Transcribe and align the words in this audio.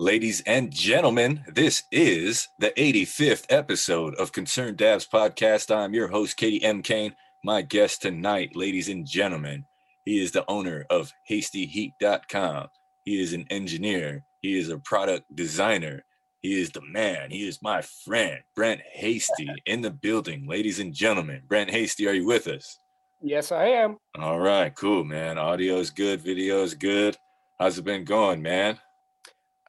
Ladies 0.00 0.44
and 0.46 0.70
gentlemen, 0.70 1.42
this 1.48 1.82
is 1.90 2.46
the 2.60 2.70
85th 2.76 3.46
episode 3.48 4.14
of 4.14 4.30
Concerned 4.30 4.76
Dabs 4.76 5.08
Podcast. 5.08 5.74
I'm 5.74 5.92
your 5.92 6.06
host, 6.06 6.36
Katie 6.36 6.62
M. 6.62 6.82
Kane. 6.82 7.16
My 7.42 7.62
guest 7.62 8.02
tonight, 8.02 8.54
ladies 8.54 8.88
and 8.88 9.04
gentlemen, 9.04 9.64
he 10.04 10.22
is 10.22 10.30
the 10.30 10.44
owner 10.46 10.86
of 10.88 11.12
HastyHeat.com. 11.28 12.68
He 13.06 13.20
is 13.20 13.32
an 13.32 13.46
engineer. 13.50 14.24
He 14.40 14.56
is 14.56 14.68
a 14.68 14.78
product 14.78 15.34
designer. 15.34 16.04
He 16.42 16.60
is 16.60 16.70
the 16.70 16.82
man. 16.82 17.32
He 17.32 17.48
is 17.48 17.60
my 17.60 17.82
friend, 17.82 18.38
Brent 18.54 18.80
Hasty, 18.92 19.50
in 19.66 19.82
the 19.82 19.90
building. 19.90 20.46
Ladies 20.46 20.78
and 20.78 20.94
gentlemen, 20.94 21.42
Brent 21.48 21.70
Hasty, 21.70 22.06
are 22.06 22.14
you 22.14 22.24
with 22.24 22.46
us? 22.46 22.78
Yes, 23.20 23.50
I 23.50 23.64
am. 23.64 23.96
All 24.16 24.38
right, 24.38 24.72
cool, 24.76 25.02
man. 25.02 25.38
Audio 25.38 25.78
is 25.78 25.90
good, 25.90 26.20
video 26.20 26.62
is 26.62 26.74
good. 26.74 27.16
How's 27.58 27.78
it 27.78 27.84
been 27.84 28.04
going, 28.04 28.40
man? 28.40 28.78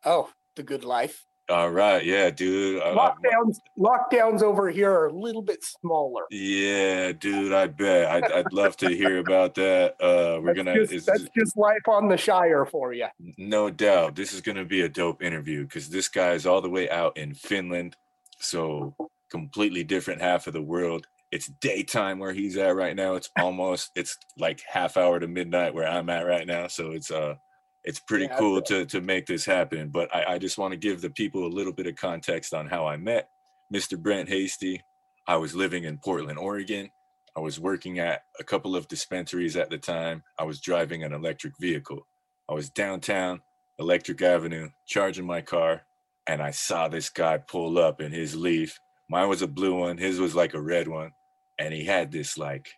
Oh, 0.05 0.29
the 0.55 0.63
good 0.63 0.83
life. 0.83 1.25
All 1.49 1.71
right, 1.71 2.05
yeah, 2.05 2.29
dude. 2.29 2.79
I- 2.83 2.91
I- 2.91 2.95
Lockdowns, 2.95 3.55
lockdowns 3.77 4.43
over 4.43 4.69
here 4.69 4.91
are 4.91 5.07
a 5.07 5.11
little 5.11 5.41
bit 5.41 5.63
smaller. 5.63 6.21
yeah, 6.29 7.11
dude. 7.11 7.53
I 7.53 7.65
bet. 7.65 8.07
I'd, 8.11 8.31
I'd 8.31 8.53
love 8.53 8.77
to 8.77 8.89
hear 8.89 9.17
about 9.17 9.55
that. 9.55 9.95
Uh, 9.99 10.39
we're 10.41 10.53
That's 10.53 10.57
gonna. 10.65 10.85
just, 10.87 11.05
that's 11.07 11.25
just 11.35 11.57
life 11.57 11.87
on 11.87 12.07
the 12.07 12.17
Shire 12.17 12.65
for 12.67 12.93
you. 12.93 13.07
No 13.39 13.71
doubt. 13.71 14.15
This 14.15 14.31
is 14.31 14.41
going 14.41 14.57
to 14.57 14.65
be 14.65 14.81
a 14.81 14.89
dope 14.89 15.23
interview 15.23 15.63
because 15.63 15.89
this 15.89 16.07
guy 16.07 16.33
is 16.33 16.45
all 16.45 16.61
the 16.61 16.69
way 16.69 16.87
out 16.89 17.17
in 17.17 17.33
Finland. 17.33 17.95
So, 18.39 18.95
completely 19.31 19.83
different 19.83 20.21
half 20.21 20.45
of 20.45 20.53
the 20.53 20.61
world. 20.61 21.07
It's 21.31 21.47
daytime 21.61 22.19
where 22.19 22.31
he's 22.33 22.57
at 22.57 22.75
right 22.75 22.95
now. 22.95 23.15
It's 23.15 23.29
almost, 23.39 23.89
it's 23.95 24.17
like 24.37 24.61
half 24.67 24.97
hour 24.97 25.19
to 25.19 25.27
midnight 25.27 25.73
where 25.73 25.87
I'm 25.87 26.09
at 26.09 26.27
right 26.27 26.45
now. 26.45 26.67
So, 26.67 26.91
it's, 26.91 27.09
uh, 27.09 27.35
it's 27.85 27.99
pretty 27.99 28.25
Yeah, 28.25 28.37
cool 28.39 28.61
to, 28.63 28.85
to 28.87 29.01
make 29.01 29.27
this 29.27 29.45
happen. 29.45 29.89
But 29.89 30.15
I, 30.15 30.35
I 30.35 30.39
just 30.39 30.59
want 30.59 30.73
to 30.73 30.77
give 30.77 31.01
the 31.01 31.11
people 31.11 31.47
a 31.47 31.49
little 31.49 31.73
bit 31.73 31.87
of 31.87 31.97
context 31.97 32.53
on 32.53 32.67
how 32.67 32.87
I 32.87 32.97
met 32.97 33.29
Mr. 33.73 33.99
Brent 33.99 34.29
Hasty. 34.29 34.81
I 35.27 35.37
was 35.37 35.55
living 35.55 35.85
in 35.85 35.99
Portland, 35.99 36.39
Oregon. 36.39 36.91
I 37.37 37.41
was 37.41 37.59
working 37.59 37.99
at 37.99 38.23
a 38.39 38.45
couple 38.45 38.75
of 38.75 38.89
dispensaries 38.89 39.57
at 39.57 39.71
the 39.71 39.79
time. 39.79 40.23
I 40.39 40.45
was 40.45 40.61
driving 40.61 41.03
an 41.03 41.13
electric 41.13 41.53
vehicle. 41.59 42.07
I 42.49 42.53
was 42.53 42.69
downtown 42.69 43.41
Electric 43.79 44.21
Avenue 44.21 44.69
charging 44.87 45.25
my 45.27 45.41
car, 45.41 45.83
and 46.27 46.41
I 46.41 46.51
saw 46.51 46.89
this 46.89 47.09
guy 47.09 47.39
pull 47.39 47.79
up 47.79 48.01
in 48.01 48.11
his 48.13 48.35
Leaf. 48.35 48.79
Mine 49.09 49.29
was 49.29 49.41
a 49.43 49.47
blue 49.47 49.75
one, 49.75 49.97
his 49.97 50.19
was 50.19 50.35
like 50.35 50.53
a 50.55 50.61
red 50.61 50.87
one, 50.89 51.11
and 51.59 51.73
he 51.73 51.85
had 51.85 52.11
this 52.11 52.37
like, 52.37 52.69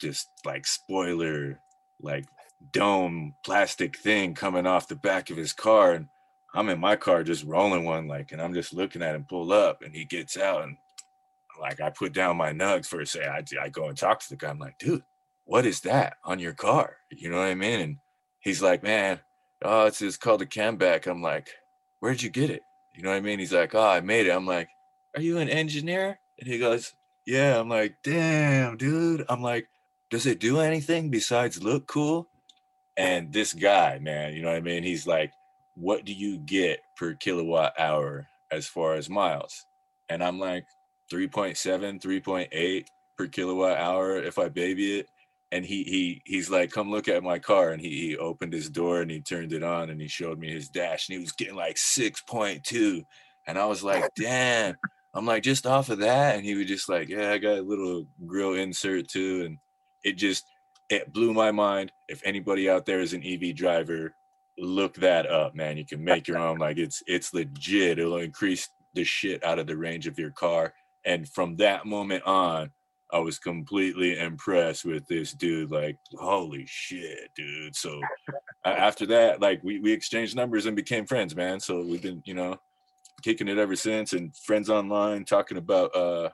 just 0.00 0.28
like 0.46 0.66
spoiler, 0.66 1.60
like 2.02 2.26
dome 2.72 3.34
plastic 3.44 3.96
thing 3.98 4.34
coming 4.34 4.66
off 4.66 4.88
the 4.88 4.96
back 4.96 5.30
of 5.30 5.36
his 5.36 5.52
car, 5.52 5.92
and 5.92 6.08
I'm 6.54 6.68
in 6.68 6.80
my 6.80 6.96
car 6.96 7.22
just 7.22 7.44
rolling 7.44 7.84
one 7.84 8.08
like, 8.08 8.32
and 8.32 8.40
I'm 8.40 8.54
just 8.54 8.72
looking 8.72 9.02
at 9.02 9.14
him 9.14 9.26
pull 9.28 9.52
up, 9.52 9.82
and 9.82 9.94
he 9.94 10.04
gets 10.04 10.36
out, 10.36 10.64
and 10.64 10.76
like 11.60 11.80
I 11.80 11.90
put 11.90 12.12
down 12.12 12.36
my 12.36 12.52
nugs 12.52 12.86
for 12.86 13.00
a 13.00 13.06
second. 13.06 13.30
I, 13.60 13.64
I 13.64 13.68
go 13.68 13.88
and 13.88 13.96
talk 13.96 14.20
to 14.20 14.28
the 14.28 14.36
guy. 14.36 14.50
I'm 14.50 14.58
like, 14.58 14.78
dude, 14.78 15.02
what 15.44 15.66
is 15.66 15.80
that 15.80 16.14
on 16.24 16.38
your 16.38 16.52
car? 16.52 16.96
You 17.10 17.30
know 17.30 17.38
what 17.38 17.48
I 17.48 17.54
mean? 17.54 17.80
And 17.80 17.96
he's 18.40 18.62
like, 18.62 18.82
man, 18.82 19.20
oh, 19.62 19.86
it's, 19.86 20.02
it's 20.02 20.16
called 20.16 20.42
a 20.42 20.46
Camback. 20.46 21.06
I'm 21.06 21.22
like, 21.22 21.48
where'd 22.00 22.22
you 22.22 22.30
get 22.30 22.50
it? 22.50 22.62
You 22.94 23.02
know 23.02 23.10
what 23.10 23.16
I 23.16 23.20
mean? 23.20 23.38
He's 23.38 23.52
like, 23.52 23.74
oh, 23.74 23.88
I 23.88 24.00
made 24.00 24.26
it. 24.26 24.30
I'm 24.30 24.46
like, 24.46 24.68
are 25.16 25.22
you 25.22 25.38
an 25.38 25.48
engineer? 25.48 26.18
And 26.38 26.48
he 26.48 26.58
goes, 26.58 26.92
yeah. 27.26 27.58
I'm 27.58 27.68
like, 27.68 27.96
damn, 28.04 28.76
dude. 28.76 29.24
I'm 29.28 29.42
like, 29.42 29.68
does 30.10 30.26
it 30.26 30.40
do 30.40 30.60
anything 30.60 31.10
besides 31.10 31.62
look 31.62 31.86
cool? 31.86 32.27
And 32.98 33.32
this 33.32 33.54
guy, 33.54 34.00
man, 34.00 34.34
you 34.34 34.42
know 34.42 34.48
what 34.48 34.56
I 34.56 34.60
mean? 34.60 34.82
He's 34.82 35.06
like, 35.06 35.32
what 35.76 36.04
do 36.04 36.12
you 36.12 36.36
get 36.36 36.80
per 36.96 37.14
kilowatt 37.14 37.78
hour 37.78 38.26
as 38.50 38.66
far 38.66 38.94
as 38.94 39.08
miles? 39.08 39.64
And 40.08 40.22
I'm 40.22 40.40
like, 40.40 40.64
3.7, 41.12 42.02
3.8 42.02 42.86
per 43.16 43.26
kilowatt 43.28 43.78
hour 43.78 44.16
if 44.16 44.36
I 44.38 44.48
baby 44.48 44.98
it. 44.98 45.06
And 45.50 45.64
he 45.64 45.82
he 45.84 46.22
he's 46.26 46.50
like 46.50 46.70
come 46.70 46.90
look 46.90 47.08
at 47.08 47.22
my 47.22 47.38
car. 47.38 47.70
And 47.70 47.80
he, 47.80 47.88
he 47.88 48.16
opened 48.18 48.52
his 48.52 48.68
door 48.68 49.00
and 49.00 49.10
he 49.10 49.20
turned 49.20 49.52
it 49.52 49.62
on 49.62 49.88
and 49.88 50.00
he 50.00 50.08
showed 50.08 50.38
me 50.38 50.52
his 50.52 50.68
dash 50.68 51.08
and 51.08 51.14
he 51.14 51.20
was 51.20 51.32
getting 51.32 51.54
like 51.54 51.76
6.2 51.76 53.02
and 53.46 53.58
i 53.58 53.64
was 53.64 53.82
like 53.82 54.04
damn. 54.16 54.74
I'm 55.14 55.24
like 55.24 55.42
just 55.42 55.66
off 55.66 55.88
of 55.88 56.00
that? 56.00 56.36
And 56.36 56.44
he 56.44 56.54
was 56.54 56.66
just 56.66 56.88
like 56.88 57.08
yeah 57.08 57.32
i 57.32 57.38
got 57.38 57.58
a 57.58 57.62
little 57.62 58.06
grill 58.26 58.54
insert 58.54 59.08
too. 59.08 59.44
And 59.46 59.58
it 60.04 60.18
just 60.18 60.44
it 60.90 61.12
blew 61.12 61.32
my 61.32 61.50
mind 61.50 61.92
if 62.08 62.22
anybody 62.24 62.68
out 62.68 62.86
there 62.86 63.00
is 63.00 63.12
an 63.12 63.22
ev 63.24 63.54
driver 63.54 64.14
look 64.58 64.94
that 64.94 65.26
up 65.30 65.54
man 65.54 65.76
you 65.76 65.86
can 65.86 66.02
make 66.02 66.26
your 66.26 66.38
own 66.38 66.58
like 66.58 66.78
it's 66.78 67.02
it's 67.06 67.32
legit 67.32 67.98
it'll 67.98 68.18
increase 68.18 68.68
the 68.94 69.04
shit 69.04 69.44
out 69.44 69.58
of 69.58 69.66
the 69.66 69.76
range 69.76 70.06
of 70.06 70.18
your 70.18 70.30
car 70.30 70.72
and 71.04 71.28
from 71.28 71.56
that 71.56 71.86
moment 71.86 72.24
on 72.24 72.70
I 73.10 73.18
was 73.20 73.38
completely 73.38 74.18
impressed 74.18 74.84
with 74.84 75.06
this 75.06 75.32
dude. 75.32 75.70
Like, 75.70 75.96
holy 76.18 76.64
shit, 76.66 77.30
dude. 77.34 77.74
So 77.74 78.00
after 78.64 79.06
that, 79.06 79.40
like 79.40 79.62
we, 79.62 79.80
we 79.80 79.92
exchanged 79.92 80.36
numbers 80.36 80.66
and 80.66 80.76
became 80.76 81.06
friends, 81.06 81.34
man. 81.34 81.58
So 81.60 81.82
we've 81.82 82.02
been, 82.02 82.22
you 82.26 82.34
know, 82.34 82.58
kicking 83.22 83.48
it 83.48 83.58
ever 83.58 83.76
since 83.76 84.12
and 84.12 84.36
friends 84.36 84.70
online 84.70 85.24
talking 85.24 85.56
about 85.56 85.94
uh 85.96 86.28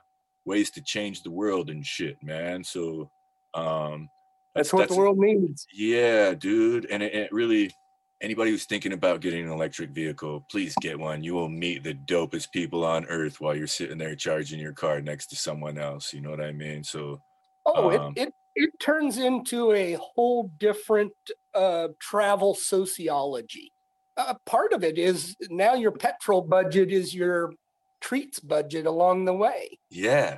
ways 0.45 0.69
to 0.71 0.81
change 0.81 1.23
the 1.23 1.31
world 1.31 1.69
and 1.69 1.85
shit, 1.85 2.17
man. 2.21 2.63
So 2.63 3.09
um 3.53 4.09
That's 4.55 4.71
what 4.73 4.89
the 4.89 4.95
world 4.95 5.17
needs. 5.17 5.67
yeah, 5.73 6.33
dude. 6.33 6.85
And 6.89 7.03
it, 7.03 7.13
it 7.13 7.31
really, 7.33 7.71
anybody 8.21 8.51
who's 8.51 8.65
thinking 8.65 8.93
about 8.93 9.19
getting 9.21 9.45
an 9.45 9.51
electric 9.51 9.89
vehicle, 9.91 10.45
please 10.49 10.73
get 10.81 10.97
one. 10.97 11.23
You 11.23 11.33
will 11.33 11.49
meet 11.49 11.83
the 11.83 11.93
dopest 11.93 12.51
people 12.51 12.85
on 12.85 13.05
earth 13.05 13.41
while 13.41 13.55
you're 13.55 13.67
sitting 13.67 13.97
there 13.97 14.15
charging 14.15 14.59
your 14.59 14.73
car 14.73 15.01
next 15.01 15.27
to 15.27 15.35
someone 15.35 15.77
else. 15.77 16.13
You 16.13 16.21
know 16.21 16.29
what 16.29 16.41
I 16.41 16.51
mean? 16.51 16.83
So, 16.83 17.21
Oh, 17.65 17.91
Um, 17.99 18.13
it, 18.15 18.27
it 18.27 18.33
it 18.57 18.69
turns 18.79 19.17
into 19.17 19.73
a 19.73 19.93
whole 19.99 20.49
different 20.59 21.11
uh, 21.53 21.89
travel 21.99 22.53
sociology. 22.53 23.73
Uh, 24.15 24.35
part 24.45 24.71
of 24.71 24.83
it 24.83 24.97
is 24.97 25.35
now 25.49 25.73
your 25.73 25.91
petrol 25.91 26.41
budget 26.41 26.89
is 26.91 27.13
your 27.13 27.51
treats 27.99 28.39
budget 28.39 28.85
along 28.85 29.25
the 29.25 29.33
way. 29.33 29.77
yeah. 29.89 30.37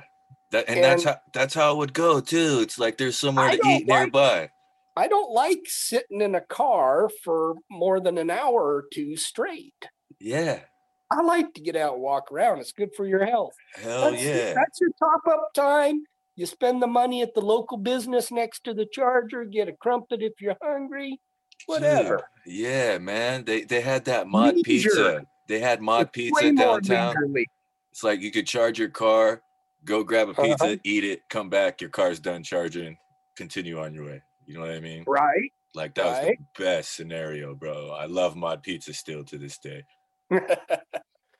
That, 0.50 0.68
and, 0.68 0.82
that's 0.82 1.04
how 1.04 1.16
that's 1.34 1.54
how 1.54 1.72
it 1.74 1.78
would 1.78 1.92
go 1.92 2.20
too. 2.20 2.60
It's 2.62 2.78
like 2.78 2.96
there's 2.96 3.18
somewhere 3.18 3.46
I 3.46 3.56
to 3.56 3.68
eat 3.68 3.88
like- 3.88 4.00
nearby. 4.12 4.50
I 4.96 5.06
don't 5.06 5.32
like 5.32 5.60
sitting 5.66 6.20
in 6.22 6.34
a 6.34 6.40
car 6.40 7.08
for 7.22 7.54
more 7.70 8.00
than 8.00 8.18
an 8.18 8.30
hour 8.30 8.60
or 8.60 8.84
two 8.92 9.14
straight. 9.16 9.86
Yeah. 10.18 10.58
I 11.08 11.22
like 11.22 11.54
to 11.54 11.60
get 11.60 11.76
out 11.76 11.94
and 11.94 12.02
walk 12.02 12.32
around. 12.32 12.58
It's 12.58 12.72
good 12.72 12.92
for 12.96 13.06
your 13.06 13.24
health. 13.24 13.54
Hell 13.76 14.10
that's, 14.10 14.22
yeah. 14.24 14.54
That's 14.54 14.80
your 14.80 14.90
top 14.98 15.20
up 15.30 15.54
time. 15.54 16.02
You 16.34 16.46
spend 16.46 16.82
the 16.82 16.88
money 16.88 17.22
at 17.22 17.32
the 17.34 17.40
local 17.40 17.76
business 17.78 18.32
next 18.32 18.64
to 18.64 18.74
the 18.74 18.86
charger, 18.86 19.44
get 19.44 19.68
a 19.68 19.72
crumpet 19.72 20.20
if 20.20 20.32
you're 20.40 20.56
hungry, 20.60 21.20
whatever. 21.66 22.24
Dude, 22.44 22.54
yeah, 22.54 22.98
man. 22.98 23.44
They 23.44 23.62
they 23.62 23.80
had 23.80 24.04
that 24.06 24.26
mod 24.26 24.54
Leisure. 24.56 24.64
pizza. 24.64 25.22
They 25.46 25.60
had 25.60 25.80
mod 25.80 26.02
It's 26.02 26.10
pizza 26.12 26.52
downtown. 26.52 27.14
It's 27.92 28.02
like 28.02 28.20
you 28.20 28.30
could 28.32 28.46
charge 28.48 28.78
your 28.78 28.90
car, 28.90 29.42
go 29.84 30.04
grab 30.04 30.28
a 30.28 30.34
pizza, 30.34 30.64
Uh-huh. 30.64 30.76
eat 30.84 31.04
it, 31.04 31.28
come 31.28 31.48
back, 31.50 31.80
your 31.80 31.90
car's 31.90 32.20
done 32.20 32.42
charging, 32.42 32.98
continue 33.36 33.80
on 33.80 33.94
your 33.94 34.06
way. 34.06 34.22
You 34.46 34.54
know 34.54 34.60
what 34.60 34.70
I 34.70 34.80
mean? 34.80 35.04
Right. 35.06 35.52
Like 35.74 35.94
that 35.94 36.06
was 36.06 36.20
the 36.20 36.36
best 36.58 36.94
scenario, 36.96 37.54
bro. 37.54 37.90
I 37.90 38.06
love 38.06 38.36
mod 38.36 38.62
pizza 38.62 38.94
still 38.94 39.24
to 39.24 39.38
this 39.38 39.58
day. 39.58 39.84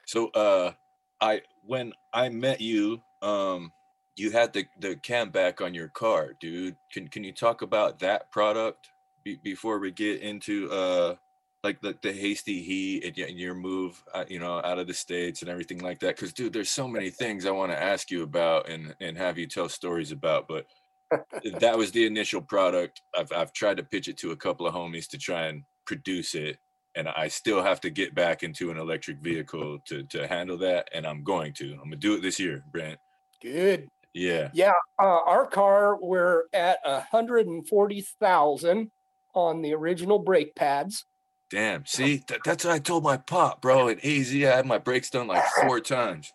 So 0.07 0.29
uh 0.29 0.73
I 1.21 1.43
when 1.65 1.93
I 2.13 2.29
met 2.31 2.61
you, 2.61 3.03
um 3.23 3.73
you 4.17 4.31
had 4.31 4.53
the 4.53 4.67
the 4.81 4.97
cam 4.97 5.31
back 5.31 5.61
on 5.61 5.75
your 5.75 5.89
car, 5.89 6.35
dude. 6.41 6.77
Can 6.93 7.09
can 7.09 7.25
you 7.25 7.33
talk 7.33 7.63
about 7.63 8.01
that 8.01 8.31
product 8.33 8.91
be, 9.25 9.37
before 9.43 9.79
we 9.79 9.91
get 9.93 10.21
into 10.23 10.71
uh 10.71 11.17
like 11.65 11.81
the, 11.81 11.97
the 12.03 12.13
hasty 12.13 12.63
heat 12.63 13.05
and, 13.05 13.39
your 13.39 13.55
move 13.55 14.03
uh, 14.15 14.25
you 14.29 14.39
know 14.39 14.61
out 14.65 14.79
of 14.79 14.87
the 14.87 14.95
states 14.95 15.43
and 15.43 15.51
everything 15.51 15.79
like 15.79 15.99
that 16.01 16.17
because 16.17 16.33
dude 16.33 16.53
there's 16.53 16.71
so 16.71 16.87
many 16.87 17.11
things 17.11 17.47
i 17.47 17.51
want 17.51 17.73
to 17.73 17.83
ask 17.83 18.11
you 18.11 18.23
about 18.23 18.69
and 18.69 18.95
and 19.01 19.17
have 19.17 19.39
you 19.39 19.47
tell 19.47 19.69
stories 19.69 20.13
about 20.13 20.47
but 20.49 20.67
that 21.59 21.77
was 21.77 21.91
the 21.91 22.05
initial 22.05 22.41
product 22.41 23.01
I've, 23.17 23.33
I've 23.33 23.53
tried 23.53 23.79
to 23.79 23.83
pitch 23.83 24.09
it 24.09 24.19
to 24.19 24.33
a 24.33 24.37
couple 24.37 24.67
of 24.67 24.75
homies 24.75 25.09
to 25.09 25.19
try 25.19 25.47
and 25.47 25.65
produce 25.87 26.35
it 26.35 26.59
and 26.95 27.09
i 27.09 27.29
still 27.29 27.63
have 27.63 27.81
to 27.81 27.91
get 27.91 28.15
back 28.15 28.43
into 28.43 28.71
an 28.71 28.79
electric 28.79 29.19
vehicle 29.19 29.79
to 29.87 30.03
to 30.05 30.27
handle 30.29 30.59
that 30.59 30.89
and 30.93 31.07
i'm 31.07 31.25
going 31.25 31.53
to 31.55 31.73
i'm 31.73 31.85
gonna 31.85 31.97
do 31.97 32.15
it 32.15 32.23
this 32.23 32.39
year 32.39 32.63
brent 32.73 32.99
Good. 33.41 33.89
yeah 34.15 34.51
Yeah. 34.53 34.73
Uh, 35.01 35.21
our 35.25 35.47
car, 35.47 35.97
we're 36.01 36.45
at 36.53 36.79
a 36.85 37.01
hundred 37.01 37.47
and 37.47 37.67
forty 37.67 38.01
thousand 38.21 38.91
on 39.35 39.63
the 39.63 39.75
original 39.75 40.19
brake 40.19 40.55
pads. 40.57 41.05
Damn 41.51 41.85
see 41.87 42.23
that, 42.29 42.41
that's 42.45 42.65
what 42.65 42.75
i 42.75 42.79
told 42.79 43.03
my 43.03 43.17
pop 43.17 43.63
bro 43.63 43.89
at 43.89 44.05
az 44.05 44.33
i 44.35 44.39
had 44.39 44.67
my 44.67 44.79
brakes 44.79 45.11
done 45.11 45.27
like 45.27 45.45
four 45.63 45.81
times 45.97 46.33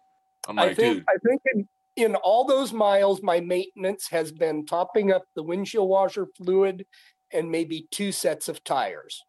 i'm 0.47 0.57
I 0.57 0.67
like 0.67 0.75
think 0.75 0.95
dude 0.95 1.05
I 1.07 1.17
think 1.27 1.41
in, 1.53 1.67
in 1.95 2.15
all 2.15 2.45
those 2.45 2.73
miles, 2.73 3.21
my 3.21 3.39
maintenance 3.39 4.07
has 4.09 4.31
been 4.31 4.65
topping 4.65 5.11
up 5.11 5.25
the 5.35 5.43
windshield 5.43 5.87
washer 5.87 6.27
fluid 6.37 6.85
and 7.31 7.49
maybe 7.49 7.87
two 7.91 8.11
sets 8.11 8.49
of 8.49 8.63
tires. 8.63 9.23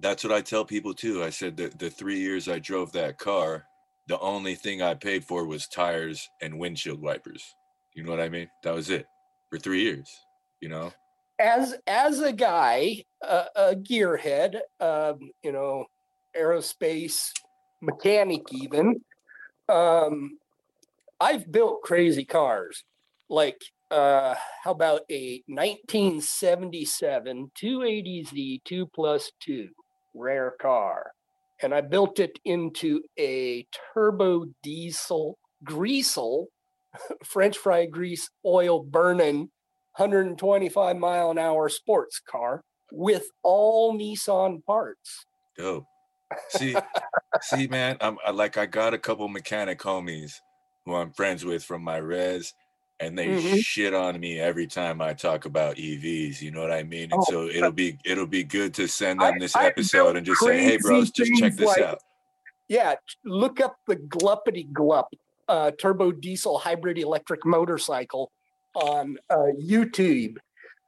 That's 0.00 0.24
what 0.24 0.32
I 0.32 0.40
tell 0.42 0.64
people 0.64 0.94
too. 0.94 1.22
I 1.24 1.30
said 1.30 1.56
that 1.58 1.78
the 1.78 1.90
three 1.90 2.18
years 2.18 2.48
I 2.48 2.58
drove 2.58 2.92
that 2.92 3.18
car, 3.18 3.64
the 4.08 4.18
only 4.20 4.54
thing 4.54 4.82
I 4.82 4.94
paid 4.94 5.24
for 5.24 5.46
was 5.46 5.66
tires 5.66 6.28
and 6.42 6.58
windshield 6.58 7.00
wipers. 7.00 7.42
You 7.94 8.02
know 8.02 8.10
what 8.10 8.20
I 8.20 8.28
mean? 8.28 8.48
That 8.62 8.74
was 8.74 8.90
it 8.90 9.06
for 9.50 9.58
three 9.58 9.82
years. 9.82 10.10
You 10.60 10.68
know? 10.68 10.92
As 11.38 11.74
as 11.86 12.20
a 12.20 12.32
guy, 12.32 13.04
uh, 13.26 13.44
a 13.54 13.74
gearhead, 13.74 14.60
um, 14.80 15.30
you 15.42 15.52
know, 15.52 15.86
aerospace 16.36 17.30
mechanic, 17.80 18.42
even, 18.52 19.00
um, 19.68 20.38
I've 21.20 21.50
built 21.50 21.82
crazy 21.82 22.24
cars. 22.24 22.84
Like, 23.28 23.60
uh, 23.90 24.34
how 24.62 24.72
about 24.72 25.02
a 25.10 25.42
1977 25.46 27.50
280Z 27.54 28.62
2 28.64 28.86
plus 28.86 29.32
2 29.40 29.68
rare 30.14 30.54
car? 30.60 31.12
And 31.62 31.74
I 31.74 31.80
built 31.80 32.20
it 32.20 32.38
into 32.44 33.02
a 33.18 33.66
turbo 33.94 34.46
diesel 34.62 35.38
greasel, 35.64 36.48
French 37.24 37.56
fry 37.56 37.86
grease 37.86 38.28
oil 38.44 38.82
burning 38.82 39.50
125 39.96 40.96
mile 40.96 41.30
an 41.30 41.38
hour 41.38 41.68
sports 41.68 42.20
car 42.20 42.62
with 42.92 43.28
all 43.42 43.94
Nissan 43.98 44.64
parts. 44.64 45.26
Dope. 45.56 45.84
See, 46.50 46.76
see, 47.42 47.66
man, 47.68 47.96
I'm 48.00 48.18
I, 48.26 48.30
like 48.30 48.56
I 48.58 48.66
got 48.66 48.94
a 48.94 48.98
couple 48.98 49.26
mechanic 49.28 49.78
homies 49.80 50.32
who 50.84 50.94
I'm 50.94 51.12
friends 51.12 51.44
with 51.44 51.64
from 51.64 51.82
my 51.82 51.96
res, 51.96 52.52
and 53.00 53.18
they 53.18 53.26
Mhm. 53.28 53.58
shit 53.62 53.94
on 53.94 54.18
me 54.20 54.38
every 54.38 54.66
time 54.66 55.00
I 55.00 55.14
talk 55.14 55.44
about 55.46 55.76
EVs. 55.76 56.40
You 56.42 56.50
know 56.50 56.60
what 56.60 56.72
I 56.72 56.82
mean? 56.82 57.04
And 57.12 57.14
Oh, 57.14 57.24
so 57.30 57.42
it'll 57.48 57.72
be 57.72 57.98
it'll 58.04 58.26
be 58.26 58.44
good 58.44 58.74
to 58.74 58.86
send 58.88 59.22
I- 59.22 59.30
them 59.30 59.38
this 59.38 59.56
I 59.56 59.66
episode 59.66 60.16
and 60.16 60.26
just 60.26 60.40
say, 60.40 60.62
"Hey, 60.62 60.76
bros, 60.78 61.10
just 61.10 61.32
check 61.36 61.54
this 61.54 61.66
like- 61.66 61.82
out." 61.82 62.00
Yeah, 62.68 62.96
look 63.24 63.60
up 63.60 63.76
the 63.86 63.96
Gluppity 63.96 64.70
Glup 64.72 65.08
uh, 65.48 65.70
turbo 65.80 66.10
diesel 66.10 66.58
hybrid 66.58 66.98
electric 66.98 67.44
motorcycle 67.46 68.32
on 68.76 69.16
uh, 69.30 69.52
YouTube 69.60 70.36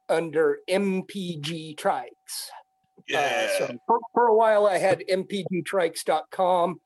under 0.07 0.59
MPG 0.69 1.75
Trikes. 1.75 2.49
Yeah, 3.07 3.47
Uh, 3.55 3.57
so 3.57 3.77
for, 3.87 3.99
for 4.13 4.27
a 4.27 4.35
while, 4.35 4.67
I 4.67 4.77
had 4.77 5.03
mpgtrikes.com. 5.09 6.79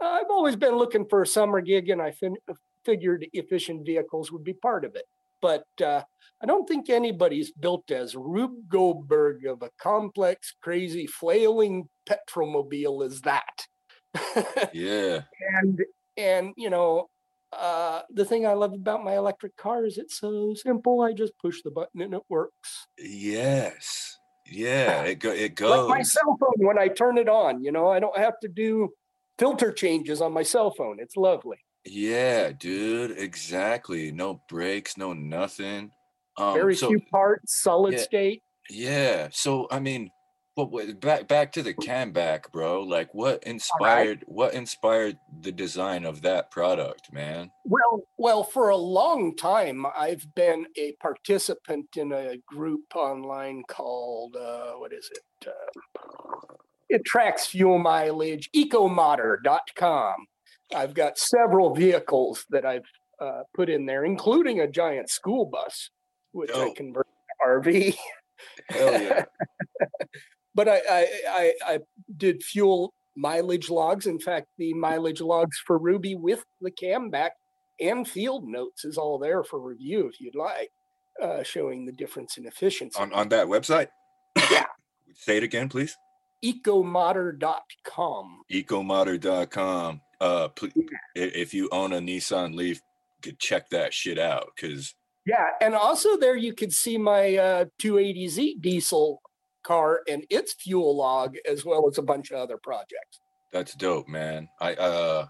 I've 0.00 0.30
always 0.30 0.56
been 0.56 0.76
looking 0.76 1.06
for 1.08 1.22
a 1.22 1.26
summer 1.26 1.60
gig, 1.60 1.88
and 1.88 2.00
I 2.00 2.12
fin- 2.12 2.36
figured 2.84 3.26
efficient 3.32 3.86
vehicles 3.86 4.30
would 4.30 4.44
be 4.44 4.52
part 4.52 4.84
of 4.84 4.94
it. 4.94 5.04
But 5.40 5.64
uh, 5.82 6.02
I 6.42 6.46
don't 6.46 6.68
think 6.68 6.88
anybody's 6.88 7.50
built 7.52 7.90
as 7.90 8.14
Rube 8.14 8.68
Goldberg 8.68 9.46
of 9.46 9.62
a 9.62 9.70
complex, 9.78 10.54
crazy, 10.62 11.06
flailing 11.06 11.88
petromobile 12.08 13.04
as 13.04 13.20
that. 13.22 13.66
yeah, 14.72 15.22
and 15.60 15.80
and 16.16 16.52
you 16.56 16.70
know, 16.70 17.08
uh, 17.58 18.02
the 18.10 18.24
thing 18.24 18.46
I 18.46 18.52
love 18.54 18.72
about 18.72 19.04
my 19.04 19.16
electric 19.16 19.56
car 19.56 19.84
is 19.84 19.98
it's 19.98 20.18
so 20.18 20.54
simple. 20.54 21.02
I 21.02 21.12
just 21.12 21.36
push 21.38 21.62
the 21.62 21.70
button 21.70 22.02
and 22.02 22.14
it 22.14 22.22
works. 22.28 22.86
yes, 22.98 24.18
yeah. 24.50 25.02
It 25.02 25.18
go 25.20 25.30
it 25.30 25.54
goes. 25.54 25.88
like 25.88 25.98
my 25.98 26.02
cell 26.02 26.36
phone 26.38 26.66
when 26.66 26.78
I 26.78 26.88
turn 26.88 27.18
it 27.18 27.28
on. 27.28 27.62
You 27.62 27.72
know, 27.72 27.88
I 27.88 28.00
don't 28.00 28.16
have 28.16 28.38
to 28.40 28.48
do 28.48 28.90
filter 29.38 29.72
changes 29.72 30.20
on 30.20 30.32
my 30.32 30.42
cell 30.42 30.70
phone. 30.70 30.98
It's 31.00 31.16
lovely. 31.16 31.58
Yeah, 31.84 32.52
dude. 32.52 33.18
Exactly. 33.18 34.10
No 34.10 34.42
brakes, 34.48 34.96
no 34.96 35.12
nothing. 35.12 35.90
Um, 36.36 36.54
Very 36.54 36.74
so 36.74 36.88
few 36.88 37.00
parts, 37.10 37.62
solid 37.62 37.94
yeah. 37.94 38.00
state. 38.00 38.42
Yeah. 38.70 39.28
So 39.32 39.68
I 39.70 39.80
mean, 39.80 40.10
but 40.56 40.70
wait, 40.70 41.00
back 41.00 41.26
back 41.26 41.52
to 41.52 41.62
the 41.62 41.74
Camback, 41.74 42.52
bro. 42.52 42.82
Like, 42.82 43.12
what 43.12 43.42
inspired 43.44 44.24
what 44.26 44.54
inspired 44.54 45.18
the 45.40 45.52
design 45.52 46.04
of 46.04 46.22
that 46.22 46.50
product, 46.50 47.12
man? 47.12 47.50
Well, 47.64 48.06
well, 48.18 48.44
for 48.44 48.68
a 48.68 48.76
long 48.76 49.36
time, 49.36 49.84
I've 49.96 50.32
been 50.34 50.66
a 50.76 50.92
participant 51.00 51.86
in 51.96 52.12
a 52.12 52.36
group 52.46 52.94
online 52.94 53.64
called 53.68 54.36
uh, 54.36 54.72
what 54.72 54.92
is 54.92 55.10
it? 55.12 55.48
Uh, 55.48 56.54
it 56.88 57.04
tracks 57.04 57.46
fuel 57.46 57.78
mileage. 57.78 58.50
Ecomodder.com. 58.54 60.14
I've 60.74 60.94
got 60.94 61.18
several 61.18 61.74
vehicles 61.74 62.46
that 62.50 62.64
I've 62.64 62.86
uh, 63.20 63.42
put 63.54 63.68
in 63.68 63.86
there, 63.86 64.04
including 64.04 64.60
a 64.60 64.68
giant 64.68 65.10
school 65.10 65.46
bus, 65.46 65.90
which 66.32 66.50
I 66.50 66.66
Dope. 66.66 66.76
converted 66.76 67.12
to 67.40 67.48
RV. 67.48 67.96
Hell 68.68 69.02
yeah. 69.02 69.24
but 70.54 70.68
I, 70.68 70.76
I 70.90 71.06
I 71.28 71.52
I 71.74 71.78
did 72.16 72.42
fuel 72.42 72.92
mileage 73.16 73.70
logs. 73.70 74.06
In 74.06 74.18
fact, 74.18 74.46
the 74.58 74.72
mileage 74.74 75.20
logs 75.20 75.58
for 75.66 75.78
Ruby 75.78 76.14
with 76.14 76.44
the 76.60 76.70
camback 76.70 77.30
and 77.80 78.06
field 78.08 78.46
notes 78.46 78.84
is 78.84 78.96
all 78.98 79.18
there 79.18 79.42
for 79.44 79.58
review 79.60 80.08
if 80.08 80.20
you'd 80.20 80.34
like, 80.34 80.70
uh, 81.22 81.42
showing 81.42 81.86
the 81.86 81.92
difference 81.92 82.36
in 82.38 82.46
efficiency. 82.46 82.98
on 83.00 83.12
on 83.12 83.28
that 83.30 83.46
website? 83.46 83.88
Yeah. 84.50 84.66
Say 85.14 85.36
it 85.38 85.42
again, 85.44 85.68
please. 85.68 85.96
Ecomodder.com. 86.44 88.42
Ecomodder.com. 88.52 90.00
Uh, 90.20 90.48
pl- 90.48 90.68
i- 90.76 90.82
if 91.16 91.52
you 91.54 91.68
own 91.72 91.92
a 91.92 91.98
Nissan 92.00 92.54
Leaf, 92.54 92.80
g- 93.22 93.34
check 93.38 93.68
that 93.70 93.92
shit 93.92 94.18
out 94.18 94.50
because 94.54 94.94
Yeah, 95.26 95.46
and 95.60 95.74
also 95.74 96.16
there 96.16 96.36
you 96.36 96.52
could 96.54 96.72
see 96.72 96.98
my 96.98 97.36
uh, 97.36 97.64
280Z 97.80 98.60
diesel 98.60 99.20
car 99.64 100.02
and 100.08 100.24
its 100.30 100.52
fuel 100.54 100.96
log, 100.96 101.36
as 101.50 101.64
well 101.64 101.88
as 101.88 101.98
a 101.98 102.02
bunch 102.02 102.30
of 102.30 102.38
other 102.38 102.58
projects. 102.58 103.20
that's 103.52 103.74
dope, 103.74 104.08
man. 104.08 104.48
I 104.60 104.74
uh, 104.74 105.26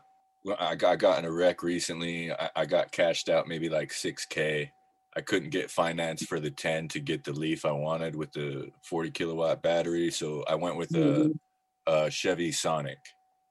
I 0.58 0.74
got, 0.74 0.92
I 0.92 0.96
got 0.96 1.18
in 1.18 1.24
a 1.24 1.32
wreck 1.32 1.62
recently. 1.62 2.30
I, 2.32 2.50
I 2.56 2.66
got 2.66 2.92
cashed 2.92 3.28
out 3.30 3.48
maybe 3.48 3.68
like 3.68 3.92
six 3.92 4.26
k. 4.26 4.70
I 5.16 5.20
couldn't 5.20 5.50
get 5.50 5.70
finance 5.70 6.24
for 6.24 6.40
the 6.40 6.50
ten 6.50 6.88
to 6.88 7.00
get 7.00 7.22
the 7.24 7.32
Leaf 7.32 7.64
I 7.64 7.70
wanted 7.72 8.14
with 8.16 8.32
the 8.32 8.70
forty 8.82 9.10
kilowatt 9.10 9.62
battery, 9.62 10.10
so 10.10 10.44
I 10.48 10.54
went 10.56 10.76
with 10.76 10.94
a, 10.94 10.98
Mhm. 10.98 11.38
a 11.86 12.10
Chevy 12.10 12.50
Sonic, 12.52 12.98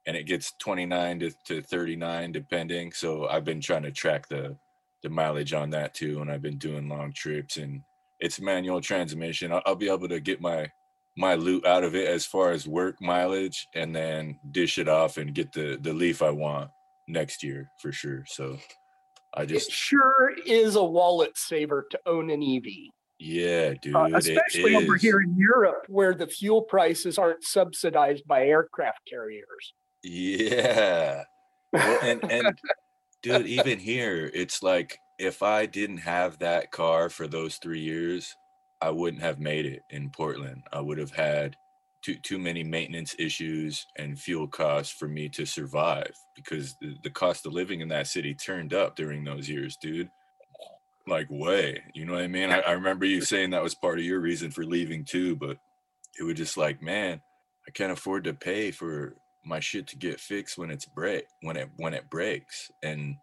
and 0.05 0.17
it 0.17 0.25
gets 0.27 0.53
twenty 0.59 0.85
nine 0.85 1.19
to, 1.21 1.31
to 1.45 1.61
thirty 1.63 1.95
nine 1.95 2.31
depending. 2.31 2.91
So 2.91 3.27
I've 3.27 3.45
been 3.45 3.61
trying 3.61 3.83
to 3.83 3.91
track 3.91 4.27
the 4.27 4.57
the 5.03 5.09
mileage 5.09 5.53
on 5.53 5.69
that 5.71 5.93
too, 5.93 6.21
and 6.21 6.29
I've 6.31 6.41
been 6.41 6.57
doing 6.57 6.87
long 6.89 7.11
trips, 7.13 7.57
and 7.57 7.81
it's 8.23 8.39
manual 8.39 8.81
transmission. 8.81 9.51
I'll, 9.51 9.61
I'll 9.65 9.75
be 9.75 9.89
able 9.89 10.07
to 10.09 10.19
get 10.19 10.41
my 10.41 10.69
my 11.15 11.35
loot 11.35 11.63
out 11.65 11.83
of 11.83 11.93
it 11.93 12.07
as 12.07 12.25
far 12.25 12.51
as 12.51 12.67
work 12.67 12.95
mileage, 13.01 13.67
and 13.75 13.95
then 13.95 14.39
dish 14.51 14.77
it 14.79 14.87
off 14.87 15.17
and 15.17 15.33
get 15.35 15.51
the 15.51 15.77
the 15.81 15.93
Leaf 15.93 16.21
I 16.21 16.29
want 16.31 16.71
next 17.07 17.43
year 17.43 17.69
for 17.81 17.91
sure. 17.91 18.23
So 18.27 18.57
I 19.35 19.43
It 19.43 19.47
just 19.47 19.71
sure 19.71 20.31
is 20.45 20.75
a 20.75 20.83
wallet 20.83 21.37
saver 21.37 21.85
to 21.91 21.99
own 22.05 22.29
an 22.29 22.41
EV. 22.41 22.65
yeah, 23.19 23.73
dude, 23.81 23.95
Uh, 23.95 24.09
especially 24.15 24.75
over 24.75 24.95
here 24.95 25.21
in 25.21 25.35
Europe, 25.37 25.85
where 25.87 26.13
the 26.13 26.27
fuel 26.27 26.61
prices 26.61 27.17
aren't 27.17 27.43
subsidized 27.43 28.25
by 28.27 28.45
aircraft 28.47 28.99
carriers. 29.09 29.73
Yeah. 30.03 31.23
Well, 31.73 31.99
and 32.03 32.23
and 32.31 32.57
dude, 33.21 33.47
even 33.47 33.79
here, 33.79 34.29
it's 34.33 34.61
like 34.63 34.97
if 35.19 35.43
I 35.43 35.65
didn't 35.65 35.97
have 35.97 36.39
that 36.39 36.71
car 36.71 37.09
for 37.09 37.27
those 37.27 37.57
three 37.57 37.81
years, 37.81 38.35
I 38.81 38.89
wouldn't 38.89 39.23
have 39.23 39.39
made 39.39 39.65
it 39.65 39.81
in 39.89 40.09
Portland. 40.09 40.63
I 40.71 40.81
would 40.81 40.97
have 40.97 41.11
had 41.11 41.55
too 42.03 42.15
too 42.15 42.37
many 42.37 42.63
maintenance 42.63 43.15
issues 43.17 43.87
and 43.97 44.19
fuel 44.19 44.47
costs 44.47 44.93
for 44.93 45.07
me 45.07 45.29
to 45.29 45.45
survive 45.45 46.11
because 46.35 46.75
the, 46.81 46.95
the 47.03 47.09
cost 47.09 47.45
of 47.45 47.53
living 47.53 47.79
in 47.79 47.87
that 47.89 48.07
city 48.07 48.33
turned 48.33 48.73
up 48.73 48.95
during 48.95 49.23
those 49.23 49.47
years, 49.49 49.77
dude. 49.77 50.09
Like 51.07 51.27
way, 51.29 51.81
you 51.93 52.05
know 52.05 52.13
what 52.13 52.23
I 52.23 52.27
mean? 52.27 52.49
I, 52.49 52.59
I 52.59 52.71
remember 52.71 53.05
you 53.05 53.21
saying 53.21 53.49
that 53.49 53.63
was 53.63 53.75
part 53.75 53.99
of 53.99 54.05
your 54.05 54.21
reason 54.21 54.51
for 54.51 54.63
leaving 54.63 55.03
too, 55.03 55.35
but 55.35 55.57
it 56.17 56.23
was 56.23 56.35
just 56.35 56.55
like, 56.55 56.81
man, 56.81 57.21
I 57.67 57.71
can't 57.71 57.91
afford 57.91 58.23
to 58.25 58.33
pay 58.33 58.71
for 58.71 59.17
my 59.45 59.59
shit 59.59 59.87
to 59.87 59.97
get 59.97 60.21
fixed 60.21 60.57
when 60.57 60.71
it's 60.71 60.85
break 60.85 61.25
when 61.41 61.57
it 61.57 61.69
when 61.77 61.93
it 61.93 62.09
breaks. 62.09 62.71
And 62.83 63.17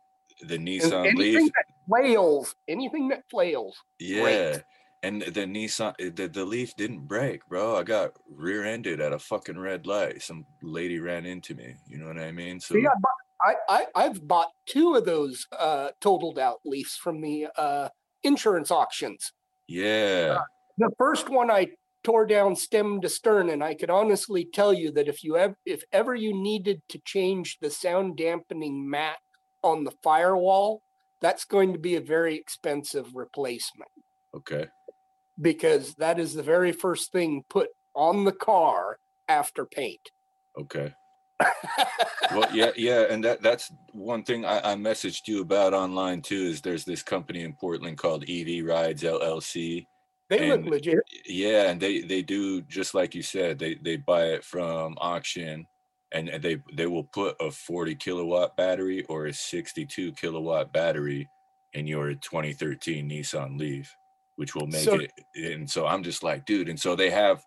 the 0.47 0.59
Nissan 0.59 1.15
Leaf, 1.15 1.51
flails, 1.91 2.55
anything 2.69 3.09
that 3.09 3.25
flails. 3.31 3.77
yeah. 3.99 4.59
And 5.03 5.23
the 5.23 5.47
Nissan 5.47 5.95
eh, 5.99 6.11
the, 6.15 6.29
the 6.29 6.45
Leaf 6.45 6.77
didn't 6.77 7.09
break, 7.09 7.41
bro. 7.49 7.75
I 7.77 7.85
got 7.85 8.13
rear-ended 8.37 9.01
at 9.01 9.15
a 9.15 9.19
fucking 9.19 9.59
red 9.59 9.87
light. 9.87 10.21
Some 10.23 10.45
lady 10.63 10.99
ran 10.99 11.25
into 11.25 11.55
me. 11.55 11.75
You 11.89 11.97
know 11.99 12.07
what 12.07 12.19
I 12.19 12.33
mean? 12.33 12.61
So 12.61 12.75
See, 12.75 12.87
I, 13.43 13.55
I, 13.71 13.87
I've 13.95 14.29
bought 14.29 14.51
two 14.67 14.97
of 14.97 15.07
those 15.07 15.47
uh, 15.59 15.89
totaled 16.03 16.39
out 16.39 16.59
leafs 16.67 16.97
from 16.97 17.23
the 17.23 17.47
uh, 17.57 17.89
insurance 18.25 18.71
auctions. 18.71 19.33
yeah. 19.69 20.41
The 20.77 20.91
first 20.99 21.29
one 21.31 21.51
I 21.51 21.69
tore 22.05 22.27
down 22.27 22.57
stem 22.57 23.01
to 23.03 23.09
stern, 23.09 23.51
and 23.51 23.63
I 23.65 23.75
could 23.75 23.91
honestly 23.91 24.49
tell 24.53 24.73
you 24.73 24.91
that 24.93 25.09
if 25.09 25.23
you 25.25 25.37
ever 25.37 25.57
if 25.67 25.83
ever 25.93 26.15
you 26.15 26.35
needed 26.35 26.81
to 26.91 26.99
change 27.05 27.59
the 27.61 27.71
sound 27.71 28.17
dampening 28.17 28.89
mat 28.89 29.19
on 29.63 29.85
the 29.85 29.93
firewall, 30.03 30.83
that's 31.21 31.45
going 31.45 31.73
to 31.73 31.79
be 31.79 31.97
a 31.97 32.01
very 32.01 32.37
expensive 32.37 33.15
replacement 33.15 33.91
Okay. 34.35 34.67
because 35.41 35.95
that 35.97 36.19
is 36.19 36.35
the 36.35 36.43
very 36.43 36.73
first 36.73 37.13
thing 37.13 37.43
put 37.49 37.69
on 37.95 38.25
the 38.25 38.33
car 38.33 38.97
after 39.29 39.65
paint. 39.65 40.01
Okay. 40.59 40.95
well, 42.35 42.49
yeah, 42.53 42.71
yeah, 42.77 43.07
and 43.09 43.25
that 43.25 43.41
that's 43.41 43.73
one 43.93 44.23
thing 44.23 44.45
I, 44.45 44.73
I 44.73 44.75
messaged 44.75 45.27
you 45.27 45.41
about 45.41 45.73
online 45.73 46.21
too. 46.21 46.43
Is 46.43 46.61
there's 46.61 46.85
this 46.85 47.03
company 47.03 47.43
in 47.45 47.55
Portland 47.55 47.97
called 47.97 48.29
EV 48.29 48.65
Rides 48.65 49.03
LLC. 49.03 49.87
They 50.29 50.49
look 50.49 50.67
legit. 50.67 51.01
Yeah, 51.27 51.71
and 51.71 51.81
they 51.81 52.03
they 52.03 52.23
do 52.23 52.61
just 52.63 52.95
like 52.95 53.15
you 53.15 53.23
said. 53.23 53.59
They 53.59 53.77
they 53.77 53.97
buy 53.97 54.27
it 54.27 54.45
from 54.45 54.97
auction, 55.01 55.67
and 56.13 56.29
they 56.43 56.59
they 56.73 56.87
will 56.87 57.05
put 57.05 57.37
a 57.41 57.51
40 57.51 57.95
kilowatt 57.97 58.57
battery 58.57 59.05
or 59.05 59.27
a 59.27 59.33
62 59.33 60.13
kilowatt 60.13 60.73
battery 60.73 61.29
in 61.73 61.87
your 61.87 62.15
2013 62.15 63.09
Nissan 63.09 63.59
Leaf, 63.59 63.97
which 64.37 64.55
will 64.55 64.67
make 64.67 64.83
So- 64.85 64.95
it. 65.01 65.13
And 65.37 65.71
so 65.71 65.87
I'm 65.87 66.03
just 66.03 66.23
like, 66.23 66.45
dude. 66.45 66.69
And 66.69 66.79
so 66.81 66.97
they 66.97 67.11
have 67.11 67.45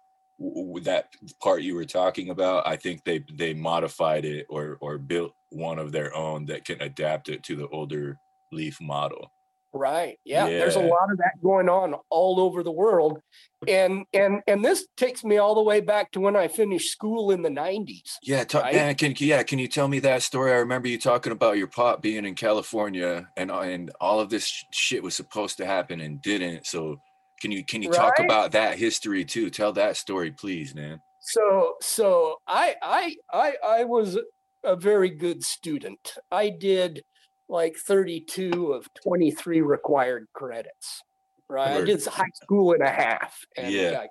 that 0.84 1.10
part 1.42 1.62
you 1.62 1.76
were 1.76 1.86
talking 1.86 2.30
about. 2.30 2.66
I 2.68 2.76
think 2.76 3.04
they 3.04 3.24
they 3.34 3.54
modified 3.54 4.26
it 4.26 4.46
or 4.50 4.78
or 4.82 4.98
built 4.98 5.34
one 5.50 5.78
of 5.80 5.92
their 5.92 6.16
own 6.16 6.46
that 6.46 6.66
can 6.66 6.82
adapt 6.82 7.30
it 7.30 7.44
to 7.44 7.56
the 7.56 7.68
older 7.70 8.18
Leaf 8.52 8.80
model. 8.82 9.32
Right. 9.74 10.20
Yeah, 10.24 10.46
There's 10.46 10.76
a 10.76 10.80
lot 10.80 11.12
of 11.12 11.18
that 11.18 11.42
going 11.42 11.68
on 11.68 11.96
all 12.10 12.40
over 12.40 12.64
the 12.64 12.72
world. 12.72 13.20
And 13.66 14.04
and 14.12 14.42
and 14.46 14.66
this 14.66 14.86
takes 14.98 15.24
me 15.24 15.38
all 15.38 15.56
the 15.56 15.64
way 15.64 15.80
back 15.80 16.12
to 16.12 16.20
when 16.20 16.36
I 16.36 16.50
finished 16.50 16.92
school 16.92 17.32
in 17.32 17.44
the 17.44 17.50
90s. 17.50 18.18
Yeah, 18.22 18.44
talk, 18.44 18.64
right? 18.64 18.76
man, 18.76 18.96
can 18.96 19.16
yeah, 19.20 19.42
can 19.44 19.58
you 19.58 19.70
tell 19.70 19.88
me 19.88 20.00
that 20.00 20.22
story? 20.22 20.52
I 20.52 20.56
remember 20.56 20.90
you 20.90 21.00
talking 21.00 21.32
about 21.32 21.58
your 21.58 21.68
pop 21.68 22.02
being 22.02 22.26
in 22.26 22.36
California, 22.36 23.26
and 23.38 23.50
uh, 23.50 23.62
and 23.62 23.90
all 24.02 24.20
of 24.20 24.30
this 24.30 24.66
shit 24.74 25.02
was 25.02 25.16
supposed 25.16 25.56
to 25.60 25.66
happen 25.66 26.02
and 26.02 26.22
didn't. 26.22 26.68
So, 26.68 26.98
can 27.40 27.54
you 27.54 27.64
can 27.64 27.82
you 27.82 27.90
talk 27.90 28.20
about 28.20 28.52
that 28.52 28.78
history 28.78 29.24
too? 29.24 29.50
Tell 29.50 29.72
that 29.72 29.96
story, 29.96 30.32
please, 30.32 30.76
man. 30.76 31.00
So 31.22 31.76
so 31.82 32.42
I 32.46 32.76
I 32.82 33.16
I 33.32 33.54
I 33.66 33.84
was 33.86 34.20
a 34.66 34.76
very 34.76 35.10
good 35.10 35.42
student. 35.42 36.16
I 36.30 36.50
did 36.50 37.02
like 37.50 37.76
32 37.78 38.74
of 38.74 38.88
23 39.04 39.62
required 39.62 40.28
credits. 40.34 41.04
Right. 41.50 41.82
I 41.82 41.86
did 41.86 42.04
high 42.06 42.26
school 42.42 42.74
and 42.74 42.82
a 42.82 42.90
half 42.90 43.46
and 43.58 43.72
Yeah. 43.72 44.02
I 44.02 44.08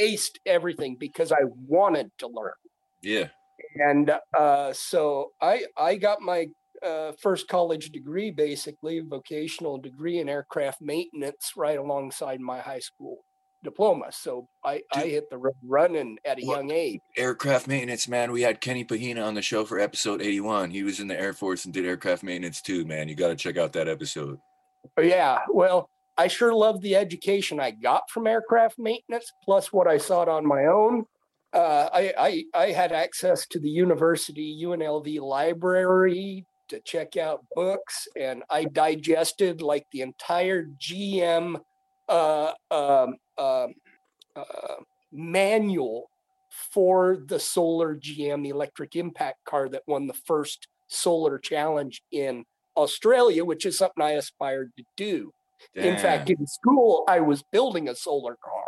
aced 0.00 0.38
everything 0.46 0.96
because 0.98 1.32
I 1.32 1.40
wanted 1.66 2.10
to 2.18 2.28
learn. 2.28 2.52
Yeah, 3.02 3.28
and 3.76 4.12
uh, 4.36 4.72
so 4.72 5.32
I 5.40 5.64
I 5.76 5.96
got 5.96 6.20
my 6.20 6.48
uh, 6.82 7.12
first 7.20 7.48
college 7.48 7.90
degree, 7.90 8.30
basically 8.30 9.00
vocational 9.00 9.78
degree 9.78 10.18
in 10.18 10.28
aircraft 10.28 10.80
maintenance, 10.80 11.52
right 11.56 11.78
alongside 11.78 12.40
my 12.40 12.60
high 12.60 12.80
school 12.80 13.24
diploma. 13.64 14.12
So 14.12 14.46
I 14.64 14.82
I 14.94 15.06
hit 15.06 15.30
the 15.30 15.38
road 15.38 15.54
running 15.64 16.18
at 16.24 16.38
a 16.38 16.44
young 16.44 16.70
age. 16.70 17.00
aircraft 17.16 17.66
maintenance, 17.66 18.06
man. 18.06 18.30
We 18.30 18.42
had 18.42 18.60
Kenny 18.60 18.84
Pahina 18.84 19.26
on 19.26 19.34
the 19.34 19.42
show 19.42 19.64
for 19.64 19.80
episode 19.80 20.22
eighty-one. 20.22 20.70
He 20.70 20.82
was 20.84 21.00
in 21.00 21.08
the 21.08 21.18
Air 21.18 21.32
Force 21.32 21.64
and 21.64 21.74
did 21.74 21.84
aircraft 21.84 22.22
maintenance 22.22 22.60
too, 22.62 22.84
man. 22.84 23.08
You 23.08 23.16
got 23.16 23.28
to 23.28 23.36
check 23.36 23.56
out 23.56 23.72
that 23.72 23.88
episode. 23.88 24.38
Yeah, 25.02 25.40
well, 25.52 25.88
I 26.16 26.28
sure 26.28 26.54
love 26.54 26.80
the 26.80 26.94
education 26.94 27.58
I 27.58 27.72
got 27.72 28.08
from 28.10 28.26
aircraft 28.26 28.78
maintenance, 28.78 29.32
plus 29.44 29.72
what 29.72 29.88
I 29.88 29.98
saw 29.98 30.22
it 30.22 30.28
on 30.28 30.46
my 30.46 30.66
own. 30.66 31.06
Uh, 31.52 31.88
I, 31.92 32.12
I 32.18 32.44
I 32.54 32.66
had 32.72 32.92
access 32.92 33.46
to 33.48 33.58
the 33.60 33.68
university 33.68 34.60
UNLV 34.64 35.20
library 35.20 36.46
to 36.68 36.80
check 36.80 37.16
out 37.16 37.44
books, 37.54 38.08
and 38.16 38.42
I 38.50 38.64
digested 38.64 39.62
like 39.62 39.86
the 39.92 40.00
entire 40.02 40.66
GM 40.78 41.60
uh, 42.08 42.52
um, 42.70 43.16
um, 43.38 43.74
uh, 44.36 44.74
manual 45.12 46.10
for 46.72 47.18
the 47.26 47.38
solar 47.38 47.96
GM 47.96 48.46
electric 48.48 48.96
impact 48.96 49.44
car 49.44 49.68
that 49.68 49.82
won 49.86 50.06
the 50.06 50.14
first 50.14 50.68
solar 50.88 51.38
challenge 51.38 52.02
in 52.12 52.44
Australia, 52.76 53.44
which 53.44 53.66
is 53.66 53.78
something 53.78 54.02
I 54.04 54.12
aspired 54.12 54.72
to 54.76 54.84
do. 54.96 55.32
In 55.74 55.96
fact, 55.96 56.30
in 56.30 56.46
school, 56.46 57.04
I 57.08 57.20
was 57.20 57.42
building 57.50 57.88
a 57.88 57.94
solar 57.94 58.36
car. 58.36 58.66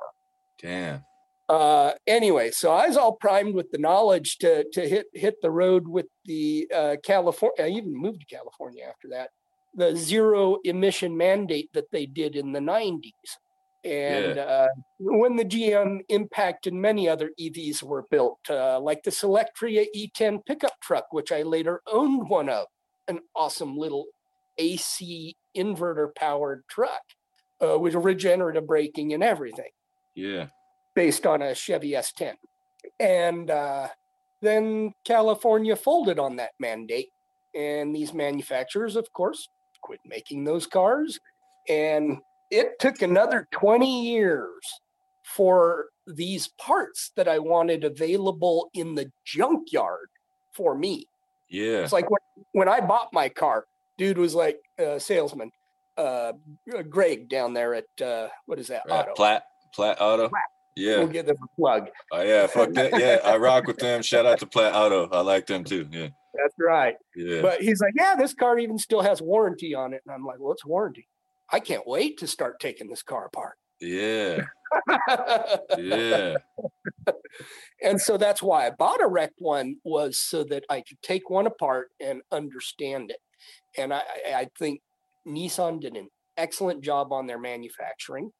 damn. 0.60 1.04
Uh, 1.48 1.92
anyway, 2.08 2.50
so 2.50 2.72
I 2.72 2.88
was 2.88 2.96
all 2.96 3.12
primed 3.12 3.54
with 3.54 3.70
the 3.70 3.78
knowledge 3.78 4.38
to 4.38 4.64
to 4.72 4.88
hit 4.88 5.06
hit 5.14 5.40
the 5.42 5.50
road 5.50 5.86
with 5.86 6.06
the 6.24 6.68
uh, 6.74 6.96
California. 7.04 7.66
I 7.66 7.68
even 7.68 7.94
moved 7.94 8.20
to 8.20 8.34
California 8.34 8.84
after 8.84 9.08
that. 9.10 9.30
The 9.76 9.94
zero 9.94 10.56
emission 10.64 11.16
mandate 11.16 11.70
that 11.74 11.90
they 11.92 12.06
did 12.06 12.34
in 12.34 12.52
the 12.52 12.60
90s. 12.60 13.12
And 13.84 14.38
uh, 14.38 14.68
when 14.98 15.36
the 15.36 15.44
GM 15.44 16.00
Impact 16.08 16.66
and 16.66 16.80
many 16.82 17.08
other 17.08 17.30
EVs 17.38 17.84
were 17.84 18.04
built, 18.10 18.40
uh, 18.50 18.80
like 18.80 19.04
the 19.04 19.12
Solectria 19.12 19.86
E10 19.94 20.44
pickup 20.44 20.80
truck, 20.80 21.12
which 21.12 21.30
I 21.30 21.42
later 21.42 21.82
owned 21.86 22.28
one 22.28 22.48
of, 22.48 22.66
an 23.06 23.20
awesome 23.36 23.76
little 23.76 24.06
AC 24.58 25.36
inverter 25.56 26.14
powered 26.16 26.64
truck 26.68 27.02
uh, 27.64 27.78
with 27.78 27.94
regenerative 27.94 28.66
braking 28.66 29.12
and 29.12 29.22
everything 29.22 29.70
Yeah, 30.14 30.46
based 30.94 31.26
on 31.26 31.42
a 31.42 31.54
Chevy 31.54 31.92
S10. 31.92 32.34
And 32.98 33.50
uh, 33.50 33.88
then 34.42 34.94
California 35.04 35.76
folded 35.76 36.18
on 36.18 36.36
that 36.36 36.52
mandate. 36.58 37.08
And 37.54 37.94
these 37.94 38.12
manufacturers, 38.12 38.96
of 38.96 39.10
course, 39.12 39.48
quit 39.80 40.00
making 40.06 40.44
those 40.44 40.66
cars. 40.66 41.18
And 41.68 42.18
it 42.50 42.78
took 42.78 43.02
another 43.02 43.48
20 43.52 44.08
years 44.08 44.62
for 45.24 45.86
these 46.06 46.48
parts 46.58 47.10
that 47.16 47.26
I 47.28 47.38
wanted 47.38 47.84
available 47.84 48.70
in 48.74 48.94
the 48.94 49.10
junkyard 49.24 50.08
for 50.52 50.74
me. 50.76 51.06
yeah. 51.50 51.78
It's 51.78 51.92
like 51.92 52.08
when, 52.10 52.20
when 52.52 52.68
I 52.68 52.80
bought 52.80 53.12
my 53.12 53.28
car, 53.28 53.66
dude 53.98 54.18
was 54.18 54.34
like 54.34 54.60
a 54.78 55.00
salesman, 55.00 55.50
uh, 55.98 56.32
Greg 56.88 57.28
down 57.28 57.52
there 57.54 57.74
at, 57.74 58.00
uh, 58.00 58.28
what 58.46 58.58
is 58.58 58.68
that? 58.68 58.82
Right. 58.88 59.00
Auto. 59.00 59.14
Plat, 59.14 59.42
Plat 59.74 59.96
Auto. 60.00 60.30
Yeah. 60.76 60.98
We'll 60.98 61.08
give 61.08 61.26
them 61.26 61.38
a 61.42 61.60
plug. 61.60 61.88
Oh 62.12 62.22
yeah, 62.22 62.46
fuck 62.46 62.70
that. 62.74 63.00
Yeah, 63.00 63.18
I 63.24 63.38
rock 63.38 63.66
with 63.66 63.78
them. 63.78 64.02
Shout 64.02 64.26
out 64.26 64.38
to 64.40 64.46
Platt 64.46 64.74
Auto. 64.74 65.08
I 65.10 65.22
like 65.22 65.46
them 65.46 65.64
too. 65.64 65.88
Yeah, 65.90 66.08
That's 66.36 66.54
right. 66.60 66.96
yeah. 67.14 67.42
But 67.42 67.60
he's 67.62 67.80
like, 67.80 67.94
yeah, 67.96 68.14
this 68.16 68.34
car 68.34 68.58
even 68.58 68.78
still 68.78 69.02
has 69.02 69.20
warranty 69.22 69.74
on 69.74 69.92
it. 69.94 70.02
And 70.06 70.14
I'm 70.14 70.24
like, 70.24 70.38
what's 70.38 70.64
warranty? 70.64 71.08
I 71.52 71.60
can't 71.60 71.86
wait 71.86 72.18
to 72.18 72.26
start 72.26 72.58
taking 72.60 72.88
this 72.88 73.02
car 73.02 73.26
apart. 73.26 73.56
yeah, 73.80 74.44
yeah. 75.78 76.36
and 77.82 78.00
so 78.00 78.16
that's 78.16 78.42
why 78.42 78.66
I 78.66 78.70
bought 78.70 79.02
a 79.02 79.06
wrecked 79.06 79.38
one 79.38 79.76
was 79.84 80.18
so 80.18 80.44
that 80.44 80.64
I 80.70 80.80
could 80.80 81.00
take 81.02 81.30
one 81.30 81.46
apart 81.46 81.88
and 82.00 82.22
understand 82.32 83.10
it. 83.10 83.18
And 83.76 83.92
I- 83.92 84.02
I 84.34 84.48
think 84.58 84.80
Nissan 85.26 85.80
did 85.80 85.96
an 85.96 86.08
excellent 86.36 86.82
job 86.82 87.12
on 87.12 87.26
their 87.26 87.38
manufacturing. 87.38 88.32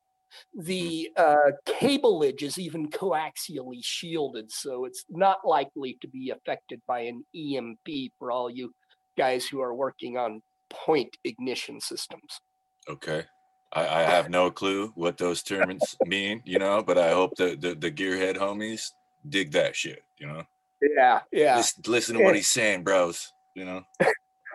The 0.55 1.11
uh, 1.17 1.53
cableage 1.67 2.43
is 2.43 2.59
even 2.59 2.89
coaxially 2.89 3.81
shielded, 3.83 4.51
so 4.51 4.85
it's 4.85 5.05
not 5.09 5.39
likely 5.45 5.99
to 6.01 6.09
be 6.09 6.31
affected 6.31 6.81
by 6.87 7.01
an 7.01 7.25
EMP 7.35 8.13
for 8.19 8.31
all 8.31 8.51
you 8.51 8.73
guys 9.17 9.47
who 9.47 9.61
are 9.61 9.75
working 9.75 10.17
on 10.17 10.43
point 10.71 11.17
ignition 11.25 11.81
systems. 11.81 12.41
Okay. 12.89 13.25
I, 13.73 13.81
I 13.81 14.03
have 14.03 14.31
no 14.31 14.51
clue 14.51 14.93
what 14.95 15.19
those 15.19 15.43
terms 15.43 15.97
mean, 16.07 16.43
you 16.45 16.59
know, 16.59 16.83
but 16.83 16.99
I 16.99 17.11
hope 17.11 17.37
the, 17.37 17.57
the 17.57 17.75
the 17.75 17.91
gearhead 17.91 18.37
homies 18.37 18.91
dig 19.29 19.53
that 19.53 19.75
shit, 19.75 20.03
you 20.19 20.27
know. 20.27 20.43
Yeah, 20.81 21.21
yeah. 21.33 21.57
Listen, 21.57 21.83
listen 21.87 22.17
to 22.17 22.25
what 22.25 22.37
he's 22.37 22.51
saying, 22.51 22.85
bros. 22.85 23.33
You 23.55 23.65
know. 23.65 23.83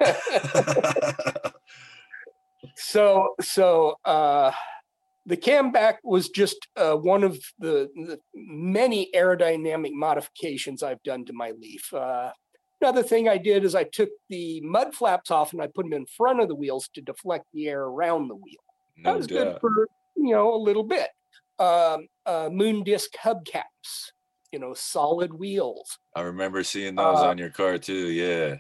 so 2.76 3.36
so 3.42 3.96
uh 4.06 4.52
the 5.26 5.38
camback 5.38 5.98
was 6.04 6.30
just 6.30 6.68
uh, 6.76 6.96
one 6.96 7.24
of 7.24 7.40
the, 7.60 7.90
the 7.96 8.20
many 8.34 9.10
aerodynamic 9.16 9.92
modifications 9.94 10.82
I've 10.82 11.04
done 11.04 11.26
to 11.26 11.34
my 11.34 11.52
Leaf. 11.52 11.94
Uh, 11.94 12.32
another 12.82 13.04
thing 13.04 13.30
I 13.30 13.38
did 13.38 13.64
is 13.64 13.76
I 13.76 13.84
took 13.84 14.10
the 14.30 14.62
mud 14.62 14.96
flaps 14.96 15.30
off 15.30 15.54
and 15.54 15.62
I 15.62 15.68
put 15.68 15.86
them 15.86 15.94
in 15.94 16.06
front 16.06 16.42
of 16.42 16.48
the 16.48 16.56
wheels 16.56 16.90
to 16.96 17.02
deflect 17.02 17.46
the 17.54 17.70
air 17.70 17.84
around 17.84 18.28
the 18.28 18.36
wheel. 18.36 18.60
That 19.04 19.12
No 19.12 19.18
was 19.18 19.28
good 19.28 19.58
for 19.62 19.88
you 20.18 20.34
know 20.34 20.54
a 20.54 20.58
little 20.58 20.84
bit. 20.84 21.10
Um, 21.60 22.08
uh, 22.26 22.50
moon 22.52 22.84
disc 22.84 23.12
hubcaps, 23.24 24.12
you 24.52 24.58
know, 24.58 24.74
solid 24.74 25.32
wheels, 25.34 26.00
I 26.16 26.22
remember 26.22 26.64
seeing 26.64 26.96
those 26.96 27.20
uh, 27.20 27.30
on 27.30 27.38
your 27.38 27.52
car 27.52 27.78
too. 27.78 28.10
Yeah. 28.10 28.56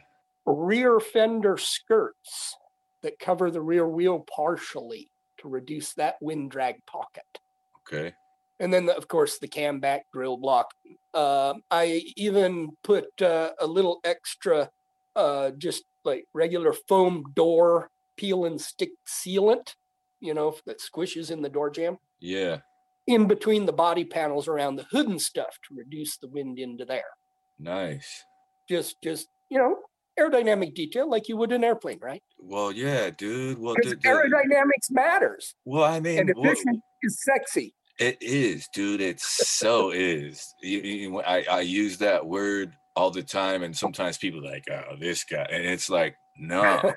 rear 0.46 1.00
fender 1.00 1.58
skirts 1.58 2.56
that 3.01 3.18
cover 3.18 3.50
the 3.50 3.62
rear 3.62 3.88
wheel 3.88 4.25
partially 4.34 5.11
to 5.41 5.50
reduce 5.50 5.93
that 5.93 6.15
wind 6.21 6.51
drag 6.51 6.86
pocket. 6.86 7.39
Okay. 7.88 8.13
And 8.60 8.74
then, 8.74 8.89
of 8.89 9.07
course, 9.07 9.39
the 9.39 9.48
cam 9.48 9.79
back 9.79 10.05
grill 10.13 10.38
block. 10.38 10.71
Um, 11.13 11.63
I 11.71 12.03
even 12.15 12.69
put 12.83 13.05
uh, 13.21 13.51
a 13.60 13.67
little 13.67 14.00
extra, 14.03 14.69
uh, 15.15 15.51
just 15.57 15.83
like 16.05 16.25
regular 16.33 16.74
foam 16.88 17.24
door 17.36 17.89
peel 18.17 18.45
and 18.45 18.62
stick 18.62 18.91
sealant, 19.07 19.74
you 20.19 20.33
know, 20.33 20.55
that 20.65 20.79
squishes 20.79 21.31
in 21.31 21.41
the 21.41 21.50
door 21.50 21.69
jamb. 21.69 21.98
Yeah. 22.19 22.60
in 23.07 23.27
between 23.27 23.65
the 23.65 23.74
body 23.74 24.05
panels 24.05 24.48
around 24.48 24.75
the 24.75 24.86
hood 24.91 25.07
and 25.07 25.19
stuff 25.21 25.57
to 25.67 25.75
reduce 25.75 26.17
the 26.17 26.27
wind 26.27 26.60
into 26.60 26.86
there. 26.86 27.12
Nice. 27.60 28.24
Just, 28.69 29.01
just 29.03 29.27
you 29.50 29.57
know, 29.57 29.75
aerodynamic 30.20 30.74
detail 30.74 31.10
like 31.10 31.27
you 31.30 31.38
would 31.38 31.51
an 31.51 31.63
airplane, 31.63 32.00
right? 32.01 32.22
Well, 32.39 32.72
yeah, 32.72 33.10
dude. 33.10 33.58
Well, 33.60 33.75
the- 33.82 33.89
the- 33.89 33.96
aerodynamics 34.08 34.91
matters, 34.91 35.56
well, 35.65 35.84
I 35.84 36.00
mean, 36.00 36.20
and 36.20 36.30
efficient 36.36 36.80
is 37.03 37.22
sexy. 37.24 37.74
It 38.00 38.18
is, 38.22 38.68
dude. 38.74 39.01
It 39.01 39.20
so 39.20 39.91
is. 39.96 40.53
You, 40.62 40.80
you- 40.80 41.22
I, 41.22 41.46
I 41.50 41.62
use 41.62 41.98
that 42.00 42.25
word 42.25 42.74
all 42.96 43.12
the 43.12 43.24
time, 43.24 43.63
and 43.63 43.75
sometimes 43.75 44.18
people 44.18 44.44
like, 44.44 44.65
oh, 44.72 44.96
this 45.00 45.24
guy. 45.24 45.48
And 45.51 45.65
it's 45.65 45.89
like, 45.89 46.15
no, 46.38 46.94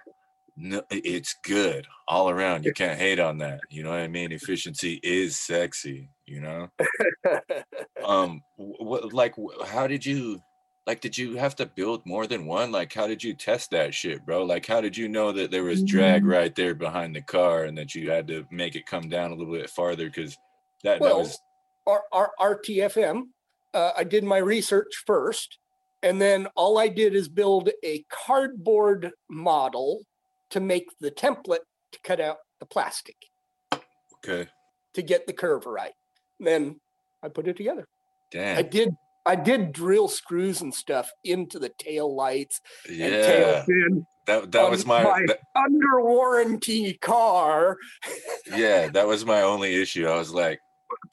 no, 0.57 0.83
it's 0.91 1.35
good 1.45 1.87
all 2.09 2.31
around. 2.31 2.65
You 2.65 2.73
can't 2.73 2.99
hate 2.99 3.21
on 3.21 3.39
that. 3.39 3.61
You 3.71 3.83
know 3.85 3.91
what 3.91 4.01
I 4.01 4.09
mean? 4.09 4.33
Efficiency 4.33 4.99
is 5.03 5.39
sexy, 5.39 6.09
you 6.27 6.41
know? 6.41 6.69
Um, 8.05 8.43
what, 8.57 9.15
like, 9.15 9.35
how 9.67 9.87
did 9.87 10.05
you, 10.05 10.39
like, 10.87 11.01
did 11.01 11.17
you 11.17 11.37
have 11.37 11.57
to 11.57 11.67
build 11.67 12.05
more 12.05 12.27
than 12.27 12.45
one? 12.45 12.71
Like, 12.71 12.93
how 12.93 13.07
did 13.07 13.25
you 13.25 13.35
test 13.35 13.71
that 13.71 13.95
shit, 13.95 14.25
bro? 14.27 14.45
Like, 14.45 14.67
how 14.67 14.81
did 14.81 14.97
you 14.97 15.09
know 15.09 15.33
that 15.33 15.51
there 15.51 15.65
was 15.65 15.83
drag 15.83 16.23
Mm. 16.23 16.31
right 16.31 16.55
there 16.55 16.75
behind 16.75 17.17
the 17.17 17.23
car 17.23 17.65
and 17.65 17.77
that 17.79 17.95
you 17.95 18.11
had 18.11 18.29
to 18.29 18.47
make 18.51 18.77
it 18.77 18.87
come 18.87 19.09
down 19.09 19.31
a 19.31 19.35
little 19.35 19.55
bit 19.55 19.71
farther? 19.71 20.07
Because 20.07 20.37
that, 20.83 21.01
that 21.01 21.17
was, 21.17 21.39
our, 21.87 22.03
our 22.13 22.33
RTFM, 22.39 23.23
uh, 23.73 23.93
I 23.97 24.05
did 24.05 24.25
my 24.25 24.37
research 24.37 25.05
first, 25.07 25.59
and 26.03 26.21
then 26.21 26.49
all 26.55 26.77
I 26.79 26.89
did 26.89 27.15
is 27.15 27.29
build 27.29 27.71
a 27.83 28.05
cardboard 28.11 29.13
model 29.31 30.05
to 30.51 30.61
make 30.61 30.87
the 31.01 31.11
template 31.11 31.65
to 31.93 31.99
cut 32.03 32.21
out 32.21 32.39
the 32.61 32.67
plastic 32.67 33.17
okay. 34.25 34.51
to 34.93 35.03
get 35.03 35.27
the 35.27 35.33
curve 35.33 35.67
right. 35.67 35.93
Then 36.39 36.81
I 37.23 37.29
put 37.29 37.49
it 37.49 37.57
together. 37.57 37.87
Damn. 38.31 38.59
i 38.59 38.63
did 38.63 38.91
I 39.27 39.37
did 39.37 39.73
drill 39.73 40.09
screws 40.09 40.61
and 40.61 40.75
stuff 40.75 41.11
into 41.25 41.59
the 41.59 41.71
tail 41.71 42.15
lights 42.15 42.61
and 42.89 42.99
tail 42.99 43.49
Yeah. 43.49 43.65
fin 43.65 44.07
That 44.27 44.53
that 44.53 44.71
was 44.71 44.85
my, 44.87 45.03
my- 45.03 45.25
that- 45.27 45.41
under 45.55 46.01
warranty 46.03 46.95
car. 46.95 47.77
yeah, 48.55 48.89
that 48.89 49.07
was 49.07 49.25
my 49.25 49.43
only 49.43 49.75
issue. 49.81 50.07
I 50.07 50.17
was 50.19 50.33
like, 50.33 50.61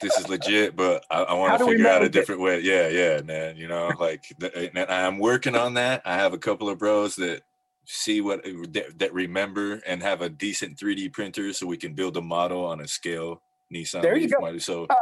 this 0.00 0.16
is 0.18 0.28
legit, 0.28 0.76
but 0.76 1.04
I, 1.10 1.22
I 1.22 1.34
want 1.34 1.58
to 1.58 1.64
figure 1.66 1.86
out 1.86 1.96
a 1.96 2.00
manage 2.00 2.06
it? 2.08 2.12
different 2.12 2.40
way. 2.40 2.60
Yeah, 2.60 2.88
yeah, 2.88 3.20
man. 3.22 3.56
You 3.56 3.68
know, 3.68 3.90
like 3.98 4.24
and 4.54 4.78
I'm 4.78 5.18
working 5.18 5.56
on 5.56 5.74
that. 5.74 6.02
I 6.04 6.14
have 6.16 6.32
a 6.32 6.38
couple 6.38 6.68
of 6.68 6.78
bros 6.78 7.16
that 7.16 7.42
see 7.84 8.20
what 8.20 8.44
that, 8.44 8.98
that 8.98 9.12
remember 9.12 9.80
and 9.86 10.02
have 10.02 10.22
a 10.22 10.28
decent 10.28 10.78
3D 10.78 11.12
printer 11.12 11.52
so 11.52 11.66
we 11.66 11.76
can 11.76 11.94
build 11.94 12.16
a 12.16 12.20
model 12.22 12.64
on 12.64 12.80
a 12.80 12.86
scale 12.86 13.42
Nissan 13.74 14.02
There 14.02 14.16
you 14.16 14.28
go. 14.28 14.56
So 14.58 14.84
uh, 14.88 14.94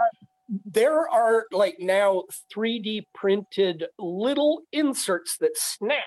There 0.65 1.09
are 1.09 1.47
like 1.53 1.77
now 1.79 2.25
3D 2.55 3.05
printed 3.15 3.87
little 3.99 4.63
inserts 4.73 5.37
that 5.39 5.57
snap 5.57 6.03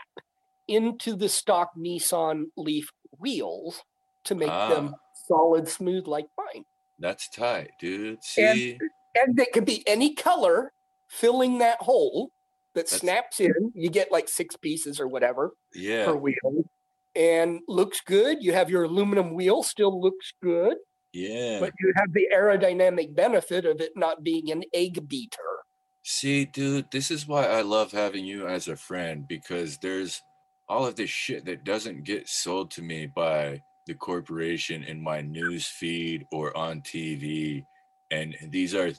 into 0.68 1.16
the 1.16 1.30
stock 1.30 1.72
Nissan 1.78 2.46
Leaf 2.58 2.90
wheels 3.20 3.84
to 4.26 4.36
make 4.36 4.50
ah. 4.50 4.70
them 4.70 4.96
solid 5.28 5.68
smooth 5.68 6.08
like 6.08 6.26
mine. 6.38 6.66
that's 7.00 7.30
tight, 7.30 7.72
dude. 7.80 8.24
See, 8.24 8.78
and 9.16 9.36
they 9.36 9.46
could 9.46 9.66
be 9.66 9.84
any 9.88 10.14
color 10.14 10.72
filling 11.10 11.60
that 11.60 11.82
hole 11.82 12.32
that 12.74 12.88
That's- 12.88 13.00
snaps 13.00 13.40
in. 13.40 13.72
You 13.76 13.90
get 13.90 14.12
like 14.12 14.28
six 14.28 14.56
pieces 14.56 15.00
or 15.00 15.08
whatever 15.08 15.52
yeah, 15.74 16.06
per 16.06 16.16
wheel, 16.16 16.66
and 17.16 17.60
looks 17.68 18.02
good. 18.02 18.42
You 18.42 18.54
have 18.54 18.70
your 18.70 18.84
aluminum 18.84 19.34
wheel, 19.34 19.64
still 19.64 20.02
looks 20.02 20.34
good, 20.42 20.78
yeah. 21.14 21.60
but 21.60 21.72
you 21.80 21.94
have 21.96 22.12
the 22.14 22.28
aerodynamic 22.34 23.16
benefit 23.16 23.66
of 23.66 23.80
it 23.80 23.92
not 23.96 24.24
being 24.24 24.52
an 24.52 24.64
egg 24.74 25.08
beater. 25.08 25.38
See, 26.04 26.46
dude, 26.46 26.92
this 26.92 27.12
is 27.12 27.28
why 27.28 27.46
I 27.46 27.62
love 27.62 27.92
having 27.92 28.26
you 28.26 28.48
as 28.48 28.68
a 28.68 28.76
friend 28.76 29.26
because 29.28 29.78
there's 29.78 30.22
all 30.68 30.86
of 30.86 30.96
this 30.96 31.10
shit 31.10 31.46
that 31.46 31.64
doesn't 31.64 32.04
get 32.04 32.28
sold 32.28 32.72
to 32.72 32.82
me 32.82 33.06
by 33.06 33.62
the 33.88 33.94
corporation 33.94 34.84
in 34.84 35.02
my 35.02 35.22
news 35.22 35.68
feed 35.68 36.26
or 36.32 36.56
on 36.58 36.82
TV. 36.82 37.64
And 38.12 38.36
these 38.50 38.76
are 38.76 38.92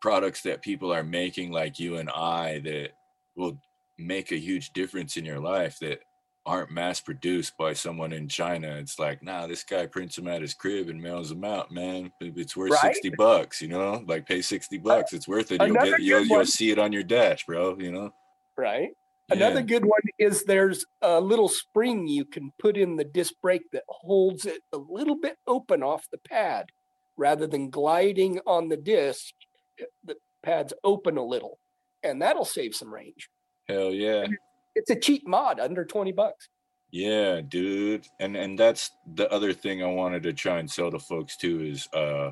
products 0.00 0.42
that 0.42 0.62
people 0.62 0.92
are 0.92 1.04
making 1.04 1.52
like 1.52 1.78
you 1.78 1.96
and 1.96 2.10
I 2.10 2.58
that 2.60 2.90
will 3.36 3.58
make 3.98 4.32
a 4.32 4.36
huge 4.38 4.72
difference 4.72 5.16
in 5.16 5.24
your 5.24 5.40
life 5.40 5.78
that 5.80 6.00
aren't 6.44 6.70
mass 6.72 7.00
produced 7.00 7.56
by 7.56 7.72
someone 7.72 8.12
in 8.12 8.28
China. 8.28 8.76
It's 8.76 8.98
like, 8.98 9.22
nah, 9.22 9.46
this 9.46 9.62
guy 9.62 9.86
prints 9.86 10.16
them 10.16 10.26
at 10.26 10.42
his 10.42 10.54
crib 10.54 10.88
and 10.88 11.00
mails 11.00 11.28
them 11.28 11.44
out, 11.44 11.70
man. 11.70 12.12
It- 12.20 12.36
It's 12.36 12.56
worth 12.56 12.72
Right. 12.72 12.80
60 12.94 13.10
bucks, 13.10 13.62
you 13.62 13.68
know? 13.68 14.02
Like 14.06 14.26
pay 14.26 14.42
60 14.42 14.78
bucks. 14.78 15.12
It's 15.12 15.28
worth 15.28 15.52
it. 15.52 15.60
You'll 15.60 15.70
another 15.76 15.90
get 15.92 16.00
you'll, 16.00 16.24
you'll 16.24 16.46
see 16.46 16.70
it 16.70 16.78
on 16.78 16.92
your 16.92 17.04
dash, 17.04 17.46
bro, 17.46 17.78
you 17.78 17.92
know? 17.92 18.12
Right. 18.56 18.90
Another 19.30 19.60
Yeah. 19.60 19.66
good 19.66 19.84
one 19.84 20.00
is 20.18 20.42
there's 20.44 20.84
a 21.00 21.20
little 21.20 21.48
spring 21.48 22.08
you 22.08 22.24
can 22.24 22.52
put 22.58 22.76
in 22.76 22.96
the 22.96 23.04
disc 23.04 23.34
brake 23.40 23.70
that 23.70 23.84
holds 23.88 24.44
it 24.44 24.62
a 24.72 24.76
little 24.78 25.14
bit 25.16 25.38
open 25.46 25.82
off 25.82 26.10
the 26.10 26.18
pad 26.18 26.66
rather 27.16 27.46
than 27.46 27.70
gliding 27.70 28.40
on 28.46 28.68
the 28.68 28.76
disc. 28.76 29.32
eh, 29.78 29.84
The 30.04 30.16
pad's 30.42 30.74
open 30.82 31.16
a 31.16 31.24
little, 31.24 31.58
and 32.02 32.20
that'll 32.20 32.44
save 32.44 32.74
some 32.74 32.92
range. 32.92 33.30
Hell 33.68 33.92
yeah. 33.92 34.26
It's 34.74 34.90
a 34.90 34.96
cheap 34.96 35.26
mod 35.26 35.60
under 35.60 35.84
20 35.84 36.12
bucks. 36.12 36.48
Yeah, 36.90 37.40
dude. 37.40 38.06
And 38.20 38.36
and 38.36 38.58
that's 38.58 38.90
the 39.14 39.30
other 39.32 39.52
thing 39.52 39.82
I 39.82 39.86
wanted 39.86 40.22
to 40.24 40.32
try 40.34 40.58
and 40.58 40.70
sell 40.70 40.90
to 40.90 40.98
folks 40.98 41.36
too 41.36 41.60
is 41.62 41.88
uh 41.94 42.30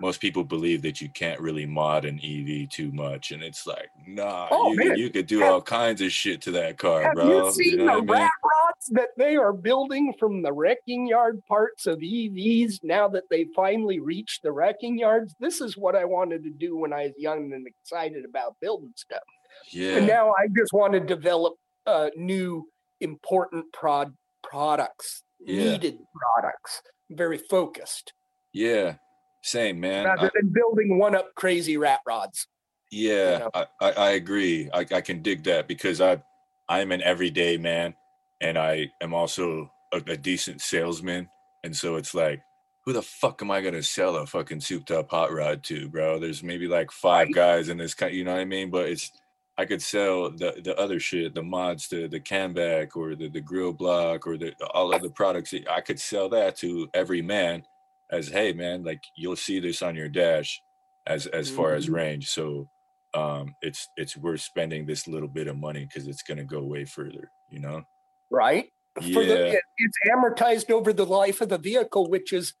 most 0.00 0.20
people 0.20 0.44
believe 0.44 0.82
that 0.82 1.00
you 1.00 1.08
can't 1.14 1.40
really 1.40 1.66
mod 1.66 2.04
an 2.04 2.20
EV 2.22 2.68
too 2.70 2.92
much. 2.92 3.32
And 3.32 3.42
it's 3.42 3.66
like, 3.66 3.88
nah, 4.06 4.46
Oh, 4.50 4.70
you, 4.72 4.76
man. 4.76 4.96
you 4.96 5.10
could 5.10 5.26
do 5.26 5.40
Have- 5.40 5.52
all 5.52 5.60
kinds 5.62 6.00
of 6.00 6.12
shit 6.12 6.40
to 6.42 6.52
that 6.52 6.78
car, 6.78 7.02
Have 7.02 7.14
bro. 7.14 7.46
you 7.46 7.52
seen 7.52 7.78
know 7.78 7.86
the 7.86 7.92
I 7.92 7.96
mean? 7.96 8.06
rat 8.06 8.30
rods 8.44 8.86
that 8.92 9.08
they 9.18 9.34
are 9.36 9.52
building 9.52 10.14
from 10.18 10.42
the 10.42 10.52
wrecking 10.52 11.08
yard 11.08 11.42
parts 11.48 11.86
of 11.86 11.98
EVs 11.98 12.84
now 12.84 13.08
that 13.08 13.24
they 13.30 13.46
finally 13.56 13.98
reached 13.98 14.44
the 14.44 14.52
wrecking 14.52 14.96
yards? 14.96 15.34
This 15.40 15.60
is 15.60 15.76
what 15.76 15.96
I 15.96 16.04
wanted 16.04 16.44
to 16.44 16.50
do 16.50 16.76
when 16.76 16.92
I 16.92 17.06
was 17.06 17.14
young 17.18 17.52
and 17.52 17.66
excited 17.66 18.24
about 18.24 18.54
building 18.60 18.92
stuff. 18.94 19.22
Yeah. 19.70 19.96
And 19.96 20.06
now 20.06 20.30
I 20.30 20.46
just 20.56 20.72
want 20.72 20.92
to 20.94 21.00
develop 21.00 21.54
uh, 21.86 22.10
new 22.16 22.66
important 23.00 23.72
prod 23.72 24.14
products, 24.42 25.22
Yeah. 25.40 25.72
needed 25.72 25.98
products, 26.14 26.82
very 27.10 27.38
focused, 27.38 28.12
yeah. 28.52 28.94
Same, 29.42 29.78
man. 29.80 30.06
rather 30.06 30.26
I- 30.28 30.30
than 30.34 30.52
building 30.52 30.98
one 30.98 31.14
up 31.14 31.34
crazy 31.34 31.76
rat 31.76 32.00
rods. 32.06 32.46
Yeah, 32.90 33.38
know? 33.38 33.50
I, 33.52 33.66
I, 33.80 33.90
I 33.92 34.10
agree. 34.12 34.70
I, 34.72 34.86
I 34.92 35.00
can 35.00 35.20
dig 35.20 35.42
that 35.44 35.66
because 35.68 36.00
I 36.00 36.22
I'm 36.68 36.92
an 36.92 37.02
everyday 37.02 37.56
man 37.58 37.94
and 38.40 38.56
I 38.56 38.90
am 39.02 39.12
also 39.12 39.70
a, 39.92 39.98
a 40.06 40.16
decent 40.16 40.60
salesman. 40.60 41.28
And 41.64 41.76
so 41.76 41.96
it's 41.96 42.14
like, 42.14 42.40
who 42.84 42.92
the 42.92 43.02
fuck 43.02 43.42
am 43.42 43.50
I 43.50 43.60
gonna 43.60 43.82
sell 43.82 44.16
a 44.16 44.26
fucking 44.26 44.60
souped 44.60 44.90
up 44.92 45.10
hot 45.10 45.32
rod 45.32 45.64
to, 45.64 45.88
bro? 45.88 46.18
There's 46.18 46.42
maybe 46.42 46.68
like 46.68 46.90
five 46.90 47.32
guys 47.34 47.68
in 47.68 47.78
this 47.78 47.94
kind, 47.94 48.14
you 48.14 48.24
know 48.24 48.32
what 48.32 48.40
I 48.40 48.44
mean? 48.44 48.70
But 48.70 48.88
it's 48.88 49.10
I 49.56 49.64
could 49.66 49.82
sell 49.82 50.30
the 50.30 50.60
the 50.64 50.76
other 50.78 50.98
shit, 51.00 51.34
the 51.34 51.42
mods 51.42 51.88
to 51.88 52.08
the 52.08 52.20
camback 52.20 52.96
or 52.96 53.14
the, 53.14 53.28
the 53.28 53.40
grill 53.40 53.72
block 53.72 54.26
or 54.26 54.36
the 54.36 54.54
all 54.72 54.92
of 54.92 55.02
the 55.02 55.10
products. 55.10 55.54
I 55.70 55.80
could 55.80 56.00
sell 56.00 56.28
that 56.30 56.56
to 56.58 56.88
every 56.94 57.22
man 57.22 57.64
as 58.10 58.28
hey 58.28 58.52
man, 58.52 58.82
like 58.84 59.02
you'll 59.16 59.36
see 59.36 59.60
this 59.60 59.82
on 59.82 59.94
your 59.96 60.08
dash 60.08 60.60
as 61.06 61.26
as 61.28 61.50
far 61.50 61.74
as 61.74 61.86
Mhm. 61.86 61.94
range. 61.94 62.28
So 62.30 62.68
um 63.14 63.54
it's 63.62 63.88
it's 63.96 64.16
worth 64.16 64.40
spending 64.40 64.86
this 64.86 65.06
little 65.06 65.28
bit 65.28 65.46
of 65.46 65.56
money 65.56 65.84
because 65.86 66.08
it's 66.08 66.22
gonna 66.22 66.44
go 66.44 66.62
way 66.64 66.84
further, 66.84 67.30
you 67.50 67.60
know? 67.60 67.84
right? 68.30 68.70
For 69.12 69.24
the, 69.26 69.34
Yeah. 69.36 69.56
it- 69.56 69.64
it's 69.78 69.98
amortized 70.08 70.70
over 70.70 70.92
the 70.92 71.06
life 71.06 71.40
of 71.40 71.48
the 71.48 71.58
vehicle, 71.58 72.08
which 72.08 72.32
is, 72.32 72.54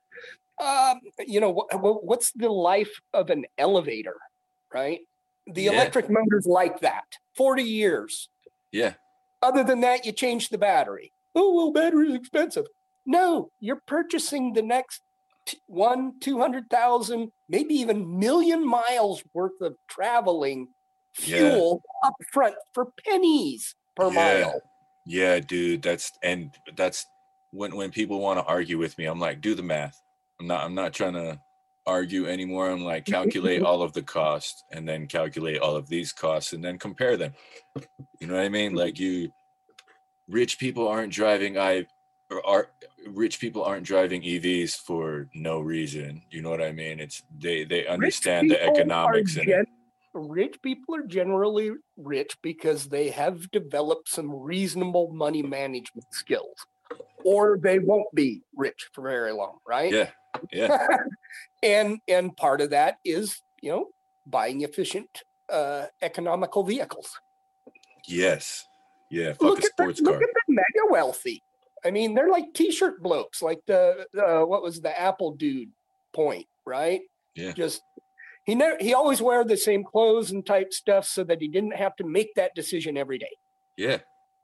um, 0.60 1.00
you 1.20 1.40
know, 1.40 1.54
wh- 1.70 1.76
wh- 1.76 2.04
what's 2.04 2.32
the 2.32 2.50
life 2.50 3.00
of 3.12 3.30
an 3.30 3.46
elevator, 3.58 4.16
right? 4.72 5.00
The 5.46 5.62
Yeah. 5.64 5.72
electric 5.72 6.08
motor's 6.10 6.46
like 6.46 6.80
that, 6.80 7.04
40 7.36 7.62
years. 7.62 8.28
Yeah. 8.72 8.94
Other 9.42 9.62
than 9.62 9.80
that, 9.80 10.06
you 10.06 10.12
change 10.12 10.48
the 10.48 10.58
battery. 10.58 11.12
Oh, 11.34 11.54
well, 11.54 11.70
battery's 11.72 12.14
expensive. 12.14 12.66
No, 13.06 13.50
you're 13.60 13.82
purchasing 13.86 14.54
the 14.54 14.62
next 14.62 15.02
t- 15.46 15.58
one, 15.66 16.18
200,000, 16.20 17.30
maybe 17.48 17.74
even 17.74 18.18
million 18.18 18.66
miles 18.66 19.22
worth 19.34 19.60
of 19.60 19.76
traveling 19.88 20.68
Yeah. 21.18 21.50
fuel 21.50 21.82
up 22.02 22.14
front 22.32 22.54
for 22.72 22.86
pennies 23.04 23.74
per 23.94 24.10
Yeah. 24.10 24.14
mile. 24.44 24.60
Yeah, 25.06 25.38
dude, 25.40 25.82
that's 25.82 26.10
and 26.22 26.50
that's 26.76 27.04
when 27.50 27.76
when 27.76 27.90
people 27.90 28.20
want 28.20 28.38
to 28.40 28.44
argue 28.46 28.78
with 28.78 28.96
me, 28.96 29.04
I'm 29.04 29.20
like, 29.20 29.42
do 29.42 29.54
the 29.54 29.62
math. 29.62 30.00
I'm 30.40 30.46
not 30.46 30.64
I'm 30.64 30.74
not 30.74 30.94
trying 30.94 31.12
to 31.12 31.38
argue 31.86 32.26
anymore. 32.26 32.70
I'm 32.70 32.84
like 32.84 33.04
mm-hmm. 33.04 33.22
calculate 33.22 33.62
all 33.62 33.82
of 33.82 33.92
the 33.92 34.02
costs 34.02 34.64
and 34.72 34.88
then 34.88 35.06
calculate 35.06 35.60
all 35.60 35.76
of 35.76 35.88
these 35.88 36.12
costs 36.12 36.52
and 36.52 36.64
then 36.64 36.78
compare 36.78 37.16
them. 37.16 37.32
You 38.20 38.26
know 38.26 38.34
what 38.34 38.44
I 38.44 38.48
mean? 38.48 38.70
Mm-hmm. 38.70 38.78
Like 38.78 38.98
you 38.98 39.30
rich 40.28 40.58
people 40.58 40.88
aren't 40.88 41.12
driving 41.12 41.58
i 41.58 41.86
are 42.46 42.70
rich 43.06 43.38
people 43.38 43.62
aren't 43.62 43.84
driving 43.84 44.22
EVs 44.22 44.76
for 44.76 45.28
no 45.34 45.60
reason. 45.60 46.22
You 46.30 46.42
know 46.42 46.50
what 46.50 46.62
I 46.62 46.72
mean? 46.72 46.98
It's 46.98 47.22
they 47.38 47.64
they 47.64 47.86
understand 47.86 48.50
the 48.50 48.62
economics 48.62 49.36
and 49.36 49.46
gen- 49.46 49.66
rich 50.14 50.60
people 50.62 50.94
are 50.94 51.02
generally 51.02 51.72
rich 51.96 52.36
because 52.42 52.86
they 52.86 53.10
have 53.10 53.50
developed 53.50 54.08
some 54.08 54.34
reasonable 54.34 55.12
money 55.12 55.42
management 55.42 56.06
skills 56.12 56.66
or 57.24 57.58
they 57.58 57.78
won't 57.78 58.12
be 58.14 58.42
rich 58.56 58.88
for 58.92 59.02
very 59.02 59.32
long, 59.32 59.58
right? 59.66 59.92
Yeah. 59.92 60.10
Yeah. 60.52 60.86
and 61.62 62.00
and 62.08 62.36
part 62.36 62.60
of 62.60 62.70
that 62.70 62.98
is, 63.04 63.42
you 63.60 63.70
know, 63.70 63.88
buying 64.26 64.62
efficient 64.62 65.22
uh 65.50 65.86
economical 66.02 66.62
vehicles. 66.62 67.20
Yes. 68.06 68.66
Yeah, 69.10 69.32
fuck 69.32 69.42
Look 69.42 69.58
a 69.58 69.58
at, 69.58 69.62
the, 69.62 69.68
sports 69.68 70.00
look 70.00 70.22
at 70.22 70.28
the 70.46 70.54
mega 70.54 70.90
wealthy. 70.90 71.42
I 71.84 71.90
mean, 71.90 72.14
they're 72.14 72.30
like 72.30 72.54
t-shirt 72.54 73.02
blokes, 73.02 73.42
like 73.42 73.60
the, 73.66 74.06
the 74.12 74.44
what 74.46 74.62
was 74.62 74.80
the 74.80 74.98
Apple 74.98 75.32
dude 75.32 75.70
point, 76.14 76.46
right? 76.66 77.02
Yeah. 77.36 77.52
Just 77.52 77.82
he 78.44 78.54
never 78.54 78.76
he 78.80 78.94
always 78.94 79.20
wear 79.20 79.44
the 79.44 79.56
same 79.56 79.84
clothes 79.84 80.30
and 80.30 80.44
type 80.44 80.72
stuff 80.72 81.06
so 81.06 81.24
that 81.24 81.40
he 81.40 81.48
didn't 81.48 81.76
have 81.76 81.96
to 81.96 82.04
make 82.04 82.34
that 82.34 82.54
decision 82.54 82.96
every 82.96 83.18
day. 83.18 83.36
Yeah. 83.76 83.98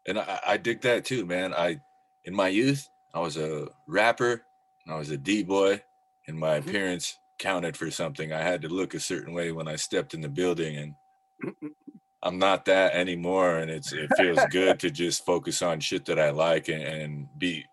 And 0.07 0.19
I, 0.19 0.41
I 0.47 0.57
dig 0.57 0.83
that 0.83 1.05
too, 1.05 1.27
man. 1.27 1.55
I 1.55 1.81
in 2.25 2.35
my 2.35 2.49
youth, 2.49 2.87
I 3.15 3.21
was 3.21 3.37
a 3.37 3.69
rapper, 3.87 4.45
I 4.93 4.99
was 4.99 5.11
a 5.11 5.19
D-boy, 5.19 5.83
and 6.29 6.39
my 6.39 6.57
Mhm. 6.57 6.69
appearance 6.69 7.19
counted 7.39 7.77
for 7.77 7.91
something. 7.91 8.33
I 8.33 8.43
had 8.43 8.63
to 8.63 8.69
look 8.69 8.95
a 8.95 9.01
certain 9.01 9.35
way 9.35 9.53
when 9.53 9.69
I 9.69 9.77
stepped 9.77 10.15
in 10.15 10.23
the 10.23 10.29
building 10.31 10.77
and 10.79 10.97
I'm 12.23 12.39
not 12.39 12.67
that 12.67 12.95
anymore, 12.95 13.59
and 13.59 13.73
it's 13.73 13.93
it 13.95 14.15
feels 14.15 14.45
good 14.47 14.81
to 14.83 14.91
just 14.93 15.27
focus 15.27 15.63
on 15.63 15.81
shit 15.81 16.07
that 16.07 16.21
I 16.21 16.33
like 16.33 16.69
and, 16.69 16.83
and 16.85 17.29
be 17.39 17.67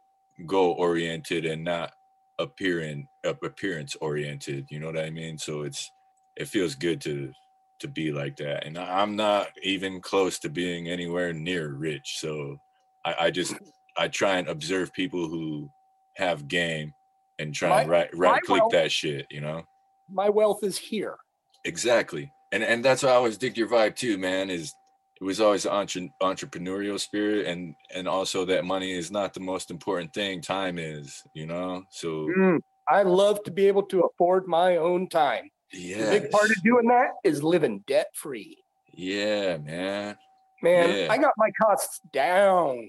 goal 0.45 0.75
oriented 0.79 1.45
and 1.45 1.65
not 1.65 1.93
appearing 2.39 3.09
up 3.25 3.43
appearance 3.43 3.97
oriented. 4.01 4.67
You 4.71 4.79
know 4.79 4.87
what 4.87 4.99
I 4.99 5.11
mean? 5.11 5.37
So 5.39 5.63
it's 5.63 5.91
it 6.37 6.47
feels 6.47 6.75
good 6.77 7.01
to 7.03 7.33
to 7.81 7.89
be 7.89 8.13
like 8.13 8.37
that, 8.37 8.65
and 8.67 8.79
I'm 8.79 9.17
not 9.17 9.49
even 9.63 10.01
close 10.01 10.39
to 10.41 10.49
being 10.49 10.89
anywhere 10.89 11.33
near 11.33 11.73
rich. 11.73 12.19
So 12.19 12.57
I, 13.05 13.15
I 13.21 13.31
just 13.31 13.55
I 13.97 14.07
try 14.09 14.37
and 14.37 14.47
observe 14.49 14.93
people 14.93 15.27
who 15.29 15.71
have 16.17 16.47
game 16.47 16.93
and 17.39 17.53
try 17.53 17.81
and 17.81 17.89
right 17.89 18.09
right 18.15 18.41
click 18.43 18.61
wealth- 18.61 18.71
that 18.73 18.91
shit. 18.91 19.25
You 19.29 19.41
know. 19.41 19.63
My 20.09 20.29
wealth 20.29 20.63
is 20.63 20.77
here. 20.77 21.17
Exactly. 21.65 22.31
And 22.51 22.63
and 22.63 22.83
that's 22.83 23.03
why 23.03 23.09
I 23.09 23.13
always 23.15 23.37
dig 23.37 23.57
your 23.57 23.67
vibe 23.67 23.95
too, 23.95 24.17
man, 24.17 24.49
is 24.49 24.73
it 25.19 25.23
was 25.23 25.41
always 25.41 25.65
entre- 25.65 26.09
entrepreneurial 26.21 26.99
spirit 26.99 27.47
and 27.47 27.75
and 27.93 28.07
also 28.07 28.45
that 28.45 28.63
money 28.65 28.91
is 28.91 29.11
not 29.11 29.33
the 29.33 29.39
most 29.39 29.69
important 29.71 30.13
thing, 30.13 30.41
time 30.41 30.77
is, 30.77 31.21
you 31.33 31.45
know? 31.45 31.83
So 31.91 32.07
Mm, 32.37 32.59
I 32.87 33.03
love 33.03 33.43
to 33.43 33.51
be 33.51 33.67
able 33.67 33.83
to 33.87 34.01
afford 34.01 34.47
my 34.47 34.77
own 34.77 35.09
time. 35.09 35.49
yeah. 35.73 36.09
Big 36.11 36.31
part 36.31 36.49
of 36.51 36.63
doing 36.63 36.87
that 36.87 37.09
is 37.25 37.43
living 37.43 37.83
debt 37.87 38.07
free. 38.13 38.57
Yeah, 38.93 39.57
man. 39.57 40.15
Man, 40.63 40.89
Yeah. 40.97 41.07
I 41.11 41.17
got 41.17 41.33
my 41.37 41.49
costs 41.61 41.99
down 42.13 42.87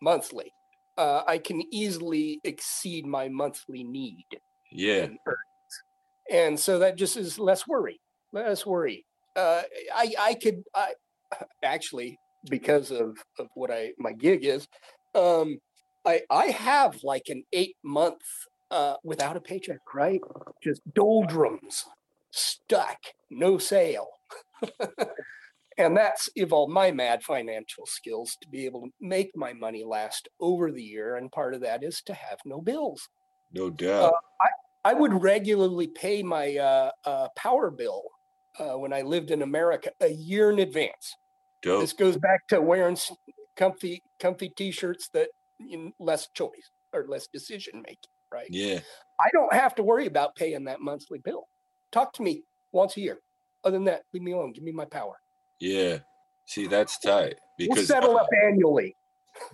monthly. 0.00 0.52
Uh, 0.96 1.22
I 1.26 1.38
can 1.38 1.62
easily 1.72 2.40
exceed 2.44 3.06
my 3.06 3.28
monthly 3.28 3.82
need. 3.82 4.26
Yeah. 4.70 5.06
earnings. 5.26 5.82
And 6.30 6.58
so 6.58 6.78
that 6.78 6.96
just 6.96 7.16
is 7.16 7.38
less 7.38 7.66
worry, 7.66 8.00
less 8.32 8.64
worry. 8.64 9.04
Uh, 9.36 9.62
I, 9.94 10.14
I 10.18 10.34
could, 10.34 10.62
I 10.74 10.92
actually, 11.64 12.18
because 12.48 12.90
of, 12.90 13.16
of 13.38 13.48
what 13.54 13.70
I, 13.70 13.92
my 13.98 14.12
gig 14.12 14.44
is, 14.44 14.68
um, 15.14 15.58
I, 16.06 16.22
I 16.30 16.46
have 16.46 16.98
like 17.02 17.28
an 17.28 17.44
eight 17.52 17.76
month, 17.82 18.22
uh, 18.70 18.96
without 19.04 19.36
a 19.36 19.40
paycheck, 19.40 19.78
right? 19.94 20.20
Just 20.62 20.82
doldrums, 20.94 21.84
stuck, 22.30 22.98
no 23.30 23.58
sale. 23.58 24.08
and 25.78 25.96
that's 25.96 26.28
evolved 26.36 26.72
my 26.72 26.90
mad 26.90 27.22
financial 27.22 27.86
skills 27.86 28.36
to 28.42 28.48
be 28.48 28.64
able 28.64 28.82
to 28.82 28.90
make 29.00 29.30
my 29.34 29.52
money 29.52 29.84
last 29.84 30.28
over 30.40 30.70
the 30.70 30.82
year. 30.82 31.16
And 31.16 31.30
part 31.32 31.54
of 31.54 31.60
that 31.62 31.82
is 31.82 32.02
to 32.06 32.14
have 32.14 32.38
no 32.44 32.60
bills. 32.60 33.08
No 33.52 33.70
doubt. 33.70 34.12
I 34.40 34.48
I 34.84 34.92
would 34.92 35.22
regularly 35.22 35.86
pay 35.86 36.22
my 36.22 36.56
uh, 36.56 36.90
uh, 37.06 37.28
power 37.36 37.70
bill 37.70 38.02
uh, 38.58 38.78
when 38.78 38.92
I 38.92 39.00
lived 39.00 39.30
in 39.30 39.40
America 39.40 39.90
a 40.00 40.08
year 40.08 40.50
in 40.50 40.58
advance. 40.58 41.16
Dope. 41.62 41.80
This 41.80 41.94
goes 41.94 42.18
back 42.18 42.46
to 42.48 42.60
wearing 42.60 42.98
comfy, 43.56 44.02
comfy 44.20 44.50
t-shirts 44.50 45.08
that 45.14 45.28
you 45.58 45.78
know, 45.78 45.90
less 45.98 46.28
choice 46.34 46.70
or 46.92 47.06
less 47.08 47.26
decision 47.32 47.82
making. 47.86 48.10
Right. 48.30 48.48
Yeah. 48.50 48.80
I 49.20 49.30
don't 49.32 49.54
have 49.54 49.74
to 49.76 49.82
worry 49.82 50.06
about 50.06 50.36
paying 50.36 50.64
that 50.64 50.80
monthly 50.80 51.18
bill. 51.18 51.44
Talk 51.90 52.12
to 52.14 52.22
me 52.22 52.42
once 52.72 52.96
a 52.96 53.00
year. 53.00 53.18
Other 53.64 53.76
than 53.76 53.84
that, 53.84 54.02
leave 54.12 54.22
me 54.22 54.32
alone. 54.32 54.52
Give 54.52 54.64
me 54.64 54.72
my 54.72 54.84
power. 54.84 55.14
Yeah. 55.64 55.98
See, 56.46 56.66
that's 56.66 56.98
tight. 56.98 57.36
Because 57.56 57.76
We'll 57.78 57.86
settle 57.86 58.18
up 58.18 58.28
annually. 58.44 58.94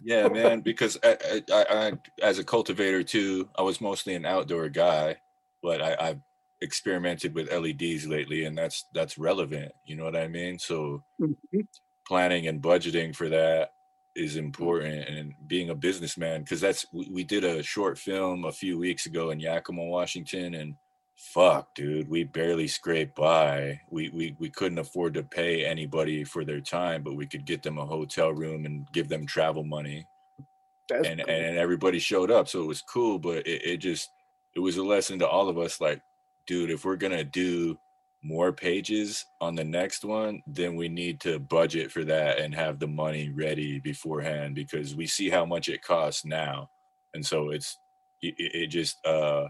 yeah, 0.02 0.28
man. 0.28 0.60
Because 0.60 0.98
I, 1.04 1.16
I, 1.52 1.64
I, 1.70 1.92
as 2.22 2.38
a 2.38 2.44
cultivator 2.44 3.02
too, 3.04 3.48
I 3.56 3.62
was 3.62 3.80
mostly 3.80 4.14
an 4.16 4.26
outdoor 4.26 4.68
guy, 4.68 5.16
but 5.62 5.80
I, 5.80 5.96
I've 6.00 6.20
experimented 6.62 7.34
with 7.34 7.52
LEDs 7.52 8.06
lately, 8.06 8.44
and 8.44 8.58
that's 8.58 8.84
that's 8.92 9.18
relevant. 9.18 9.70
You 9.86 9.96
know 9.96 10.04
what 10.04 10.16
I 10.16 10.26
mean? 10.28 10.58
So 10.58 11.02
Mhm. 11.20 11.66
planning 12.08 12.48
and 12.48 12.60
budgeting 12.60 13.14
for 13.14 13.28
that 13.28 13.70
is 14.16 14.34
important, 14.36 15.08
and 15.08 15.32
being 15.46 15.70
a 15.70 15.74
businessman 15.74 16.40
because 16.42 16.60
that's 16.60 16.84
we, 16.92 17.08
we 17.12 17.24
did 17.24 17.44
a 17.44 17.62
short 17.62 17.98
film 17.98 18.44
a 18.46 18.52
few 18.52 18.78
weeks 18.78 19.06
ago 19.06 19.30
in 19.30 19.38
Yakima, 19.38 19.84
Washington, 19.84 20.54
and 20.54 20.74
fuck, 21.20 21.74
dude, 21.74 22.08
we 22.08 22.24
barely 22.24 22.68
scraped 22.68 23.16
by. 23.16 23.80
We 23.90 24.10
we 24.10 24.36
we 24.38 24.50
couldn't 24.50 24.78
afford 24.78 25.14
to 25.14 25.22
pay 25.22 25.64
anybody 25.66 26.24
for 26.24 26.44
their 26.44 26.60
time, 26.62 27.02
but 27.02 27.16
we 27.16 27.26
could 27.26 27.44
get 27.44 27.62
them 27.62 27.78
a 27.78 27.86
hotel 27.86 28.32
room 28.32 28.66
and 28.66 28.90
give 28.92 29.08
them 29.08 29.26
travel 29.26 29.64
money 29.64 30.06
That's 30.88 31.06
and 31.08 31.20
cool. 31.20 31.34
and 31.34 31.58
everybody 31.58 31.98
showed 31.98 32.30
up 32.30 32.48
so 32.48 32.62
it 32.62 32.66
was 32.66 32.82
cool 32.82 33.18
but 33.18 33.46
it, 33.46 33.64
it 33.64 33.76
just 33.78 34.10
it 34.56 34.60
was 34.60 34.76
a 34.78 34.82
lesson 34.84 35.18
to 35.20 35.28
all 35.28 35.48
of 35.48 35.58
us 35.58 35.80
like 35.80 36.02
dude 36.46 36.70
if 36.70 36.84
we're 36.84 36.96
gonna 36.96 37.24
do 37.24 37.78
more 38.22 38.52
pages 38.52 39.26
on 39.40 39.54
the 39.54 39.64
next 39.64 40.04
one 40.04 40.42
then 40.46 40.76
we 40.76 40.88
need 40.88 41.20
to 41.20 41.38
budget 41.38 41.90
for 41.92 42.04
that 42.04 42.38
and 42.38 42.54
have 42.54 42.78
the 42.78 42.86
money 42.88 43.30
ready 43.30 43.78
beforehand 43.80 44.54
because 44.54 44.94
we 44.96 45.06
see 45.06 45.30
how 45.30 45.44
much 45.44 45.68
it 45.68 45.82
costs 45.82 46.24
now 46.24 46.68
and 47.14 47.24
so 47.24 47.50
it's 47.50 47.78
it, 48.22 48.34
it 48.38 48.62
it 48.62 48.66
just 48.68 49.04
uh 49.06 49.46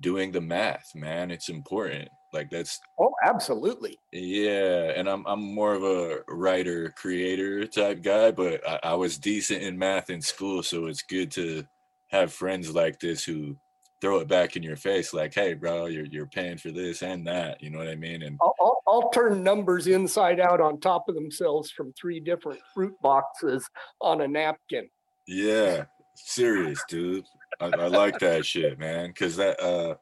doing 0.00 0.32
the 0.32 0.40
math 0.40 0.90
man 0.94 1.30
it's 1.30 1.48
important 1.48 2.08
like 2.34 2.50
that's 2.50 2.80
oh, 2.98 3.14
absolutely. 3.24 3.96
yeah, 4.12 4.92
and 4.96 5.08
I'm 5.08 5.24
I'm 5.24 5.40
more 5.40 5.72
of 5.72 5.84
a 5.84 6.18
writer 6.26 6.92
creator 6.96 7.64
type 7.64 8.02
guy, 8.02 8.32
but 8.32 8.68
I, 8.68 8.80
I 8.82 8.94
was 8.94 9.18
decent 9.18 9.62
in 9.62 9.78
math 9.78 10.10
in 10.10 10.20
school, 10.20 10.64
so 10.64 10.86
it's 10.86 11.02
good 11.02 11.30
to 11.32 11.64
have 12.10 12.32
friends 12.32 12.74
like 12.74 12.98
this 12.98 13.22
who 13.24 13.56
throw 14.00 14.18
it 14.18 14.26
back 14.26 14.56
in 14.56 14.64
your 14.64 14.74
face, 14.74 15.14
like, 15.14 15.32
"Hey, 15.32 15.54
bro, 15.54 15.86
you're 15.86 16.06
you're 16.06 16.26
paying 16.26 16.58
for 16.58 16.72
this 16.72 17.02
and 17.02 17.24
that." 17.28 17.62
You 17.62 17.70
know 17.70 17.78
what 17.78 17.88
I 17.88 17.94
mean? 17.94 18.22
And 18.24 18.36
I'll, 18.42 18.54
I'll, 18.60 18.82
I'll 18.88 19.10
turn 19.10 19.44
numbers 19.44 19.86
inside 19.86 20.40
out 20.40 20.60
on 20.60 20.80
top 20.80 21.08
of 21.08 21.14
themselves 21.14 21.70
from 21.70 21.92
three 21.92 22.18
different 22.18 22.58
fruit 22.74 23.00
boxes 23.00 23.64
on 24.00 24.22
a 24.22 24.26
napkin. 24.26 24.88
yeah, 25.28 25.84
serious, 26.16 26.82
dude. 26.88 27.24
I, 27.60 27.66
I 27.66 27.86
like 27.88 28.18
that 28.20 28.44
shit, 28.46 28.78
man, 28.78 29.08
because 29.08 29.36
that 29.36 29.60
uh, 29.60 29.94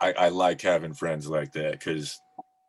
I 0.00 0.12
I 0.12 0.28
like 0.28 0.60
having 0.60 0.94
friends 0.94 1.28
like 1.28 1.52
that, 1.52 1.72
because 1.72 2.20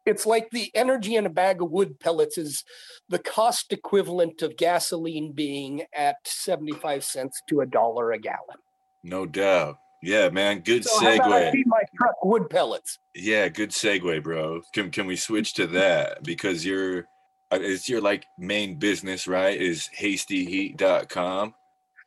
It's 0.05 0.25
like 0.25 0.49
the 0.51 0.71
energy 0.75 1.15
in 1.15 1.25
a 1.25 1.29
bag 1.29 1.61
of 1.61 1.69
wood 1.71 1.99
pellets 1.99 2.37
is 2.37 2.63
the 3.09 3.19
cost 3.19 3.71
equivalent 3.73 4.41
of 4.41 4.57
gasoline 4.57 5.33
being 5.33 5.83
at 5.95 6.15
75 6.25 7.03
cents 7.03 7.41
to 7.49 7.61
a 7.61 7.65
dollar 7.65 8.11
a 8.11 8.19
gallon. 8.19 8.57
no 9.03 9.25
doubt, 9.25 9.77
yeah, 10.01 10.29
man, 10.29 10.59
good 10.61 10.85
So 10.85 10.99
how 11.01 11.13
about 11.15 11.31
I 11.31 11.41
segue. 11.43 11.51
feed 11.51 11.67
my 11.67 11.81
truck 11.97 12.23
wood 12.23 12.49
pellets? 12.49 12.99
Yeah, 13.15 13.49
good 13.49 13.71
segue, 13.71 14.23
bro. 14.23 14.61
Can 14.73 14.91
can 14.91 15.05
we 15.07 15.15
switch 15.15 15.53
to 15.55 15.67
that 15.67 16.23
because 16.23 16.65
your 16.65 17.05
uh, 17.51 17.59
it's 17.61 17.89
your 17.89 18.01
like 18.01 18.25
main 18.37 18.77
business, 18.79 19.27
right? 19.27 19.59
Is 19.59 19.89
hastyheat.com. 19.99 21.53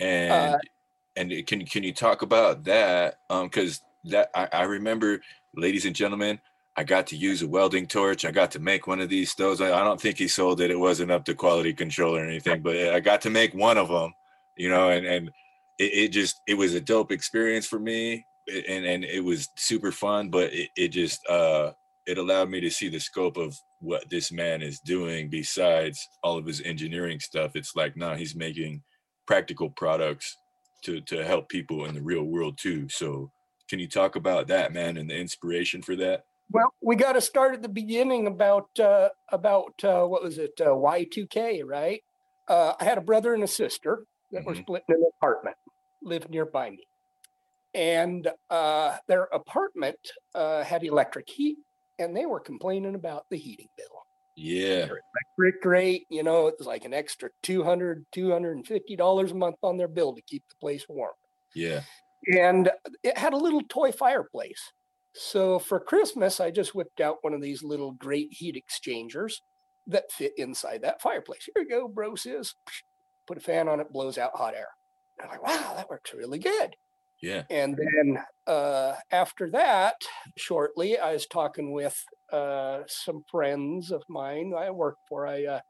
And 0.00 0.54
Uh, 0.54 0.58
and 1.16 1.32
can 1.46 1.64
can 1.66 1.82
you 1.82 1.92
talk 1.92 2.22
about 2.22 2.64
that? 2.64 3.16
Um 3.30 3.48
cuz 3.50 3.80
that 4.04 4.30
I, 4.34 4.48
I 4.52 4.62
remember 4.64 5.20
ladies 5.54 5.84
and 5.86 5.94
gentlemen, 5.94 6.40
I 6.76 6.84
got 6.84 7.08
to 7.08 7.16
use 7.16 7.42
a 7.42 7.48
welding 7.48 7.86
torch. 7.86 8.24
I 8.24 8.30
got 8.30 8.52
to 8.52 8.58
make 8.58 8.86
one 8.86 9.00
of 9.00 9.08
these 9.08 9.30
stoves. 9.30 9.60
I, 9.60 9.66
I 9.72 9.84
don't 9.84 10.00
think 10.00 10.18
he 10.18 10.28
sold 10.28 10.60
it. 10.60 10.70
It 10.70 10.78
wasn't 10.78 11.10
up 11.10 11.24
to 11.26 11.34
quality 11.34 11.72
control 11.74 12.16
or 12.16 12.24
anything, 12.24 12.62
but 12.62 12.76
I 12.76 13.00
got 13.00 13.20
to 13.22 13.30
make 13.30 13.54
one 13.54 13.78
of 13.78 13.88
them, 13.88 14.12
you 14.56 14.68
know, 14.68 14.90
and 14.90 15.06
and 15.06 15.30
it, 15.78 15.92
it 15.94 16.08
just 16.08 16.40
it 16.46 16.54
was 16.54 16.74
a 16.74 16.80
dope 16.80 17.12
experience 17.12 17.66
for 17.66 17.78
me 17.78 18.24
and 18.48 18.84
and 18.84 19.04
it 19.04 19.22
was 19.24 19.48
super 19.56 19.92
fun 19.92 20.30
but 20.30 20.52
it, 20.52 20.70
it 20.76 20.88
just 20.88 21.26
uh 21.28 21.70
it 22.06 22.18
allowed 22.18 22.50
me 22.50 22.60
to 22.60 22.70
see 22.70 22.88
the 22.88 22.98
scope 22.98 23.36
of 23.36 23.56
what 23.80 24.08
this 24.10 24.32
man 24.32 24.62
is 24.62 24.80
doing 24.80 25.28
besides 25.30 26.08
all 26.22 26.36
of 26.36 26.46
his 26.46 26.60
engineering 26.62 27.20
stuff 27.20 27.52
it's 27.54 27.76
like 27.76 27.96
nah 27.96 28.14
he's 28.16 28.34
making 28.34 28.82
practical 29.26 29.70
products 29.70 30.36
to 30.82 31.00
to 31.02 31.24
help 31.24 31.48
people 31.48 31.84
in 31.86 31.94
the 31.94 32.02
real 32.02 32.24
world 32.24 32.58
too. 32.58 32.88
So 32.88 33.32
can 33.68 33.78
you 33.78 33.88
talk 33.88 34.16
about 34.16 34.48
that, 34.48 34.72
man, 34.72 34.96
and 34.96 35.08
the 35.10 35.16
inspiration 35.16 35.82
for 35.82 35.96
that? 35.96 36.24
Well, 36.50 36.74
we 36.82 36.96
got 36.96 37.14
to 37.14 37.20
start 37.20 37.54
at 37.54 37.62
the 37.62 37.68
beginning 37.68 38.26
about 38.26 38.68
uh, 38.78 39.08
about 39.30 39.82
uh, 39.84 40.04
what 40.06 40.22
was 40.22 40.38
it 40.38 40.52
uh, 40.60 40.74
Y2K, 40.74 41.62
right? 41.64 42.02
Uh, 42.48 42.74
I 42.78 42.84
had 42.84 42.98
a 42.98 43.02
brother 43.02 43.32
and 43.34 43.42
a 43.42 43.48
sister 43.48 44.06
that 44.32 44.44
were 44.44 44.54
Mhm. 44.54 44.62
splitting 44.62 44.96
an 44.96 45.04
apartment, 45.18 45.56
lived 46.02 46.28
nearby 46.30 46.70
me, 46.70 46.84
and 47.74 48.30
uh, 48.50 48.98
their 49.08 49.24
apartment 49.24 49.98
uh, 50.34 50.64
had 50.64 50.84
electric 50.84 51.28
heat, 51.30 51.58
and 51.98 52.16
they 52.16 52.26
were 52.26 52.40
complaining 52.40 52.94
about 52.94 53.26
the 53.30 53.38
heating 53.38 53.68
bill. 53.76 54.01
Yeah. 54.36 54.88
Electric 55.38 55.64
rate, 55.64 56.06
you 56.08 56.22
know, 56.22 56.46
it 56.46 56.54
was 56.58 56.66
like 56.66 56.84
an 56.84 56.94
extra 56.94 57.30
200 57.42 58.06
$250 58.14 59.30
a 59.30 59.34
month 59.34 59.56
on 59.62 59.76
their 59.76 59.88
bill 59.88 60.14
to 60.14 60.22
keep 60.22 60.42
the 60.48 60.54
place 60.56 60.86
warm 60.88 61.12
Yeah. 61.54 61.82
and 62.32 62.70
it 63.02 63.18
had 63.18 63.32
a 63.34 63.36
little 63.36 63.62
toy 63.68 63.92
fireplace. 63.92 64.72
So 65.14 65.58
for 65.58 65.78
Christmas, 65.78 66.40
I 66.40 66.50
just 66.50 66.74
whipped 66.74 67.00
out 67.00 67.18
one 67.20 67.34
of 67.34 67.42
these 67.42 67.62
little 67.62 67.92
great 67.92 68.28
heat 68.32 68.56
exchangers 68.56 69.42
that 69.86 70.10
fit 70.10 70.32
inside 70.38 70.82
that 70.82 71.02
fireplace. 71.02 71.48
Here 71.54 71.64
you 71.64 71.68
go, 71.68 71.88
bro 71.88 72.14
says. 72.14 72.54
Put 73.26 73.36
a 73.36 73.40
fan 73.40 73.68
on 73.68 73.80
it, 73.80 73.92
blows 73.92 74.16
out 74.16 74.34
hot 74.34 74.54
air. 74.54 74.68
I'm 75.22 75.28
like, 75.28 75.42
wow, 75.42 75.74
that 75.76 75.90
works 75.90 76.14
really 76.14 76.38
good. 76.38 76.74
Yeah. 77.22 77.44
And 77.50 77.76
then 77.76 78.18
uh, 78.48 78.94
after 79.12 79.48
that, 79.50 79.94
shortly, 80.36 80.98
I 80.98 81.12
was 81.12 81.26
talking 81.26 81.72
with 81.72 81.96
uh, 82.32 82.80
some 82.88 83.22
friends 83.30 83.92
of 83.92 84.02
mine 84.08 84.52
I 84.58 84.70
work 84.70 84.96
for. 85.08 85.26
I 85.28 85.44
uh, 85.46 85.60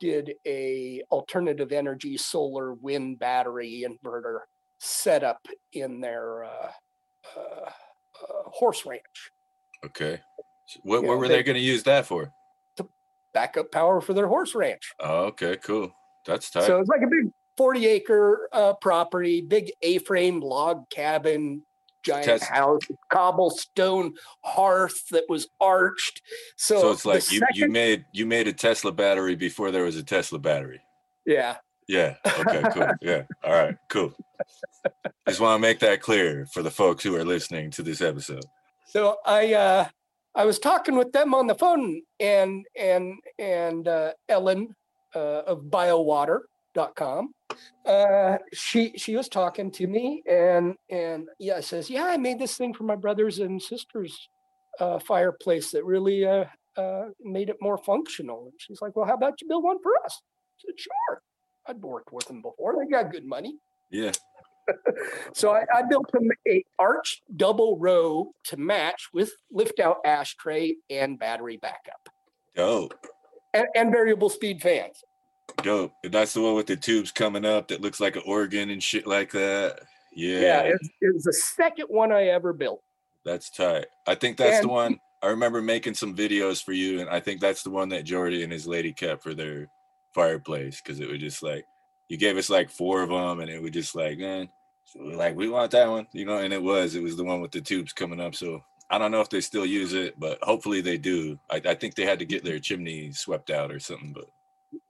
did 0.00 0.32
a 0.46 1.02
alternative 1.10 1.70
energy 1.70 2.16
solar 2.16 2.72
wind 2.72 3.18
battery 3.18 3.84
inverter 3.86 4.38
setup 4.80 5.46
in 5.74 6.00
their 6.00 6.44
uh, 6.44 6.70
uh, 7.36 7.40
uh, 7.70 8.42
horse 8.46 8.84
ranch, 8.86 9.30
Okay. 9.84 10.18
What 10.82 11.02
Yeah, 11.02 11.08
what 11.08 11.18
were 11.18 11.28
they- 11.28 11.36
they 11.36 11.42
going 11.42 11.56
to 11.56 11.60
use 11.60 11.82
that 11.84 12.06
for? 12.06 12.32
The 12.76 12.84
backup 13.34 13.70
power 13.70 14.00
for 14.00 14.14
their 14.14 14.28
horse 14.28 14.54
ranch. 14.54 14.92
Oh, 14.98 15.24
okay, 15.26 15.56
cool. 15.58 15.92
That's 16.26 16.50
tight. 16.50 16.64
So 16.64 16.80
it's 16.80 16.88
like 16.88 17.02
a 17.02 17.06
big 17.06 17.30
40 17.56 17.86
acre 17.86 18.48
uh, 18.52 18.74
property, 18.74 19.40
big 19.40 19.72
A 19.82 19.98
frame 19.98 20.40
log 20.40 20.88
cabin, 20.90 21.62
giant 22.02 22.24
Test- 22.24 22.44
house, 22.44 22.82
cobblestone 23.10 24.14
hearth 24.42 25.08
that 25.10 25.24
was 25.28 25.48
arched. 25.60 26.22
So, 26.56 26.80
so 26.80 26.90
it's 26.92 27.04
like 27.04 27.30
you, 27.30 27.42
you 27.54 27.68
made 27.68 28.04
you 28.12 28.26
made 28.26 28.48
a 28.48 28.52
Tesla 28.52 28.92
battery 28.92 29.36
before 29.36 29.70
there 29.70 29.84
was 29.84 29.96
a 29.96 30.02
Tesla 30.02 30.38
battery. 30.38 30.80
yeah. 31.26 31.56
Yeah. 31.88 32.14
Okay, 32.38 32.62
cool. 32.72 32.88
Yeah. 33.02 33.22
All 33.42 33.52
right, 33.52 33.76
cool. 33.88 34.14
Just 35.28 35.40
want 35.40 35.56
to 35.56 35.60
make 35.60 35.80
that 35.80 36.00
clear 36.00 36.46
for 36.52 36.62
the 36.62 36.70
folks 36.70 37.02
who 37.02 37.14
are 37.16 37.24
listening 37.24 37.70
to 37.72 37.82
this 37.82 38.00
episode. 38.00 38.44
So 38.86 39.16
I 39.26 39.52
uh 39.54 39.88
I 40.34 40.44
was 40.44 40.58
talking 40.58 40.96
with 40.96 41.12
them 41.12 41.34
on 41.34 41.48
the 41.48 41.56
phone 41.56 42.02
and 42.20 42.64
and 42.76 43.14
and 43.38 43.86
uh 43.88 44.12
Ellen 44.28 44.74
uh 45.14 45.42
of 45.46 45.70
biowater.com. 46.74 47.34
Uh 47.86 48.38
she 48.52 48.92
she 48.96 49.16
was 49.16 49.28
talking 49.28 49.70
to 49.72 49.86
me 49.86 50.22
and 50.28 50.74
and 50.90 51.28
yeah 51.38 51.60
says, 51.60 51.90
Yeah, 51.90 52.04
I 52.04 52.16
made 52.16 52.38
this 52.38 52.56
thing 52.56 52.74
for 52.74 52.84
my 52.84 52.96
brothers 52.96 53.38
and 53.40 53.60
sisters 53.60 54.28
uh 54.80 54.98
fireplace 54.98 55.70
that 55.72 55.84
really 55.84 56.24
uh 56.26 56.44
uh 56.76 57.04
made 57.20 57.50
it 57.50 57.56
more 57.60 57.78
functional. 57.78 58.44
And 58.44 58.52
she's 58.58 58.80
like, 58.80 58.96
Well, 58.96 59.06
how 59.06 59.14
about 59.14 59.40
you 59.40 59.48
build 59.48 59.64
one 59.64 59.82
for 59.82 59.92
us? 60.04 60.20
I 60.22 60.66
said, 60.66 60.80
Sure. 60.80 61.22
I'd 61.66 61.80
worked 61.82 62.12
with 62.12 62.26
them 62.26 62.42
before. 62.42 62.74
They 62.78 62.90
got 62.90 63.12
good 63.12 63.26
money. 63.26 63.56
Yeah. 63.90 64.12
So 65.34 65.50
I, 65.50 65.64
I 65.74 65.82
built 65.82 66.10
them 66.12 66.28
a 66.48 66.64
arched 66.78 67.22
double 67.36 67.78
row 67.78 68.30
to 68.44 68.56
match 68.56 69.08
with 69.12 69.32
lift 69.50 69.80
out 69.80 69.96
ashtray 70.04 70.76
and 70.88 71.18
battery 71.18 71.56
backup 71.56 72.08
Dope. 72.54 72.94
and, 73.52 73.66
and 73.74 73.90
variable 73.90 74.30
speed 74.30 74.62
fans. 74.62 75.02
Dope. 75.62 75.92
That's 76.04 76.32
the 76.32 76.40
one 76.40 76.54
with 76.54 76.66
the 76.66 76.76
tubes 76.76 77.12
coming 77.12 77.44
up 77.44 77.68
that 77.68 77.80
looks 77.80 78.00
like 78.00 78.16
an 78.16 78.22
organ 78.26 78.70
and 78.70 78.82
shit 78.82 79.06
like 79.06 79.30
that. 79.32 79.80
Yeah. 80.12 80.40
Yeah, 80.40 80.60
it's, 80.62 80.88
it 81.00 81.14
was 81.14 81.24
the 81.24 81.32
second 81.32 81.86
one 81.88 82.12
I 82.12 82.28
ever 82.28 82.52
built. 82.52 82.82
That's 83.24 83.50
tight. 83.50 83.86
I 84.06 84.14
think 84.14 84.36
that's 84.36 84.60
the 84.60 84.68
one. 84.68 84.98
I 85.22 85.28
remember 85.28 85.62
making 85.62 85.94
some 85.94 86.16
videos 86.16 86.62
for 86.62 86.72
you, 86.72 87.00
and 87.00 87.08
I 87.08 87.20
think 87.20 87.40
that's 87.40 87.62
the 87.62 87.70
one 87.70 87.88
that 87.90 88.04
Jordy 88.04 88.42
and 88.42 88.52
his 88.52 88.66
lady 88.66 88.92
kept 88.92 89.22
for 89.22 89.34
their 89.34 89.68
fireplace 90.12 90.80
because 90.82 90.98
it 90.98 91.08
was 91.08 91.20
just 91.20 91.42
like 91.42 91.64
you 92.08 92.16
gave 92.16 92.36
us 92.36 92.50
like 92.50 92.68
four 92.68 93.02
of 93.02 93.10
them, 93.10 93.38
and 93.38 93.48
it 93.48 93.62
was 93.62 93.70
just 93.70 93.94
like, 93.94 94.18
man, 94.18 94.48
so 94.84 95.00
we're 95.00 95.16
like 95.16 95.36
we 95.36 95.48
want 95.48 95.70
that 95.70 95.88
one, 95.88 96.08
you 96.12 96.24
know. 96.24 96.38
And 96.38 96.52
it 96.52 96.62
was, 96.62 96.96
it 96.96 97.02
was 97.02 97.16
the 97.16 97.24
one 97.24 97.40
with 97.40 97.52
the 97.52 97.60
tubes 97.60 97.92
coming 97.92 98.20
up. 98.20 98.34
So 98.34 98.64
I 98.90 98.98
don't 98.98 99.12
know 99.12 99.20
if 99.20 99.30
they 99.30 99.40
still 99.40 99.64
use 99.64 99.92
it, 99.92 100.18
but 100.18 100.38
hopefully 100.42 100.80
they 100.80 100.98
do. 100.98 101.38
I, 101.48 101.62
I 101.64 101.74
think 101.76 101.94
they 101.94 102.04
had 102.04 102.18
to 102.18 102.24
get 102.24 102.44
their 102.44 102.58
chimney 102.58 103.12
swept 103.12 103.50
out 103.50 103.70
or 103.70 103.78
something, 103.78 104.12
but 104.12 104.28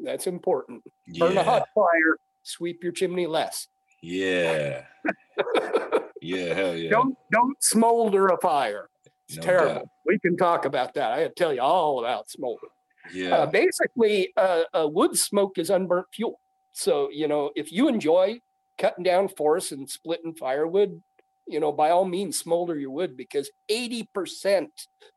That's 0.00 0.26
important. 0.26 0.82
Burn 1.18 1.36
a 1.38 1.42
hot 1.44 1.68
fire, 1.74 2.16
sweep 2.42 2.82
your 2.82 2.92
chimney 2.92 3.26
less. 3.26 3.68
yeah, 4.02 4.84
yeah, 6.20 6.54
hell 6.54 6.76
yeah. 6.76 6.90
Don't 6.90 7.16
don't 7.30 7.62
smolder 7.62 8.26
a 8.28 8.38
fire. 8.40 8.88
It's 9.28 9.36
No 9.36 9.42
terrible. 9.42 9.74
doubt. 9.74 9.88
We 10.06 10.18
can 10.18 10.36
talk 10.36 10.64
about 10.64 10.94
that. 10.94 11.12
I 11.12 11.28
tell 11.36 11.52
you 11.54 11.60
all 11.62 12.00
about 12.00 12.28
smolder. 12.30 12.66
Yeah, 13.12 13.36
Uh, 13.38 13.46
basically, 13.46 14.32
uh, 14.36 14.64
uh, 14.74 14.88
wood 14.88 15.16
smoke 15.18 15.58
is 15.58 15.70
unburnt 15.70 16.06
fuel. 16.12 16.38
So, 16.72 17.08
you 17.10 17.28
know, 17.28 17.50
if 17.56 17.70
you 17.72 17.88
enjoy 17.88 18.40
cutting 18.78 19.04
down 19.04 19.28
forests 19.28 19.72
and 19.72 19.88
splitting 19.88 20.34
firewood, 20.34 21.02
you 21.46 21.58
know, 21.60 21.72
by 21.72 21.90
all 21.90 22.04
means, 22.04 22.38
smolder 22.38 22.78
your 22.78 22.90
wood 22.90 23.16
because 23.16 23.50
80% 23.70 24.68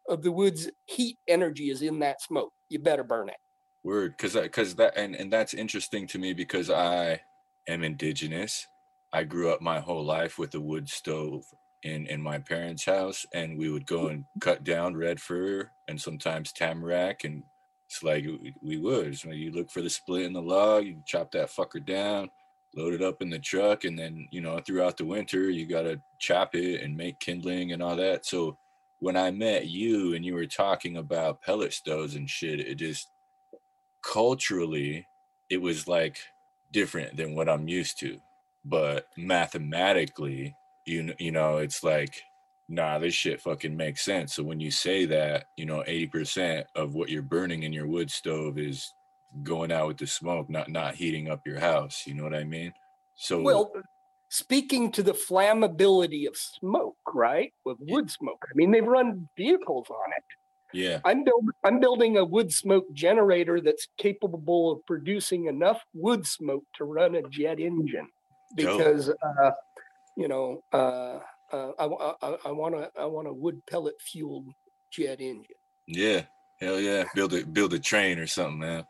of 0.10 0.24
the 0.24 0.32
wood's 0.32 0.70
heat 0.86 1.18
energy 1.28 1.70
is 1.70 1.82
in 1.82 2.00
that 2.00 2.22
smoke. 2.22 2.52
You 2.70 2.80
better 2.80 3.04
burn 3.04 3.30
it. 3.30 3.38
Word, 3.86 4.18
because 4.18 4.36
because 4.36 4.76
that 4.78 4.98
and 4.98 5.16
and 5.16 5.34
that's 5.34 5.56
interesting 5.56 6.08
to 6.10 6.20
me 6.20 6.34
because 6.34 6.70
I 6.72 7.22
am 7.70 7.86
indigenous. 7.86 8.68
I 9.14 9.24
grew 9.26 9.52
up 9.52 9.62
my 9.62 9.80
whole 9.80 10.06
life 10.06 10.40
with 10.40 10.56
a 10.56 10.62
wood 10.62 10.90
stove 10.90 11.46
in 11.84 12.08
in 12.08 12.22
my 12.22 12.40
parents' 12.40 12.86
house, 12.86 13.26
and 13.34 13.58
we 13.60 13.70
would 13.72 13.88
go 13.88 14.10
and 14.10 14.26
cut 14.42 14.66
down 14.66 14.98
red 14.98 15.22
fir 15.22 15.72
and 15.88 16.02
sometimes 16.02 16.52
tamarack, 16.54 17.26
and 17.26 17.44
it's 17.88 18.04
like 18.04 18.26
we- 18.64 18.80
would. 18.80 19.18
So 19.20 19.32
you 19.32 19.52
look 19.54 19.72
for 19.72 19.84
the 19.84 19.92
split 19.92 20.26
in 20.26 20.34
the 20.34 20.44
log, 20.44 20.86
you 20.86 21.02
chop 21.08 21.32
that 21.34 21.52
fucker 21.52 21.86
down, 21.86 22.32
load 22.76 22.94
it 22.96 23.04
up 23.04 23.22
in 23.24 23.32
the 23.32 23.40
truck, 23.40 23.86
and 23.86 23.98
then 24.00 24.28
you 24.32 24.42
know 24.42 24.60
throughout 24.60 24.98
the 24.98 25.06
winter 25.06 25.50
you 25.52 25.68
gotta 25.68 26.02
chop 26.20 26.56
it 26.56 26.82
and 26.82 26.98
make 26.98 27.20
kindling 27.22 27.72
and 27.72 27.84
all 27.84 27.96
that. 27.98 28.28
So 28.28 28.58
when 29.00 29.18
I 29.18 29.32
met 29.32 29.68
you 29.70 30.16
and 30.16 30.26
you 30.26 30.36
were 30.36 30.48
talking 30.48 30.98
about 30.98 31.42
pellet 31.44 31.74
stoves 31.74 32.16
and 32.16 32.30
shit, 32.30 32.60
it 32.60 32.76
just 32.76 33.10
culturally 34.06 35.06
it 35.50 35.62
was 35.62 35.88
like 35.88 36.18
different 36.72 37.16
than 37.18 37.36
what 37.36 37.50
I'm 37.50 37.68
used 37.68 38.00
to. 38.00 38.20
But 38.64 39.08
mathematically, 39.18 40.56
you 40.86 41.14
you 41.20 41.32
know, 41.32 41.58
it's 41.58 41.84
like, 41.84 42.22
nah, 42.68 42.98
this 43.00 43.14
shit 43.14 43.42
fucking 43.42 43.76
makes 43.76 44.04
sense. 44.04 44.34
So 44.36 44.44
when 44.44 44.60
you 44.60 44.72
say 44.72 45.06
that, 45.06 45.46
you 45.58 45.66
know, 45.66 45.84
80% 45.88 46.66
of 46.76 46.96
what 46.96 47.10
you're 47.10 47.22
burning 47.22 47.64
in 47.64 47.74
your 47.74 47.88
wood 47.88 48.10
stove 48.10 48.58
is 48.58 48.92
going 49.44 49.72
out 49.72 49.88
with 49.88 49.98
the 49.98 50.08
smoke, 50.08 50.50
not 50.50 50.70
not 50.70 50.96
heating 50.96 51.30
up 51.30 51.42
your 51.46 51.60
house. 51.60 52.04
You 52.08 52.16
know 52.16 52.24
what 52.24 52.34
I 52.34 52.44
mean? 52.44 52.74
So 53.16 53.42
Well, 53.42 53.72
speaking 54.30 54.92
to 54.94 55.04
the 55.04 55.14
flammability 55.14 56.28
of 56.28 56.36
smoke, 56.36 56.98
right? 57.14 57.54
With 57.64 57.78
wood 57.82 58.10
smoke. 58.10 58.46
I 58.50 58.54
mean, 58.56 58.72
they've 58.72 58.84
run 58.84 59.30
vehicles 59.38 59.88
on 59.90 60.12
it. 60.18 60.24
Yeah, 60.74 61.00
I'm 61.06 61.24
build, 61.24 61.50
I'm 61.64 61.80
building 61.80 62.18
a 62.18 62.26
wood 62.26 62.52
smoke 62.52 62.86
generator 62.94 63.62
that's 63.62 63.88
capable 63.98 64.72
of 64.72 64.86
producing 64.86 65.46
enough 65.46 65.82
wood 65.94 66.26
smoke 66.26 66.64
to 66.78 66.86
run 66.86 67.16
a 67.16 67.22
jet 67.24 67.60
engine 67.60 68.08
because 68.56 69.10
uh, 69.10 69.52
you 70.18 70.28
know 70.28 70.64
uh, 70.74 71.20
uh, 71.52 71.72
I, 71.80 71.86
I, 72.22 72.38
I 72.46 72.52
want 72.52 72.76
to 72.76 72.90
I 73.00 73.06
want 73.06 73.28
a 73.28 73.34
wood 73.34 73.62
pellet 73.70 73.96
fueled 74.02 74.48
jet 74.92 75.20
engine. 75.22 75.56
yeah, 75.88 76.22
hell 76.60 76.80
yeah. 76.80 77.06
Build 77.14 77.34
a 77.34 77.46
build 77.46 77.74
a 77.74 77.80
train 77.80 78.20
or 78.20 78.28
something, 78.28 78.60
man. 78.60 78.86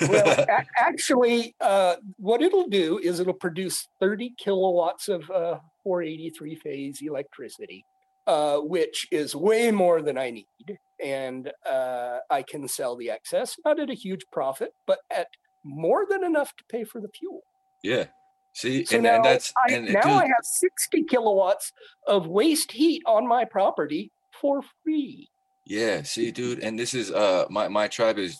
Well, 0.00 0.28
a- 0.48 0.66
actually, 0.76 1.54
uh, 1.60 1.96
what 2.16 2.42
it'll 2.42 2.68
do 2.68 2.98
is 2.98 3.20
it'll 3.20 3.34
produce 3.34 3.88
30 4.00 4.34
kilowatts 4.38 5.08
of 5.08 5.28
uh, 5.30 5.58
483 5.82 6.54
phase 6.56 7.00
electricity, 7.02 7.84
uh, 8.28 8.58
which 8.58 9.08
is 9.10 9.34
way 9.34 9.70
more 9.70 10.02
than 10.02 10.18
I 10.18 10.30
need. 10.30 10.78
And 11.02 11.50
uh, 11.64 12.18
I 12.30 12.42
can 12.42 12.68
sell 12.68 12.94
the 12.94 13.10
excess, 13.10 13.56
not 13.64 13.80
at 13.80 13.88
a 13.90 13.94
huge 13.94 14.22
profit, 14.30 14.72
but 14.86 14.98
at 15.10 15.28
more 15.64 16.06
than 16.08 16.22
enough 16.22 16.54
to 16.56 16.64
pay 16.68 16.84
for 16.84 17.00
the 17.00 17.08
fuel. 17.08 17.42
yeah. 17.82 18.04
See, 18.54 18.84
So 18.84 18.96
and, 18.96 19.04
now, 19.04 19.16
and 19.16 19.24
that's 19.24 19.52
I, 19.68 19.72
and 19.72 19.92
now 19.92 20.14
I 20.14 20.26
have 20.26 20.42
60 20.42 21.04
kilowatts 21.04 21.72
of 22.08 22.26
waste 22.26 22.72
heat 22.72 23.02
on 23.06 23.26
my 23.26 23.44
property 23.44 24.10
for 24.40 24.62
free. 24.82 25.28
Yeah, 25.64 26.02
see, 26.02 26.32
dude, 26.32 26.60
and 26.60 26.76
this 26.76 26.92
is 26.92 27.12
uh 27.12 27.44
my 27.50 27.68
my 27.68 27.86
tribe 27.86 28.18
is 28.18 28.36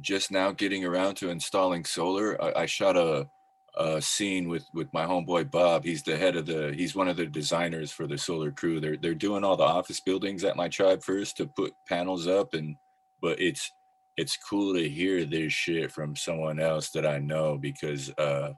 just 0.00 0.32
now 0.32 0.50
getting 0.50 0.84
around 0.84 1.16
to 1.16 1.30
installing 1.30 1.84
solar. 1.84 2.42
I, 2.42 2.62
I 2.62 2.66
shot 2.66 2.96
a 2.96 3.28
uh, 3.76 4.00
scene 4.00 4.48
with 4.48 4.64
with 4.72 4.92
my 4.92 5.04
homeboy 5.04 5.50
Bob. 5.50 5.84
He's 5.84 6.02
the 6.02 6.16
head 6.16 6.36
of 6.36 6.46
the. 6.46 6.72
He's 6.74 6.94
one 6.94 7.08
of 7.08 7.16
the 7.16 7.26
designers 7.26 7.92
for 7.92 8.06
the 8.06 8.18
solar 8.18 8.50
crew. 8.50 8.80
They're 8.80 8.96
they're 8.96 9.14
doing 9.14 9.44
all 9.44 9.56
the 9.56 9.64
office 9.64 10.00
buildings 10.00 10.44
at 10.44 10.56
my 10.56 10.68
tribe 10.68 11.02
first 11.02 11.36
to 11.36 11.46
put 11.46 11.74
panels 11.88 12.26
up, 12.26 12.54
and 12.54 12.76
but 13.20 13.40
it's 13.40 13.70
it's 14.16 14.36
cool 14.36 14.74
to 14.74 14.88
hear 14.88 15.24
this 15.24 15.52
shit 15.52 15.90
from 15.90 16.14
someone 16.16 16.60
else 16.60 16.90
that 16.90 17.06
I 17.06 17.18
know 17.18 17.56
because 17.56 18.10
uh 18.18 18.52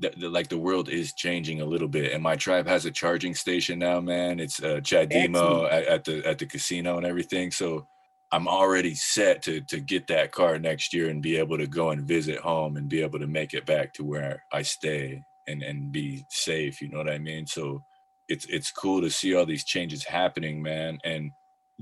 the, 0.00 0.12
the, 0.16 0.28
like 0.28 0.46
the 0.46 0.58
world 0.58 0.88
is 0.88 1.12
changing 1.12 1.60
a 1.60 1.64
little 1.64 1.88
bit 1.88 2.12
and 2.12 2.22
my 2.22 2.36
tribe 2.36 2.68
has 2.68 2.84
a 2.84 2.90
charging 2.90 3.34
station 3.34 3.80
now 3.80 4.00
man 4.00 4.38
it's 4.38 4.62
uh 4.62 4.80
chademo 4.80 5.64
at, 5.72 5.86
at 5.86 6.04
the 6.04 6.24
at 6.24 6.38
the 6.38 6.46
casino 6.46 6.98
and 6.98 7.06
everything 7.06 7.50
so 7.50 7.88
i'm 8.32 8.48
already 8.48 8.94
set 8.94 9.42
to 9.42 9.60
to 9.62 9.80
get 9.80 10.06
that 10.06 10.32
car 10.32 10.58
next 10.58 10.92
year 10.92 11.08
and 11.08 11.22
be 11.22 11.36
able 11.36 11.58
to 11.58 11.66
go 11.66 11.90
and 11.90 12.06
visit 12.06 12.38
home 12.38 12.76
and 12.76 12.88
be 12.88 13.02
able 13.02 13.18
to 13.18 13.26
make 13.26 13.54
it 13.54 13.66
back 13.66 13.92
to 13.92 14.04
where 14.04 14.44
i 14.52 14.62
stay 14.62 15.22
and 15.46 15.62
and 15.62 15.92
be 15.92 16.24
safe 16.30 16.80
you 16.80 16.88
know 16.88 16.98
what 16.98 17.10
i 17.10 17.18
mean? 17.18 17.46
So 17.46 17.82
it's 18.28 18.44
it's 18.46 18.70
cool 18.70 19.00
to 19.00 19.10
see 19.10 19.34
all 19.34 19.46
these 19.46 19.64
changes 19.64 20.04
happening 20.04 20.62
man 20.62 20.98
and 21.04 21.30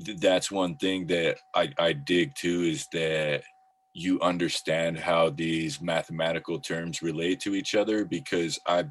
th- 0.05 0.19
that's 0.19 0.51
one 0.51 0.77
thing 0.77 1.07
that 1.09 1.39
i 1.55 1.69
i 1.79 1.93
dig 1.93 2.35
too 2.37 2.63
is 2.63 2.87
that 2.93 3.43
you 3.97 4.21
understand 4.21 4.99
how 4.99 5.31
these 5.31 5.81
mathematical 5.81 6.61
terms 6.61 7.01
relate 7.01 7.41
to 7.41 7.55
each 7.55 7.75
other 7.75 8.05
because 8.05 8.59
I 8.67 8.85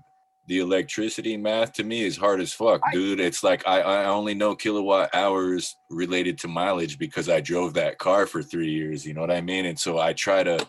the 0.47 0.60
electricity 0.60 1.38
math 1.38 1.73
to 1.73 1.84
me 1.84 2.03
is 2.03 2.17
hard 2.17 2.39
as 2.39 2.53
fuck, 2.53 2.81
dude. 2.91 3.19
It's 3.19 3.43
like 3.43 3.67
I, 3.67 3.81
I 3.81 4.05
only 4.05 4.36
know 4.36 4.55
kilowatt 4.55 5.13
hours 5.13 5.77
related 5.89 6.38
to 6.39 6.47
mileage 6.47 6.99
because 6.99 7.29
I 7.29 7.41
drove 7.41 7.73
that 7.73 7.97
car 7.97 8.27
for 8.27 8.43
three 8.43 8.69
years, 8.71 9.05
you 9.05 9.13
know 9.13 9.21
what 9.21 9.31
I 9.31 9.41
mean? 9.41 9.65
And 9.65 9.79
so 9.79 9.97
I 9.97 10.13
try 10.13 10.43
to 10.43 10.65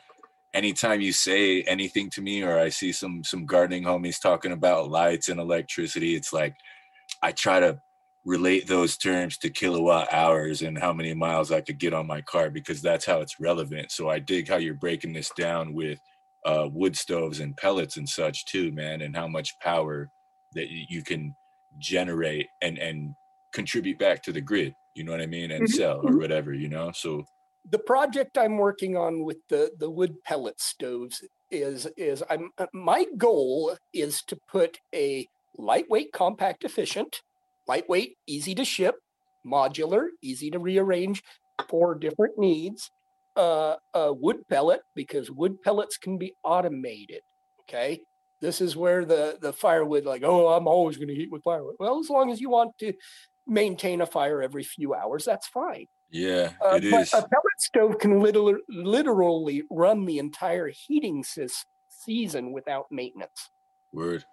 anytime 0.54 1.02
you 1.02 1.12
say 1.12 1.62
anything 1.62 2.08
to 2.10 2.22
me 2.22 2.42
or 2.42 2.58
I 2.58 2.70
see 2.70 2.92
some 2.92 3.22
some 3.22 3.44
gardening 3.44 3.84
homies 3.84 4.20
talking 4.20 4.52
about 4.52 4.90
lights 4.90 5.28
and 5.28 5.38
electricity, 5.38 6.14
it's 6.14 6.32
like 6.32 6.54
I 7.22 7.32
try 7.32 7.60
to 7.60 7.78
relate 8.24 8.66
those 8.66 8.96
terms 8.96 9.38
to 9.38 9.50
kilowatt 9.50 10.12
hours 10.12 10.62
and 10.62 10.76
how 10.76 10.92
many 10.92 11.14
miles 11.14 11.52
I 11.52 11.60
could 11.60 11.78
get 11.78 11.94
on 11.94 12.08
my 12.08 12.22
car 12.22 12.50
because 12.50 12.82
that's 12.82 13.06
how 13.06 13.20
it's 13.20 13.38
relevant. 13.38 13.92
So 13.92 14.10
I 14.10 14.18
dig 14.18 14.48
how 14.48 14.56
you're 14.56 14.74
breaking 14.74 15.12
this 15.12 15.30
down 15.36 15.74
with 15.74 16.00
uh, 16.44 16.68
wood 16.70 16.96
stoves 16.96 17.40
and 17.40 17.56
pellets 17.56 17.96
and 17.96 18.08
such 18.08 18.44
too, 18.46 18.72
man, 18.72 19.00
and 19.00 19.16
how 19.16 19.26
much 19.26 19.58
power 19.60 20.08
that 20.54 20.68
you 20.68 21.02
can 21.02 21.34
generate 21.78 22.46
and 22.62 22.78
and 22.78 23.14
contribute 23.52 23.98
back 23.98 24.22
to 24.22 24.32
the 24.32 24.40
grid. 24.40 24.74
You 24.94 25.04
know 25.04 25.12
what 25.12 25.20
I 25.20 25.26
mean, 25.26 25.50
and 25.50 25.64
mm-hmm. 25.64 25.76
sell 25.76 25.98
or 25.98 26.10
mm-hmm. 26.10 26.18
whatever. 26.18 26.54
You 26.54 26.68
know, 26.68 26.92
so 26.92 27.24
the 27.70 27.78
project 27.78 28.38
I'm 28.38 28.58
working 28.58 28.96
on 28.96 29.24
with 29.24 29.38
the 29.48 29.72
the 29.78 29.90
wood 29.90 30.22
pellet 30.24 30.60
stoves 30.60 31.22
is 31.50 31.86
is 31.96 32.22
I'm 32.30 32.50
uh, 32.58 32.66
my 32.72 33.06
goal 33.16 33.76
is 33.92 34.22
to 34.28 34.38
put 34.48 34.78
a 34.94 35.26
lightweight, 35.58 36.12
compact, 36.12 36.64
efficient 36.64 37.22
lightweight, 37.68 38.16
easy 38.26 38.54
to 38.54 38.64
ship, 38.64 38.96
modular, 39.44 40.08
easy 40.22 40.50
to 40.50 40.58
rearrange 40.58 41.22
for 41.68 41.94
different 41.94 42.38
needs. 42.38 42.90
Uh, 43.36 43.76
a 43.92 44.12
wood 44.12 44.48
pellet 44.48 44.80
because 44.94 45.30
wood 45.30 45.60
pellets 45.62 45.98
can 45.98 46.16
be 46.16 46.34
automated. 46.42 47.20
Okay, 47.62 48.00
this 48.40 48.60
is 48.60 48.76
where 48.76 49.04
the 49.04 49.38
the 49.40 49.52
firewood, 49.52 50.04
like, 50.04 50.22
oh, 50.24 50.48
I'm 50.48 50.66
always 50.66 50.96
going 50.96 51.08
to 51.08 51.14
heat 51.14 51.30
with 51.30 51.42
firewood. 51.42 51.76
Well, 51.78 52.00
as 52.00 52.08
long 52.08 52.30
as 52.30 52.40
you 52.40 52.48
want 52.48 52.78
to 52.78 52.92
maintain 53.46 54.00
a 54.00 54.06
fire 54.06 54.42
every 54.42 54.62
few 54.62 54.94
hours, 54.94 55.24
that's 55.24 55.48
fine. 55.48 55.86
Yeah, 56.10 56.52
uh, 56.64 56.76
it 56.76 56.84
is. 56.84 57.12
A 57.12 57.22
pellet 57.22 57.58
stove 57.58 57.98
can 57.98 58.20
literally, 58.20 58.54
literally 58.68 59.64
run 59.70 60.06
the 60.06 60.18
entire 60.18 60.68
heating 60.68 61.24
season 61.88 62.52
without 62.52 62.86
maintenance. 62.90 63.50
Word 63.92 64.24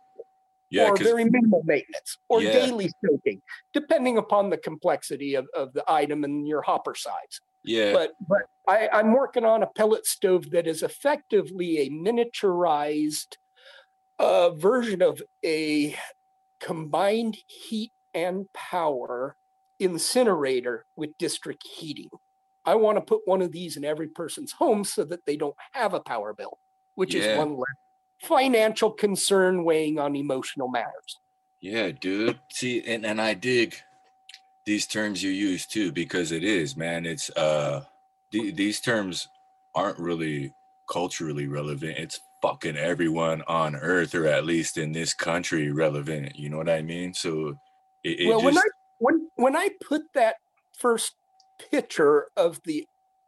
yeah, 0.74 0.90
or 0.90 0.98
very 0.98 1.26
minimal 1.26 1.62
maintenance 1.66 2.18
or 2.30 2.42
yeah. 2.42 2.52
daily 2.52 2.90
soaking, 3.06 3.42
depending 3.74 4.18
upon 4.18 4.50
the 4.50 4.58
complexity 4.58 5.36
of, 5.36 5.46
of 5.56 5.72
the 5.74 5.84
item 5.88 6.24
and 6.24 6.48
your 6.48 6.62
hopper 6.62 6.96
size. 6.96 7.40
Yeah. 7.64 7.94
But 7.94 8.12
but 8.28 8.42
I, 8.68 8.90
I'm 8.92 9.14
working 9.14 9.46
on 9.46 9.64
a 9.64 9.68
pellet 9.68 10.06
stove 10.06 10.50
that 10.52 10.68
is 10.68 10.82
effectively 10.82 11.78
a 11.80 11.90
miniaturized 11.90 13.38
uh, 14.20 14.52
version 14.52 15.02
of 15.02 15.22
a 15.46 15.96
combined 16.60 17.38
heat 17.48 17.92
and 18.14 18.52
power 18.54 19.36
incinerator 19.80 20.86
with 20.96 21.18
district 21.18 21.68
heating. 21.68 22.10
I 22.66 22.76
want 22.76 22.98
to 22.98 23.02
put 23.02 23.22
one 23.26 23.42
of 23.42 23.52
these 23.52 23.76
in 23.76 23.84
every 23.84 24.08
person's 24.08 24.54
home 24.54 24.86
so 24.86 25.04
that 25.06 25.26
they 25.26 25.36
don't 25.36 25.56
have 25.74 25.94
a 25.94 26.00
power 26.00 26.34
bill, 26.34 26.58
which 26.96 27.14
yeah. 27.14 27.24
is 27.24 27.38
one 27.38 27.58
less 27.58 27.76
financial 28.24 28.92
concern 28.92 29.64
weighing 29.64 30.00
on 30.00 30.16
emotional 30.16 30.68
matters. 30.68 31.20
Yeah, 31.62 31.92
dude. 31.92 32.40
See, 32.52 32.84
and, 32.86 33.06
and 33.06 33.22
I 33.22 33.34
dig 33.34 33.76
these 34.66 34.88
terms 34.88 35.22
you 35.22 35.32
use 35.32 35.66
too, 35.66 35.92
because 35.92 36.32
it 36.32 36.44
is, 36.44 36.76
man. 36.76 37.06
It's 37.06 37.30
uh 37.32 37.84
th- 38.32 38.56
these 38.56 38.80
terms 38.80 39.28
aren't 39.76 40.00
really 40.00 40.54
culturally 40.90 41.48
relevant. 41.48 41.98
It's 41.98 42.20
fucking 42.42 42.78
everyone 42.78 43.42
on 43.48 43.76
earth, 43.76 44.16
or 44.16 44.28
at 44.28 44.46
least 44.46 44.78
in 44.78 44.92
this 44.92 45.14
country, 45.14 45.72
relevant. 45.72 46.36
You 46.36 46.50
know 46.50 46.58
what 46.58 46.70
I 46.70 46.82
mean? 46.82 47.14
So 47.14 47.58
it, 48.04 48.22
it 48.22 48.28
well, 48.28 48.42
just... 48.42 48.46
when 48.46 48.58
I 48.58 48.68
when 49.00 49.30
when 49.36 49.56
I 49.56 49.70
put 49.86 50.04
that 50.14 50.36
first 50.78 51.16
picture 51.72 52.28
of 52.36 52.60
the 52.64 52.86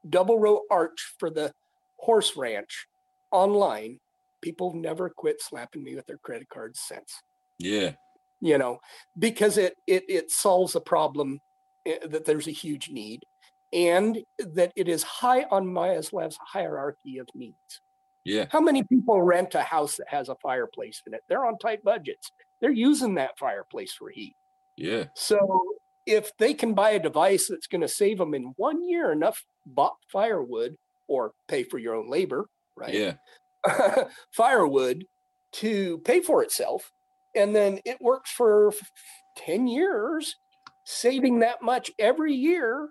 double 0.09 0.39
row 0.39 0.61
arch 0.69 1.13
for 1.19 1.29
the 1.29 1.53
horse 1.97 2.35
ranch 2.35 2.87
online, 3.31 3.99
people 4.41 4.73
never 4.73 5.09
quit 5.09 5.41
slapping 5.41 5.83
me 5.83 5.95
with 5.95 6.05
their 6.07 6.17
credit 6.17 6.49
cards 6.49 6.79
since. 6.81 7.21
Yeah. 7.59 7.93
You 8.41 8.57
know, 8.57 8.79
because 9.17 9.57
it 9.57 9.75
it 9.87 10.03
it 10.09 10.31
solves 10.31 10.75
a 10.75 10.81
problem 10.81 11.39
eh, 11.85 11.99
that 12.07 12.25
there's 12.25 12.47
a 12.47 12.51
huge 12.51 12.89
need 12.89 13.21
and 13.73 14.19
that 14.39 14.71
it 14.75 14.87
is 14.87 15.03
high 15.03 15.43
on 15.51 15.65
Maslow's 15.65 16.37
hierarchy 16.41 17.17
of 17.17 17.27
needs. 17.33 17.81
Yeah. 18.23 18.45
How 18.49 18.59
many 18.59 18.83
people 18.83 19.21
rent 19.21 19.53
a 19.55 19.61
house 19.61 19.97
that 19.97 20.07
has 20.09 20.29
a 20.29 20.35
fireplace 20.41 21.01
in 21.05 21.13
it? 21.13 21.21
They're 21.29 21.45
on 21.45 21.57
tight 21.59 21.83
budgets. 21.83 22.31
They're 22.59 22.71
using 22.71 23.15
that 23.15 23.37
fireplace 23.37 23.93
for 23.93 24.09
heat. 24.09 24.35
Yeah. 24.77 25.05
So 25.15 25.61
if 26.05 26.31
they 26.37 26.53
can 26.53 26.73
buy 26.73 26.91
a 26.91 26.99
device 26.99 27.47
that's 27.47 27.67
going 27.67 27.81
to 27.81 27.87
save 27.87 28.17
them 28.17 28.33
in 28.33 28.53
one 28.57 28.87
year 28.87 29.11
enough 29.11 29.43
bought 29.65 29.95
firewood 30.11 30.75
or 31.07 31.33
pay 31.47 31.63
for 31.63 31.77
your 31.77 31.95
own 31.95 32.09
labor, 32.09 32.47
right? 32.75 32.93
Yeah. 32.93 33.13
firewood 34.31 35.05
to 35.53 35.99
pay 35.99 36.21
for 36.21 36.43
itself. 36.43 36.91
And 37.35 37.55
then 37.55 37.79
it 37.85 38.01
works 38.01 38.31
for 38.31 38.73
10 39.37 39.67
years, 39.67 40.35
saving 40.85 41.39
that 41.39 41.61
much 41.61 41.91
every 41.99 42.33
year. 42.33 42.87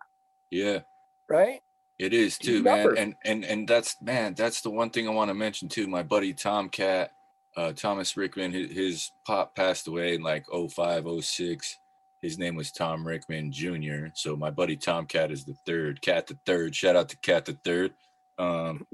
Yeah. 0.51 0.81
Right. 1.29 1.61
It 1.99 2.13
is 2.13 2.39
too, 2.39 2.63
man. 2.63 2.97
And 2.99 3.15
and 3.25 3.45
and 3.45 3.69
that's 3.69 3.97
man, 4.03 4.35
that's 4.35 4.63
the 4.63 4.71
one 4.71 4.91
thing 4.91 5.07
I 5.07 5.13
want 5.13 5.29
to 5.29 5.35
mention 5.35 5.69
too. 5.69 5.87
My 5.87 6.03
buddy 6.03 6.35
Tomcat, 6.35 7.13
uh, 7.57 7.73
Thomas 7.73 8.17
Rickman, 8.17 8.53
his, 8.53 8.71
his 8.73 9.13
pop 9.25 9.55
passed 9.55 9.87
away 9.87 10.15
in 10.15 10.23
like 10.23 10.45
05, 10.53 11.07
06. 11.23 11.79
His 12.21 12.39
name 12.39 12.57
was 12.57 12.73
Tom 12.73 13.07
Rickman 13.07 13.53
Jr. 13.53 14.07
So 14.15 14.35
my 14.35 14.51
buddy 14.51 14.77
Tomcat 14.77 15.31
is 15.31 15.45
the 15.45 15.55
third, 15.67 16.01
Cat 16.01 16.27
the 16.27 16.39
third. 16.47 16.75
Shout 16.75 16.97
out 16.97 17.11
to 17.11 17.17
Cat 17.19 17.45
the 17.45 17.53
third. 17.65 17.93
Um, 18.39 18.87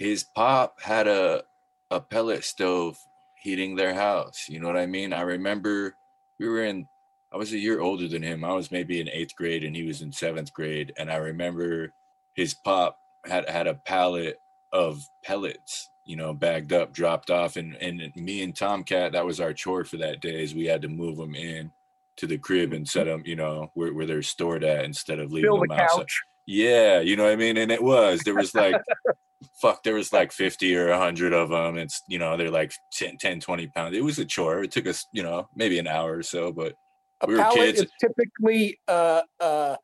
his 0.00 0.24
pop 0.24 0.80
had 0.80 1.06
a 1.06 1.42
a 1.90 2.00
pellet 2.00 2.42
stove 2.42 2.98
heating 3.42 3.76
their 3.76 3.92
house. 3.92 4.46
You 4.48 4.58
know 4.58 4.66
what 4.66 4.78
I 4.78 4.86
mean? 4.86 5.12
I 5.12 5.20
remember 5.20 5.94
we 6.38 6.48
were 6.48 6.64
in 6.64 6.88
I 7.30 7.36
was 7.36 7.52
a 7.52 7.58
year 7.58 7.80
older 7.80 8.08
than 8.08 8.22
him. 8.22 8.42
I 8.42 8.54
was 8.54 8.72
maybe 8.72 9.00
in 9.00 9.10
eighth 9.10 9.36
grade 9.36 9.62
and 9.62 9.76
he 9.76 9.82
was 9.82 10.00
in 10.00 10.10
seventh 10.10 10.54
grade. 10.54 10.94
And 10.96 11.12
I 11.12 11.16
remember 11.16 11.92
his 12.34 12.54
pop 12.54 12.98
had 13.26 13.48
had 13.48 13.66
a 13.66 13.74
pallet 13.74 14.38
of 14.72 15.06
pellets, 15.22 15.90
you 16.06 16.16
know, 16.16 16.32
bagged 16.32 16.72
up, 16.72 16.94
dropped 16.94 17.30
off. 17.30 17.56
And 17.56 17.74
and 17.76 18.00
me 18.16 18.42
and 18.42 18.56
Tomcat, 18.56 19.12
that 19.12 19.26
was 19.26 19.38
our 19.38 19.52
chore 19.52 19.84
for 19.84 19.98
that 19.98 20.22
day 20.22 20.42
is 20.42 20.54
we 20.54 20.64
had 20.64 20.80
to 20.80 20.88
move 20.88 21.18
them 21.18 21.34
in 21.34 21.70
to 22.16 22.26
the 22.26 22.38
crib 22.38 22.72
and 22.72 22.88
set 22.88 23.04
them, 23.04 23.22
you 23.26 23.36
know, 23.36 23.70
where, 23.74 23.92
where 23.92 24.06
they're 24.06 24.22
stored 24.22 24.64
at 24.64 24.86
instead 24.86 25.18
of 25.18 25.30
leaving 25.30 25.50
Fill 25.50 25.58
them 25.58 25.68
the 25.68 25.82
outside. 25.82 26.06
Yeah, 26.46 27.00
you 27.00 27.16
know 27.16 27.24
what 27.24 27.32
I 27.32 27.36
mean? 27.36 27.58
And 27.58 27.70
it 27.70 27.82
was, 27.82 28.20
there 28.24 28.34
was 28.34 28.54
like 28.54 28.74
fuck 29.60 29.82
there 29.82 29.94
was 29.94 30.12
like 30.12 30.32
50 30.32 30.76
or 30.76 30.90
100 30.90 31.32
of 31.32 31.48
them 31.48 31.78
it's 31.78 32.02
you 32.08 32.18
know 32.18 32.36
they're 32.36 32.50
like 32.50 32.72
10, 32.92 33.16
10 33.18 33.40
20 33.40 33.66
pounds. 33.68 33.96
It 33.96 34.04
was 34.04 34.18
a 34.18 34.24
chore. 34.24 34.62
It 34.62 34.70
took 34.70 34.86
us 34.86 35.06
you 35.12 35.22
know 35.22 35.48
maybe 35.54 35.78
an 35.78 35.86
hour 35.86 36.16
or 36.16 36.22
so 36.22 36.52
but 36.52 36.74
a 37.22 37.26
we 37.26 37.36
pallet 37.36 37.56
kids. 37.56 37.80
is 37.82 37.90
typically 38.00 38.78
uh, 38.88 39.22
uh, 39.40 39.76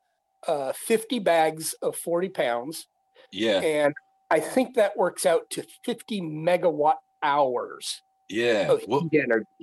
uh, 0.46 0.72
50 0.72 1.18
bags 1.18 1.74
of 1.82 1.96
40 1.96 2.30
pounds. 2.30 2.86
Yeah. 3.32 3.60
And 3.60 3.94
i 4.30 4.40
think 4.40 4.74
that 4.74 4.96
works 4.96 5.26
out 5.26 5.48
to 5.50 5.64
50 5.84 6.20
megawatt 6.20 6.96
hours 7.22 8.02
yeah. 8.28 8.76
well, 8.88 9.08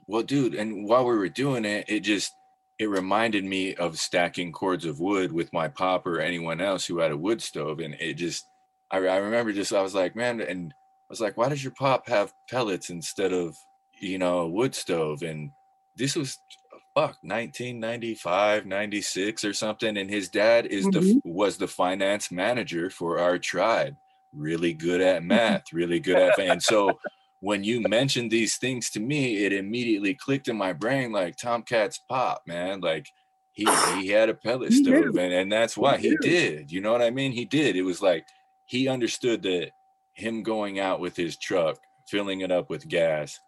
well 0.08 0.24
dude 0.24 0.56
and 0.56 0.88
while 0.88 1.06
we 1.06 1.16
were 1.16 1.30
doing 1.30 1.66
it 1.66 1.86
it 1.88 2.00
just 2.02 2.32
it 2.80 2.90
reminded 2.90 3.44
me 3.44 3.76
of 3.76 4.00
stacking 4.00 4.52
cords 4.52 4.86
of 4.86 5.00
wood 5.00 5.32
with 5.32 5.52
my 5.54 5.68
pop 5.68 6.08
or 6.08 6.20
anyone 6.20 6.62
else 6.62 6.86
who 6.86 7.00
had 7.00 7.12
a 7.12 7.18
wood 7.18 7.42
stove 7.42 7.80
and 7.80 7.96
it 8.00 8.14
just 8.14 8.46
I, 8.94 8.98
I 9.00 9.18
remember 9.18 9.52
just 9.52 9.74
I 9.74 9.82
was 9.82 9.96
like, 9.96 10.16
man, 10.16 10.40
and 10.40 10.74
I 10.74 11.06
was 11.10 11.20
like, 11.20 11.36
why 11.36 11.50
does 11.50 11.64
your 11.64 11.74
pop 11.74 12.08
have 12.08 12.34
pellets 12.50 12.90
instead 12.90 13.34
of 13.34 13.58
you 14.04 14.18
know, 14.18 14.40
a 14.40 14.48
wood 14.48 14.76
stove. 14.76 15.24
And 15.24 15.52
this 15.96 16.16
was 16.16 16.38
fuck 16.96 17.18
1995 17.24 18.68
96 18.68 19.44
or 19.44 19.52
something 19.52 19.98
and 19.98 20.12
his 20.12 20.30
dad 20.30 20.68
is 20.68 20.86
mm-hmm. 20.86 21.00
the 21.00 21.22
was 21.24 21.58
the 21.58 21.68
finance 21.68 22.32
manager 22.32 22.92
for 22.92 23.18
our 23.18 23.40
tribe. 23.40 23.96
Really 24.32 24.74
good 24.74 25.02
at 25.02 25.24
math 25.24 25.74
really 25.74 26.00
good 26.00 26.18
at 26.18 26.38
and 26.38 26.62
so 26.62 26.92
when 27.40 27.64
you 27.64 27.82
mentioned 27.82 28.30
these 28.30 28.58
things 28.58 28.92
to 28.92 29.00
me 29.00 29.44
it 29.44 29.54
immediately 29.54 30.14
clicked 30.14 30.48
in 30.48 30.56
my 30.56 30.72
brain 30.72 31.12
like 31.12 31.36
tomcat's 31.36 32.00
pop 32.08 32.44
man 32.46 32.80
like 32.80 33.08
he 33.54 33.68
he 33.96 34.10
had 34.10 34.30
a 34.30 34.34
pellet 34.36 34.72
stove 34.72 35.16
and, 35.18 35.34
and 35.34 35.52
that's 35.52 35.76
why 35.76 35.98
he, 35.98 36.10
he 36.10 36.18
did 36.18 36.72
you 36.72 36.80
know 36.80 36.92
what 36.92 37.02
i 37.02 37.10
mean? 37.10 37.32
He 37.32 37.46
did. 37.46 37.76
It 37.76 37.82
was 37.82 38.04
like 38.04 38.28
he 38.74 38.88
understood 38.88 39.44
that 39.44 39.72
him 40.14 40.44
going 40.44 40.80
out 40.80 41.00
with 41.00 41.16
his 41.16 41.38
truck 41.38 41.78
filling 42.08 42.42
it 42.42 42.52
up 42.52 42.70
with 42.70 42.88
gas 42.88 43.40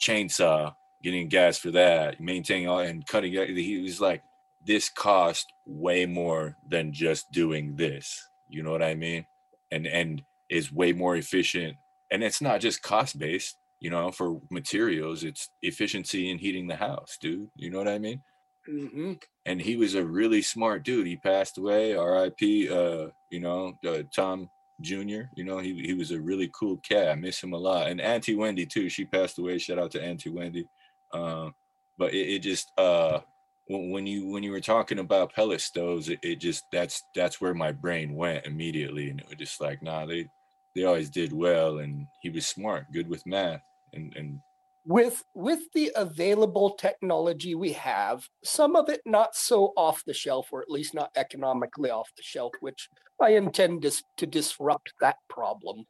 chainsaw 0.00 0.74
getting 1.04 1.28
gas 1.28 1.58
for 1.58 1.70
that, 1.70 2.18
maintaining 2.18 2.66
all 2.66 2.80
and 2.80 3.06
cutting. 3.06 3.32
He 3.32 3.80
was 3.82 4.00
like, 4.00 4.22
this 4.66 4.88
cost 4.88 5.52
way 5.66 6.06
more 6.06 6.56
than 6.66 6.92
just 6.92 7.30
doing 7.30 7.76
this. 7.76 8.26
You 8.48 8.62
know 8.62 8.70
what 8.70 8.82
I 8.82 8.94
mean? 8.94 9.26
And 9.70 9.86
and 9.86 10.22
is 10.48 10.72
way 10.72 10.92
more 10.92 11.16
efficient. 11.16 11.76
And 12.10 12.24
it's 12.24 12.40
not 12.40 12.60
just 12.60 12.82
cost 12.82 13.18
based. 13.18 13.56
You 13.80 13.90
know, 13.90 14.10
for 14.10 14.40
materials, 14.50 15.24
it's 15.24 15.50
efficiency 15.60 16.30
in 16.30 16.38
heating 16.38 16.66
the 16.66 16.76
house, 16.76 17.18
dude. 17.20 17.50
You 17.54 17.70
know 17.70 17.78
what 17.78 17.88
I 17.88 17.98
mean? 17.98 18.22
Mm-hmm. 18.66 19.12
And 19.44 19.60
he 19.60 19.76
was 19.76 19.94
a 19.94 20.04
really 20.04 20.40
smart 20.40 20.84
dude. 20.84 21.06
He 21.06 21.16
passed 21.16 21.58
away, 21.58 21.94
R.I.P. 21.94 22.70
Uh, 22.70 23.08
you 23.28 23.40
know, 23.40 23.74
uh, 23.86 24.04
Tom 24.14 24.48
Jr. 24.80 25.28
You 25.36 25.44
know, 25.44 25.58
he 25.58 25.74
he 25.84 25.94
was 25.94 26.10
a 26.10 26.20
really 26.20 26.50
cool 26.58 26.78
cat. 26.78 27.08
I 27.08 27.14
miss 27.14 27.42
him 27.42 27.52
a 27.52 27.58
lot. 27.58 27.88
And 27.88 28.00
Auntie 28.00 28.34
Wendy 28.34 28.66
too. 28.66 28.88
She 28.88 29.04
passed 29.04 29.38
away. 29.38 29.58
Shout 29.58 29.78
out 29.78 29.90
to 29.92 30.02
Auntie 30.02 30.30
Wendy. 30.30 30.66
Um, 31.12 31.54
but 31.96 32.12
it, 32.12 32.34
it 32.34 32.38
just 32.40 32.72
uh, 32.76 33.20
when, 33.68 33.90
when, 33.90 34.06
you 34.06 34.28
when 34.28 34.42
you 34.42 34.50
were 34.50 34.60
talking 34.60 34.98
about 34.98 35.32
pellet 35.32 35.60
stoves, 35.60 36.08
it, 36.08 36.18
it, 36.22 36.36
just 36.36 36.64
that's 36.72 37.02
that's 37.14 37.40
where 37.40 37.54
my 37.54 37.72
brain 37.72 38.14
went 38.14 38.46
immediately, 38.46 39.10
and 39.10 39.20
it 39.20 39.28
was 39.28 39.38
just 39.38 39.60
like, 39.60 39.82
nah, 39.82 40.06
they 40.06 40.28
they 40.74 40.84
always 40.84 41.10
did 41.10 41.32
well, 41.32 41.78
and 41.78 42.06
he 42.20 42.30
was 42.30 42.46
smart, 42.46 42.92
good 42.92 43.08
with 43.08 43.26
math, 43.26 43.62
and 43.92 44.12
and 44.16 44.40
with 44.86 45.22
with 45.34 45.60
the 45.72 45.90
available 45.96 46.70
technology 46.70 47.54
we 47.54 47.72
have 47.72 48.28
some 48.42 48.76
of 48.76 48.88
it 48.88 49.00
not 49.06 49.34
so 49.34 49.72
off 49.76 50.04
the 50.04 50.12
shelf 50.12 50.48
or 50.52 50.60
at 50.60 50.70
least 50.70 50.94
not 50.94 51.10
economically 51.16 51.90
off 51.90 52.10
the 52.16 52.22
shelf 52.22 52.52
which 52.60 52.88
i 53.20 53.30
intend 53.30 53.80
to, 53.82 53.90
to 54.16 54.26
disrupt 54.26 54.92
that 55.00 55.16
problem 55.28 55.86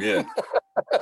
yeah. 0.00 0.24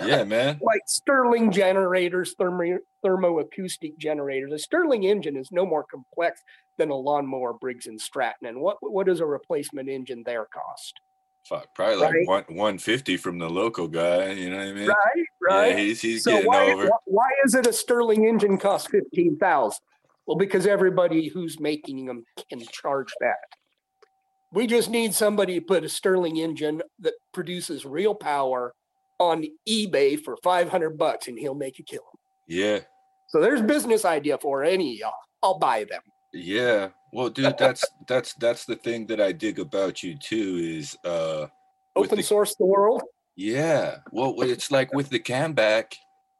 Yeah, 0.05 0.24
man. 0.24 0.59
like 0.62 0.82
Stirling 0.86 1.51
generators, 1.51 2.34
thermo 2.38 2.78
thermoacoustic 3.05 3.99
generators. 3.99 4.53
A 4.53 4.59
Stirling 4.59 5.05
engine 5.05 5.36
is 5.36 5.49
no 5.53 5.66
more 5.66 5.84
complex 5.84 6.40
than 6.78 6.90
a 6.90 6.94
lawnmower 6.94 7.53
Briggs 7.53 7.86
and 7.86 8.01
Stratton. 8.01 8.49
And 8.49 8.61
what 8.61 8.78
what 8.80 9.07
does 9.07 9.20
a 9.20 9.26
replacement 9.26 9.88
engine 9.88 10.22
there 10.24 10.47
cost? 10.47 11.01
Fuck, 11.49 11.74
probably 11.76 11.97
like 11.97 12.12
right? 12.12 12.26
one 12.26 12.44
one 12.49 12.78
fifty 12.78 13.16
from 13.16 13.38
the 13.38 13.49
local 13.49 13.86
guy. 13.86 14.32
You 14.32 14.51
know 14.51 14.57
what 14.57 14.66
I 14.66 14.72
mean? 14.72 14.88
Right, 14.88 15.26
right. 15.40 15.68
Yeah, 15.70 15.76
he's 15.76 16.01
he's 16.01 16.24
so 16.24 16.32
getting 16.32 16.47
why, 16.47 16.72
over. 16.72 16.90
Why 17.05 17.28
is 17.44 17.55
it 17.55 17.68
a 17.68 17.72
Stirling 17.72 18.26
engine 18.26 18.59
cost 18.59 18.90
fifteen 18.90 19.36
thousand? 19.38 19.78
Well, 20.26 20.36
because 20.36 20.66
everybody 20.66 21.28
who's 21.28 21.61
making 21.61 22.05
them 22.07 22.24
can 22.51 22.61
charge 22.61 23.12
that. 23.20 23.36
We 24.53 24.66
just 24.66 24.90
need 24.90 25.14
somebody 25.14 25.61
to 25.61 25.64
put 25.64 25.84
a 25.84 25.88
Stirling 25.88 26.36
engine 26.38 26.82
that 26.99 27.14
produces 27.32 27.86
real 27.86 28.14
power 28.14 28.74
on 29.18 29.44
eBay 29.68 30.20
for 30.20 30.36
500 30.42 30.99
bucks 30.99 31.28
and 31.28 31.38
he'll 31.38 31.55
make 31.55 31.78
a 31.78 31.82
kill. 31.82 32.05
Yeah. 32.49 32.80
So 33.28 33.40
there's 33.40 33.62
business 33.62 34.05
idea 34.05 34.38
for 34.38 34.64
any 34.64 34.92
of 34.94 34.99
y'all. 34.99 35.12
I'll 35.42 35.59
buy 35.59 35.84
them. 35.84 36.03
Yeah. 36.37 36.89
Well, 37.12 37.30
dude, 37.30 37.57
that's 37.59 37.84
that's 38.07 38.34
that's 38.34 38.64
the 38.64 38.76
thing 38.76 39.07
that 39.07 39.20
I 39.20 39.32
dig 39.32 39.59
about 39.59 40.03
you 40.03 40.16
too 40.16 40.61
is 40.62 40.97
uh 41.05 41.47
open 41.95 42.16
the, 42.16 42.22
source 42.22 42.55
the 42.57 42.66
world. 42.66 43.03
Yeah. 43.37 43.99
Well, 44.12 44.34
it's 44.43 44.70
like 44.70 44.93
with 44.93 45.11
the 45.11 45.20
Camback. 45.20 45.95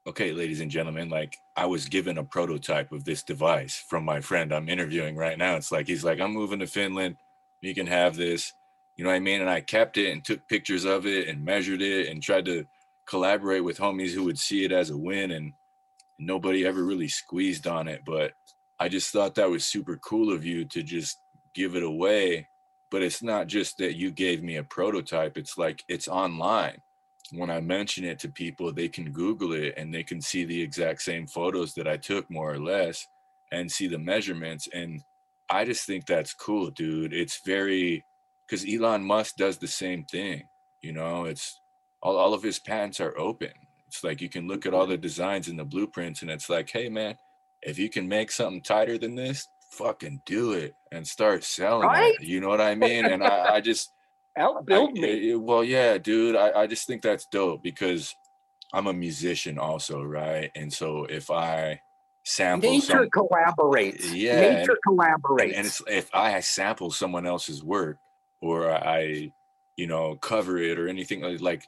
Okay, 0.07 0.31
ladies 0.31 0.61
and 0.61 0.71
gentlemen, 0.71 1.09
like 1.09 1.37
I 1.57 1.67
was 1.67 1.89
given 1.89 2.19
a 2.19 2.25
prototype 2.25 2.93
of 2.93 3.05
this 3.05 3.25
device 3.25 3.85
from 3.89 4.05
my 4.05 4.21
friend 4.21 4.55
I'm 4.55 4.69
interviewing 4.69 5.17
right 5.17 5.37
now. 5.37 5.57
It's 5.57 5.73
like 5.73 5.89
he's 5.89 6.05
like, 6.05 6.21
I'm 6.21 6.33
moving 6.33 6.61
to 6.61 6.67
Finland. 6.67 7.17
You 7.61 7.75
can 7.75 7.89
have 7.89 8.17
this. 8.17 8.53
You 8.97 9.05
know 9.05 9.11
what 9.11 9.17
I 9.17 9.21
mean? 9.21 9.41
And 9.41 9.51
I 9.51 9.61
kept 9.61 9.99
it 9.99 10.13
and 10.13 10.25
took 10.25 10.47
pictures 10.49 10.85
of 10.85 11.07
it 11.07 11.29
and 11.29 11.45
measured 11.45 11.83
it 11.83 12.09
and 12.09 12.23
tried 12.23 12.45
to 12.47 12.65
collaborate 13.07 13.65
with 13.65 13.79
homies 13.79 14.13
who 14.13 14.25
would 14.25 14.39
see 14.39 14.65
it 14.65 14.73
as 14.73 14.91
a 14.91 14.97
win 14.97 15.33
and 15.33 15.53
nobody 16.19 16.65
ever 16.65 16.85
really 16.85 17.09
squeezed 17.09 17.67
on 17.67 17.89
it. 17.89 18.03
But 18.07 18.33
I 18.79 18.89
just 18.89 19.11
thought 19.11 19.35
that 19.37 19.51
was 19.51 19.65
super 19.65 19.97
cool 19.97 20.33
of 20.33 20.45
you 20.45 20.65
to 20.67 20.83
just 20.83 21.21
give 21.55 21.77
it 21.77 21.83
away. 21.83 22.49
But 22.91 23.03
it's 23.03 23.23
not 23.23 23.49
just 23.49 23.79
that 23.79 23.97
you 23.97 24.11
gave 24.11 24.43
me 24.43 24.57
a 24.57 24.63
prototype, 24.63 25.37
it's 25.37 25.59
like 25.59 25.85
it's 25.89 26.07
online. 26.07 26.81
When 27.33 27.51
I 27.51 27.61
mention 27.61 28.05
it 28.05 28.21
to 28.21 28.29
people, 28.29 28.73
they 28.73 28.89
can 28.89 29.11
Google 29.11 29.53
it 29.53 29.75
and 29.77 29.93
they 29.93 30.05
can 30.05 30.21
see 30.21 30.45
the 30.45 30.63
exact 30.63 31.03
same 31.03 31.27
photos 31.27 31.75
that 31.75 31.89
I 31.89 31.97
took, 31.97 32.31
more 32.31 32.53
or 32.53 32.61
less, 32.61 33.05
and 33.51 33.71
see 33.71 33.89
the 33.89 33.99
measurements. 33.99 34.69
And 34.73 35.03
I 35.51 35.65
just 35.65 35.85
think 35.85 36.07
that's 36.07 36.33
cool, 36.35 36.71
dude. 36.71 37.13
It's 37.13 37.41
very 37.45 38.05
because 38.47 38.65
Elon 38.65 39.03
Musk 39.03 39.35
does 39.37 39.59
the 39.59 39.67
same 39.67 40.05
thing. 40.05 40.45
You 40.83 40.93
know, 40.93 41.25
it's 41.25 41.61
all, 42.01 42.17
all 42.17 42.35
of 42.35 42.43
his 42.45 42.61
patents 42.61 43.01
are 43.01 43.19
open. 43.19 43.51
It's 43.89 44.05
like 44.05 44.21
you 44.21 44.29
can 44.29 44.47
look 44.47 44.67
at 44.67 44.75
all 44.75 44.87
the 44.87 44.97
designs 44.97 45.49
and 45.49 45.59
the 45.59 45.65
blueprints, 45.65 46.23
and 46.23 46.31
it's 46.31 46.49
like, 46.49 46.71
hey 46.71 46.89
man, 46.89 47.17
if 47.67 47.79
you 47.79 47.91
can 47.91 48.09
make 48.09 48.31
something 48.31 48.63
tighter 48.63 48.97
than 48.97 49.17
this, 49.17 49.49
fucking 49.73 50.23
do 50.25 50.53
it 50.53 50.75
and 50.93 51.07
start 51.07 51.45
selling 51.45 51.89
right? 51.89 52.15
it. 52.15 52.27
You 52.27 52.41
know 52.41 52.49
what 52.49 52.61
I 52.61 52.75
mean? 52.75 53.05
And 53.05 53.23
I, 53.23 53.57
I 53.57 53.61
just 53.61 53.93
outbuild 54.39 54.93
me. 54.93 55.33
Eh, 55.33 55.35
well, 55.35 55.65
yeah, 55.65 55.99
dude. 55.99 56.37
I, 56.37 56.63
I 56.63 56.67
just 56.67 56.87
think 56.87 57.03
that's 57.03 57.27
dope 57.27 57.63
because 57.63 58.15
I'm 58.73 58.87
a 58.87 58.93
musician 58.93 59.59
also, 59.59 60.03
right? 60.03 60.51
And 60.55 60.73
so 60.73 61.05
if 61.05 61.31
I 61.31 61.81
sample 62.25 62.71
nature 62.71 62.87
some, 62.87 63.09
collaborates, 63.11 64.15
yeah, 64.15 64.41
nature 64.41 64.79
and, 64.87 64.99
collaborates, 64.99 65.43
and, 65.43 65.55
and 65.55 65.67
it's 65.67 65.83
if 65.89 66.15
I 66.15 66.39
sample 66.41 66.91
someone 66.91 67.27
else's 67.27 67.65
work 67.65 67.99
or 68.41 68.71
I, 68.71 69.33
you 69.77 69.89
know, 69.89 70.17
cover 70.17 70.59
it 70.59 70.79
or 70.79 70.89
anything 70.89 71.25
uh, 71.25 71.37
like 71.41 71.65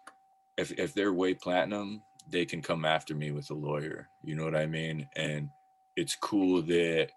if 0.57 0.71
if 0.79 0.95
they're 0.95 1.13
way 1.13 1.35
platinum, 1.35 2.03
they 2.29 2.45
can 2.45 2.63
come 2.63 2.85
after 2.85 3.15
me 3.15 3.33
with 3.33 3.51
a 3.51 3.55
lawyer. 3.55 4.09
You 4.23 4.37
know 4.37 4.45
what 4.45 4.57
I 4.57 4.67
mean? 4.67 5.09
And 5.17 5.51
it's 5.99 6.15
cool 6.15 6.63
that 6.63 7.09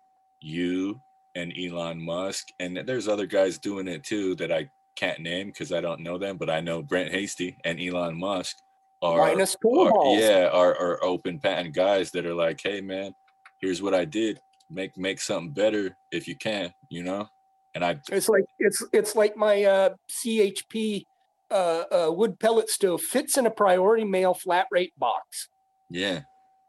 you 0.41 0.99
and 1.36 1.53
Elon 1.57 2.01
Musk 2.01 2.47
and 2.59 2.82
there's 2.86 3.07
other 3.07 3.27
guys 3.27 3.59
doing 3.59 3.88
it 3.88 4.03
too 4.03 4.36
that 4.36 4.51
I 4.51 4.69
can't 4.95 5.19
name 5.19 5.47
because 5.47 5.71
I 5.71 5.82
don't 5.82 6.01
know 6.01 6.17
them, 6.17 6.38
but 6.38 6.49
I 6.49 6.61
know 6.61 6.82
Brent 6.82 7.11
Hasty 7.11 7.55
and 7.63 7.79
Elon 7.79 8.19
Musk 8.19 8.57
are, 9.03 9.21
are 9.21 10.19
yeah 10.19 10.49
are, 10.51 10.75
are 10.75 11.03
open 11.03 11.39
patent 11.39 11.75
guys 11.75 12.11
that 12.11 12.25
are 12.25 12.34
like, 12.34 12.59
hey 12.61 12.82
man, 12.82 13.13
here's 13.59 13.82
what 13.82 13.93
I 13.93 14.03
did. 14.05 14.39
Make 14.69 14.97
make 14.97 15.21
something 15.21 15.51
better 15.51 15.95
if 16.11 16.27
you 16.27 16.36
can, 16.36 16.73
you 16.89 17.03
know. 17.03 17.27
And 17.75 17.86
I 17.86 17.99
it's 18.09 18.29
like 18.29 18.45
it's 18.57 18.84
it's 18.91 19.15
like 19.15 19.38
my 19.38 19.63
uh, 19.63 19.89
CHP 20.09 21.05
uh, 21.51 21.84
uh, 21.91 22.11
wood 22.11 22.39
pellet 22.39 22.69
stove 22.69 23.01
fits 23.01 23.38
in 23.38 23.45
a 23.45 23.51
priority 23.51 24.05
mail 24.05 24.34
flat 24.34 24.67
rate 24.71 24.93
box. 24.97 25.49
Yeah. 25.89 26.21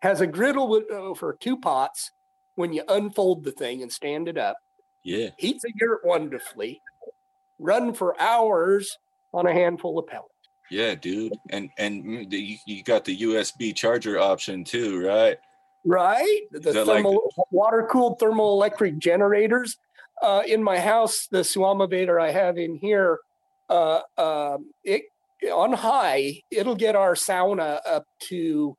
Has 0.03 0.21
a 0.21 0.27
griddle 0.27 0.69
with, 0.69 0.91
uh, 0.91 1.15
for 1.15 1.35
two 1.35 1.57
pots 1.57 2.11
when 2.57 2.73
you 2.73 2.83
unfold 2.89 3.45
the 3.45 3.53
thing 3.53 3.83
and 3.83 3.91
stand 3.91 4.29
it 4.29 4.37
up. 4.37 4.57
Yeah. 5.05 5.31
Heats 5.39 5.65
a 5.65 5.69
yurt 5.81 6.01
wonderfully. 6.05 6.81
Run 7.59 7.95
for 7.95 8.21
hours 8.21 8.99
on 9.33 9.47
a 9.47 9.53
handful 9.53 9.99
of 9.99 10.07
pellets. 10.07 10.29
Yeah, 10.71 10.95
dude. 10.95 11.35
And 11.51 11.71
and 11.79 12.31
the, 12.31 12.59
you 12.67 12.83
got 12.83 13.05
the 13.05 13.17
USB 13.19 13.75
charger 13.75 14.19
option 14.19 14.65
too, 14.65 15.07
right? 15.07 15.39
Right. 15.85 16.43
The 16.51 16.73
thermal 16.73 17.31
like... 17.37 17.47
water 17.51 17.89
cooled 17.91 18.19
thermoelectric 18.19 18.99
generators. 18.99 19.77
Uh, 20.23 20.43
in 20.47 20.63
my 20.63 20.79
house, 20.79 21.27
the 21.27 21.41
Suamavator 21.41 22.21
I 22.21 22.31
have 22.31 22.57
in 22.57 22.77
here 22.77 23.19
uh, 23.69 24.01
um, 24.19 24.71
it 24.85 25.03
on 25.53 25.73
high, 25.73 26.43
it'll 26.51 26.77
get 26.77 26.95
our 26.95 27.15
sauna 27.15 27.81
up 27.87 28.07
to, 28.21 28.77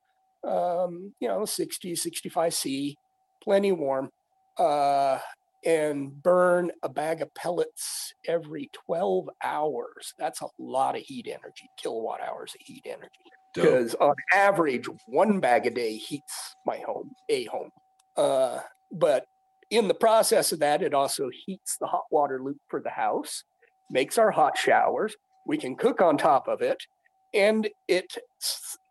um, 0.48 1.14
you 1.20 1.28
know, 1.28 1.46
60, 1.46 1.96
65 1.96 2.54
C, 2.54 2.98
plenty 3.44 3.72
warm, 3.72 4.10
uh, 4.58 5.20
and 5.66 6.22
burn 6.22 6.72
a 6.84 6.90
bag 6.90 7.22
of 7.22 7.34
pellets 7.34 8.14
every 8.28 8.70
12 8.86 9.30
hours. 9.44 10.14
That's 10.20 10.42
a 10.42 10.48
lot 10.60 10.96
of 10.96 11.02
heat 11.04 11.28
energy, 11.28 11.70
kilowatt 11.78 12.20
hours 12.22 12.54
of 12.54 12.66
heat 12.66 12.84
energy. 12.86 13.10
Because 13.54 13.94
on 13.96 14.16
average, 14.34 14.88
one 15.08 15.40
bag 15.40 15.68
a 15.68 15.70
day 15.70 15.96
heats 15.96 16.56
my 16.66 16.80
home, 16.86 17.12
a 17.30 17.46
home. 17.46 17.70
Uh, 18.18 18.60
but 18.92 19.26
in 19.70 19.88
the 19.88 19.94
process 19.94 20.52
of 20.52 20.60
that, 20.60 20.82
it 20.82 20.94
also 20.94 21.30
heats 21.46 21.78
the 21.78 21.88
hot 21.88 22.06
water 22.12 22.42
loop 22.44 22.58
for 22.68 22.80
the 22.80 22.90
house 22.90 23.44
makes 23.90 24.18
our 24.18 24.32
hot 24.32 24.58
showers. 24.58 25.16
We 25.46 25.58
can 25.58 25.76
cook 25.76 26.02
on 26.02 26.18
top 26.18 26.48
of 26.48 26.62
it. 26.62 26.84
And 27.34 27.70
it 27.88 28.18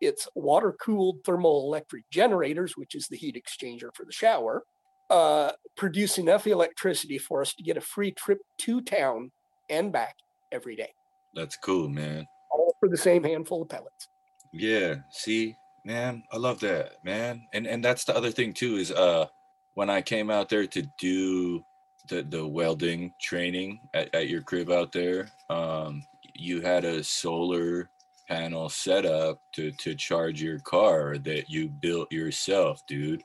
it's 0.01 0.27
water 0.35 0.75
cooled 0.81 1.23
thermal 1.25 1.65
electric 1.65 2.09
generators, 2.09 2.75
which 2.75 2.95
is 2.95 3.07
the 3.07 3.17
heat 3.17 3.41
exchanger 3.41 3.89
for 3.95 4.05
the 4.05 4.11
shower, 4.11 4.63
uh, 5.09 5.51
produce 5.77 6.17
enough 6.17 6.45
electricity 6.47 7.17
for 7.17 7.41
us 7.41 7.53
to 7.53 7.63
get 7.63 7.77
a 7.77 7.81
free 7.81 8.11
trip 8.11 8.39
to 8.57 8.81
town 8.81 9.31
and 9.69 9.91
back 9.91 10.15
every 10.51 10.75
day. 10.75 10.91
That's 11.33 11.55
cool, 11.57 11.87
man. 11.87 12.27
All 12.51 12.75
for 12.79 12.89
the 12.89 12.97
same 12.97 13.23
handful 13.23 13.61
of 13.61 13.69
pellets. 13.69 14.07
Yeah. 14.51 14.95
See, 15.11 15.55
man, 15.85 16.23
I 16.31 16.37
love 16.37 16.59
that, 16.59 17.03
man. 17.03 17.47
And 17.53 17.65
and 17.65 17.83
that's 17.83 18.03
the 18.03 18.15
other 18.15 18.31
thing 18.31 18.53
too 18.53 18.75
is 18.75 18.91
uh 18.91 19.27
when 19.75 19.89
I 19.89 20.01
came 20.01 20.29
out 20.29 20.49
there 20.49 20.67
to 20.67 20.83
do 20.99 21.63
the 22.09 22.23
the 22.23 22.45
welding 22.45 23.13
training 23.21 23.79
at, 23.93 24.13
at 24.13 24.29
your 24.29 24.41
crib 24.41 24.69
out 24.69 24.91
there, 24.91 25.29
um, 25.49 26.03
you 26.35 26.61
had 26.61 26.85
a 26.85 27.03
solar 27.03 27.89
panel 28.27 28.69
setup 28.69 29.39
to 29.55 29.71
to 29.79 29.95
charge 29.95 30.41
your 30.41 30.59
car 30.59 31.17
that 31.19 31.49
you 31.49 31.69
built 31.69 32.11
yourself, 32.11 32.81
dude. 32.87 33.23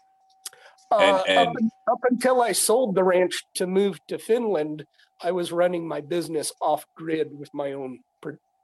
Uh, 0.91 1.23
and, 1.29 1.49
up, 1.49 1.55
up 1.93 2.01
until 2.11 2.41
I 2.41 2.53
sold 2.53 2.95
the 2.95 3.05
ranch 3.05 3.45
to 3.57 3.67
move 3.67 4.01
to 4.07 4.19
Finland, 4.19 4.87
I 5.21 5.33
was 5.33 5.53
running 5.53 5.87
my 5.87 6.01
business 6.01 6.51
off 6.63 6.87
grid 6.97 7.29
with 7.39 7.53
my 7.53 7.73
own 7.73 8.01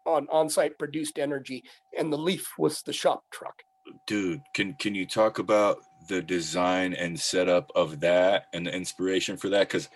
on 0.07 0.27
on-site 0.31 0.79
produced 0.79 1.19
energy, 1.19 1.65
and 1.97 2.13
the 2.13 2.19
Leaf 2.19 2.53
was 2.59 2.83
the 2.83 2.93
shop 2.93 3.25
truck. 3.31 3.63
Dude, 4.07 4.41
can 4.55 4.75
can 4.75 4.95
you 4.95 5.07
talk 5.07 5.39
about 5.39 5.79
the 6.09 6.23
design 6.23 6.93
and 6.95 7.19
setup 7.19 7.71
of 7.75 8.01
that 8.01 8.47
and 8.53 8.67
the 8.67 8.75
inspiration 8.75 9.37
for 9.37 9.49
that? 9.51 9.69
Because 9.69 9.89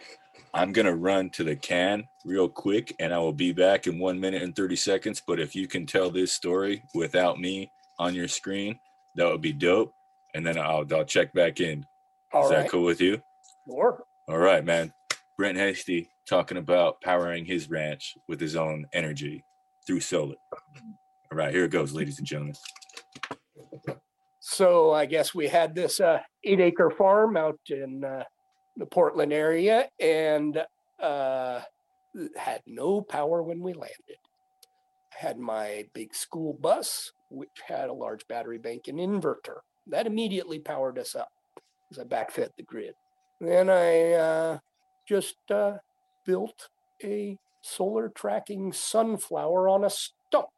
I'm 0.55 0.73
gonna 0.73 0.95
run 0.95 1.31
to 1.31 1.45
the 1.45 1.57
can 1.57 2.05
real 2.25 2.49
quick, 2.49 2.95
and 2.99 3.13
I 3.13 3.19
will 3.19 3.33
be 3.33 3.53
back 3.53 3.87
in 3.87 3.99
one 3.99 4.19
minute 4.19 4.43
and 4.43 4.55
thirty 4.55 4.77
seconds. 4.77 5.23
But 5.27 5.41
if 5.41 5.55
you 5.55 5.67
can 5.69 5.87
tell 5.87 6.11
this 6.11 6.33
story 6.33 6.83
without 6.95 7.39
me 7.41 7.71
on 7.99 8.15
your 8.15 8.29
screen, 8.29 8.79
that 9.17 9.27
would 9.27 9.43
be 9.43 9.53
dope. 9.53 9.93
And 10.35 10.47
then 10.47 10.59
I'll 10.59 10.87
I'll 10.93 11.05
check 11.05 11.33
back 11.33 11.61
in. 11.61 11.87
All 12.33 12.45
Is 12.45 12.51
right. 12.51 12.63
that 12.63 12.71
cool 12.71 12.85
with 12.85 13.01
you? 13.01 13.23
Sure. 13.67 14.03
All 14.29 14.39
right, 14.39 14.65
man. 14.65 14.93
Brent 15.37 15.57
Hasty 15.57 16.11
talking 16.29 16.57
about 16.59 17.01
powering 17.01 17.45
his 17.45 17.71
ranch 17.71 18.17
with 18.29 18.41
his 18.41 18.57
own 18.57 18.87
energy 18.93 19.45
through 19.87 20.01
solar. 20.01 20.35
All 21.31 21.39
right, 21.39 21.55
here 21.55 21.65
it 21.65 21.71
goes, 21.71 21.93
ladies 21.93 22.19
and 22.19 22.27
gentlemen. 22.27 22.55
So 24.41 24.93
I 24.93 25.07
guess 25.07 25.35
we 25.35 25.47
had 25.47 25.75
this 25.75 26.01
uh, 26.01 26.21
eight 26.45 26.61
acre 26.61 26.91
farm 26.91 27.37
out 27.37 27.59
in 27.69 28.03
uh, 28.05 28.25
the 28.79 28.87
Portland 28.87 29.33
area 29.33 29.89
and 30.01 30.65
uh, 31.03 31.61
had 32.37 32.63
no 32.67 33.03
power 33.03 33.43
when 33.43 33.61
we 33.61 33.73
landed. 33.73 34.19
I 35.13 35.27
had 35.27 35.39
my 35.39 35.85
big 35.95 36.15
school 36.15 36.57
bus, 36.61 37.13
which 37.31 37.49
had 37.67 37.89
a 37.89 37.93
large 37.93 38.27
battery 38.29 38.59
bank 38.59 38.89
and 38.89 38.99
inverter. 38.99 39.59
That 39.89 40.07
immediately 40.07 40.61
powered 40.61 40.99
us 40.99 41.15
up 41.15 41.31
as 41.91 41.99
I 41.99 42.05
backfed 42.05 42.51
the 42.57 42.63
grid. 42.63 42.95
Then 43.41 43.69
I 43.69 44.13
uh, 44.13 44.59
just 45.07 45.37
uh, 45.51 45.79
built 46.25 46.69
a 47.03 47.37
solar 47.63 48.09
tracking 48.09 48.73
sunflower 48.73 49.69
on 49.69 49.85
a 49.85 49.91
stump 49.91 50.49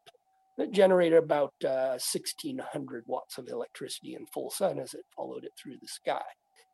that 0.58 0.72
generated 0.72 1.18
about 1.18 1.54
uh, 1.64 1.96
1600 1.98 3.04
watts 3.06 3.38
of 3.38 3.48
electricity 3.48 4.14
in 4.14 4.26
full 4.26 4.50
sun 4.50 4.78
as 4.78 4.94
it 4.94 5.04
followed 5.16 5.44
it 5.44 5.52
through 5.56 5.76
the 5.80 5.88
sky. 5.88 6.22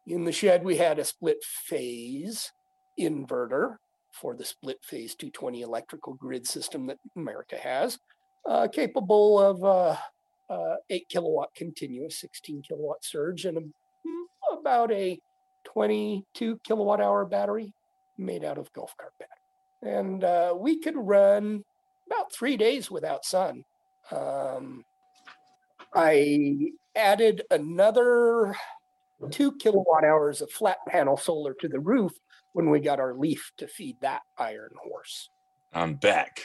In 0.06 0.24
the 0.24 0.32
shed, 0.32 0.64
we 0.64 0.76
had 0.76 0.98
a 0.98 1.04
split 1.04 1.42
phase 1.44 2.52
inverter 2.98 3.76
for 4.12 4.34
the 4.34 4.44
split 4.44 4.78
phase 4.84 5.14
220 5.14 5.62
electrical 5.62 6.14
grid 6.14 6.46
system 6.46 6.86
that 6.86 6.98
America 7.16 7.56
has, 7.56 7.98
uh, 8.48 8.68
capable 8.68 9.40
of 9.40 9.64
uh, 9.64 9.96
uh, 10.48 10.76
8 10.88 11.08
kilowatt 11.08 11.54
continuous, 11.54 12.20
16 12.20 12.62
kilowatt 12.62 13.04
surge, 13.04 13.44
and 13.44 13.58
a, 13.58 14.54
about 14.54 14.92
a 14.92 15.18
22 15.64 16.60
kilowatt 16.64 17.00
hour 17.00 17.24
battery 17.26 17.72
made 18.16 18.44
out 18.44 18.58
of 18.58 18.72
golf 18.72 18.94
cart 18.96 19.12
battery. 19.18 19.98
And 19.98 20.24
uh, 20.24 20.54
we 20.56 20.78
could 20.78 20.96
run 20.96 21.64
about 22.06 22.32
three 22.32 22.56
days 22.56 22.90
without 22.90 23.24
sun. 23.24 23.64
Um, 24.12 24.84
I 25.94 26.70
added 26.94 27.42
another 27.50 28.54
two 29.30 29.52
kilowatt 29.56 30.04
hours 30.04 30.40
of 30.40 30.50
flat 30.50 30.78
panel 30.88 31.16
solar 31.16 31.54
to 31.54 31.68
the 31.68 31.80
roof 31.80 32.12
when 32.52 32.70
we 32.70 32.80
got 32.80 33.00
our 33.00 33.14
leaf 33.14 33.52
to 33.58 33.66
feed 33.66 33.96
that 34.00 34.22
iron 34.38 34.70
horse. 34.82 35.30
I'm 35.72 35.94
back. 35.94 36.40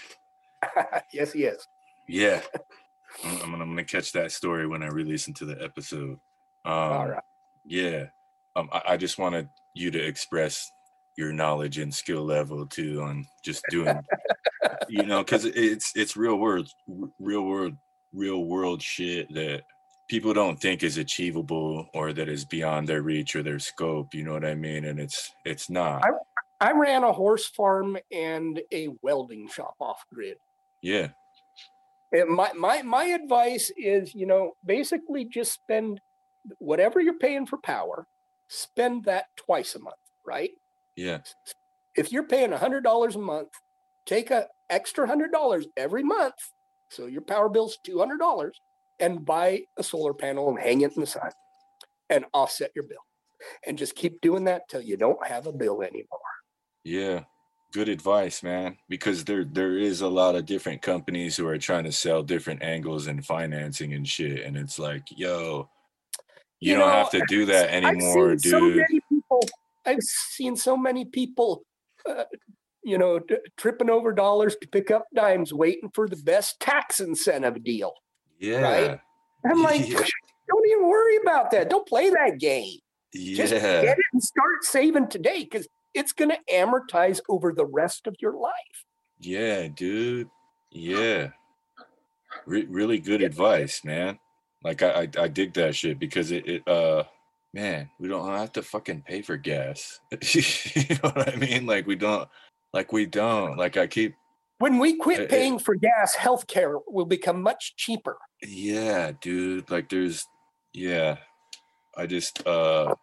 yes, 1.14 1.32
he 1.32 1.44
is. 1.44 1.66
Yeah. 2.08 2.42
I'm, 3.24 3.34
I'm, 3.42 3.52
gonna, 3.52 3.64
I'm 3.64 3.70
gonna 3.70 3.84
catch 3.84 4.12
that 4.14 4.32
story 4.32 4.68
when 4.68 4.84
I 4.84 4.88
re-listen 4.88 5.32
into 5.32 5.46
the 5.46 5.62
episode. 5.64 6.20
Um, 6.66 6.74
All 6.74 7.10
right. 7.10 7.24
Yeah. 7.66 8.06
Um, 8.56 8.70
I, 8.72 8.82
I 8.90 8.98
just 8.98 9.18
wanted 9.18 9.48
you 9.76 9.92
to 9.92 10.00
express 10.00 10.70
your 11.18 11.34
knowledge 11.34 11.78
and 11.78 11.94
skill 11.94 12.24
level 12.24 12.66
too 12.66 13.02
on 13.02 13.26
just 13.44 13.64
doing, 13.70 14.00
you 14.90 15.04
know, 15.04 15.24
because 15.24 15.46
it's 15.46 15.92
it's 15.96 16.18
real 16.18 16.38
world, 16.38 16.70
real 17.20 17.44
world, 17.44 17.76
real 18.14 18.46
world 18.46 18.82
shit 18.82 19.34
that 19.34 19.64
people 20.12 20.34
don't 20.34 20.60
think 20.60 20.84
is 20.84 20.98
achievable 20.98 21.88
or 21.94 22.12
that 22.12 22.28
is 22.28 22.44
beyond 22.44 22.86
their 22.86 23.02
reach 23.02 23.34
or 23.34 23.42
their 23.42 23.60
scope. 23.60 24.14
You 24.14 24.26
know 24.26 24.34
what 24.34 24.44
I 24.44 24.56
mean? 24.56 24.84
And 24.84 25.00
it's 25.00 25.32
it's 25.46 25.70
not. 25.70 26.04
I, 26.04 26.10
I 26.60 26.72
ran 26.74 27.06
a 27.06 27.14
horse 27.14 27.48
farm 27.48 27.98
and 28.12 28.62
a 28.74 28.90
welding 29.02 29.48
shop 29.48 29.76
off 29.80 30.04
grid. 30.14 30.36
Yeah. 30.82 31.08
And 32.12 32.30
my 32.30 32.52
my 32.52 32.82
my 32.82 33.06
advice 33.06 33.72
is, 33.78 34.14
you 34.14 34.26
know, 34.26 34.52
basically 34.66 35.24
just 35.24 35.54
spend 35.54 36.02
whatever 36.58 37.00
you're 37.00 37.18
paying 37.18 37.46
for 37.46 37.58
power, 37.60 38.06
spend 38.50 39.06
that 39.06 39.28
twice 39.38 39.76
a 39.76 39.80
month, 39.80 39.96
right? 40.26 40.52
Yeah. 40.98 41.20
If 41.96 42.12
you're 42.12 42.28
paying 42.28 42.52
a 42.52 42.58
hundred 42.58 42.84
dollars 42.84 43.16
a 43.16 43.20
month, 43.20 43.52
take 44.06 44.30
a 44.30 44.48
extra 44.70 45.08
hundred 45.08 45.32
dollars 45.32 45.68
every 45.78 46.04
month, 46.04 46.36
so 46.90 47.06
your 47.06 47.22
power 47.22 47.48
bill's 47.48 47.78
two 47.86 47.98
hundred 47.98 48.18
dollars, 48.18 48.60
and 49.02 49.26
buy 49.26 49.64
a 49.78 49.84
solar 49.84 50.14
panel 50.14 50.48
and 50.50 50.60
hang 50.60 50.82
it 50.82 50.94
in 50.96 51.02
the 51.02 51.08
sun, 51.08 51.32
and 52.10 52.24
offset 52.34 52.72
your 52.76 52.86
bill, 52.86 53.04
and 53.68 53.78
just 53.78 53.96
keep 53.96 54.22
doing 54.22 54.46
that 54.46 54.70
till 54.70 54.82
you 54.82 54.96
don't 54.96 55.28
have 55.28 55.48
a 55.48 55.52
bill 55.52 55.82
anymore. 55.82 56.20
Yeah. 56.84 57.24
Good 57.74 57.88
advice, 57.88 58.44
man. 58.44 58.76
Because 58.90 59.24
there 59.24 59.46
there 59.46 59.78
is 59.78 60.02
a 60.02 60.08
lot 60.08 60.36
of 60.36 60.46
different 60.46 60.82
companies 60.82 61.38
who 61.38 61.48
are 61.48 61.58
trying 61.58 61.86
to 61.86 61.92
sell 61.94 62.22
different 62.22 62.62
angles 62.64 63.08
and 63.08 63.26
financing 63.26 63.94
and 63.94 64.06
shit. 64.06 64.46
And 64.46 64.58
it's 64.58 64.78
like, 64.78 65.04
yo, 65.10 65.70
you, 66.60 66.74
You 66.74 66.78
don't 66.78 66.90
know, 66.90 66.94
have 66.94 67.10
to 67.12 67.24
do 67.30 67.46
that 67.46 67.70
anymore, 67.70 68.32
dude. 68.36 68.42
so 68.44 68.60
many 68.60 69.00
people. 69.08 69.40
I've 69.86 70.02
seen 70.04 70.58
so 70.58 70.76
many 70.76 71.06
people, 71.06 71.64
uh, 72.06 72.26
you 72.84 72.98
know, 72.98 73.20
t- 73.20 73.38
tripping 73.56 73.90
over 73.90 74.12
dollars 74.12 74.58
to 74.62 74.68
pick 74.68 74.92
up 74.92 75.06
dimes, 75.16 75.54
waiting 75.54 75.92
for 75.94 76.10
the 76.10 76.18
best 76.18 76.60
tax 76.60 77.00
incentive 77.00 77.64
deal. 77.64 77.94
Yeah. 78.42 78.98
I'm 79.50 79.62
like, 79.64 79.88
Yeah. 79.90 80.00
don't 80.50 80.68
even 80.68 80.88
worry 80.88 81.18
about 81.24 81.52
that. 81.52 81.70
Don't 81.70 81.88
play 81.88 82.10
that 82.10 82.40
game. 82.40 82.80
Just 83.14 83.54
Yeah. 83.54 83.82
get 83.82 83.98
it 83.98 84.06
and 84.14 84.24
start 84.24 84.64
saving 84.64 85.08
today 85.08 85.44
because 85.44 85.68
it's 85.94 86.14
going 86.14 86.32
to 86.32 86.38
amortize 86.54 87.20
over 87.30 87.54
the 87.54 87.66
rest 87.66 88.08
of 88.08 88.16
your 88.22 88.34
life. 88.34 88.86
Yeah, 89.20 89.68
dude. 89.68 90.30
Yeah. 90.72 91.30
Re- 92.46 92.68
really 92.70 93.00
good 93.00 93.22
advice, 93.22 93.84
man. 93.84 94.18
Like 94.64 94.82
I, 94.84 95.02
I 95.02 95.24
I 95.24 95.28
dig 95.28 95.54
that 95.56 95.76
shit 95.76 96.00
because 96.00 96.32
it, 96.32 96.48
it 96.48 96.68
uh 96.68 97.04
man, 97.54 97.90
we 98.00 98.08
don't 98.08 98.28
have 98.30 98.52
to 98.54 98.62
fucking 98.62 99.02
pay 99.02 99.22
for 99.22 99.36
gas. 99.36 100.00
you 100.34 100.96
know 101.04 101.10
what 101.10 101.34
I 101.34 101.36
mean? 101.36 101.66
Like 101.66 101.88
we 101.88 101.96
don't 101.96 102.30
like 102.74 102.94
we 102.94 103.06
don't. 103.06 103.58
Like 103.58 103.76
I 103.78 103.88
keep 103.88 104.16
When 104.60 104.78
we 104.78 104.96
quit 104.98 105.30
paying 105.30 105.60
for 105.60 105.76
gas, 105.76 106.16
healthcare 106.16 106.80
will 106.88 107.06
become 107.06 107.42
much 107.42 107.76
cheaper. 107.76 108.18
Yeah, 108.44 109.12
dude. 109.22 109.70
Like 109.70 109.90
there's 109.90 110.26
yeah. 110.74 111.18
I 111.98 112.06
just 112.06 112.46
uh 112.48 112.94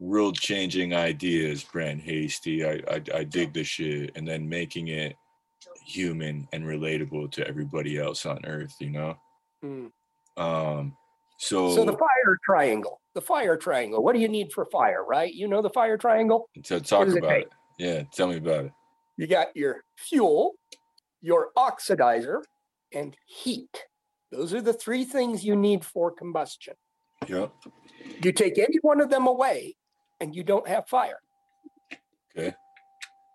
world 0.00 0.38
changing 0.38 0.94
ideas, 0.94 1.64
Brent 1.64 2.00
Hasty. 2.00 2.64
I, 2.64 2.80
I 2.90 3.02
I 3.14 3.24
dig 3.24 3.52
the 3.52 3.64
shit 3.64 4.12
and 4.16 4.26
then 4.26 4.48
making 4.48 4.88
it 4.88 5.16
human 5.84 6.48
and 6.52 6.64
relatable 6.64 7.30
to 7.32 7.46
everybody 7.46 7.98
else 7.98 8.26
on 8.26 8.44
earth, 8.44 8.74
you 8.80 8.90
know? 8.90 9.16
Mm. 9.64 9.90
Um 10.36 10.96
so, 11.38 11.74
So 11.74 11.84
the 11.84 11.92
fire 11.92 12.38
triangle, 12.44 13.00
the 13.14 13.20
fire 13.20 13.56
triangle. 13.56 14.02
What 14.02 14.14
do 14.14 14.20
you 14.20 14.28
need 14.28 14.52
for 14.52 14.66
fire, 14.66 15.04
right? 15.04 15.32
You 15.32 15.46
know 15.46 15.62
the 15.62 15.70
fire 15.70 15.96
triangle. 15.96 16.48
to 16.64 16.80
talk 16.80 17.06
does 17.06 17.14
it 17.14 17.24
about 17.24 17.38
it. 17.38 17.52
Yeah, 17.78 18.02
tell 18.12 18.26
me 18.28 18.36
about 18.36 18.66
it. 18.66 18.72
You 19.16 19.26
got 19.26 19.56
your 19.56 19.82
fuel, 19.96 20.54
your 21.20 21.50
oxidizer, 21.56 22.42
and 22.92 23.16
heat. 23.26 23.84
Those 24.30 24.52
are 24.54 24.60
the 24.60 24.72
three 24.72 25.04
things 25.04 25.44
you 25.44 25.56
need 25.56 25.84
for 25.84 26.10
combustion. 26.10 26.74
Yep. 27.26 27.52
You 28.22 28.32
take 28.32 28.58
any 28.58 28.78
one 28.82 29.00
of 29.00 29.10
them 29.10 29.26
away, 29.26 29.76
and 30.20 30.34
you 30.34 30.42
don't 30.44 30.68
have 30.68 30.86
fire. 30.88 31.18
Okay. 32.36 32.54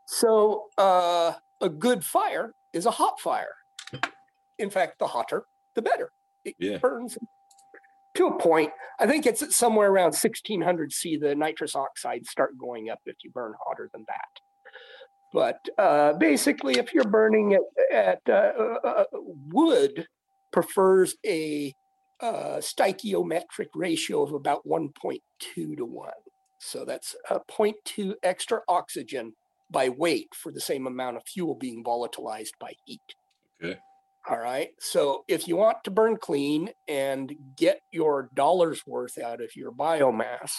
So 0.07 0.65
uh, 0.77 1.33
a 1.61 1.69
good 1.69 2.03
fire 2.03 2.53
is 2.73 2.85
a 2.85 2.91
hot 2.91 3.19
fire. 3.19 3.55
In 4.59 4.69
fact, 4.69 4.99
the 4.99 5.07
hotter, 5.07 5.43
the 5.75 5.81
better. 5.81 6.09
It 6.45 6.55
Yeah. 6.59 6.77
burns 6.77 7.17
to 8.15 8.27
a 8.27 8.37
point. 8.37 8.71
I 8.99 9.07
think 9.07 9.25
it's 9.25 9.41
at 9.41 9.51
somewhere 9.51 9.89
around 9.89 10.13
1600 10.13 10.93
C. 10.93 11.17
The 11.17 11.33
nitrous 11.33 11.75
oxides 11.75 12.29
start 12.29 12.57
going 12.57 12.89
up 12.89 12.99
if 13.05 13.15
you 13.23 13.31
burn 13.31 13.53
hotter 13.65 13.89
than 13.93 14.05
that. 14.07 14.41
But 15.33 15.57
uh, 15.79 16.13
basically, 16.13 16.77
if 16.77 16.93
you're 16.93 17.05
burning 17.05 17.55
at, 17.55 17.61
at 17.91 18.21
uh, 18.29 18.51
uh, 18.83 18.87
uh, 18.87 19.03
wood, 19.13 20.07
prefers 20.53 21.15
a 21.25 21.73
uh, 22.21 22.57
stoichiometric 22.59 23.67
ratio 23.75 24.23
of 24.23 24.31
about 24.31 24.65
1.2 24.65 25.19
to 25.77 25.85
1. 25.85 26.11
So 26.59 26.85
that's 26.85 27.15
a 27.29 27.41
0.2 27.41 28.13
extra 28.23 28.61
oxygen 28.69 29.33
by 29.69 29.89
weight 29.89 30.29
for 30.33 30.51
the 30.51 30.61
same 30.61 30.87
amount 30.87 31.17
of 31.17 31.23
fuel 31.25 31.55
being 31.55 31.83
volatilized 31.83 32.53
by 32.59 32.73
heat. 32.85 33.01
Okay. 33.61 33.77
All 34.29 34.37
right. 34.37 34.69
So 34.79 35.25
if 35.27 35.47
you 35.49 35.57
want 35.57 35.83
to 35.83 35.91
burn 35.91 36.15
clean 36.15 36.69
and 36.87 37.33
get 37.57 37.81
your 37.91 38.29
dollar's 38.33 38.87
worth 38.87 39.17
out 39.17 39.41
of 39.41 39.53
your 39.55 39.73
biomass, 39.73 40.51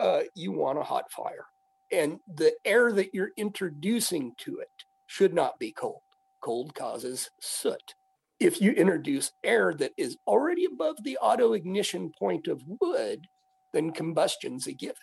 uh, 0.00 0.20
you 0.34 0.52
want 0.52 0.78
a 0.78 0.82
hot 0.82 1.10
fire. 1.10 1.44
And 1.92 2.20
the 2.34 2.54
air 2.64 2.90
that 2.92 3.12
you're 3.12 3.32
introducing 3.36 4.32
to 4.38 4.60
it 4.60 4.70
should 5.06 5.34
not 5.34 5.58
be 5.58 5.72
cold. 5.72 6.00
Cold 6.40 6.74
causes 6.74 7.30
soot. 7.38 7.94
If 8.42 8.60
you 8.60 8.72
introduce 8.72 9.30
air 9.44 9.72
that 9.74 9.92
is 9.96 10.16
already 10.26 10.64
above 10.64 10.96
the 11.04 11.16
auto 11.18 11.52
ignition 11.52 12.10
point 12.18 12.48
of 12.48 12.60
wood, 12.80 13.28
then 13.72 13.92
combustion's 13.92 14.66
a 14.66 14.72
given. 14.72 14.96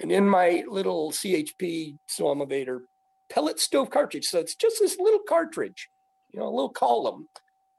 And 0.00 0.12
in 0.12 0.28
my 0.28 0.62
little 0.68 1.10
CHP 1.10 1.98
Swamivator 2.08 2.82
pellet 3.28 3.58
stove 3.58 3.90
cartridge, 3.90 4.26
so 4.26 4.38
it's 4.38 4.54
just 4.54 4.76
this 4.78 4.96
little 4.96 5.22
cartridge, 5.28 5.88
you 6.30 6.38
know, 6.38 6.46
a 6.46 6.54
little 6.54 6.68
column 6.68 7.28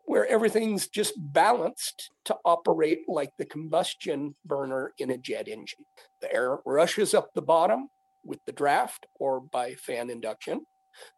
where 0.04 0.28
everything's 0.28 0.90
just 0.90 1.14
balanced 1.18 2.12
to 2.26 2.36
operate 2.44 3.08
like 3.08 3.32
the 3.38 3.46
combustion 3.46 4.36
burner 4.44 4.92
in 4.98 5.12
a 5.12 5.18
jet 5.18 5.48
engine. 5.48 5.86
The 6.20 6.34
air 6.34 6.60
rushes 6.66 7.14
up 7.14 7.30
the 7.34 7.42
bottom 7.42 7.88
with 8.26 8.44
the 8.46 8.52
draft 8.52 9.06
or 9.18 9.40
by 9.40 9.76
fan 9.76 10.10
induction. 10.10 10.66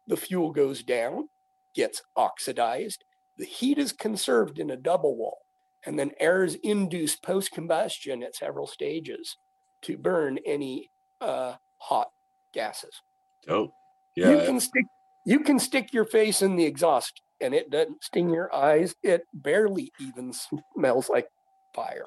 The 0.06 0.16
fuel 0.16 0.52
goes 0.52 0.84
down, 0.84 1.30
gets 1.74 2.00
oxidized. 2.14 3.02
The 3.38 3.44
heat 3.44 3.78
is 3.78 3.92
conserved 3.92 4.58
in 4.58 4.70
a 4.70 4.76
double 4.76 5.16
wall, 5.16 5.38
and 5.86 5.98
then 5.98 6.10
air 6.18 6.44
is 6.44 6.56
induced 6.56 7.22
post 7.22 7.52
combustion 7.52 8.22
at 8.22 8.36
several 8.36 8.66
stages 8.66 9.36
to 9.82 9.96
burn 9.96 10.38
any 10.44 10.90
uh, 11.20 11.54
hot 11.78 12.08
gases. 12.52 13.02
Dope. 13.46 13.72
You 14.16 14.38
can 14.44 14.58
stick 14.58 14.84
you 15.24 15.40
can 15.40 15.58
stick 15.58 15.92
your 15.92 16.04
face 16.04 16.42
in 16.42 16.56
the 16.56 16.64
exhaust 16.64 17.20
and 17.40 17.54
it 17.54 17.70
doesn't 17.70 18.02
sting 18.02 18.30
your 18.30 18.54
eyes. 18.54 18.94
It 19.02 19.24
barely 19.32 19.92
even 20.00 20.32
smells 20.74 21.08
like 21.08 21.28
fire 21.74 22.06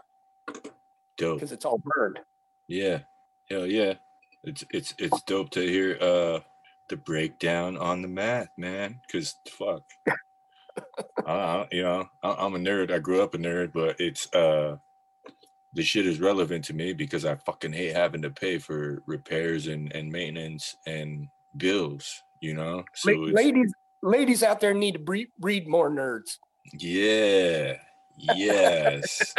Dope. 1.17 1.37
because 1.37 1.51
it's 1.51 1.65
all 1.65 1.81
burned. 1.83 2.19
Yeah. 2.67 2.99
Hell 3.49 3.65
yeah. 3.65 3.93
It's 4.43 4.63
it's 4.71 4.93
it's 4.97 5.21
dope 5.23 5.51
to 5.51 5.61
hear 5.61 5.97
uh 6.01 6.39
the 6.89 6.97
breakdown 6.97 7.77
on 7.77 8.01
the 8.01 8.07
math, 8.07 8.49
man. 8.57 8.99
Cause 9.11 9.33
fuck. 9.49 9.83
Uh, 11.25 11.65
you 11.71 11.83
know, 11.83 12.07
I, 12.23 12.31
I'm 12.33 12.55
a 12.55 12.59
nerd. 12.59 12.91
I 12.91 12.99
grew 12.99 13.21
up 13.21 13.33
a 13.33 13.37
nerd, 13.37 13.73
but 13.73 13.99
it's 13.99 14.31
uh 14.33 14.77
the 15.73 15.83
shit 15.83 16.05
is 16.05 16.19
relevant 16.19 16.65
to 16.65 16.73
me 16.73 16.93
because 16.93 17.25
I 17.25 17.35
fucking 17.35 17.73
hate 17.73 17.95
having 17.95 18.21
to 18.23 18.29
pay 18.29 18.57
for 18.57 19.01
repairs 19.05 19.67
and, 19.67 19.91
and 19.93 20.11
maintenance 20.11 20.75
and 20.85 21.27
bills, 21.55 22.23
you 22.41 22.53
know? 22.53 22.83
So 22.93 23.11
La- 23.11 23.31
ladies, 23.31 23.73
ladies 24.03 24.43
out 24.43 24.59
there 24.59 24.73
need 24.73 24.93
to 24.93 24.99
breed, 24.99 25.29
breed 25.39 25.67
more 25.67 25.89
nerds. 25.89 26.37
yeah. 26.77 27.77
Yes. 28.17 29.33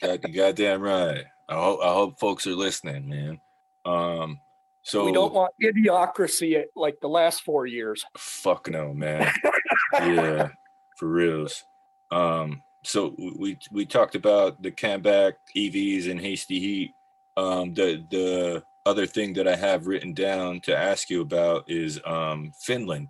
God, 0.00 0.20
you 0.26 0.34
goddamn 0.34 0.80
right. 0.80 1.24
I 1.48 1.54
hope 1.54 1.80
I 1.82 1.92
hope 1.92 2.18
folks 2.18 2.46
are 2.46 2.54
listening, 2.56 3.08
man. 3.08 3.40
Um 3.84 4.40
so 4.82 5.04
we 5.04 5.12
don't 5.12 5.32
want 5.32 5.52
idiocracy 5.62 6.58
at 6.58 6.68
like 6.74 7.00
the 7.00 7.08
last 7.08 7.42
four 7.42 7.66
years. 7.66 8.04
Fuck 8.16 8.68
no, 8.68 8.92
man. 8.92 9.30
yeah, 10.00 10.48
for 10.96 11.08
reals. 11.08 11.64
Um, 12.10 12.62
so 12.82 13.14
we 13.36 13.58
we 13.70 13.86
talked 13.86 14.14
about 14.14 14.60
the 14.62 14.70
Camelback 14.70 15.34
EVs 15.56 16.10
and 16.10 16.20
Hasty 16.20 16.60
Heat. 16.60 16.94
Um, 17.36 17.74
the 17.74 18.04
the 18.10 18.62
other 18.86 19.06
thing 19.06 19.32
that 19.34 19.48
I 19.48 19.56
have 19.56 19.86
written 19.86 20.12
down 20.12 20.60
to 20.60 20.76
ask 20.76 21.08
you 21.08 21.22
about 21.22 21.64
is 21.68 22.00
um 22.04 22.52
Finland. 22.58 23.08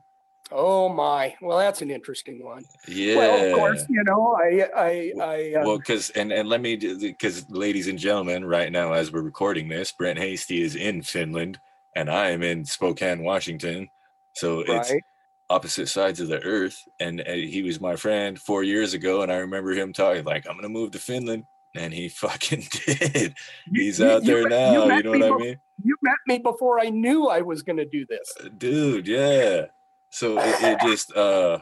Oh 0.53 0.89
my! 0.89 1.35
Well, 1.41 1.59
that's 1.59 1.83
an 1.83 1.91
interesting 1.91 2.45
one. 2.45 2.65
Yeah. 2.87 3.17
Well, 3.17 3.47
of 3.47 3.55
course, 3.55 3.85
you 3.89 4.05
know, 4.05 4.37
I, 4.39 4.69
I, 4.77 5.13
I. 5.21 5.55
Uh, 5.59 5.65
Well, 5.65 5.79
because 5.79 6.11
and 6.11 6.31
and 6.33 6.49
let 6.49 6.61
me 6.61 6.77
because 6.77 7.49
ladies 7.51 7.89
and 7.89 7.99
gentlemen, 7.99 8.45
right 8.45 8.71
now 8.71 8.93
as 8.93 9.11
we're 9.11 9.23
recording 9.23 9.69
this, 9.69 9.91
Brent 9.91 10.19
Hasty 10.19 10.63
is 10.63 10.77
in 10.77 11.03
Finland, 11.03 11.59
and 11.97 12.11
I 12.11 12.31
am 12.31 12.43
in 12.43 12.65
Spokane, 12.65 13.25
Washington. 13.25 13.89
So 14.35 14.61
it's 14.61 14.91
right. 14.91 15.03
Opposite 15.51 15.89
sides 15.89 16.21
of 16.21 16.29
the 16.29 16.43
earth 16.43 16.79
and, 17.01 17.21
uh, 17.21 17.33
he 17.33 17.63
was 17.63 17.81
my 17.81 17.97
friend 17.97 18.39
four 18.41 18.63
years 18.63 18.95
ago 18.95 19.23
and 19.23 19.31
i 19.31 19.37
remember 19.37 19.73
him 19.73 19.93
talking 19.93 20.25
like 20.25 20.47
i'm 20.49 20.57
gonna 20.57 20.69
move 20.69 20.91
to 20.91 20.99
finland 20.99 21.45
and 21.77 21.93
he 21.93 22.09
fucking 22.25 22.65
did. 22.87 23.35
He's 23.73 23.99
you- 23.99 24.07
out 24.07 24.23
you 24.25 24.33
there 24.35 24.43
met- 24.45 24.51
now 24.51 24.83
you, 24.83 24.89
met 24.89 25.05
know 25.05 25.13
me 25.13 25.19
what 25.21 25.33
i 25.33 25.37
mean? 25.45 25.59
You 25.83 25.97
met 26.03 26.17
me 26.29 26.39
before 26.39 26.79
I 26.81 26.89
knew 26.91 27.27
I 27.27 27.41
was 27.41 27.63
to 27.65 27.85
do 27.85 28.07
this. 28.09 28.33
dude 28.59 29.09
yeah. 29.09 29.67
So 30.11 30.39
it, 30.39 30.57
it 30.63 30.81
just 30.81 31.15
uh 31.17 31.59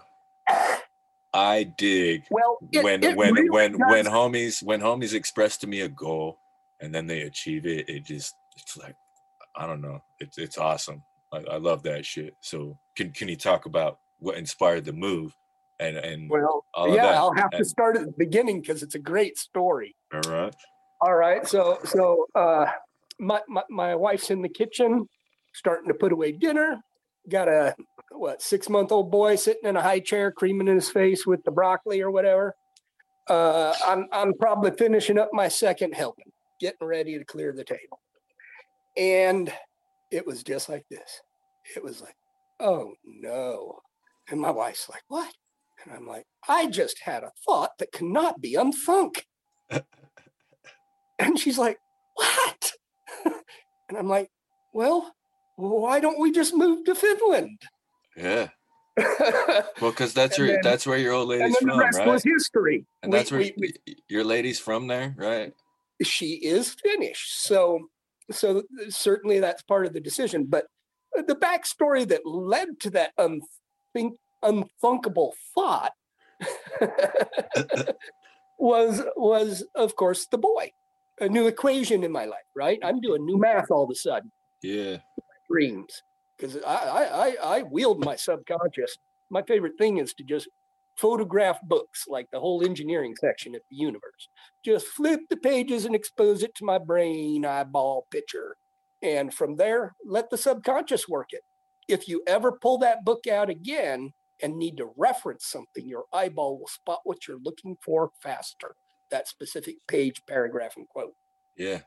i 1.35 1.62
dig 1.64 2.24
Well, 2.30 2.59
it, 2.70 2.85
when 2.85 3.03
it 3.03 3.16
when 3.16 3.33
really 3.33 3.49
when 3.49 3.72
when 3.89 4.05
homies 4.05 4.62
when 4.62 4.80
homies 4.80 5.14
express 5.14 5.57
to 5.59 5.66
me 5.66 5.80
a 5.80 5.89
goal 5.89 6.39
and 6.80 6.95
then 6.95 7.07
they 7.07 7.22
achieve 7.22 7.64
it 7.64 7.89
it 7.89 8.05
just 8.05 8.35
it's 8.57 8.76
like 8.76 8.97
i 9.57 9.66
don't 9.66 9.80
know. 9.80 10.03
It's 10.20 10.37
it's 10.39 10.59
awesome 10.59 11.03
i, 11.33 11.39
I 11.53 11.57
love 11.59 11.83
that 11.85 12.05
shit 12.05 12.35
so 12.41 12.78
can 12.97 13.12
can 13.12 13.28
you 13.28 13.37
talk 13.37 13.66
about 13.66 13.99
what 14.18 14.37
inspired 14.37 14.85
the 14.85 14.93
move 14.93 15.35
and 15.83 15.97
and 15.97 16.30
Well, 16.30 16.64
yeah, 16.95 17.18
I'll 17.18 17.35
have 17.35 17.51
to 17.51 17.64
start 17.64 17.97
at 17.97 18.07
the 18.07 18.14
beginning 18.16 18.61
because 18.61 18.83
it's 18.83 18.95
a 18.95 19.01
great 19.01 19.37
story. 19.37 19.97
all 20.12 20.20
right 20.33 20.55
All 21.01 21.14
right, 21.14 21.47
so 21.47 21.78
so 21.85 22.26
uh, 22.35 22.66
my, 23.18 23.41
my 23.49 23.62
my 23.68 23.95
wife's 23.95 24.30
in 24.30 24.43
the 24.43 24.49
kitchen, 24.49 25.09
starting 25.55 25.89
to 25.89 25.95
put 25.95 26.12
away 26.12 26.33
dinner. 26.33 26.80
Got 27.28 27.49
a 27.49 27.74
what 28.11 28.43
six 28.43 28.68
month 28.68 28.93
old 28.93 29.11
boy 29.11 29.37
sitting 29.37 29.68
in 29.68 29.76
a 29.76 29.83
high 29.83 30.01
chair, 30.01 30.30
creaming 30.30 30.68
in 30.68 30.76
his 30.76 30.91
face 30.91 31.26
with 31.26 31.43
the 31.45 31.51
broccoli 31.51 32.01
or 32.01 32.11
whatever. 32.11 32.55
Uh, 33.28 33.74
I'm 33.85 34.07
I'm 34.12 34.35
probably 34.35 34.70
finishing 34.72 35.18
up 35.18 35.30
my 35.33 35.49
second 35.49 35.95
helping, 35.95 36.30
getting 36.61 36.87
ready 36.87 37.18
to 37.18 37.24
clear 37.24 37.53
the 37.53 37.64
table, 37.64 38.01
and 38.97 39.53
it 40.13 40.27
was 40.27 40.43
just 40.43 40.69
like 40.69 40.85
this. 40.91 41.21
It 41.77 41.83
was 41.83 42.01
like, 42.01 42.15
oh 42.61 42.93
no, 43.05 43.79
and 44.31 44.41
my 44.41 44.51
wife's 44.51 44.89
like, 44.89 45.03
what? 45.09 45.33
And 45.85 45.93
I'm 45.95 46.07
like, 46.07 46.27
I 46.49 46.67
just 46.69 47.01
had 47.03 47.25
a 47.25 47.33
thought 47.45 47.71
that 47.79 47.91
cannot 47.93 48.41
be 48.41 48.55
unthunk. 48.55 49.23
and 51.19 51.39
she's 51.39 51.59
like, 51.59 51.79
what? 52.15 52.73
and 53.25 53.99
I'm 53.99 54.09
like, 54.09 54.29
well, 54.73 55.13
why 55.57 56.01
don't 56.01 56.21
we 56.21 56.31
just 56.33 56.55
move 56.55 56.85
to 56.85 56.95
Finland? 56.95 57.61
yeah 58.15 58.49
well 59.81 59.91
because 59.91 60.13
that's 60.13 60.37
your 60.37 60.47
then- 60.49 60.61
that's 60.63 60.87
where 60.87 60.99
your 60.99 61.15
old 61.15 61.29
lady's 61.31 61.57
then 61.59 61.67
the 61.67 61.73
from 61.73 61.79
rest 61.81 61.99
right 61.99 62.09
was 62.09 62.23
history. 62.23 62.85
and 63.03 63.11
We- 63.11 63.19
that's 63.19 63.31
where 63.31 63.41
we- 63.41 63.55
we- 63.57 63.97
your 64.09 64.23
lady's 64.23 64.59
from 64.61 64.87
there 64.87 65.15
right 65.17 65.55
she 66.03 66.35
is 66.35 66.75
Finnish. 66.83 67.31
So, 67.31 67.79
so 68.31 68.62
certainly 68.89 69.41
that's 69.41 69.62
part 69.62 69.87
of 69.87 69.93
the 69.93 70.01
decision. 70.01 70.47
But 70.49 70.66
the 71.14 71.37
backstory 71.37 72.07
that 72.09 72.27
led 72.27 72.81
to 72.81 72.91
that 72.91 73.12
unthink, 73.18 74.16
unthinkable 74.43 75.35
thought 75.55 75.93
was 78.59 79.03
was 79.16 79.64
of 79.75 79.95
course 79.97 80.27
the 80.27 80.39
boy, 80.39 80.70
a 81.20 81.29
new 81.29 81.47
equation 81.47 82.05
in 82.05 82.12
my 82.12 82.25
life. 82.25 82.39
Right, 82.57 82.79
I'm 82.83 83.01
doing 83.01 83.25
new 83.25 83.39
math 83.39 83.70
all 83.70 83.85
of 83.85 83.91
a 83.91 83.95
sudden. 83.95 84.31
yeah 84.62 84.99
Dreams, 85.51 86.03
because 86.39 86.57
I, 86.64 86.75
I 86.75 87.05
I 87.05 87.37
I 87.59 87.62
wield 87.62 88.05
my 88.05 88.16
subconscious. 88.16 88.97
My 89.31 89.43
favorite 89.43 89.77
thing 89.79 89.99
is 89.99 90.14
to 90.14 90.25
just 90.25 90.49
photograph 90.97 91.59
books 91.62 92.05
like 92.09 92.28
the 92.30 92.40
whole 92.40 92.64
engineering 92.64 93.14
section 93.18 93.55
at 93.55 93.62
the 93.70 93.76
universe. 93.76 94.28
Just 94.64 94.86
flip 94.86 95.20
the 95.30 95.36
pages 95.36 95.84
and 95.84 95.95
expose 95.95 96.43
it 96.43 96.55
to 96.57 96.64
my 96.64 96.78
brain 96.78 97.45
eyeball 97.45 98.07
picture. 98.11 98.57
And 99.03 99.32
from 99.32 99.57
there, 99.57 99.95
let 100.05 100.30
the 100.30 100.38
subconscious 100.38 101.09
work 101.09 101.28
it. 101.32 101.43
If 101.88 102.09
you 102.09 102.22
ever 102.26 102.53
pull 102.53 102.78
that 102.78 103.05
book 103.05 103.26
out 103.26 103.51
again 103.51 104.12
and 104.43 104.57
need 104.57 104.76
to 104.76 104.90
reference 104.97 105.47
something, 105.47 105.86
your 105.86 106.05
eyeball 106.12 106.59
will 106.59 106.68
spot 106.68 107.01
what 107.05 107.26
you're 107.26 107.40
looking 107.43 107.76
for 107.82 108.11
faster. 108.22 108.76
That 109.11 109.28
specific 109.28 109.76
page, 109.88 110.22
paragraph, 110.26 110.76
and 110.76 110.88
quote. 110.88 111.14
Yeah. 111.57 111.80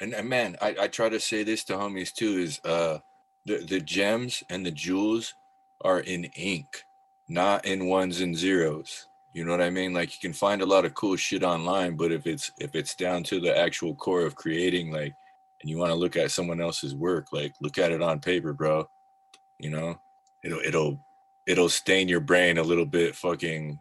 And, 0.00 0.14
and 0.14 0.28
man, 0.28 0.56
I, 0.60 0.74
I 0.80 0.88
try 0.88 1.08
to 1.08 1.20
say 1.20 1.42
this 1.42 1.64
to 1.64 1.74
homies 1.74 2.12
too 2.12 2.38
is 2.38 2.58
uh 2.64 2.98
the, 3.44 3.58
the 3.58 3.80
gems 3.80 4.42
and 4.50 4.64
the 4.64 4.70
jewels 4.70 5.32
are 5.82 6.00
in 6.00 6.24
ink, 6.36 6.66
not 7.28 7.64
in 7.64 7.86
ones 7.86 8.20
and 8.20 8.36
zeros. 8.36 9.08
You 9.32 9.44
know 9.44 9.52
what 9.52 9.62
I 9.62 9.70
mean? 9.70 9.94
Like 9.94 10.12
you 10.12 10.20
can 10.20 10.34
find 10.34 10.60
a 10.60 10.66
lot 10.66 10.84
of 10.84 10.94
cool 10.94 11.16
shit 11.16 11.42
online, 11.42 11.96
but 11.96 12.12
if 12.12 12.26
it's 12.26 12.52
if 12.58 12.74
it's 12.74 12.94
down 12.94 13.22
to 13.24 13.40
the 13.40 13.56
actual 13.56 13.94
core 13.94 14.26
of 14.26 14.34
creating, 14.34 14.92
like, 14.92 15.14
and 15.62 15.70
you 15.70 15.78
want 15.78 15.90
to 15.90 15.96
look 15.96 16.16
at 16.16 16.30
someone 16.30 16.60
else's 16.60 16.94
work, 16.94 17.28
like 17.32 17.54
look 17.60 17.78
at 17.78 17.92
it 17.92 18.02
on 18.02 18.20
paper, 18.20 18.52
bro. 18.52 18.88
You 19.58 19.70
know, 19.70 19.98
it'll 20.44 20.60
it'll 20.60 21.00
it'll 21.46 21.68
stain 21.68 22.08
your 22.08 22.20
brain 22.20 22.58
a 22.58 22.62
little 22.62 22.86
bit 22.86 23.14
fucking 23.16 23.78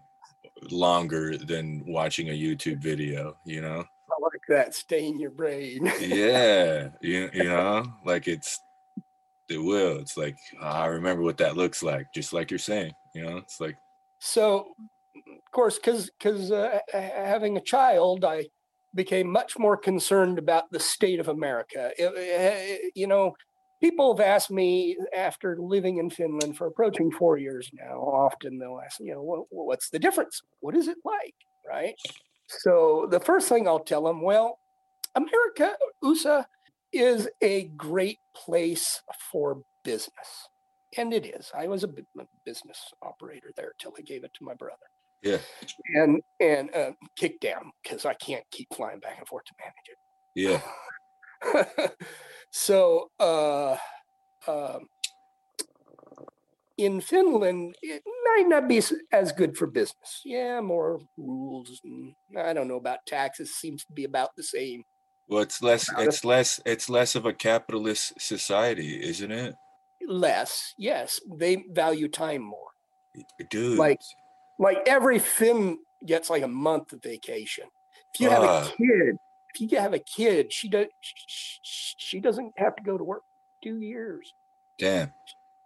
longer 0.70 1.38
than 1.38 1.84
watching 1.88 2.30
a 2.30 2.34
YouTube 2.34 2.78
video, 2.78 3.38
you 3.44 3.62
know? 3.62 3.84
I 4.10 4.14
like 4.22 4.42
that 4.50 4.76
stain 4.76 5.20
your 5.20 5.32
brain. 5.32 5.92
yeah. 6.00 6.90
You, 7.02 7.30
you 7.34 7.46
know, 7.46 7.86
like 8.06 8.28
it's 8.28 8.62
it 9.52 9.64
will. 9.64 10.00
It's 10.00 10.18
like 10.18 10.38
I 10.62 10.86
remember 10.88 11.24
what 11.24 11.38
that 11.38 11.58
looks 11.58 11.84
like, 11.84 12.08
just 12.16 12.34
like 12.34 12.50
you're 12.50 12.60
saying. 12.60 12.94
You 13.14 13.26
know, 13.26 13.38
it's 13.38 13.60
like 13.60 13.76
so 14.20 14.74
of 15.16 15.52
course 15.52 15.76
because 15.76 16.10
because 16.18 16.52
uh, 16.52 16.80
having 16.94 17.58
a 17.58 17.62
child 17.62 18.24
i 18.24 18.46
became 18.94 19.28
much 19.28 19.58
more 19.58 19.76
concerned 19.76 20.38
about 20.38 20.72
the 20.72 20.80
state 20.80 21.20
of 21.20 21.28
america 21.28 21.92
it, 21.98 22.14
it, 22.16 22.92
you 22.96 23.08
know 23.08 23.34
people 23.82 24.16
have 24.16 24.26
asked 24.26 24.52
me 24.52 24.96
after 25.16 25.58
living 25.60 25.98
in 25.98 26.10
finland 26.10 26.56
for 26.56 26.68
approaching 26.68 27.12
four 27.12 27.38
years 27.38 27.70
now 27.74 27.98
often 27.98 28.58
they'll 28.58 28.80
ask 28.84 29.00
you 29.00 29.14
know 29.14 29.22
what, 29.22 29.46
what's 29.50 29.90
the 29.90 30.00
difference 30.00 30.42
what 30.60 30.76
is 30.76 30.88
it 30.88 30.98
like 31.04 31.36
right 31.68 31.96
so 32.48 33.08
the 33.10 33.20
first 33.20 33.50
thing 33.50 33.68
i'll 33.68 33.80
tell 33.80 34.04
them 34.04 34.22
well 34.22 34.60
america 35.16 35.76
usa 36.04 36.46
is 36.94 37.30
a 37.42 37.66
great 37.78 38.20
place 38.36 39.02
for 39.32 39.62
business 39.84 40.50
and 40.98 41.14
it 41.14 41.26
is. 41.26 41.52
I 41.56 41.68
was 41.68 41.84
a 41.84 41.90
business 42.46 42.80
operator 43.02 43.52
there 43.56 43.74
till 43.80 43.94
I 43.98 44.02
gave 44.02 44.24
it 44.24 44.34
to 44.36 44.44
my 44.44 44.54
brother. 44.54 44.78
Yeah. 45.24 45.38
And 45.96 46.22
and 46.40 46.74
uh, 46.76 46.92
kick 47.16 47.40
down 47.40 47.72
because 47.82 48.06
I 48.06 48.14
can't 48.16 48.44
keep 48.52 48.68
flying 48.74 49.00
back 49.00 49.18
and 49.20 49.28
forth 49.28 49.46
to 49.46 49.54
manage 49.60 49.88
it. 49.88 49.98
Yeah. 51.76 51.90
so 52.52 53.12
uh, 53.20 53.78
um, 54.48 54.88
in 56.78 57.02
Finland, 57.02 57.76
it 57.82 58.02
might 58.26 58.48
not 58.48 58.68
be 58.68 58.82
as 59.12 59.32
good 59.32 59.58
for 59.58 59.68
business. 59.68 60.22
Yeah, 60.26 60.60
more 60.62 61.00
rules. 61.18 61.80
And 61.84 62.16
I 62.38 62.54
don't 62.54 62.68
know 62.68 62.78
about 62.78 63.06
taxes. 63.06 63.56
Seems 63.56 63.86
to 63.86 63.94
be 63.94 64.06
about 64.06 64.30
the 64.36 64.44
same. 64.44 64.84
Well, 65.32 65.42
it's 65.42 65.64
less. 65.64 65.90
It's 65.98 66.24
less. 66.24 66.60
It's 66.66 66.90
less 66.90 67.16
of 67.16 67.26
a 67.26 67.34
capitalist 67.34 68.22
society, 68.22 69.02
isn't 69.02 69.32
it? 69.32 69.56
less. 70.08 70.74
Yes, 70.78 71.20
they 71.30 71.64
value 71.72 72.08
time 72.08 72.42
more. 72.42 72.70
Dude, 73.50 73.78
like 73.78 74.02
like 74.60 74.78
every 74.86 75.20
Finn 75.20 75.80
gets 76.06 76.30
like 76.30 76.44
a 76.44 76.48
month 76.48 76.94
of 76.94 77.02
vacation. 77.02 77.66
If 78.14 78.22
you 78.22 78.30
have 78.30 78.44
uh, 78.44 78.68
a 78.68 78.78
kid, 78.78 79.18
if 79.54 79.72
you 79.72 79.80
have 79.80 79.94
a 79.94 80.00
kid, 80.00 80.54
she 80.54 80.70
does 80.70 80.88
she, 81.02 81.60
she 81.98 82.20
doesn't 82.20 82.54
have 82.58 82.76
to 82.76 82.84
go 82.84 82.98
to 82.98 83.04
work 83.04 83.24
two 83.64 83.80
years. 83.80 84.34
Damn. 84.78 85.12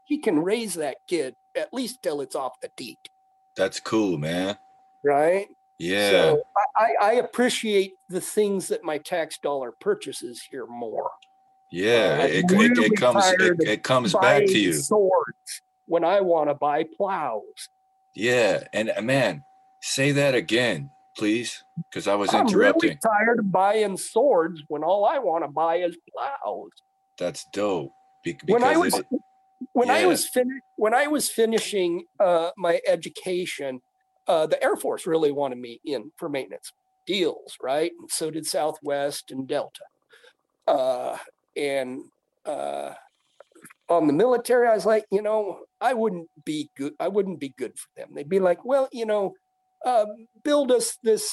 She 0.07 0.20
can 0.20 0.39
raise 0.39 0.76
that 0.76 0.97
kid 1.07 1.36
at 1.55 1.74
least 1.74 2.03
till 2.03 2.22
it's 2.22 2.36
off 2.36 2.59
the 2.61 2.70
teat. 2.76 2.99
That's 3.55 3.80
cool, 3.80 4.18
man. 4.18 4.57
Right? 5.03 5.47
Yeah. 5.78 6.10
So 6.10 6.44
I, 6.78 6.94
I 7.02 7.12
appreciate 7.14 7.94
the 8.10 8.22
things 8.22 8.68
that 8.70 8.84
my 8.84 8.98
tax 8.98 9.38
dollar 9.38 9.74
purchases 9.80 10.42
here 10.50 10.66
more. 10.66 11.10
Yeah, 11.72 12.20
uh, 12.22 12.28
it, 12.28 12.46
really 12.52 12.86
it, 12.86 12.92
it, 12.94 12.98
comes 12.98 13.26
it, 13.26 13.58
it 13.68 13.84
comes 13.84 14.14
back 14.14 14.46
to 14.46 14.58
you. 14.58 14.74
Swords 14.74 15.62
when 15.88 16.04
I 16.04 16.22
want 16.22 16.50
to 16.50 16.56
buy 16.56 16.86
plows. 16.96 17.70
Yeah, 18.16 18.64
and 18.72 18.92
uh, 18.96 19.02
man, 19.02 19.44
say 19.82 20.12
that 20.14 20.36
again, 20.36 20.90
please, 21.18 21.64
because 21.90 22.08
I 22.08 22.16
was 22.16 22.34
I'm 22.34 22.48
interrupting. 22.48 22.90
Really 22.90 23.00
tired 23.04 23.40
of 23.40 23.52
buying 23.52 23.98
swords 23.98 24.64
when 24.68 24.84
all 24.84 25.06
I 25.06 25.20
want 25.20 25.44
to 25.44 25.50
buy 25.50 25.78
is 25.78 25.98
plows. 26.14 26.72
That's 27.18 27.46
dope. 27.52 27.92
Be- 28.24 28.40
when 28.48 28.64
I 28.64 28.78
was 28.78 29.02
when 29.74 29.88
yeah. 29.88 29.96
I 29.96 30.06
was 30.06 30.28
fin- 30.28 30.62
when 30.78 30.94
I 30.94 31.08
was 31.08 31.30
finishing 31.30 32.06
uh, 32.20 32.52
my 32.58 32.80
education, 32.88 33.82
uh, 34.28 34.48
the 34.48 34.62
Air 34.64 34.76
Force 34.76 35.06
really 35.06 35.32
wanted 35.32 35.58
me 35.58 35.80
in 35.86 36.12
for 36.18 36.30
maintenance 36.30 36.72
deals, 37.06 37.58
right? 37.62 37.92
And 38.00 38.10
so 38.10 38.32
did 38.32 38.46
Southwest 38.46 39.32
and 39.32 39.48
Delta. 39.48 39.84
Uh, 40.68 41.18
and 41.56 42.02
uh, 42.46 42.94
on 43.90 44.08
the 44.08 44.14
military, 44.14 44.68
I 44.68 44.74
was 44.74 44.86
like, 44.86 45.06
you 45.12 45.22
know, 45.22 45.60
I 45.80 45.94
wouldn't 45.94 46.28
be 46.44 46.70
good. 46.76 46.94
I 47.00 47.08
wouldn't 47.08 47.40
be 47.40 47.54
good 47.58 47.78
for 47.78 47.88
them. 47.96 48.10
They'd 48.14 48.30
be 48.30 48.40
like, 48.40 48.66
well, 48.66 48.90
you 48.92 49.06
know, 49.06 49.34
uh, 49.86 50.06
build 50.44 50.72
us 50.72 50.98
this 51.04 51.32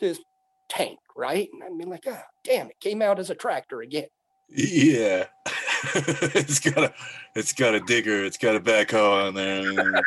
this 0.00 0.20
tank, 0.68 0.98
right? 1.16 1.48
And 1.52 1.62
I'd 1.62 1.78
be 1.78 1.84
like, 1.84 2.04
oh, 2.06 2.22
damn, 2.44 2.68
it 2.68 2.80
came 2.80 3.00
out 3.00 3.18
as 3.18 3.30
a 3.30 3.34
tractor 3.34 3.80
again. 3.80 4.08
Yeah, 4.50 5.26
it's 5.94 6.60
got 6.60 6.84
a 6.84 6.94
it's 7.34 7.54
got 7.54 7.74
a 7.74 7.80
digger, 7.80 8.24
it's 8.24 8.36
got 8.36 8.56
a 8.56 8.60
backhoe 8.60 9.28
on 9.28 9.34
there. 9.34 10.02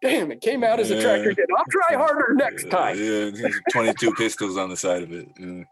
Damn, 0.00 0.30
it 0.30 0.40
came 0.40 0.64
out 0.64 0.80
as 0.80 0.90
a 0.90 1.00
tractor 1.00 1.30
again. 1.30 1.46
I'll 1.56 1.64
try 1.70 1.96
harder 1.96 2.34
next 2.34 2.70
time. 2.70 2.96
Yeah, 2.98 3.30
twenty 3.72 3.94
two 3.94 4.12
pistols 4.14 4.56
on 4.56 4.70
the 4.70 4.76
side 4.76 5.02
of 5.02 5.12
it. 5.12 5.28
Yeah. 5.38 5.64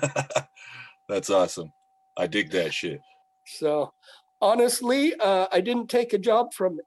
That's 1.08 1.30
awesome. 1.30 1.72
I 2.16 2.26
dig 2.26 2.50
that 2.52 2.74
shit. 2.74 3.00
So 3.46 3.92
honestly, 4.40 5.14
uh, 5.14 5.46
I 5.52 5.60
didn't 5.60 5.88
take 5.88 6.12
a 6.12 6.18
job 6.18 6.52
from 6.52 6.80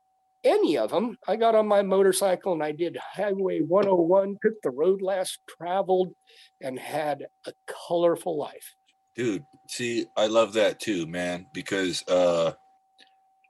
any 0.44 0.78
of 0.78 0.92
them. 0.92 1.18
I 1.28 1.36
got 1.36 1.56
on 1.56 1.68
my 1.68 1.82
motorcycle 1.82 2.54
and 2.54 2.64
I 2.64 2.72
did 2.72 2.98
Highway 2.98 3.60
101, 3.62 4.38
took 4.42 4.62
the 4.64 4.72
road 4.72 5.02
less 5.02 5.38
traveled, 5.48 6.14
and 6.62 6.80
had 6.80 7.26
a 7.46 7.54
colorful 7.68 8.38
life. 8.38 8.76
Dude, 9.16 9.44
see, 9.68 10.06
I 10.16 10.28
love 10.28 10.54
that 10.54 10.80
too, 10.80 11.06
man, 11.08 11.46
because 11.54 12.04
uh, 12.08 12.54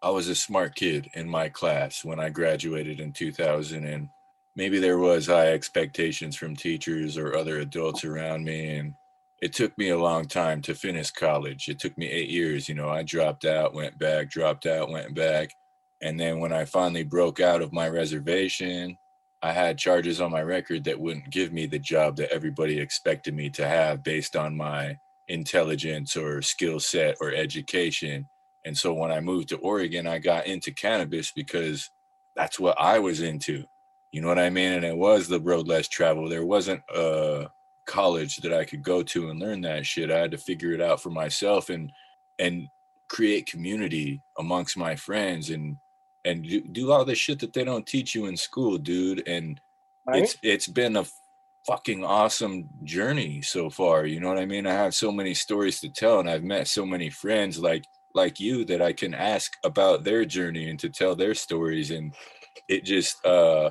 I 0.02 0.10
was 0.12 0.30
a 0.30 0.36
smart 0.36 0.76
kid 0.76 1.10
in 1.14 1.28
my 1.28 1.50
class 1.50 2.06
when 2.06 2.20
I 2.20 2.30
graduated 2.30 3.02
in 3.02 3.12
2000 3.12 3.86
and 3.86 4.10
maybe 4.56 4.80
there 4.80 4.98
was 4.98 5.28
high 5.28 5.52
expectations 5.52 6.38
from 6.38 6.56
teachers 6.56 7.18
or 7.18 7.36
other 7.36 7.60
adults 7.60 8.06
around 8.06 8.46
me 8.46 8.78
and 8.78 8.94
it 9.42 9.54
took 9.54 9.78
me 9.78 9.90
a 9.90 9.98
long 9.98 10.26
time 10.26 10.62
to 10.64 10.74
finish 10.74 11.12
college. 11.12 11.68
It 11.68 11.80
took 11.80 11.98
me 11.98 12.08
eight 12.10 12.30
years. 12.30 12.68
You 12.68 12.76
know, 12.76 12.90
I 12.90 13.04
dropped 13.04 13.46
out, 13.46 13.74
went 13.74 13.98
back, 13.98 14.30
dropped 14.30 14.66
out, 14.66 14.90
went 14.90 15.16
back. 15.16 15.50
And 16.02 16.20
then 16.20 16.40
when 16.40 16.54
I 16.54 16.66
finally 16.66 17.04
broke 17.04 17.40
out 17.40 17.62
of 17.62 17.74
my 17.74 17.88
reservation, 17.90 18.98
I 19.42 19.54
had 19.54 19.78
charges 19.78 20.20
on 20.20 20.32
my 20.32 20.42
record 20.42 20.84
that 20.86 21.00
wouldn't 21.00 21.30
give 21.30 21.54
me 21.54 21.66
the 21.66 21.80
job 21.80 22.18
that 22.18 22.32
everybody 22.32 22.80
expected 22.80 23.34
me 23.34 23.50
to 23.52 23.68
have 23.68 24.04
based 24.04 24.36
on 24.36 24.58
my 24.58 24.98
intelligence 25.28 26.18
or 26.18 26.42
skill 26.42 26.80
set 26.80 27.18
or 27.22 27.34
education. 27.34 28.28
And 28.66 28.78
so 28.78 28.94
when 28.94 29.12
I 29.12 29.20
moved 29.20 29.50
to 29.50 29.58
Oregon, 29.58 30.08
I 30.08 30.20
got 30.20 30.48
into 30.48 30.72
cannabis 30.72 31.32
because 31.32 31.90
that's 32.36 32.60
what 32.60 32.80
I 32.80 33.00
was 33.00 33.22
into. 33.22 33.64
You 34.12 34.22
know 34.22 34.28
what 34.28 34.40
I 34.40 34.50
mean? 34.50 34.74
And 34.74 34.86
it 34.86 34.98
was 34.98 35.28
the 35.28 35.40
road 35.40 35.68
less 35.68 35.88
travel. 35.88 36.28
There 36.28 36.46
wasn't 36.46 36.82
a 36.94 37.48
college 37.86 38.38
that 38.38 38.54
I 38.54 38.66
could 38.66 38.84
go 38.84 39.04
to 39.04 39.30
and 39.30 39.40
learn 39.40 39.62
that 39.62 39.86
shit. 39.86 40.12
I 40.12 40.20
had 40.20 40.32
to 40.32 40.38
figure 40.38 40.72
it 40.74 40.82
out 40.82 41.02
for 41.02 41.10
myself 41.10 41.70
and 41.70 41.92
and 42.38 42.68
create 43.08 43.48
community 43.48 44.22
amongst 44.38 44.78
my 44.78 44.96
friends 44.96 45.50
and 45.50 45.78
and 46.26 46.44
do, 46.44 46.62
do 46.62 46.92
all 46.92 47.06
the 47.06 47.16
shit 47.16 47.40
that 47.40 47.54
they 47.54 47.64
don't 47.64 47.88
teach 47.88 48.14
you 48.14 48.26
in 48.26 48.38
school, 48.38 48.78
dude. 48.78 49.28
And 49.28 49.60
right. 50.06 50.24
it's 50.24 50.38
it's 50.44 50.68
been 50.68 50.98
a 50.98 51.06
fucking 51.68 52.04
awesome 52.04 52.70
journey 52.84 53.42
so 53.42 53.70
far. 53.70 54.06
You 54.06 54.20
know 54.20 54.30
what 54.30 54.40
I 54.40 54.46
mean? 54.46 54.66
I 54.66 54.74
have 54.74 54.96
so 54.96 55.12
many 55.12 55.34
stories 55.34 55.80
to 55.82 55.90
tell 55.90 56.20
and 56.20 56.30
I've 56.30 56.44
met 56.44 56.68
so 56.68 56.86
many 56.86 57.10
friends 57.10 57.60
like 57.60 57.86
like 58.16 58.40
you 58.40 58.66
that 58.66 58.82
I 58.82 58.94
can 58.94 59.14
ask 59.14 59.54
about 59.64 60.04
their 60.04 60.26
journey 60.26 60.70
and 60.70 60.80
to 60.80 60.90
tell 60.90 61.16
their 61.16 61.36
stories 61.36 61.92
and 61.92 62.14
it 62.68 62.84
just 62.84 63.24
uh 63.26 63.70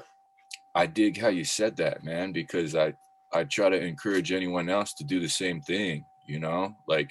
I 0.75 0.87
dig 0.87 1.19
how 1.19 1.29
you 1.29 1.45
said 1.45 1.77
that, 1.77 2.05
man, 2.05 2.33
because 2.33 2.77
I 2.77 2.95
I 3.33 3.45
try 3.45 3.69
to 3.69 3.81
encourage 3.81 4.33
anyone 4.33 4.69
else 4.69 4.95
to 4.95 5.05
do 5.05 5.21
the 5.21 5.29
same 5.29 5.61
thing, 5.61 6.05
you 6.27 6.39
know, 6.39 6.75
like 6.87 7.11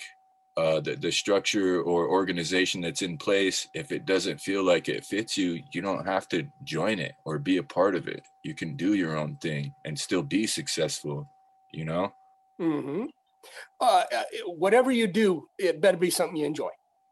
uh, 0.57 0.79
the, 0.79 0.95
the 0.95 1.11
structure 1.11 1.83
or 1.83 2.09
organization 2.09 2.81
that's 2.81 3.03
in 3.03 3.15
place, 3.17 3.67
if 3.75 3.91
it 3.91 4.05
doesn't 4.05 4.41
feel 4.41 4.63
like 4.63 4.89
it 4.89 5.05
fits 5.05 5.37
you, 5.37 5.61
you 5.71 5.81
don't 5.81 6.07
have 6.07 6.27
to 6.29 6.47
join 6.63 6.97
it 6.97 7.13
or 7.25 7.37
be 7.37 7.57
a 7.57 7.63
part 7.63 7.93
of 7.93 8.07
it. 8.07 8.23
You 8.43 8.55
can 8.55 8.75
do 8.75 8.95
your 8.95 9.15
own 9.15 9.35
thing 9.35 9.75
and 9.85 9.99
still 9.99 10.23
be 10.23 10.47
successful, 10.47 11.29
you 11.71 11.85
know? 11.85 12.11
Mm-hmm. 12.59 13.05
Uh, 13.79 14.03
uh 14.11 14.23
whatever 14.47 14.91
you 14.91 15.05
do, 15.05 15.47
it 15.59 15.79
better 15.79 15.97
be 15.97 16.09
something 16.09 16.37
you 16.37 16.47
enjoy. 16.47 16.69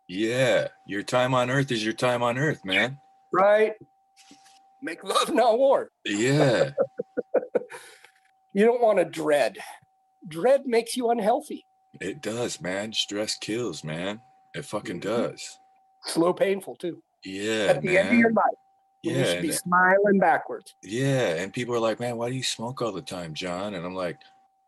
Yeah. 0.08 0.68
Your 0.88 1.04
time 1.04 1.34
on 1.34 1.50
earth 1.50 1.72
is 1.72 1.84
your 1.84 1.94
time 1.94 2.22
on 2.24 2.38
earth, 2.38 2.64
man. 2.64 3.00
Right. 3.32 3.74
Make 4.82 5.04
love, 5.04 5.34
not 5.34 5.58
war. 5.58 5.90
Yeah. 6.06 6.72
You 8.56 8.64
don't 8.64 8.82
want 8.82 9.00
to 9.00 9.06
dread. 9.06 9.58
Dread 10.30 10.66
makes 10.66 10.96
you 10.96 11.10
unhealthy. 11.10 11.66
It 12.00 12.22
does, 12.22 12.62
man. 12.62 12.94
Stress 12.94 13.36
kills, 13.36 13.84
man. 13.84 14.22
It 14.56 14.64
fucking 14.64 15.02
mm-hmm. 15.02 15.24
does. 15.24 15.60
Slow, 16.06 16.32
painful 16.32 16.78
too. 16.78 17.04
Yeah, 17.26 17.66
At 17.68 17.82
the 17.82 17.88
man. 17.90 17.98
end 17.98 18.08
of 18.08 18.16
your 18.16 18.32
life. 18.32 18.46
Yeah, 19.04 19.24
to 19.24 19.32
and 19.34 19.42
be 19.42 19.52
smiling 19.52 20.20
backwards. 20.20 20.74
Yeah, 20.82 21.36
and 21.36 21.52
people 21.52 21.76
are 21.76 21.80
like, 21.80 22.00
"Man, 22.00 22.16
why 22.16 22.30
do 22.30 22.36
you 22.36 22.44
smoke 22.44 22.82
all 22.82 22.94
the 22.94 23.02
time, 23.02 23.34
John?" 23.34 23.74
And 23.74 23.86
I'm 23.86 23.94
like, 23.94 24.20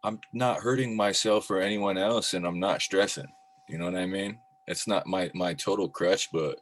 "I'm 0.04 0.20
not 0.34 0.60
hurting 0.60 0.96
myself 0.96 1.50
or 1.50 1.62
anyone 1.62 1.98
else, 1.98 2.34
and 2.34 2.46
I'm 2.46 2.60
not 2.60 2.82
stressing." 2.82 3.32
You 3.70 3.78
know 3.78 3.86
what 3.86 3.96
I 3.96 4.06
mean? 4.06 4.38
It's 4.68 4.88
not 4.88 5.08
my 5.08 5.32
my 5.34 5.54
total 5.54 5.90
crush, 5.90 6.28
but 6.32 6.60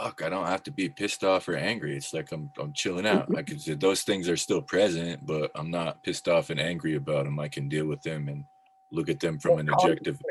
fuck, 0.00 0.22
I 0.22 0.28
don't 0.28 0.46
have 0.46 0.62
to 0.64 0.70
be 0.70 0.88
pissed 0.88 1.24
off 1.24 1.48
or 1.48 1.56
angry. 1.56 1.96
It's 1.96 2.12
like 2.14 2.32
I'm 2.32 2.50
I'm 2.58 2.72
chilling 2.72 3.06
out. 3.06 3.30
Like 3.30 3.48
those 3.48 4.02
things 4.02 4.28
are 4.28 4.36
still 4.36 4.62
present, 4.62 5.24
but 5.26 5.50
I'm 5.54 5.70
not 5.70 6.02
pissed 6.02 6.28
off 6.28 6.50
and 6.50 6.60
angry 6.60 6.94
about 6.94 7.24
them. 7.24 7.38
I 7.40 7.48
can 7.48 7.68
deal 7.68 7.86
with 7.86 8.02
them 8.02 8.28
and 8.28 8.44
look 8.92 9.08
at 9.08 9.20
them 9.20 9.38
from 9.38 9.58
an 9.58 9.68
objective. 9.70 10.20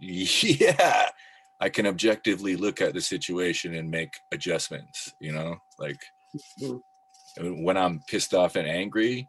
Yeah, 0.00 1.10
I 1.60 1.68
can 1.68 1.86
objectively 1.86 2.54
look 2.56 2.80
at 2.80 2.94
the 2.94 3.00
situation 3.00 3.74
and 3.74 3.90
make 3.90 4.14
adjustments. 4.32 5.12
You 5.20 5.32
know, 5.32 5.56
like 5.78 6.00
Mhm. 6.60 6.80
when 7.64 7.76
I'm 7.76 8.00
pissed 8.06 8.34
off 8.34 8.56
and 8.56 8.68
angry, 8.68 9.28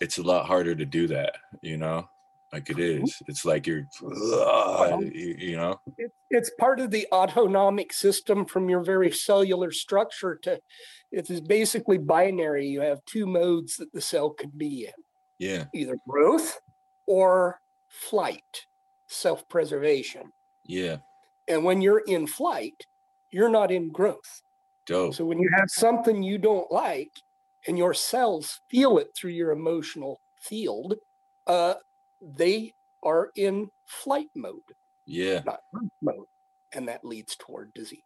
it's 0.00 0.18
a 0.18 0.22
lot 0.22 0.46
harder 0.46 0.74
to 0.74 0.84
do 0.84 1.06
that, 1.08 1.36
you 1.62 1.76
know, 1.76 2.08
like 2.52 2.70
it 2.70 2.78
is. 2.78 3.14
It's 3.28 3.44
like 3.44 3.66
you're, 3.66 3.86
you, 4.02 5.36
you 5.38 5.56
know, 5.56 5.80
It, 5.98 6.10
it's 6.30 6.50
part 6.58 6.80
of 6.80 6.90
the 6.90 7.06
autonomic 7.12 7.92
system 7.92 8.44
from 8.44 8.68
your 8.68 8.82
very 8.82 9.10
cellular 9.12 9.70
structure 9.70 10.36
to 10.42 10.60
it 11.12 11.30
is 11.30 11.40
basically 11.40 11.98
binary. 11.98 12.66
You 12.66 12.80
have 12.82 13.04
two 13.04 13.26
modes 13.26 13.76
that 13.76 13.92
the 13.92 14.00
cell 14.00 14.30
can 14.30 14.50
be 14.56 14.86
in 14.86 14.92
yeah, 15.38 15.64
either 15.74 15.96
growth 16.08 16.60
or 17.06 17.60
flight, 17.88 18.66
self 19.08 19.48
preservation. 19.48 20.30
yeah, 20.64 20.98
And 21.48 21.64
when 21.64 21.80
you're 21.80 22.02
in 22.06 22.26
flight, 22.26 22.86
you're 23.30 23.48
not 23.48 23.70
in 23.72 23.90
growth. 23.90 24.42
dope. 24.86 25.14
So 25.14 25.24
when 25.24 25.38
you 25.38 25.48
have 25.56 25.68
something 25.68 26.22
you 26.22 26.38
don't 26.38 26.70
like 26.70 27.10
and 27.66 27.76
your 27.76 27.94
cells 27.94 28.60
feel 28.70 28.98
it 28.98 29.08
through 29.16 29.32
your 29.32 29.50
emotional 29.50 30.20
field, 30.40 30.94
uh, 31.46 31.74
they 32.20 32.74
are 33.02 33.30
in 33.36 33.70
flight 33.86 34.28
mode, 34.34 34.60
Yeah, 35.06 35.42
not 35.44 35.60
mode. 36.02 36.26
And 36.72 36.86
that 36.88 37.04
leads 37.04 37.36
toward 37.36 37.72
disease. 37.74 38.02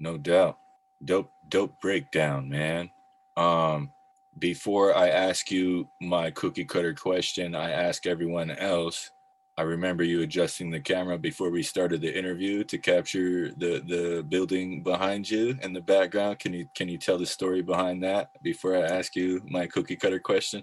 no 0.00 0.18
doubt. 0.18 0.58
Dope, 1.04 1.30
dope 1.48 1.80
breakdown, 1.80 2.48
man. 2.48 2.90
Um, 3.36 3.90
before 4.38 4.96
I 4.96 5.08
ask 5.10 5.50
you 5.50 5.88
my 6.00 6.30
cookie 6.30 6.64
cutter 6.64 6.94
question, 6.94 7.54
I 7.54 7.70
ask 7.70 8.06
everyone 8.06 8.50
else. 8.50 9.10
I 9.56 9.62
remember 9.62 10.02
you 10.02 10.22
adjusting 10.22 10.70
the 10.70 10.80
camera 10.80 11.16
before 11.18 11.50
we 11.50 11.62
started 11.62 12.00
the 12.00 12.16
interview 12.16 12.64
to 12.64 12.78
capture 12.78 13.50
the 13.52 13.80
the 13.86 14.24
building 14.28 14.82
behind 14.82 15.30
you 15.30 15.56
in 15.62 15.72
the 15.72 15.80
background. 15.80 16.40
Can 16.40 16.52
you 16.52 16.66
can 16.76 16.88
you 16.88 16.98
tell 16.98 17.18
the 17.18 17.26
story 17.26 17.62
behind 17.62 18.02
that 18.02 18.30
before 18.42 18.76
I 18.76 18.80
ask 18.82 19.14
you 19.14 19.40
my 19.48 19.66
cookie 19.66 19.96
cutter 19.96 20.18
question? 20.18 20.62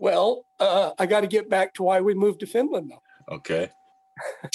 Well, 0.00 0.44
uh, 0.60 0.92
I 0.98 1.06
got 1.06 1.22
to 1.22 1.26
get 1.26 1.50
back 1.50 1.74
to 1.74 1.82
why 1.82 2.00
we 2.00 2.14
moved 2.14 2.40
to 2.40 2.46
Finland, 2.46 2.90
though. 2.90 3.34
Okay. 3.34 3.70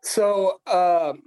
So, 0.00 0.60
um, 0.66 1.22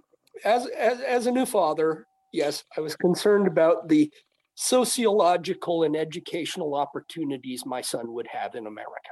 as, 0.46 0.66
as 0.68 1.02
as 1.02 1.28
a 1.28 1.32
new 1.32 1.46
father, 1.46 2.08
yes, 2.32 2.64
I 2.78 2.82
was 2.82 2.96
concerned 2.96 3.48
about 3.48 3.90
the 3.90 4.12
sociological 4.56 5.84
and 5.84 5.96
educational 5.96 6.76
opportunities 6.76 7.66
my 7.66 7.82
son 7.82 8.14
would 8.14 8.28
have 8.28 8.56
in 8.56 8.68
America, 8.68 9.12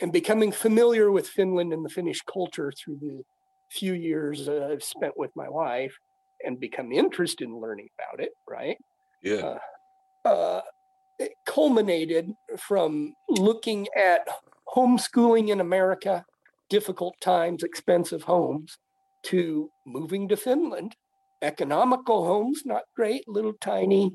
and 0.00 0.12
becoming 0.12 0.52
familiar 0.52 1.10
with 1.10 1.26
Finland 1.26 1.72
and 1.72 1.84
the 1.84 1.88
Finnish 1.88 2.20
culture 2.22 2.72
through 2.72 2.98
the 3.00 3.22
few 3.70 3.94
years 3.94 4.48
uh, 4.48 4.68
I've 4.70 4.84
spent 4.84 5.14
with 5.16 5.34
my 5.34 5.48
wife, 5.48 5.98
and 6.44 6.60
become 6.60 6.92
interested 6.92 7.48
in 7.48 7.58
learning 7.58 7.88
about 7.98 8.22
it. 8.22 8.32
Right. 8.46 8.76
Yeah. 9.22 9.58
uh, 10.24 10.60
it 11.18 11.32
culminated 11.46 12.32
from 12.58 13.14
looking 13.28 13.86
at 13.96 14.26
homeschooling 14.74 15.48
in 15.48 15.60
America, 15.60 16.24
difficult 16.68 17.14
times, 17.20 17.62
expensive 17.62 18.22
homes, 18.22 18.78
to 19.24 19.70
moving 19.86 20.28
to 20.28 20.36
Finland, 20.36 20.94
economical 21.42 22.24
homes, 22.24 22.62
not 22.64 22.82
great, 22.94 23.26
little 23.28 23.54
tiny 23.60 24.12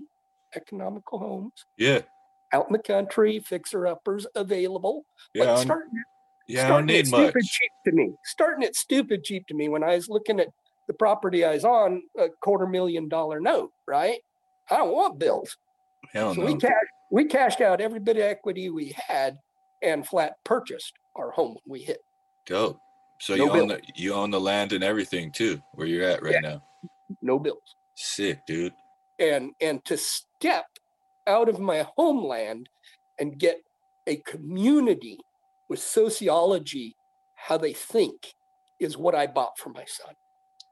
economical 0.55 1.19
homes 1.19 1.65
Yeah. 1.77 2.01
out 2.53 2.67
in 2.67 2.73
the 2.73 2.79
country, 2.79 3.39
fixer 3.39 3.87
uppers 3.87 4.25
available. 4.35 5.05
Yeah. 5.33 5.43
I 5.43 5.45
but 5.47 5.57
starting, 5.57 6.03
yeah. 6.47 6.65
I 6.65 6.67
don't 6.69 6.85
need 6.85 7.07
stupid 7.07 7.35
much. 7.35 7.45
cheap 7.45 7.71
to 7.85 7.91
me. 7.91 8.13
Starting 8.25 8.63
at 8.63 8.75
stupid 8.75 9.23
cheap 9.23 9.47
to 9.47 9.55
me 9.55 9.67
when 9.69 9.83
I 9.83 9.95
was 9.95 10.07
looking 10.07 10.39
at 10.39 10.49
the 10.87 10.93
property 10.93 11.43
I 11.43 11.53
was 11.55 11.65
on, 11.65 12.03
a 12.17 12.29
quarter 12.41 12.67
million 12.67 13.07
dollar 13.09 13.39
note, 13.39 13.71
right? 13.87 14.19
I 14.69 14.77
don't 14.77 14.93
want 14.93 15.19
bills. 15.19 15.57
Hell 16.13 16.33
So 16.35 16.41
no. 16.41 16.47
we 16.47 16.57
cashed 16.57 16.75
we 17.11 17.25
cashed 17.25 17.61
out 17.61 17.81
every 17.81 17.99
bit 17.99 18.17
of 18.17 18.23
equity 18.23 18.69
we 18.69 18.95
had 18.95 19.37
and 19.81 20.07
flat 20.07 20.33
purchased 20.43 20.93
our 21.15 21.31
home 21.31 21.57
when 21.65 21.79
we 21.79 21.83
hit. 21.83 21.99
Dope. 22.45 22.79
So 23.19 23.35
No 23.35 23.45
you 23.45 23.61
own 23.61 23.67
the 23.67 23.81
you 23.95 24.13
own 24.13 24.31
the 24.31 24.39
land 24.39 24.73
and 24.73 24.83
everything 24.83 25.31
too, 25.31 25.61
where 25.73 25.87
you're 25.87 26.07
at 26.09 26.21
right 26.23 26.33
Yeah. 26.33 26.39
now. 26.39 26.63
No 27.21 27.37
bills. 27.39 27.75
Sick, 27.95 28.39
dude. 28.47 28.73
And 29.19 29.51
and 29.61 29.83
to 29.85 29.97
step 29.97 30.65
out 31.27 31.47
of 31.49 31.59
my 31.59 31.85
homeland 31.95 32.67
and 33.19 33.37
get 33.37 33.61
a 34.07 34.17
community 34.17 35.17
with 35.69 35.79
sociology, 35.79 36.95
how 37.35 37.57
they 37.57 37.73
think 37.73 38.33
is 38.79 38.97
what 38.97 39.15
I 39.15 39.27
bought 39.27 39.57
for 39.57 39.69
my 39.69 39.85
son. 39.85 40.13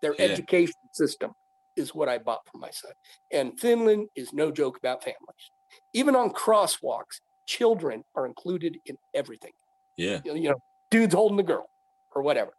Their 0.01 0.15
Yeah. 0.15 0.25
education 0.25 0.73
system 0.93 1.31
is 1.75 1.95
what 1.95 2.09
I 2.09 2.17
bought 2.17 2.41
for 2.51 2.57
my 2.57 2.69
son. 2.71 2.91
And 3.31 3.59
Finland 3.59 4.07
is 4.15 4.33
no 4.33 4.51
joke 4.51 4.77
about 4.77 5.03
families. 5.03 5.51
Even 5.93 6.15
on 6.15 6.31
crosswalks, 6.31 7.21
children 7.45 8.03
are 8.15 8.25
included 8.25 8.77
in 8.85 8.97
everything. 9.13 9.51
Yeah. 9.97 10.19
you 10.23 10.31
know, 10.31 10.37
you 10.37 10.49
know, 10.49 10.61
dudes 10.89 11.13
holding 11.13 11.37
the 11.37 11.43
girl 11.43 11.69
or 12.15 12.21
whatever. 12.21 12.53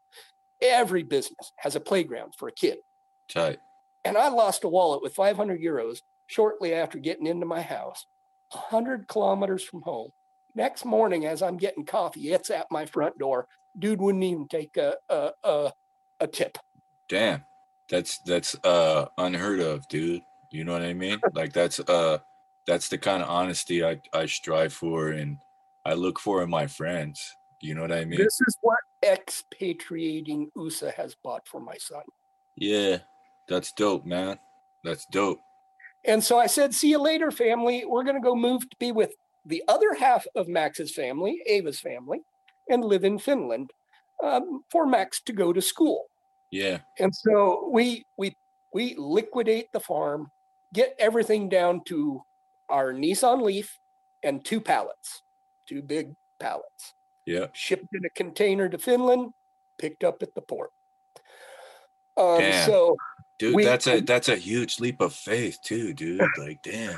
Every 0.60 1.02
business 1.02 1.52
has 1.56 1.76
a 1.76 1.80
playground 1.80 2.34
for 2.38 2.48
a 2.48 2.52
kid. 2.52 2.78
Tight. 3.28 3.58
And 4.04 4.16
I 4.16 4.28
lost 4.28 4.64
a 4.64 4.68
wallet 4.68 5.02
with 5.02 5.14
500 5.14 5.60
euros 5.60 5.98
shortly 6.26 6.74
after 6.74 6.98
getting 6.98 7.26
into 7.26 7.46
my 7.46 7.60
house, 7.60 8.06
100 8.52 9.08
kilometers 9.08 9.62
from 9.62 9.82
home. 9.82 10.10
Next 10.54 10.84
morning, 10.84 11.26
as 11.26 11.42
I'm 11.42 11.56
getting 11.56 11.84
coffee, 11.84 12.32
it's 12.32 12.50
at 12.50 12.66
my 12.70 12.84
front 12.86 13.18
door. 13.18 13.46
Dude 13.78 14.00
wouldn't 14.00 14.24
even 14.24 14.48
take 14.48 14.76
a, 14.76 14.96
a, 15.08 15.30
a, 15.44 15.72
a 16.20 16.26
tip. 16.26 16.58
Damn. 17.08 17.44
That's 17.92 18.18
that's 18.24 18.56
uh 18.64 19.06
unheard 19.18 19.60
of, 19.60 19.86
dude. 19.86 20.22
You 20.50 20.64
know 20.64 20.72
what 20.72 20.82
I 20.82 20.94
mean? 20.94 21.20
Like 21.34 21.52
that's 21.52 21.78
uh 21.78 22.18
that's 22.66 22.88
the 22.88 22.98
kind 22.98 23.22
of 23.22 23.28
honesty 23.28 23.84
I, 23.84 24.00
I 24.12 24.26
strive 24.26 24.72
for 24.72 25.10
and 25.10 25.36
I 25.84 25.94
look 25.94 26.18
for 26.18 26.42
in 26.42 26.50
my 26.50 26.66
friends. 26.66 27.20
You 27.60 27.74
know 27.74 27.82
what 27.82 27.92
I 27.92 28.04
mean? 28.04 28.18
This 28.18 28.40
is 28.48 28.56
what 28.62 28.78
expatriating 29.04 30.50
USA 30.56 30.92
has 30.96 31.14
bought 31.22 31.46
for 31.46 31.60
my 31.60 31.76
son. 31.76 32.02
Yeah. 32.56 32.98
That's 33.48 33.72
dope, 33.72 34.06
man. 34.06 34.38
That's 34.84 35.06
dope. 35.06 35.40
And 36.04 36.22
so 36.22 36.38
I 36.38 36.46
said, 36.46 36.74
see 36.74 36.90
you 36.90 36.98
later, 36.98 37.30
family. 37.30 37.84
We're 37.86 38.04
going 38.04 38.16
to 38.16 38.22
go 38.22 38.34
move 38.34 38.68
to 38.68 38.76
be 38.78 38.92
with 38.92 39.14
the 39.44 39.62
other 39.68 39.94
half 39.94 40.26
of 40.34 40.48
Max's 40.48 40.94
family, 40.94 41.40
Ava's 41.46 41.80
family, 41.80 42.20
and 42.68 42.84
live 42.84 43.04
in 43.04 43.18
Finland 43.18 43.72
um, 44.22 44.62
for 44.70 44.86
Max 44.86 45.20
to 45.22 45.32
go 45.32 45.52
to 45.52 45.60
school. 45.60 46.06
Yeah. 46.52 46.78
And 47.00 47.12
so 47.14 47.68
we 47.72 48.06
we 48.16 48.36
we 48.72 48.94
liquidate 48.96 49.72
the 49.72 49.80
farm, 49.80 50.30
get 50.72 50.94
everything 50.98 51.48
down 51.48 51.82
to 51.86 52.22
our 52.68 52.92
Nissan 52.92 53.42
Leaf 53.42 53.78
and 54.22 54.44
two 54.44 54.60
pallets, 54.60 55.22
two 55.66 55.82
big 55.82 56.14
pallets, 56.38 56.94
Yeah. 57.26 57.46
shipped 57.54 57.88
in 57.94 58.04
a 58.04 58.10
container 58.10 58.68
to 58.68 58.78
Finland, 58.78 59.32
picked 59.78 60.04
up 60.04 60.22
at 60.22 60.34
the 60.34 60.40
port. 60.42 60.70
Um, 62.16 62.38
Damn. 62.38 62.66
so 62.66 62.96
Dude, 63.38 63.56
We- 63.56 63.64
that's 63.64 63.86
a 63.88 64.00
that's 64.00 64.28
a 64.28 64.36
huge 64.36 64.78
leap 64.78 65.00
of 65.00 65.12
faith 65.14 65.58
too, 65.64 65.92
dude. 65.94 66.20
Like, 66.38 66.62
damn. 66.62 66.96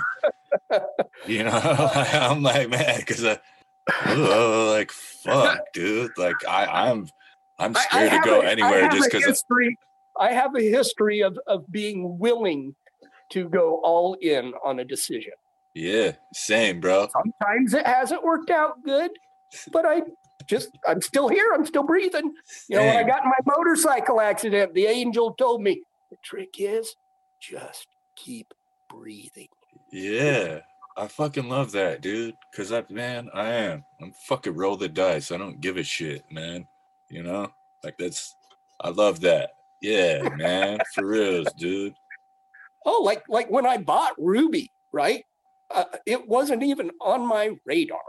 you 1.26 1.44
know, 1.44 1.50
I'm 2.12 2.42
like, 2.42 2.68
man, 2.68 2.98
because 2.98 3.24
I, 3.24 3.38
ugh, 4.06 4.68
like, 4.76 4.90
fuck, 4.90 5.72
dude. 5.72 6.10
Like, 6.18 6.36
I, 6.46 6.66
I'm, 6.90 7.08
I'm 7.58 7.76
I- 7.76 7.80
I 7.80 7.82
scared 7.84 8.10
to 8.10 8.18
go 8.28 8.40
a- 8.40 8.44
I 8.44 8.50
anywhere 8.50 8.88
just 8.88 9.10
because. 9.10 9.44
I 10.18 10.32
have 10.32 10.54
a 10.54 10.60
history 10.62 11.22
of 11.22 11.38
of 11.46 11.70
being 11.70 12.18
willing 12.18 12.74
to 13.30 13.48
go 13.48 13.80
all 13.82 14.14
in 14.14 14.54
on 14.64 14.78
a 14.78 14.84
decision. 14.84 15.32
Yeah, 15.74 16.12
same, 16.32 16.78
bro. 16.80 17.08
Sometimes 17.08 17.74
it 17.74 17.84
hasn't 17.86 18.22
worked 18.22 18.50
out 18.50 18.84
good, 18.84 19.10
but 19.72 19.84
I 19.84 20.02
just 20.46 20.70
I'm 20.86 21.00
still 21.02 21.28
here. 21.28 21.52
I'm 21.52 21.66
still 21.66 21.82
breathing. 21.82 22.32
You 22.68 22.76
know, 22.76 22.82
when 22.84 22.96
I 22.96 23.02
got 23.02 23.24
in 23.24 23.30
my 23.30 23.56
motorcycle 23.56 24.20
accident, 24.20 24.72
the 24.74 24.86
angel 24.86 25.34
told 25.34 25.62
me 25.62 25.82
the 26.10 26.16
trick 26.22 26.54
is 26.60 26.94
just 27.40 27.88
keep 28.14 28.54
breathing. 28.88 29.48
Yeah, 29.90 30.60
I 30.96 31.08
fucking 31.08 31.48
love 31.48 31.72
that, 31.72 32.02
dude. 32.02 32.34
Cause 32.54 32.70
I, 32.70 32.84
man, 32.88 33.30
I 33.34 33.48
am. 33.50 33.84
I'm 34.00 34.12
fucking 34.28 34.54
roll 34.54 34.76
the 34.76 34.88
dice. 34.88 35.32
I 35.32 35.38
don't 35.38 35.60
give 35.60 35.76
a 35.76 35.82
shit, 35.82 36.22
man. 36.30 36.66
You 37.10 37.22
know, 37.22 37.48
like 37.82 37.96
that's. 37.98 38.34
I 38.80 38.90
love 38.90 39.20
that. 39.20 39.50
Yeah, 39.80 40.28
man, 40.36 40.78
for 40.94 41.06
reals, 41.06 41.48
dude. 41.58 41.94
Oh, 42.86 43.02
like 43.04 43.22
like 43.28 43.50
when 43.50 43.66
I 43.66 43.78
bought 43.78 44.14
Ruby, 44.18 44.70
right? 44.92 45.24
Uh, 45.70 45.84
it 46.06 46.28
wasn't 46.28 46.62
even 46.62 46.90
on 47.00 47.26
my 47.26 47.56
radar. 47.64 48.00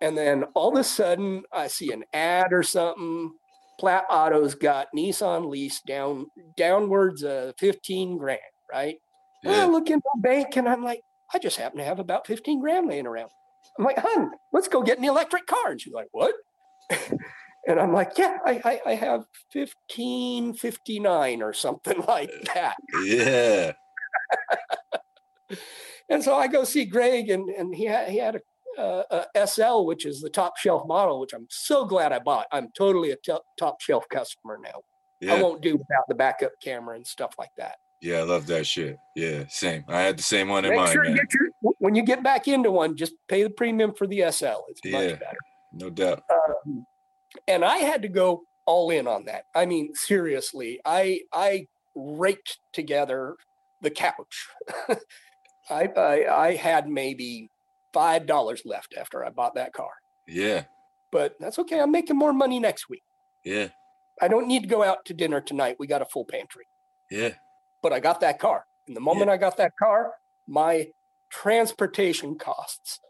And 0.00 0.18
then 0.18 0.44
all 0.54 0.72
of 0.72 0.78
a 0.78 0.84
sudden, 0.84 1.44
I 1.52 1.68
see 1.68 1.92
an 1.92 2.04
ad 2.12 2.52
or 2.52 2.62
something. 2.62 3.32
Platt 3.80 4.04
Auto's 4.10 4.54
got 4.54 4.88
Nissan 4.94 5.48
lease 5.48 5.80
down 5.80 6.26
downwards 6.56 7.22
of 7.22 7.54
15 7.58 8.18
grand, 8.18 8.40
right? 8.70 8.96
Yeah. 9.42 9.64
I 9.64 9.66
look 9.66 9.90
in 9.90 10.00
the 10.00 10.20
bank 10.20 10.56
and 10.56 10.68
I'm 10.68 10.84
like, 10.84 11.00
I 11.32 11.38
just 11.38 11.56
happen 11.56 11.78
to 11.78 11.84
have 11.84 11.98
about 11.98 12.26
15 12.26 12.60
grand 12.60 12.88
laying 12.88 13.06
around. 13.06 13.30
I'm 13.78 13.84
like, 13.84 13.98
hun, 13.98 14.30
let's 14.52 14.68
go 14.68 14.82
get 14.82 14.98
an 14.98 15.04
electric 15.04 15.46
car. 15.46 15.70
And 15.70 15.80
she's 15.80 15.92
like, 15.92 16.08
what? 16.12 16.34
and 17.68 17.78
I'm 17.80 17.92
like, 17.92 18.12
yeah, 18.16 18.38
I, 18.44 18.60
I, 18.64 18.90
I 18.90 18.94
have 18.94 19.24
1559 19.52 21.42
or 21.42 21.52
something 21.52 22.00
like 22.08 22.30
that. 22.54 22.76
Yeah. 23.04 23.72
And 26.10 26.22
so 26.22 26.34
I 26.36 26.48
go 26.48 26.64
see 26.64 26.84
Greg, 26.84 27.30
and 27.30 27.48
and 27.48 27.74
he 27.74 27.84
had 27.86 28.10
he 28.10 28.18
had 28.18 28.36
a, 28.78 28.80
uh, 28.80 29.24
a 29.34 29.46
SL, 29.46 29.84
which 29.86 30.04
is 30.04 30.20
the 30.20 30.28
top 30.28 30.58
shelf 30.58 30.86
model, 30.86 31.18
which 31.18 31.32
I'm 31.32 31.46
so 31.48 31.86
glad 31.86 32.12
I 32.12 32.18
bought. 32.18 32.46
I'm 32.52 32.68
totally 32.76 33.12
a 33.12 33.16
top 33.58 33.80
shelf 33.80 34.04
customer 34.10 34.58
now. 34.62 34.82
Yeah. 35.20 35.34
I 35.34 35.42
won't 35.42 35.62
do 35.62 35.72
without 35.72 36.04
the 36.08 36.14
backup 36.14 36.52
camera 36.62 36.96
and 36.96 37.06
stuff 37.06 37.34
like 37.38 37.52
that. 37.56 37.76
Yeah. 38.02 38.18
I 38.18 38.22
love 38.24 38.46
that 38.48 38.66
shit. 38.66 38.98
Yeah. 39.16 39.44
Same. 39.48 39.84
I 39.88 40.02
had 40.02 40.18
the 40.18 40.22
same 40.22 40.48
one 40.48 40.66
in 40.66 40.72
Make 40.72 40.80
mind, 40.80 40.92
sure 40.92 41.04
you 41.06 41.14
get 41.14 41.32
your 41.32 41.72
when 41.78 41.94
you 41.94 42.02
get 42.02 42.22
back 42.22 42.48
into 42.48 42.70
one, 42.70 42.96
just 42.96 43.14
pay 43.28 43.42
the 43.42 43.48
premium 43.50 43.94
for 43.94 44.06
the 44.06 44.30
SL. 44.30 44.64
It's 44.68 44.80
Yeah. 44.84 44.92
much 44.92 45.20
better. 45.20 45.38
No 45.72 45.88
doubt. 45.88 46.22
Um, 46.66 46.84
and 47.48 47.64
I 47.64 47.78
had 47.78 48.02
to 48.02 48.08
go 48.08 48.42
all 48.66 48.90
in 48.90 49.06
on 49.06 49.24
that. 49.26 49.44
I 49.54 49.66
mean, 49.66 49.94
seriously, 49.94 50.80
I 50.84 51.20
I 51.32 51.66
raked 51.94 52.58
together 52.72 53.36
the 53.82 53.90
couch. 53.90 54.46
I, 55.70 55.88
I 55.96 56.26
I 56.28 56.54
had 56.56 56.88
maybe 56.88 57.48
five 57.92 58.26
dollars 58.26 58.62
left 58.64 58.94
after 58.98 59.24
I 59.24 59.30
bought 59.30 59.54
that 59.54 59.72
car, 59.72 59.90
Yeah. 60.26 60.64
but 61.12 61.34
that's 61.40 61.58
okay. 61.60 61.80
I'm 61.80 61.92
making 61.92 62.16
more 62.16 62.32
money 62.32 62.58
next 62.58 62.88
week. 62.88 63.02
Yeah. 63.44 63.68
I 64.20 64.28
don't 64.28 64.46
need 64.48 64.62
to 64.62 64.68
go 64.68 64.82
out 64.82 65.04
to 65.06 65.14
dinner 65.14 65.40
tonight. 65.40 65.76
We 65.78 65.86
got 65.86 66.02
a 66.02 66.06
full 66.06 66.24
pantry, 66.24 66.66
Yeah. 67.10 67.30
but 67.82 67.92
I 67.92 68.00
got 68.00 68.20
that 68.20 68.38
car. 68.38 68.64
And 68.86 68.96
the 68.96 69.00
moment 69.00 69.30
I 69.30 69.36
got 69.36 69.56
that 69.58 69.76
car, 69.78 70.12
my 70.46 70.88
transportation 71.30 72.36
costs 72.36 73.00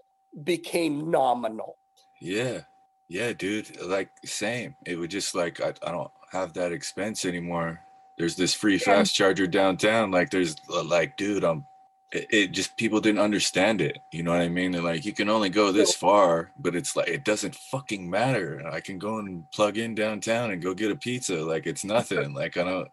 became 0.45 1.11
nominal. 1.11 1.77
Yeah. 2.21 2.63
Yeah, 3.09 3.33
dude. 3.33 3.81
Like 3.83 4.11
same. 4.25 4.77
It 4.87 4.97
would 4.97 5.11
just 5.11 5.35
like 5.35 5.61
I, 5.61 5.75
I 5.87 5.93
don't 5.93 6.11
have 6.33 6.53
that 6.55 6.73
expense 6.73 7.25
anymore. 7.25 7.81
There's 8.19 8.37
this 8.37 8.55
free 8.55 8.75
Yeah. 8.75 8.85
fast 8.85 9.15
charger 9.15 9.47
downtown. 9.47 10.11
Like 10.11 10.31
there's 10.31 10.57
uh, 10.71 10.83
like, 10.85 11.17
dude, 11.17 11.45
I'm 11.45 11.65
it, 12.13 12.27
it 12.31 12.53
just 12.53 12.77
people 12.77 13.01
didn't 13.01 13.21
understand 13.21 13.81
it. 13.81 13.99
You 14.13 14.23
know 14.23 14.31
what 14.33 14.41
I 14.41 14.49
mean? 14.49 14.73
They're 14.73 14.83
like, 14.83 15.05
you 15.05 15.13
can 15.13 15.29
only 15.29 15.49
go 15.51 15.73
this 15.73 15.95
far, 15.95 16.53
but 16.59 16.75
it's 16.77 16.97
like 16.97 17.09
it 17.09 17.25
doesn't 17.25 17.55
fucking 17.57 18.09
matter. 18.09 18.63
I 18.71 18.81
can 18.81 18.99
go 18.99 19.19
and 19.19 19.51
plug 19.53 19.79
in 19.79 19.95
downtown 19.95 20.53
and 20.53 20.63
go 20.63 20.75
get 20.75 20.91
a 20.93 20.97
pizza. 20.97 21.37
Like 21.45 21.67
it's 21.67 21.85
nothing. 21.85 22.33
like 22.35 22.57
I 22.57 22.65
don't 22.65 22.89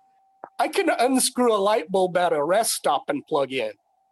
I 0.59 0.67
can 0.67 0.89
unscrew 0.89 1.53
a 1.53 1.57
light 1.57 1.89
bulb 1.91 2.17
at 2.17 2.33
a 2.33 2.43
rest 2.43 2.73
stop 2.73 3.03
and 3.07 3.25
plug 3.27 3.53
in. 3.53 3.71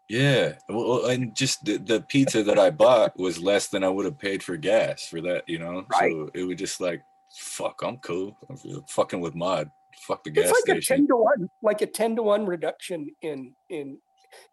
Yeah, 0.10 0.54
well, 0.68 1.06
and 1.06 1.36
just 1.36 1.64
the, 1.66 1.78
the 1.78 2.02
pizza 2.02 2.42
that 2.44 2.58
I 2.58 2.72
bought 2.72 3.18
was 3.18 3.42
less 3.42 3.68
than 3.68 3.84
I 3.84 3.90
would 3.90 4.06
have 4.06 4.18
paid 4.18 4.42
for 4.42 4.58
gas 4.58 5.08
for 5.08 5.22
that, 5.22 5.48
you 5.48 5.60
know. 5.60 5.86
Right. 5.92 6.12
So 6.12 6.32
it 6.34 6.44
was 6.44 6.58
just 6.58 6.82
like, 6.82 7.04
fuck, 7.38 7.82
I'm 7.84 7.98
cool. 7.98 8.36
I'm 8.50 8.58
fucking 8.88 9.20
with 9.20 9.36
mod. 9.36 9.70
Fuck 10.02 10.24
the 10.24 10.32
gas 10.32 10.50
it's 10.50 10.68
like 10.68 10.78
a 10.78 10.82
10 10.82 11.08
to 11.08 11.16
1 11.18 11.50
like 11.62 11.82
a 11.82 11.86
10 11.86 12.16
to 12.16 12.24
1 12.24 12.46
reduction 12.46 13.10
in 13.22 13.54
in 13.70 13.98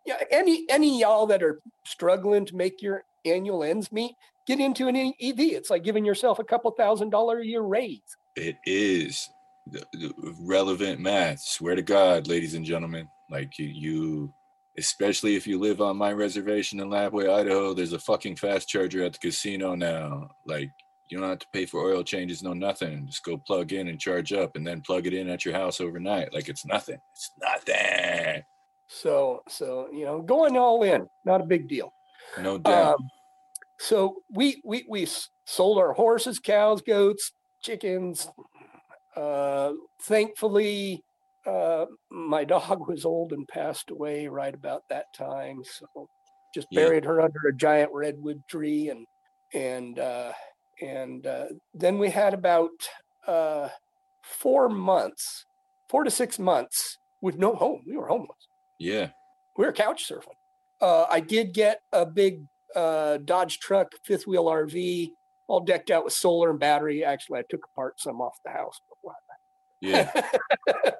yeah 0.05 0.17
any 0.33 0.65
any 0.69 0.99
y'all 0.99 1.25
that 1.27 1.41
are 1.41 1.61
struggling 1.85 2.45
to 2.45 2.57
make 2.57 2.83
your 2.83 3.05
annual 3.25 3.63
ends 3.63 3.93
meet 3.93 4.17
get 4.49 4.59
into 4.59 4.89
an 4.89 4.97
ev 4.97 5.39
it's 5.39 5.71
like 5.71 5.85
giving 5.85 6.05
yourself 6.05 6.41
a 6.41 6.45
couple 6.45 6.69
thousand 6.73 7.11
dollar 7.11 7.39
a 7.39 7.47
year 7.47 7.61
raise 7.61 8.17
It 8.35 8.57
is 8.67 9.31
relevant 10.41 11.01
math. 11.01 11.41
Swear 11.41 11.75
to 11.75 11.83
God, 11.83 12.29
ladies 12.29 12.55
and 12.55 12.65
gentlemen, 12.65 13.09
like 13.31 13.59
you, 13.59 13.67
you, 13.67 14.35
especially 14.79 15.37
if 15.37 15.47
you 15.47 15.59
live 15.59 15.81
on 15.81 15.97
my 15.97 16.13
reservation 16.13 16.81
in 16.81 16.89
Lapwai, 16.89 17.29
Idaho, 17.31 17.73
there's 17.75 17.93
a 17.93 17.99
fucking 17.99 18.37
fast 18.37 18.69
charger 18.69 19.05
at 19.05 19.13
the 19.15 19.19
casino 19.19 19.75
now. 19.75 20.29
Like 20.47 20.71
you 21.09 21.19
don't 21.19 21.29
have 21.29 21.39
to 21.39 21.47
pay 21.53 21.67
for 21.67 21.81
oil 21.83 22.03
changes, 22.03 22.43
no 22.43 22.53
nothing. 22.53 23.07
Just 23.07 23.25
go 23.25 23.37
plug 23.39 23.73
in 23.73 23.89
and 23.89 24.01
charge 24.01 24.33
up, 24.33 24.57
and 24.57 24.67
then 24.67 24.81
plug 24.83 25.07
it 25.07 25.15
in 25.15 25.29
at 25.29 25.45
your 25.45 25.55
house 25.55 25.81
overnight. 25.81 26.33
Like 26.35 26.49
it's 26.49 26.67
nothing. 26.67 26.99
It's 27.13 27.31
nothing. 27.41 28.43
so 28.89 29.43
so 29.49 29.89
you 29.93 30.05
know 30.05 30.23
going 30.23 30.57
all 30.57 30.83
in 30.85 31.09
not 31.25 31.41
a 31.41 31.45
big 31.45 31.67
deal 31.69 31.93
No 32.41 32.57
doubt. 32.59 32.95
um, 32.95 33.09
so 33.81 34.17
we 34.31 34.61
we 34.65 34.85
we 34.89 35.07
sold 35.45 35.79
our 35.79 35.93
horses 35.93 36.39
cows 36.39 36.81
goats 36.83 37.33
chickens 37.63 38.29
uh 39.17 39.73
thankfully 40.03 41.03
uh 41.47 41.87
my 42.11 42.45
dog 42.45 42.89
was 42.89 43.05
old 43.05 43.33
and 43.33 43.47
passed 43.49 43.91
away 43.91 44.27
right 44.27 44.55
about 44.55 44.83
that 44.91 45.07
time 45.17 45.63
so 45.65 46.09
just 46.55 46.67
Yeah. 46.71 46.85
buried 46.85 47.05
her 47.05 47.21
under 47.21 47.41
a 47.49 47.55
giant 47.55 47.91
redwood 47.93 48.43
tree 48.49 48.89
and 48.89 49.07
and 49.55 49.99
uh 49.99 50.33
and 50.83 51.27
uh 51.27 51.47
then 51.75 51.99
we 51.99 52.11
had 52.11 52.35
about 52.35 52.71
uh 53.27 53.69
four 54.23 54.69
months 54.69 55.45
four 55.89 56.05
to 56.05 56.11
six 56.11 56.39
months 56.39 56.99
with 57.21 57.37
no 57.39 57.55
home 57.55 57.83
we 57.87 57.97
were 57.97 58.09
homeless 58.09 58.49
yeah. 58.79 59.09
we 59.57 59.65
were 59.65 59.73
couch 59.73 60.07
surfing. 60.09 60.35
Uh, 60.83 61.07
I 61.09 61.21
did 61.21 61.55
get 61.55 61.81
a 61.93 62.05
big 62.05 62.43
uh, 62.75 63.17
Dodge 63.25 63.59
truck, 63.59 63.93
fifth 64.05 64.27
wheel 64.27 64.45
RV, 64.45 65.09
all 65.49 65.61
decked 65.61 65.91
out 65.91 66.05
with 66.05 66.13
solar 66.13 66.51
and 66.51 66.61
battery. 66.61 67.03
Actually, 67.03 67.39
I 67.39 67.45
took 67.49 67.65
apart 67.73 67.95
some 67.99 68.21
off 68.21 68.37
the 68.45 68.51
house, 68.51 68.79
Yeah. 69.87 70.23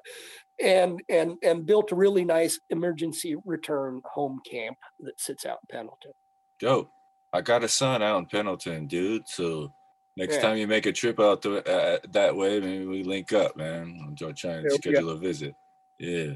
and 0.59 1.01
and 1.09 1.37
and 1.43 1.65
built 1.65 1.91
a 1.91 1.95
really 1.95 2.25
nice 2.25 2.59
emergency 2.69 3.35
return 3.45 4.01
home 4.05 4.39
camp 4.49 4.77
that 5.01 5.19
sits 5.19 5.45
out 5.45 5.59
in 5.69 5.77
Pendleton. 5.77 6.11
Dope. 6.59 6.89
I 7.33 7.41
got 7.41 7.63
a 7.63 7.67
son 7.67 8.01
out 8.01 8.17
in 8.19 8.25
Pendleton, 8.25 8.87
dude. 8.87 9.27
So 9.27 9.71
next 10.15 10.35
Yeah. 10.35 10.41
time 10.41 10.57
you 10.57 10.65
make 10.67 10.85
a 10.85 10.91
trip 10.91 11.19
out 11.19 11.41
the, 11.41 11.57
uh, 11.67 11.99
that 12.11 12.35
way, 12.35 12.59
maybe 12.59 12.85
we 12.85 13.03
link 13.03 13.33
up, 13.33 13.55
man. 13.57 13.99
I'm 14.03 14.15
try- 14.15 14.31
trying 14.31 14.63
to 14.63 14.71
schedule 14.71 15.09
a 15.11 15.17
visit. 15.17 15.53
Yeah. 15.99 16.33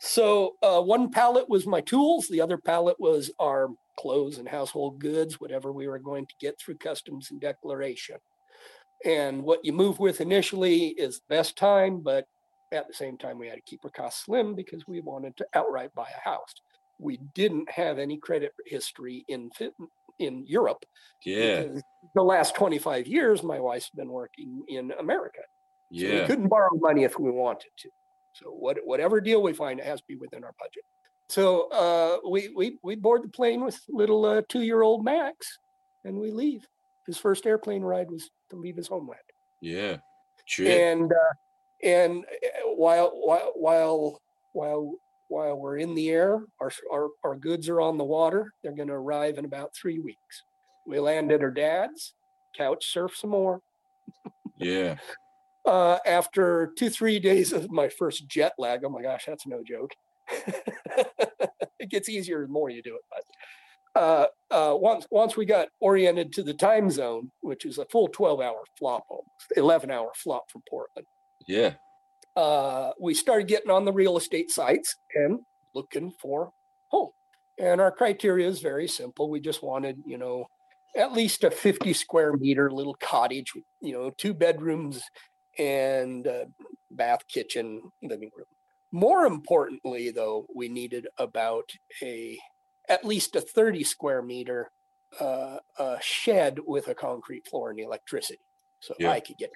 So 0.00 0.56
uh, 0.62 0.82
one 0.82 1.10
pallet 1.10 1.48
was 1.48 1.64
my 1.64 1.80
tools, 1.80 2.26
the 2.28 2.40
other 2.40 2.58
pallet 2.58 2.96
was 2.98 3.30
our 3.38 3.68
clothes 3.96 4.38
and 4.38 4.48
household 4.48 4.98
goods, 4.98 5.40
whatever 5.40 5.72
we 5.72 5.86
were 5.86 6.00
going 6.00 6.26
to 6.26 6.34
get 6.40 6.58
through 6.58 6.76
customs 6.78 7.30
and 7.30 7.40
declaration. 7.40 8.16
And 9.04 9.42
what 9.42 9.64
you 9.64 9.72
move 9.72 9.98
with 9.98 10.20
initially 10.20 10.88
is 10.88 11.18
the 11.18 11.36
best 11.36 11.56
time, 11.56 12.00
but 12.00 12.26
at 12.72 12.88
the 12.88 12.94
same 12.94 13.18
time, 13.18 13.38
we 13.38 13.48
had 13.48 13.56
to 13.56 13.62
keep 13.62 13.80
our 13.84 13.90
costs 13.90 14.24
slim 14.24 14.54
because 14.54 14.86
we 14.86 15.00
wanted 15.00 15.36
to 15.36 15.46
outright 15.54 15.94
buy 15.94 16.08
a 16.08 16.28
house. 16.28 16.54
We 16.98 17.18
didn't 17.34 17.70
have 17.70 17.98
any 17.98 18.16
credit 18.16 18.52
history 18.66 19.24
in 19.28 19.50
in 20.18 20.46
Europe. 20.46 20.84
Yeah. 21.24 21.64
The 22.14 22.22
last 22.22 22.54
25 22.54 23.06
years, 23.06 23.42
my 23.42 23.58
wife's 23.58 23.90
been 23.90 24.08
working 24.08 24.62
in 24.68 24.92
America. 24.98 25.40
So 25.92 26.20
we 26.20 26.26
couldn't 26.26 26.48
borrow 26.48 26.70
money 26.74 27.04
if 27.04 27.18
we 27.18 27.30
wanted 27.30 27.70
to. 27.78 27.90
So 28.34 28.46
what, 28.46 28.78
whatever 28.84 29.20
deal 29.20 29.42
we 29.42 29.52
find, 29.52 29.78
it 29.78 29.86
has 29.86 30.00
to 30.00 30.06
be 30.08 30.16
within 30.16 30.42
our 30.42 30.54
budget. 30.58 30.84
So 31.28 31.68
uh, 31.70 32.28
we, 32.28 32.48
we, 32.56 32.78
we 32.82 32.94
board 32.96 33.24
the 33.24 33.28
plane 33.28 33.64
with 33.64 33.78
little 33.88 34.24
uh, 34.24 34.42
two-year-old 34.48 35.04
Max 35.04 35.58
and 36.04 36.16
we 36.16 36.30
leave. 36.30 36.66
His 37.06 37.18
first 37.18 37.46
airplane 37.46 37.82
ride 37.82 38.10
was 38.10 38.30
to 38.50 38.56
leave 38.56 38.76
his 38.76 38.88
homeland. 38.88 39.20
Yeah. 39.60 39.96
Trip. 40.48 40.68
And, 40.68 41.12
uh, 41.12 41.86
and 41.86 42.24
uh, 42.24 42.70
while, 42.74 43.10
while, 43.14 43.52
while, 43.54 44.20
while, 44.52 44.92
while 45.28 45.56
we're 45.56 45.78
in 45.78 45.94
the 45.94 46.10
air, 46.10 46.44
our, 46.60 46.70
our, 46.92 47.08
our 47.24 47.36
goods 47.36 47.68
are 47.68 47.80
on 47.80 47.98
the 47.98 48.04
water. 48.04 48.52
They're 48.62 48.76
going 48.76 48.88
to 48.88 48.94
arrive 48.94 49.38
in 49.38 49.44
about 49.44 49.74
three 49.74 49.98
weeks. 49.98 50.42
We 50.86 50.98
land 51.00 51.32
at 51.32 51.40
her 51.40 51.50
dad's, 51.50 52.14
couch 52.56 52.92
surf 52.92 53.16
some 53.16 53.30
more, 53.30 53.62
yeah. 54.58 54.96
uh, 55.66 55.98
after 56.06 56.72
two, 56.76 56.90
three 56.90 57.18
days 57.18 57.52
of 57.52 57.70
my 57.70 57.88
first 57.88 58.28
jet 58.28 58.52
lag. 58.58 58.80
Oh 58.84 58.88
my 58.88 59.02
gosh, 59.02 59.24
that's 59.26 59.46
no 59.46 59.62
joke. 59.66 59.92
it 61.78 61.90
gets 61.90 62.08
easier 62.08 62.42
the 62.42 62.48
more 62.48 62.70
you 62.70 62.82
do 62.82 62.96
it. 62.96 63.24
Uh, 63.94 64.26
uh, 64.50 64.74
once 64.74 65.06
once 65.10 65.36
we 65.36 65.44
got 65.44 65.68
oriented 65.80 66.32
to 66.32 66.42
the 66.42 66.54
time 66.54 66.90
zone, 66.90 67.30
which 67.40 67.64
is 67.66 67.78
a 67.78 67.84
full 67.86 68.08
12 68.08 68.40
hour 68.40 68.62
flop, 68.78 69.04
almost 69.10 69.52
11 69.56 69.90
hour 69.90 70.10
flop 70.16 70.50
from 70.50 70.62
Portland, 70.68 71.06
Yeah. 71.46 71.74
uh, 72.36 72.92
we 73.00 73.12
started 73.14 73.48
getting 73.48 73.70
on 73.70 73.84
the 73.84 73.92
real 73.92 74.16
estate 74.16 74.50
sites 74.50 74.96
and 75.14 75.40
looking 75.74 76.10
for 76.20 76.52
home. 76.90 77.10
And 77.58 77.80
our 77.80 77.90
criteria 77.92 78.48
is 78.48 78.60
very 78.60 78.88
simple. 78.88 79.28
We 79.28 79.40
just 79.40 79.62
wanted, 79.62 80.02
you 80.06 80.16
know, 80.18 80.46
at 80.96 81.12
least 81.12 81.44
a 81.44 81.50
50 81.50 81.92
square 81.92 82.32
meter 82.34 82.70
little 82.70 82.94
cottage, 82.94 83.52
you 83.80 83.92
know, 83.92 84.10
two 84.16 84.32
bedrooms 84.34 85.02
and 85.58 86.26
bath, 86.90 87.20
kitchen, 87.28 87.82
living 88.02 88.30
room. 88.36 88.46
More 88.90 89.24
importantly, 89.26 90.10
though, 90.10 90.46
we 90.54 90.68
needed 90.68 91.06
about 91.18 91.70
a 92.02 92.38
at 92.88 93.04
least 93.04 93.36
a 93.36 93.40
30 93.40 93.84
square 93.84 94.22
meter 94.22 94.70
uh, 95.20 95.58
uh, 95.78 95.96
shed 96.00 96.58
with 96.66 96.88
a 96.88 96.94
concrete 96.94 97.46
floor 97.46 97.70
and 97.70 97.80
electricity, 97.80 98.40
so 98.80 98.94
Yeah. 98.98 99.10
I 99.10 99.20
could 99.20 99.36
get 99.38 99.50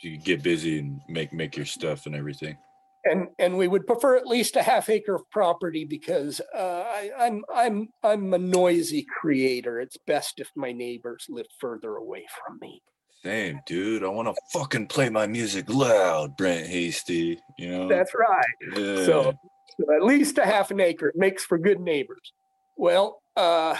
You 0.00 0.16
could 0.16 0.24
get 0.24 0.42
busy 0.42 0.78
and 0.78 1.00
make 1.08 1.32
make 1.32 1.56
your 1.56 1.66
stuff 1.66 2.06
and 2.06 2.14
everything. 2.14 2.56
and 3.04 3.28
and 3.40 3.58
we 3.58 3.66
would 3.66 3.84
prefer 3.86 4.16
at 4.16 4.26
least 4.28 4.54
a 4.56 4.62
half 4.62 4.88
acre 4.88 5.14
of 5.16 5.28
property 5.30 5.84
because 5.84 6.40
uh, 6.56 6.84
I, 6.86 7.10
I'm 7.18 7.44
I'm 7.52 7.88
I'm 8.04 8.32
a 8.32 8.38
noisy 8.38 9.04
creator. 9.20 9.80
It's 9.80 9.96
best 10.06 10.38
if 10.38 10.50
my 10.54 10.70
neighbors 10.72 11.26
live 11.28 11.46
further 11.58 11.96
away 11.96 12.24
from 12.44 12.58
me. 12.60 12.80
Same, 13.24 13.60
dude. 13.66 14.02
I 14.04 14.08
want 14.08 14.28
to 14.28 14.34
fucking 14.52 14.86
play 14.88 15.08
my 15.08 15.26
music 15.28 15.68
loud, 15.68 16.36
Brent 16.36 16.66
Hasty. 16.68 17.38
You 17.58 17.68
know. 17.70 17.88
That's 17.88 18.12
right. 18.14 18.44
yeah. 18.76 19.04
So, 19.04 19.32
so 19.80 19.94
at 19.96 20.04
least 20.04 20.38
a 20.38 20.44
half 20.46 20.70
an 20.70 20.80
acre 20.80 21.08
it 21.08 21.16
makes 21.16 21.44
for 21.44 21.58
good 21.58 21.80
neighbors. 21.80 22.32
Well, 22.76 23.22
uh, 23.36 23.76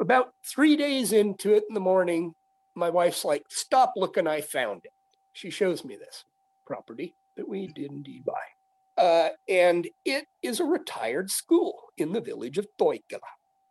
about 0.00 0.32
three 0.44 0.76
days 0.76 1.12
into 1.12 1.54
it 1.54 1.64
in 1.68 1.74
the 1.74 1.80
morning, 1.80 2.34
my 2.74 2.90
wife's 2.90 3.24
like, 3.24 3.44
"Stop 3.48 3.94
looking! 3.96 4.26
I 4.26 4.40
found 4.40 4.84
it." 4.84 4.92
She 5.32 5.50
shows 5.50 5.84
me 5.84 5.96
this 5.96 6.24
property 6.66 7.14
that 7.36 7.48
we 7.48 7.68
did 7.68 7.90
indeed 7.90 8.24
buy, 8.24 9.02
uh, 9.02 9.30
and 9.48 9.88
it 10.04 10.26
is 10.42 10.60
a 10.60 10.64
retired 10.64 11.30
school 11.30 11.74
in 11.96 12.12
the 12.12 12.20
village 12.20 12.58
of 12.58 12.66
Toikala, 12.78 13.20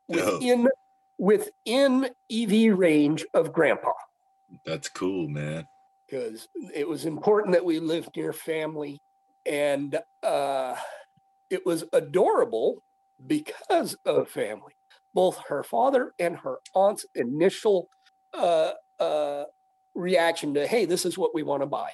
within 0.08 0.68
within 1.18 2.10
EV 2.32 2.78
range 2.78 3.26
of 3.34 3.52
Grandpa 3.52 3.92
That's 4.66 4.90
cool, 4.90 5.28
man. 5.28 5.66
because 6.06 6.48
it 6.74 6.88
was 6.88 7.06
important 7.06 7.54
that 7.54 7.66
we 7.66 7.80
lived 7.80 8.16
near 8.16 8.34
family 8.34 9.00
and 9.46 10.00
uh, 10.24 10.76
it 11.50 11.66
was 11.66 11.86
adorable 11.94 12.84
because 13.26 13.98
of 14.06 14.30
family. 14.30 14.74
Both 15.14 15.38
her 15.48 15.64
father 15.64 16.14
and 16.20 16.36
her 16.38 16.58
aunt's 16.76 17.06
initial 17.16 17.88
uh, 18.34 18.72
uh, 19.00 19.46
reaction 19.96 20.54
to 20.54 20.68
hey 20.68 20.86
this 20.86 21.06
is 21.06 21.18
what 21.18 21.34
we 21.34 21.42
want 21.44 21.64
to 21.64 21.68
buy. 21.68 21.90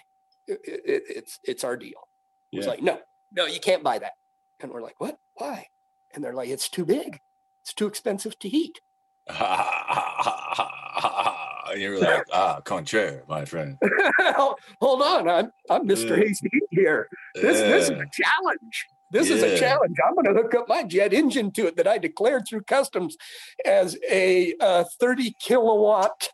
It, 0.48 0.60
it, 0.66 1.04
it's 1.08 1.40
it's 1.44 1.64
our 1.64 1.78
deal. 1.78 2.08
It 2.52 2.58
was 2.58 2.68
like 2.68 2.82
no 2.82 3.00
no 3.32 3.46
you 3.46 3.60
can't 3.62 3.84
buy 3.84 4.00
that. 4.00 4.14
And 4.60 4.72
we're 4.72 4.82
like 4.82 5.00
what? 5.00 5.18
Why? 5.36 5.68
And 6.14 6.22
they're 6.24 6.34
like 6.34 6.50
it's 6.50 6.68
too 6.70 6.84
big. 6.86 7.20
It's 7.62 7.74
too 7.74 7.88
expensive 7.88 8.38
to 8.40 8.50
heat. 8.50 8.82
And 9.28 9.38
you're 11.82 11.98
like, 12.00 12.26
ah, 12.34 12.60
contraire, 12.62 13.24
my 13.30 13.46
friend. 13.46 13.78
hold 14.20 15.02
on 15.02 15.30
i'm 15.30 15.52
i'm 15.70 15.88
mr 15.88 16.18
Yeah. 16.18 16.26
hasty 16.26 16.50
here. 16.72 17.08
This, 17.36 17.62
this 17.62 17.84
is 17.86 17.90
a 17.92 18.06
challenge. 18.12 18.88
This 19.14 19.30
is 19.30 19.44
a 19.44 19.56
challenge. 19.60 19.96
I'm 20.06 20.16
going 20.16 20.26
to 20.26 20.42
hook 20.42 20.56
up 20.56 20.68
my 20.68 20.84
jet 20.84 21.14
engine 21.14 21.52
to 21.52 21.68
it 21.68 21.78
that 21.78 21.88
I 21.88 22.00
declared 22.00 22.48
through 22.50 22.64
customs 22.64 23.16
as 23.64 23.96
a 24.10 24.56
uh, 24.60 24.86
30 25.00 25.36
kilowatt 25.40 26.30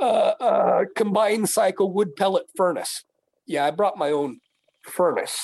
uh, 0.00 0.32
uh, 0.40 0.84
combined 0.96 1.48
cycle 1.48 1.92
wood 1.92 2.16
pellet 2.16 2.46
furnace. 2.56 3.04
Yeah, 3.46 3.64
I 3.64 3.70
brought 3.70 3.96
my 3.96 4.10
own 4.10 4.40
furnace. 4.82 5.38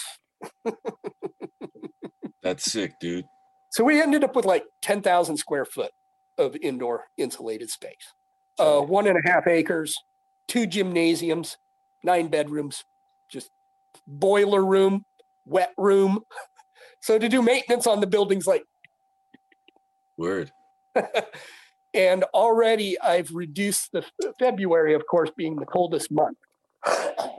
That's 2.42 2.64
sick, 2.64 2.94
dude. 3.00 3.24
So 3.70 3.84
we 3.84 4.02
ended 4.02 4.24
up 4.24 4.34
with 4.34 4.44
like 4.44 4.64
10,000 4.82 5.36
square 5.36 5.64
foot 5.64 5.92
of 6.38 6.56
indoor 6.56 7.04
insulated 7.16 7.70
space. 7.70 8.12
Uh, 8.58 8.80
one 8.80 9.06
and 9.06 9.16
a 9.16 9.28
half 9.28 9.46
acres, 9.46 9.96
two 10.48 10.66
gymnasiums, 10.66 11.56
nine 12.02 12.26
bedrooms, 12.26 12.84
just 13.30 13.50
boiler 14.08 14.64
room, 14.64 15.04
wet 15.46 15.72
room. 15.78 16.20
So 17.04 17.18
to 17.18 17.28
do 17.28 17.42
maintenance 17.42 17.86
on 17.86 18.00
the 18.00 18.06
buildings, 18.06 18.46
like, 18.46 18.64
Word. 20.16 20.50
and 21.94 22.24
already 22.32 22.98
I've 22.98 23.30
reduced 23.30 23.92
the 23.92 24.06
February, 24.38 24.94
of 24.94 25.02
course, 25.06 25.30
being 25.36 25.56
the 25.56 25.66
coldest 25.66 26.10
month. 26.10 26.38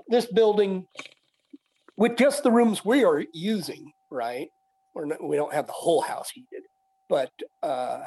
This 0.08 0.28
building, 0.28 0.86
with 1.98 2.16
just 2.16 2.44
the 2.44 2.52
rooms 2.52 2.86
we 2.86 3.04
are 3.04 3.24
using, 3.34 3.92
right? 4.12 4.50
We're 4.94 5.06
not, 5.06 5.24
we 5.24 5.36
don't 5.36 5.52
have 5.52 5.66
the 5.66 5.74
whole 5.74 6.02
house 6.02 6.30
heated, 6.30 6.62
but 7.10 7.32
uh, 7.64 8.02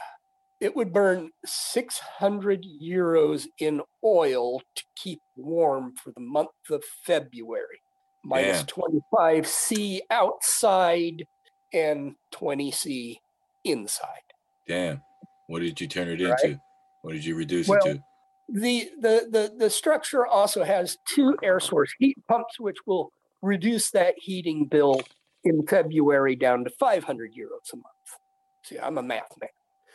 it 0.60 0.76
would 0.76 0.92
burn 0.92 1.30
600 1.44 2.64
euros 2.80 3.48
in 3.58 3.82
oil 4.04 4.60
to 4.76 4.84
keep 4.94 5.18
warm 5.34 5.94
for 5.96 6.12
the 6.12 6.20
month 6.20 6.50
of 6.70 6.84
February, 7.04 7.82
minus 8.24 8.58
Damn. 8.58 8.66
25 8.66 9.48
C 9.48 10.02
outside 10.08 11.26
and 11.72 12.14
20 12.32 12.70
C 12.70 13.20
inside. 13.64 14.22
Damn. 14.66 15.02
What 15.46 15.60
did 15.60 15.80
you 15.80 15.86
turn 15.88 16.08
it 16.08 16.20
Right. 16.22 16.38
into? 16.44 16.60
What 17.02 17.12
did 17.12 17.24
you 17.24 17.34
reduce 17.36 17.68
Well, 17.68 17.78
it 17.86 17.94
to? 17.94 18.02
the 18.50 18.90
the 19.00 19.28
the 19.30 19.54
the 19.58 19.70
structure 19.70 20.26
also 20.26 20.64
has 20.64 20.96
two 21.06 21.36
air 21.42 21.60
source 21.60 21.92
heat 21.98 22.16
pumps 22.28 22.58
which 22.58 22.78
will 22.86 23.12
reduce 23.42 23.90
that 23.90 24.14
heating 24.16 24.64
bill 24.64 25.02
in 25.44 25.66
february 25.66 26.34
down 26.34 26.64
to 26.64 26.70
500 26.70 27.32
euros 27.34 27.70
a 27.74 27.76
month 27.76 28.18
see 28.64 28.78
i'm 28.78 28.96
a 28.96 29.02
math 29.02 29.30
man 29.38 29.50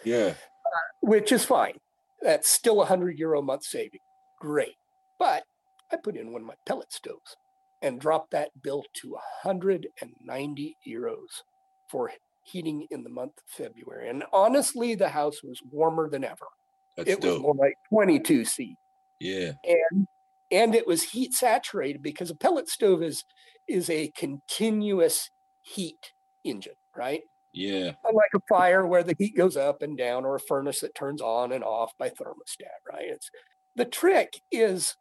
Yeah. 0.05 0.36
Uh, 0.36 0.80
which 1.01 1.32
is 1.32 1.43
fine 1.43 1.80
that's 2.21 2.47
still 2.47 2.76
a 2.76 2.86
100 2.86 3.17
euro 3.17 3.39
a 3.39 3.41
month 3.41 3.63
saving 3.63 3.99
great 4.39 4.76
but 5.17 5.43
i 5.91 5.95
put 5.97 6.15
in 6.15 6.32
one 6.32 6.41
of 6.43 6.47
my 6.47 6.53
pellet 6.67 6.93
stoves 6.93 7.36
and 7.82 7.99
dropped 7.99 8.30
that 8.32 8.49
bill 8.61 8.84
to 9.01 9.17
190 9.41 10.78
euros 10.88 11.41
for 11.94 12.12
heating 12.41 12.88
in 12.89 13.04
the 13.04 13.10
month 13.10 13.34
of 13.38 13.66
february 13.66 14.10
and 14.10 14.24
honestly 14.34 14.96
the 14.96 15.08
house 15.08 15.44
was 15.44 15.62
warmer 15.72 16.10
than 16.10 16.24
ever. 16.24 16.48
That's 16.98 17.10
it 17.10 17.22
was 17.24 17.39
more 17.39 17.54
like 17.56 17.76
22 17.89 18.46
c. 18.46 18.76
Yeah. 19.20 19.54
and 19.64 20.08
and 20.52 20.76
it 20.76 20.86
was 20.86 21.04
heat 21.04 21.34
saturated 21.34 22.02
because 22.02 22.32
a 22.32 22.36
pellet 22.36 22.68
stove 22.68 23.04
is 23.04 23.24
is 23.68 23.89
a 23.89 24.12
continuous 24.18 25.30
heat 25.62 26.12
engine 26.44 26.74
right? 26.98 27.22
Yeah. 27.54 27.91
unlike 28.04 28.32
a 28.36 28.39
fire 28.50 28.88
where 28.88 29.04
the 29.04 29.16
heat 29.18 29.38
goes 29.38 29.56
up 29.56 29.84
and 29.84 29.96
down 29.96 30.26
or 30.26 30.36
a 30.36 30.39
furnace 30.39 30.80
that 30.80 30.96
turns 30.96 31.22
on 31.22 31.52
and 31.52 31.64
off 31.64 31.91
by 32.00 32.10
thermostat 32.10 32.82
right? 32.91 33.06
It's 33.06 33.30
the 33.76 33.86
trick 33.86 34.41
is 34.52 34.96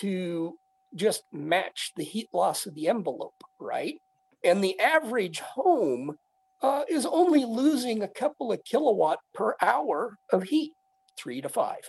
to 0.00 0.56
just 0.94 1.24
match 1.32 1.92
the 1.96 2.04
heat 2.04 2.28
loss 2.32 2.64
of 2.64 2.74
the 2.74 2.86
envelope 2.86 3.42
right? 3.58 3.96
And 4.44 4.62
the 4.62 4.78
average 4.78 5.40
home 5.40 6.16
uh, 6.62 6.82
is 6.88 7.06
only 7.06 7.44
losing 7.44 8.02
a 8.02 8.08
couple 8.08 8.52
of 8.52 8.62
kilowatt 8.64 9.18
per 9.34 9.54
hour 9.62 10.18
of 10.32 10.44
heat 10.44 10.72
three 11.16 11.40
to 11.40 11.48
five 11.48 11.88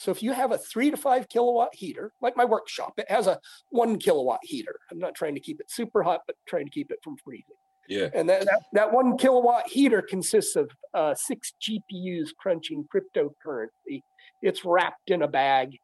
so 0.00 0.10
if 0.10 0.22
you 0.22 0.32
have 0.32 0.50
a 0.50 0.56
three 0.56 0.90
to 0.90 0.96
five 0.96 1.28
kilowatt 1.28 1.74
heater, 1.74 2.14
like 2.22 2.34
my 2.34 2.46
workshop, 2.46 2.94
it 2.96 3.10
has 3.10 3.26
a 3.26 3.38
one 3.68 3.98
kilowatt 3.98 4.40
heater. 4.42 4.74
I'm 4.90 4.98
not 4.98 5.14
trying 5.14 5.34
to 5.34 5.42
keep 5.42 5.60
it 5.60 5.70
super 5.70 6.02
hot, 6.02 6.22
but 6.26 6.36
trying 6.48 6.64
to 6.64 6.70
keep 6.70 6.90
it 6.90 7.00
from 7.04 7.18
freezing. 7.22 7.56
Yeah. 7.86 8.08
And 8.14 8.26
that, 8.30 8.46
that, 8.46 8.62
that 8.72 8.92
one 8.92 9.18
kilowatt 9.18 9.68
heater 9.68 10.00
consists 10.00 10.56
of 10.56 10.70
uh, 10.94 11.14
six 11.14 11.52
GPUs 11.60 12.30
crunching 12.34 12.88
cryptocurrency. 12.88 14.02
It's 14.40 14.64
wrapped 14.64 15.10
in 15.10 15.20
a 15.20 15.28
bag 15.28 15.76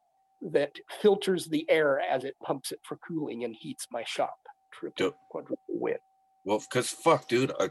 that 0.51 0.71
filters 0.99 1.45
the 1.45 1.69
air 1.69 1.99
as 1.99 2.23
it 2.23 2.33
pumps 2.43 2.71
it 2.71 2.79
for 2.81 2.97
cooling 3.07 3.43
and 3.43 3.55
heats 3.55 3.85
my 3.91 4.03
shop. 4.03 4.39
Triple, 4.73 5.15
quadruple 5.29 5.59
win. 5.67 5.97
Well, 6.43 6.63
cause 6.73 6.89
fuck, 6.89 7.27
dude. 7.27 7.51
Uh, 7.59 7.67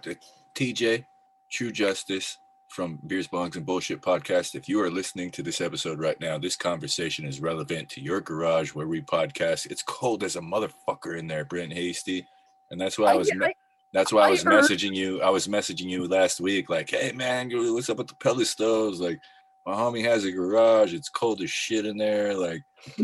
TJ, 0.57 1.05
True 1.53 1.71
Justice 1.71 2.39
from 2.69 2.99
Beers, 3.07 3.29
Bongs, 3.29 3.57
and 3.57 3.67
Bullshit 3.67 4.01
podcast. 4.01 4.55
If 4.55 4.71
you 4.71 4.81
are 4.81 4.91
listening 4.91 5.31
to 5.33 5.43
this 5.43 5.61
episode 5.61 6.01
right 6.01 6.19
now, 6.19 6.39
this 6.39 6.57
conversation 6.57 7.27
is 7.27 7.41
relevant 7.43 7.91
to 7.91 8.01
your 8.01 8.23
garage 8.23 8.75
where 8.75 8.89
we 8.89 9.03
podcast. 9.03 9.67
It's 9.71 9.83
cold 9.83 10.25
as 10.25 10.37
a 10.37 10.41
motherfucker 10.41 11.19
in 11.19 11.27
there, 11.27 11.45
Brent 11.45 11.75
Hasty, 11.75 12.27
and 12.71 12.81
that's 12.81 12.99
why 12.99 13.13
I, 13.13 13.17
was. 13.17 13.33
me- 13.35 13.53
that's 13.93 14.15
why 14.15 14.29
I 14.29 14.31
was 14.31 14.45
messaging 14.45 14.95
you. 14.95 15.21
I 15.21 15.29
was 15.29 15.47
messaging 15.47 15.91
you 15.91 16.09
last 16.09 16.41
week, 16.41 16.71
like, 16.71 16.89
"Hey 16.89 17.13
man, 17.13 17.51
what's 17.75 17.91
up 17.91 17.99
with 17.99 18.09
the 18.09 18.15
pellet 18.15 18.47
stoves? 18.47 18.99
Like, 18.99 19.21
my 19.67 19.75
homie 19.75 20.05
has 20.05 20.25
a 20.25 20.33
garage. 20.33 20.95
It's 20.95 21.11
cold 21.11 21.43
as 21.43 21.51
shit 21.51 21.85
in 21.85 21.99
there. 21.99 22.35
Like, 22.35 22.63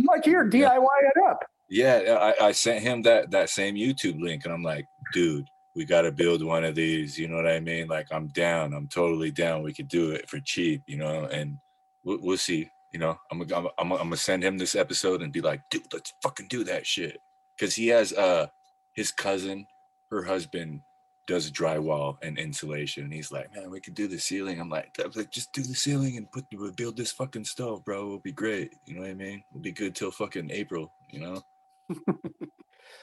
Like 0.08 0.24
here. 0.24 0.48
DIY 0.48 0.86
it 1.02 1.22
up. 1.28 1.44
yeah, 1.68 2.32
I, 2.40 2.46
I 2.46 2.52
sent 2.52 2.82
him 2.82 3.02
that 3.02 3.30
that 3.30 3.50
same 3.50 3.74
YouTube 3.74 4.22
link, 4.22 4.46
and 4.46 4.54
I'm 4.54 4.62
like, 4.62 4.86
dude, 5.12 5.46
we 5.74 5.84
got 5.84 6.02
to 6.02 6.12
build 6.12 6.42
one 6.42 6.64
of 6.64 6.74
these. 6.74 7.18
You 7.18 7.28
know 7.28 7.36
what 7.36 7.46
I 7.46 7.60
mean? 7.60 7.88
Like, 7.88 8.08
I'm 8.10 8.28
down. 8.28 8.74
I'm 8.74 8.88
totally 8.88 9.30
down. 9.30 9.62
We 9.62 9.72
could 9.72 9.88
do 9.88 10.10
it 10.12 10.28
for 10.28 10.40
cheap, 10.40 10.82
you 10.86 10.98
know. 10.98 11.24
And 11.26 11.58
we'll, 12.04 12.18
we'll 12.20 12.36
see. 12.36 12.68
You 12.92 12.98
know, 12.98 13.18
I'm 13.30 13.38
gonna 13.38 13.56
I'm, 13.56 13.68
I'm, 13.78 13.92
I'm 13.92 13.98
gonna 13.98 14.16
send 14.16 14.44
him 14.44 14.58
this 14.58 14.74
episode 14.74 15.22
and 15.22 15.32
be 15.32 15.40
like, 15.40 15.62
dude, 15.70 15.92
let's 15.92 16.12
fucking 16.22 16.48
do 16.48 16.62
that 16.64 16.86
shit. 16.86 17.18
Cause 17.58 17.74
he 17.74 17.88
has 17.88 18.12
uh 18.12 18.48
his 18.92 19.10
cousin, 19.12 19.66
her 20.10 20.22
husband 20.22 20.82
does 21.26 21.50
drywall 21.50 22.16
and 22.20 22.36
insulation. 22.36 23.04
And 23.04 23.12
he's 23.12 23.32
like, 23.32 23.54
man, 23.54 23.70
we 23.70 23.80
could 23.80 23.94
do 23.94 24.08
the 24.08 24.18
ceiling. 24.18 24.60
I'm 24.60 24.68
like, 24.68 24.92
"Dad, 24.92 25.16
like, 25.16 25.30
just 25.30 25.52
do 25.52 25.62
the 25.62 25.74
ceiling 25.74 26.18
and 26.18 26.30
put 26.30 26.44
we'll 26.52 26.72
build 26.72 26.98
this 26.98 27.12
fucking 27.12 27.44
stove, 27.44 27.82
bro. 27.84 27.98
It'll 27.98 28.18
be 28.18 28.32
great. 28.32 28.74
You 28.84 28.96
know 28.96 29.02
what 29.02 29.10
I 29.10 29.14
mean? 29.14 29.42
We'll 29.52 29.62
be 29.62 29.72
good 29.72 29.94
till 29.94 30.10
fucking 30.10 30.50
April. 30.50 30.92
You 31.10 31.20
know? 31.20 31.42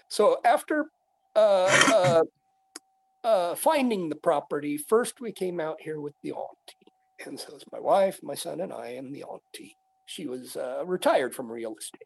So 0.09 0.39
after 0.43 0.87
uh, 1.35 1.69
uh, 1.93 2.23
uh, 3.23 3.55
finding 3.55 4.09
the 4.09 4.15
property, 4.15 4.77
first 4.77 5.21
we 5.21 5.31
came 5.31 5.59
out 5.59 5.81
here 5.81 5.99
with 5.99 6.13
the 6.23 6.31
auntie. 6.31 6.93
And 7.25 7.39
so 7.39 7.55
it's 7.55 7.65
my 7.71 7.79
wife, 7.79 8.19
my 8.23 8.35
son, 8.35 8.61
and 8.61 8.71
I, 8.71 8.89
and 8.89 9.13
the 9.13 9.23
auntie. 9.23 9.75
She 10.05 10.27
was 10.27 10.55
uh, 10.55 10.83
retired 10.85 11.35
from 11.35 11.51
real 11.51 11.75
estate. 11.77 12.01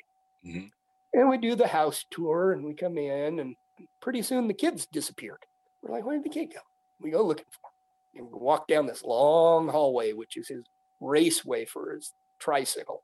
Mhm. 0.45 0.71
And 1.13 1.29
we 1.29 1.37
do 1.37 1.55
the 1.55 1.67
house 1.67 2.03
tour 2.09 2.53
and 2.53 2.65
we 2.65 2.73
come 2.73 2.97
in, 2.97 3.39
and 3.39 3.55
pretty 4.01 4.21
soon 4.23 4.47
the 4.47 4.53
kids 4.53 4.87
disappeared. 4.87 5.45
We're 5.81 5.93
like, 5.95 6.05
where 6.05 6.15
did 6.17 6.25
the 6.25 6.29
kid 6.29 6.53
go? 6.53 6.59
We 6.99 7.11
go 7.11 7.23
looking 7.23 7.45
for 7.51 7.67
him. 7.67 8.23
And 8.25 8.31
we 8.31 8.39
walk 8.39 8.67
down 8.67 8.87
this 8.87 9.03
long 9.03 9.67
hallway, 9.69 10.13
which 10.13 10.37
is 10.37 10.47
his 10.47 10.63
raceway 10.99 11.65
for 11.65 11.93
his 11.93 12.13
tricycle. 12.39 13.03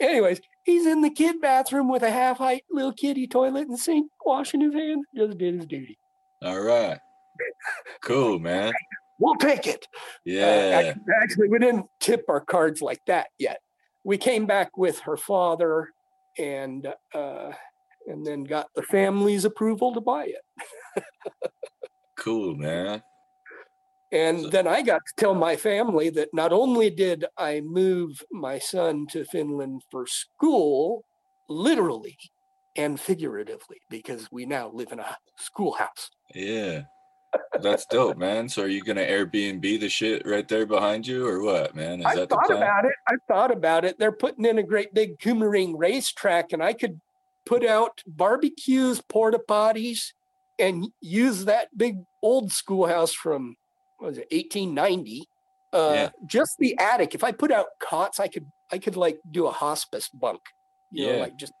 Anyways, 0.00 0.40
he's 0.64 0.86
in 0.86 1.00
the 1.02 1.10
kid 1.10 1.40
bathroom 1.40 1.88
with 1.88 2.02
a 2.02 2.10
half 2.10 2.38
height 2.38 2.64
little 2.70 2.92
kiddie 2.92 3.26
toilet 3.26 3.68
and 3.68 3.78
sink, 3.78 4.10
washing 4.24 4.60
his 4.60 4.74
hands, 4.74 5.04
just 5.16 5.38
did 5.38 5.54
his 5.54 5.66
duty. 5.66 5.98
All 6.42 6.60
right. 6.60 6.98
Cool, 8.02 8.38
man. 8.38 8.72
We'll 9.18 9.36
take 9.36 9.66
it. 9.66 9.86
Uh, 9.92 9.96
Yeah. 10.24 10.78
ac- 10.80 10.98
actually, 11.22 11.48
we 11.48 11.58
didn't 11.58 11.86
tip 12.00 12.24
our 12.28 12.40
cards 12.40 12.82
like 12.82 13.00
that 13.06 13.28
yet. 13.38 13.60
We 14.04 14.18
came 14.18 14.46
back 14.46 14.76
with 14.76 14.98
her 15.00 15.16
father 15.16 15.90
and 16.38 16.92
uh, 17.14 17.52
and 18.06 18.26
then 18.26 18.44
got 18.44 18.66
the 18.74 18.82
family's 18.82 19.44
approval 19.44 19.94
to 19.94 20.00
buy 20.00 20.26
it. 20.26 20.42
Cool, 22.16 22.54
man. 22.56 23.02
And 24.12 24.42
So- 24.42 24.48
then 24.50 24.66
I 24.66 24.82
got 24.82 25.02
to 25.06 25.12
tell 25.16 25.34
my 25.34 25.56
family 25.56 26.08
that 26.10 26.32
not 26.32 26.52
only 26.52 26.90
did 26.90 27.24
I 27.36 27.60
move 27.60 28.22
my 28.30 28.58
son 28.58 29.06
to 29.08 29.24
Finland 29.24 29.82
for 29.90 30.06
school, 30.06 31.04
literally 31.48 32.16
and 32.76 33.00
figuratively, 33.00 33.80
because 33.88 34.30
we 34.32 34.46
now 34.46 34.68
live 34.68 34.92
in 34.92 34.98
a 34.98 35.16
schoolhouse. 35.36 36.10
Yeah. 36.34 36.82
That's 37.60 37.84
dope, 37.86 38.16
man. 38.16 38.48
So 38.48 38.62
are 38.62 38.68
you 38.68 38.82
gonna 38.82 39.04
Airbnb 39.04 39.80
the 39.80 39.88
shit 39.88 40.24
right 40.24 40.46
there 40.46 40.66
behind 40.66 41.06
you 41.06 41.26
or 41.26 41.42
what, 41.42 41.74
man? 41.74 42.00
Is 42.00 42.06
I 42.06 42.14
that 42.16 42.28
the 42.28 42.36
thought 42.36 42.50
about 42.50 42.84
it. 42.84 42.94
I 43.08 43.14
thought 43.26 43.50
about 43.50 43.84
it. 43.84 43.98
They're 43.98 44.12
putting 44.12 44.44
in 44.44 44.58
a 44.58 44.62
great 44.62 44.94
big 44.94 45.18
KymiRing 45.18 45.74
racetrack, 45.76 46.52
and 46.52 46.62
I 46.62 46.72
could 46.72 47.00
put 47.44 47.64
out 47.64 48.02
barbecues, 48.06 49.00
porta 49.00 49.40
potties, 49.48 50.12
and 50.58 50.88
use 51.00 51.44
that 51.46 51.76
big 51.76 51.96
old 52.22 52.52
schoolhouse 52.52 53.12
from 53.12 53.56
was 54.00 54.18
it 54.18 54.26
1890. 54.30 55.22
Uh, 55.72 55.92
Yeah. 55.94 56.10
Just 56.26 56.56
the 56.58 56.76
attic. 56.78 57.14
If 57.14 57.24
I 57.24 57.32
put 57.32 57.50
out 57.50 57.66
cots, 57.80 58.20
I 58.20 58.28
could 58.28 58.46
I 58.70 58.78
could 58.78 58.96
like 58.96 59.18
do 59.30 59.46
a 59.46 59.50
hospice 59.50 60.08
bunk. 60.08 60.40
You 60.90 61.06
know, 61.06 61.12
Yeah. 61.14 61.20
like 61.20 61.36
just 61.36 61.52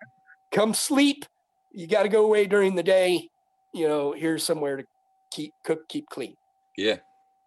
come 0.52 0.74
sleep. 0.74 1.24
You 1.72 1.86
got 1.86 2.04
to 2.04 2.08
go 2.08 2.24
away 2.24 2.46
during 2.46 2.74
the 2.76 2.82
day. 2.82 3.28
You 3.72 3.88
know, 3.88 4.12
here's 4.12 4.44
somewhere 4.44 4.76
to 4.76 4.84
keep 5.32 5.52
cook, 5.64 5.88
keep 5.88 6.06
clean 6.10 6.36
Yeah. 6.76 6.98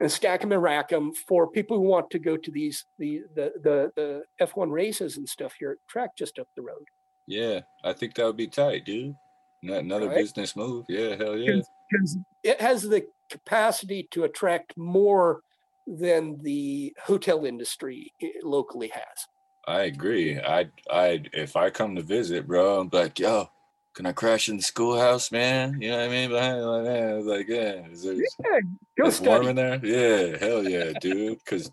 and 0.01 0.11
stack 0.11 0.41
them 0.41 0.51
and 0.51 0.61
rack 0.61 0.89
them 0.89 1.13
for 1.13 1.49
people 1.49 1.77
who 1.77 1.83
want 1.83 2.09
to 2.11 2.19
go 2.19 2.35
to 2.37 2.51
these 2.51 2.85
the 2.99 3.23
the 3.35 3.53
the, 3.63 3.91
the 3.95 4.23
F1 4.45 4.69
races 4.71 5.15
and 5.17 5.27
stuff 5.27 5.53
here 5.59 5.71
at 5.71 5.77
track 5.89 6.11
just 6.17 6.37
up 6.39 6.47
the 6.55 6.61
road. 6.61 6.85
Yeah. 7.27 7.61
I 7.83 7.93
think 7.93 8.13
that 8.15 8.25
would 8.25 8.37
be 8.37 8.47
tight, 8.47 8.83
dude. 8.85 9.15
Another 9.63 10.07
Right. 10.07 10.17
business 10.17 10.55
move. 10.55 10.85
Yeah, 10.89 11.15
hell 11.15 11.37
yeah. 11.37 11.61
Because 11.89 12.17
it 12.43 12.61
has 12.61 12.83
the 12.83 13.05
capacity 13.29 14.07
to 14.11 14.23
attract 14.23 14.77
more 14.77 15.41
than 15.87 16.41
the 16.43 16.93
hotel 17.03 17.45
industry 17.45 18.11
eh, 18.21 18.27
locally 18.43 18.89
has. 18.89 19.27
I 19.67 19.81
agree. 19.81 20.39
I 20.39 20.69
I 20.89 21.23
if 21.33 21.55
I 21.55 21.69
come 21.69 21.95
to 21.95 22.01
visit, 22.01 22.47
bro, 22.47 22.79
I'm 22.79 22.89
like, 22.91 23.19
yo, 23.19 23.49
can 23.93 24.05
I 24.05 24.11
crash 24.11 24.47
in 24.47 24.57
the 24.57 24.63
schoolhouse, 24.63 25.31
man? 25.31 25.81
You 25.81 25.91
know 25.91 25.97
what 25.97 26.05
I 26.05 26.09
mean? 26.09 26.29
Behind 26.29 26.65
like, 26.65 26.83
man, 26.83 27.09
I 27.09 27.13
was 27.15 27.25
like, 27.25 27.47
yeah, 27.47 27.87
is 27.91 28.03
there 28.03 28.13
Yeah, 28.13 28.59
go 28.97 29.07
it's 29.07 29.19
warm 29.19 29.47
in 29.47 29.55
there? 29.55 29.83
Yeah, 29.83 30.37
hell 30.37 30.63
yeah, 30.63 30.93
dude. 30.93 31.43
Cause 31.45 31.71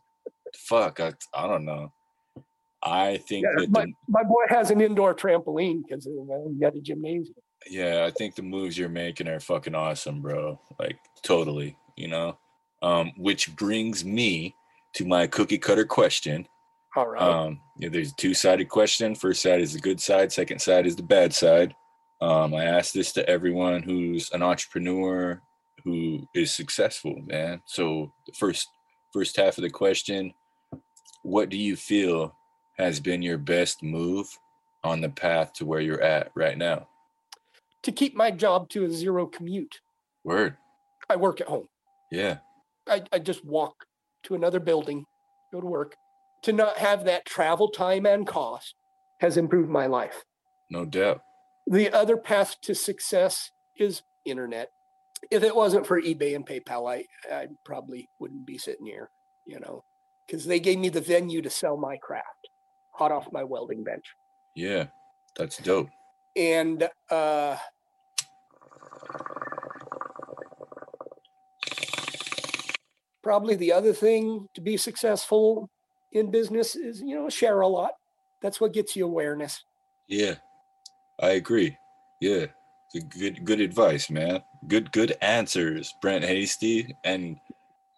fuck, 0.56 1.00
I 1.00 1.12
I 1.32 1.46
don't 1.46 1.64
know. 1.64 1.92
I 2.82 3.18
think 3.18 3.44
Yeah, 3.44 3.60
that 3.60 3.70
my, 3.70 3.84
the, 3.84 3.92
my 4.08 4.22
boy 4.24 4.42
has 4.48 4.70
an 4.70 4.80
indoor 4.80 5.14
trampoline 5.14 5.82
because 5.86 6.06
we 6.06 6.18
uh, 6.20 6.48
got 6.60 6.76
a 6.76 6.80
gymnasium. 6.80 7.34
Yeah, 7.68 8.04
I 8.06 8.10
think 8.10 8.34
the 8.34 8.42
moves 8.42 8.76
you're 8.76 8.88
making 8.88 9.28
are 9.28 9.40
fucking 9.40 9.74
awesome, 9.74 10.20
bro. 10.20 10.60
Like 10.78 10.98
totally, 11.22 11.76
you 11.96 12.08
know. 12.08 12.38
Um, 12.82 13.12
which 13.16 13.56
brings 13.56 14.04
me 14.04 14.54
to 14.94 15.06
my 15.06 15.26
cookie 15.26 15.58
cutter 15.58 15.86
question. 15.86 16.46
All 16.96 17.08
right. 17.08 17.22
Um, 17.22 17.60
yeah, 17.78 17.88
there's 17.88 18.12
a 18.12 18.16
two-sided 18.16 18.68
question. 18.68 19.14
First 19.14 19.42
side 19.42 19.60
is 19.60 19.72
the 19.72 19.80
good 19.80 20.00
side. 20.00 20.30
Second 20.30 20.60
side 20.60 20.86
is 20.86 20.94
the 20.94 21.02
bad 21.02 21.32
side. 21.32 21.74
Um, 22.20 22.54
I 22.54 22.64
ask 22.64 22.92
this 22.92 23.12
to 23.14 23.28
everyone 23.28 23.82
who's 23.82 24.30
an 24.32 24.42
entrepreneur 24.42 25.42
who 25.82 26.26
is 26.34 26.54
successful, 26.54 27.14
man. 27.26 27.62
So 27.66 28.12
the 28.26 28.32
first 28.32 28.68
first 29.12 29.36
half 29.36 29.58
of 29.58 29.62
the 29.62 29.70
question, 29.70 30.32
what 31.22 31.48
do 31.48 31.56
you 31.56 31.76
feel 31.76 32.36
has 32.78 33.00
been 33.00 33.22
your 33.22 33.38
best 33.38 33.82
move 33.82 34.26
on 34.82 35.00
the 35.00 35.08
path 35.08 35.52
to 35.54 35.66
where 35.66 35.80
you're 35.80 36.02
at 36.02 36.30
right 36.34 36.58
now? 36.58 36.88
To 37.84 37.92
keep 37.92 38.14
my 38.14 38.30
job 38.30 38.68
to 38.70 38.84
a 38.84 38.90
zero 38.90 39.26
commute, 39.26 39.80
Word. 40.24 40.56
I 41.08 41.16
work 41.16 41.40
at 41.40 41.48
home. 41.48 41.68
Yeah. 42.10 42.38
I, 42.88 43.02
I 43.12 43.18
just 43.18 43.44
walk 43.44 43.74
to 44.24 44.34
another 44.34 44.60
building, 44.60 45.04
go 45.52 45.60
to 45.60 45.66
work. 45.66 45.96
To 46.42 46.52
not 46.52 46.76
have 46.76 47.04
that 47.04 47.24
travel 47.24 47.68
time 47.68 48.04
and 48.04 48.26
cost 48.26 48.74
has 49.20 49.36
improved 49.36 49.70
my 49.70 49.86
life. 49.86 50.24
No 50.70 50.84
doubt. 50.84 51.22
The 51.66 51.90
other 51.90 52.18
path 52.18 52.56
to 52.62 52.74
success 52.74 53.50
is 53.78 54.02
internet. 54.26 54.68
If 55.30 55.42
it 55.42 55.56
wasn't 55.56 55.86
for 55.86 56.00
eBay 56.00 56.36
and 56.36 56.46
PayPal, 56.46 56.90
I, 56.90 57.04
I 57.34 57.46
probably 57.64 58.08
wouldn't 58.20 58.44
be 58.44 58.58
sitting 58.58 58.84
here, 58.84 59.08
you 59.46 59.58
know, 59.60 59.82
because 60.26 60.44
they 60.44 60.60
gave 60.60 60.78
me 60.78 60.90
the 60.90 61.00
venue 61.00 61.40
to 61.40 61.48
sell 61.48 61.78
my 61.78 61.96
craft 61.96 62.26
hot 62.92 63.10
off 63.10 63.32
my 63.32 63.42
welding 63.42 63.82
bench. 63.82 64.04
Yeah. 64.54 64.86
That's 65.36 65.58
dope. 65.58 65.88
And 66.36 66.88
uh, 67.10 67.56
probably 73.22 73.56
the 73.56 73.72
other 73.72 73.92
thing 73.92 74.48
to 74.54 74.60
be 74.60 74.76
successful 74.76 75.70
in 76.12 76.30
business 76.30 76.76
is, 76.76 77.00
you 77.00 77.14
know, 77.14 77.28
share 77.28 77.60
a 77.62 77.68
lot. 77.68 77.92
That's 78.42 78.60
what 78.60 78.72
gets 78.72 78.94
you 78.94 79.06
awareness. 79.06 79.64
Yeah, 80.08 80.34
I 81.20 81.30
agree. 81.30 81.76
Yeah, 82.20 82.46
good 83.18 83.44
good 83.44 83.60
advice, 83.60 84.10
man. 84.10 84.42
Good 84.68 84.92
good 84.92 85.16
answers, 85.22 85.94
Brent 86.02 86.24
Hasty, 86.24 86.94
and 87.04 87.36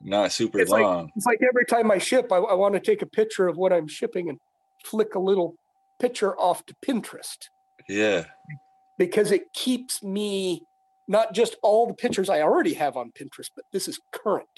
not 0.00 0.32
super 0.32 0.60
It's 0.60 0.70
like- 0.70 0.82
long. 0.82 1.10
It's 1.16 1.26
like 1.26 1.40
every 1.42 1.64
time 1.66 1.90
I 1.90 1.98
ship, 1.98 2.30
I, 2.32 2.36
I 2.36 2.54
want 2.54 2.74
to 2.74 2.80
take 2.80 3.02
a 3.02 3.06
picture 3.06 3.48
of 3.48 3.56
what 3.56 3.72
I'm 3.72 3.88
shipping 3.88 4.28
and 4.28 4.38
flick 4.84 5.14
a 5.16 5.18
little 5.18 5.56
picture 5.98 6.38
off 6.38 6.64
to 6.66 6.74
Pinterest 6.86 7.48
yeah, 7.88 8.24
because 8.98 9.30
it 9.32 9.52
keeps 9.52 10.02
me 10.02 10.62
not 11.08 11.32
just 11.32 11.56
all 11.62 11.86
the 11.86 11.94
pictures 11.94 12.28
I 12.28 12.42
already 12.42 12.74
have 12.74 12.96
on 12.96 13.12
Pinterest, 13.12 13.50
but 13.54 13.64
this 13.72 13.88
is 13.88 14.00
current. 14.12 14.48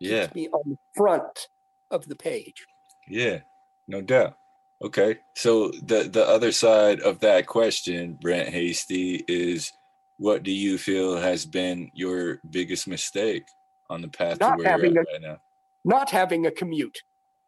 It 0.00 0.08
yeah, 0.10 0.22
keeps 0.22 0.34
me 0.34 0.48
on 0.48 0.62
the 0.70 0.76
front 0.96 1.48
of 1.90 2.06
the 2.08 2.16
page. 2.16 2.66
yeah, 3.08 3.40
no 3.88 4.00
doubt. 4.00 4.34
Okay, 4.82 5.18
so 5.34 5.70
the 5.84 6.08
the 6.10 6.26
other 6.26 6.52
side 6.52 7.00
of 7.00 7.20
that 7.20 7.46
question, 7.46 8.18
Brent 8.20 8.48
Hasty, 8.48 9.24
is 9.26 9.72
what 10.18 10.42
do 10.42 10.50
you 10.50 10.78
feel 10.78 11.16
has 11.16 11.46
been 11.46 11.90
your 11.94 12.40
biggest 12.50 12.86
mistake 12.86 13.44
on 13.88 14.02
the 14.02 14.08
path 14.08 14.40
Not 14.40 14.56
to 14.56 14.62
where 14.62 14.70
having 14.72 14.94
you're 14.94 15.02
at 15.02 15.08
right 15.12 15.22
now? 15.22 15.38
Not 15.84 16.10
having 16.10 16.46
a 16.46 16.50
commute. 16.50 16.98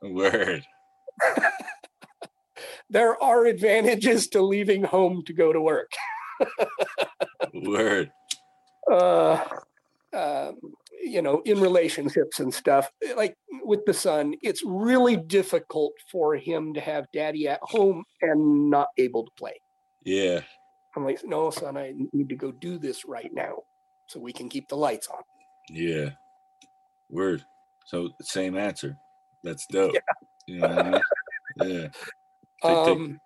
Word. 0.02 0.64
There 2.90 3.22
are 3.22 3.44
advantages 3.44 4.28
to 4.28 4.40
leaving 4.40 4.82
home 4.82 5.22
to 5.26 5.32
go 5.32 5.52
to 5.52 5.60
work. 5.60 5.92
Word. 7.54 8.10
Uh, 8.90 9.44
um, 10.12 10.58
you 11.04 11.22
know, 11.22 11.40
in 11.44 11.60
relationships 11.60 12.40
and 12.40 12.52
stuff, 12.52 12.90
like 13.16 13.36
with 13.62 13.84
the 13.86 13.94
son, 13.94 14.34
it's 14.42 14.62
really 14.64 15.16
difficult 15.16 15.92
for 16.10 16.34
him 16.36 16.74
to 16.74 16.80
have 16.80 17.06
daddy 17.12 17.48
at 17.48 17.60
home 17.62 18.04
and 18.22 18.70
not 18.70 18.88
able 18.96 19.24
to 19.24 19.30
play. 19.36 19.60
Yeah, 20.04 20.40
I'm 20.96 21.04
like, 21.04 21.20
no, 21.24 21.50
son, 21.50 21.76
I 21.76 21.94
need 22.12 22.28
to 22.30 22.36
go 22.36 22.50
do 22.52 22.78
this 22.78 23.04
right 23.04 23.32
now 23.32 23.62
so 24.06 24.18
we 24.18 24.32
can 24.32 24.48
keep 24.48 24.68
the 24.68 24.76
lights 24.76 25.08
on. 25.08 25.22
yeah. 25.70 26.10
Word. 27.10 27.42
So 27.86 28.10
same 28.20 28.56
answer. 28.56 28.96
That's 29.44 29.66
dope. 29.66 29.94
You 30.46 30.58
know 30.60 30.66
I 30.66 30.82
mean? 30.90 31.00
Yeah. 31.56 31.80
Take- 31.82 31.90
take- 32.62 32.64
Um, 32.64 33.20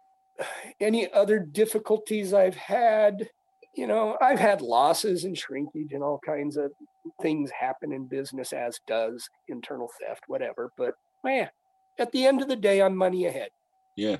any 0.80 1.12
other 1.12 1.38
difficulties 1.40 2.32
I've 2.32 2.54
had? 2.56 3.28
You 3.74 3.86
know, 3.86 4.16
I've 4.20 4.38
had 4.38 4.60
losses 4.60 5.24
and 5.24 5.36
shrinkage 5.36 5.92
and 5.92 6.02
all 6.02 6.20
kinds 6.24 6.56
of 6.56 6.72
things 7.20 7.50
happen 7.50 7.92
in 7.92 8.06
business, 8.06 8.52
as 8.52 8.78
does 8.86 9.28
internal 9.48 9.90
theft, 10.00 10.24
whatever. 10.26 10.70
But 10.76 10.94
man, 11.24 11.48
at 11.98 12.12
the 12.12 12.26
end 12.26 12.42
of 12.42 12.48
the 12.48 12.56
day, 12.56 12.82
I'm 12.82 12.96
money 12.96 13.26
ahead. 13.26 13.50
Yeah, 13.96 14.16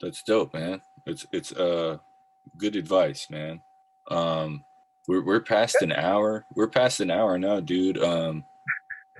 that's 0.00 0.22
dope, 0.22 0.54
man. 0.54 0.80
It's 1.06 1.26
it's 1.32 1.52
uh 1.52 1.98
good 2.58 2.76
advice, 2.76 3.28
man. 3.30 3.60
Um 4.10 4.64
We're 5.08 5.24
we're 5.24 5.40
past 5.40 5.82
an 5.82 5.92
hour. 5.92 6.44
We're 6.56 6.68
past 6.68 6.98
an 6.98 7.12
hour 7.12 7.38
now, 7.38 7.60
dude. 7.60 8.02
Um, 8.02 8.44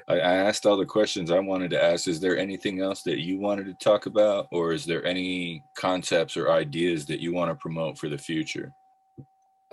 I, 0.09 0.15
I 0.15 0.35
asked 0.35 0.67
all 0.67 0.77
the 0.77 0.85
questions 0.85 1.31
I 1.31 1.39
wanted 1.39 1.71
to 1.71 1.83
ask. 1.83 2.09
Is 2.09 2.19
there 2.19 2.37
anything 2.37 2.81
else 2.81 3.03
that 3.05 3.19
you 3.19 3.39
wanted 3.39 3.67
to 3.67 3.75
talk 3.75 4.07
about, 4.07 4.49
or 4.51 4.73
is 4.73 4.85
there 4.85 5.05
any 5.05 5.63
concepts 5.77 6.37
or 6.37 6.51
ideas 6.51 7.07
that 7.07 7.21
you 7.21 7.33
want 7.33 7.51
to 7.53 7.55
promote 7.55 7.99
for 7.99 8.09
the 8.09 8.19
future? 8.19 8.73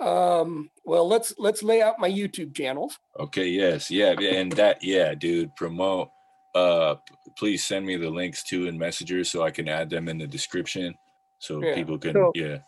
Um, 0.00 0.70
well, 0.84 1.06
let's 1.06 1.34
let's 1.38 1.62
lay 1.62 1.80
out 1.82 1.98
my 1.98 2.10
YouTube 2.10 2.54
channels. 2.54 2.98
Okay, 3.18 3.48
yes, 3.48 3.90
yeah, 3.90 4.10
and 4.18 4.52
that, 4.52 4.82
yeah, 4.82 5.14
dude, 5.14 5.54
promote. 5.56 6.08
Uh, 6.54 6.96
please 7.36 7.64
send 7.64 7.84
me 7.86 7.96
the 7.96 8.10
links 8.10 8.42
to 8.44 8.66
in 8.66 8.78
Messenger 8.78 9.24
so 9.24 9.42
I 9.42 9.50
can 9.50 9.68
add 9.68 9.90
them 9.90 10.08
in 10.08 10.18
the 10.18 10.26
description, 10.26 10.94
so 11.38 11.62
Yeah, 11.62 11.74
people 11.74 11.98
can, 11.98 12.12
so- 12.12 12.32
yeah, 12.34 12.58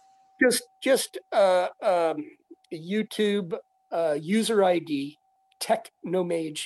Just 0.40 0.62
just 0.82 1.19
uh, 1.32 1.69
um, 1.82 2.24
YouTube 2.73 3.57
uh, 3.93 4.16
user 4.20 4.62
ID 4.65 5.16
Teknomag 5.61 6.61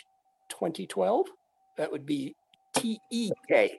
2012. 0.49 1.27
That 1.77 1.91
would 1.91 2.05
be 2.07 2.35
T 2.77 2.99
E 3.11 3.31
K 3.49 3.79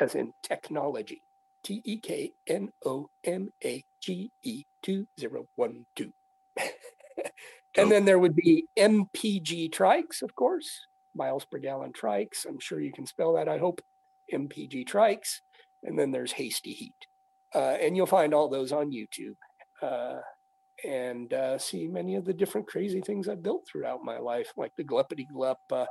as 0.00 0.14
in 0.14 0.32
technology. 0.42 1.20
T 1.62 1.80
E 1.84 1.98
K 1.98 2.32
N 2.46 2.70
O 2.84 3.08
M 3.24 3.50
A 6.58 6.64
G 6.64 6.68
2012. 6.68 7.24
Dope. 7.24 7.32
and 7.76 7.92
then 7.92 8.04
there 8.04 8.18
would 8.18 8.36
be 8.36 8.66
MPG 8.78 9.70
trikes, 9.70 10.22
of 10.22 10.34
course, 10.34 10.68
miles 11.14 11.44
per 11.44 11.58
gallon 11.58 11.92
trikes. 11.92 12.46
I'm 12.46 12.58
sure 12.58 12.80
you 12.80 12.92
can 12.92 13.06
spell 13.06 13.34
that, 13.34 13.48
I 13.48 13.58
hope. 13.58 13.80
MPG 14.32 14.86
trikes. 14.86 15.40
And 15.82 15.98
then 15.98 16.10
there's 16.10 16.32
Hasty 16.32 16.72
Heat. 16.72 17.06
Uh, 17.54 17.76
and 17.80 17.96
you'll 17.96 18.06
find 18.06 18.32
all 18.32 18.48
those 18.48 18.72
on 18.72 18.92
YouTube 18.92 19.36
uh, 19.82 20.20
and 20.84 21.32
uh, 21.34 21.58
see 21.58 21.86
many 21.86 22.16
of 22.16 22.24
the 22.24 22.32
different 22.32 22.66
crazy 22.66 23.00
things 23.00 23.28
I've 23.28 23.42
built 23.42 23.66
throughout 23.70 24.04
my 24.04 24.18
life, 24.18 24.52
like 24.56 24.72
the 24.76 24.84
Gluppity 24.84 25.26
Glup 25.30 25.60
uh, 25.70 25.86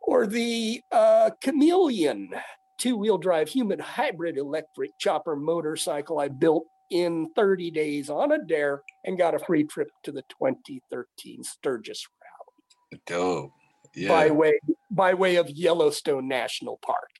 or 0.00 0.26
the 0.26 0.82
uh, 0.92 1.30
Chameleon 1.40 2.30
two 2.78 2.96
wheel 2.96 3.18
drive 3.18 3.48
human 3.48 3.78
hybrid 3.78 4.38
electric 4.38 4.96
chopper 4.98 5.36
motorcycle 5.36 6.20
I 6.20 6.28
built 6.28 6.64
in 6.90 7.30
30 7.36 7.70
days 7.70 8.08
on 8.10 8.32
a 8.32 8.38
dare 8.44 8.82
and 9.04 9.18
got 9.18 9.34
a 9.34 9.38
free 9.38 9.64
trip 9.64 9.90
to 10.04 10.12
the 10.12 10.22
2013 10.22 11.42
Sturgis 11.44 12.06
Rally. 12.20 13.02
dope, 13.06 13.52
Yeah. 13.94 14.08
by 14.08 14.30
way 14.30 14.58
by 14.90 15.12
way 15.14 15.36
of 15.36 15.48
Yellowstone 15.50 16.26
National 16.28 16.78
Park. 16.78 17.10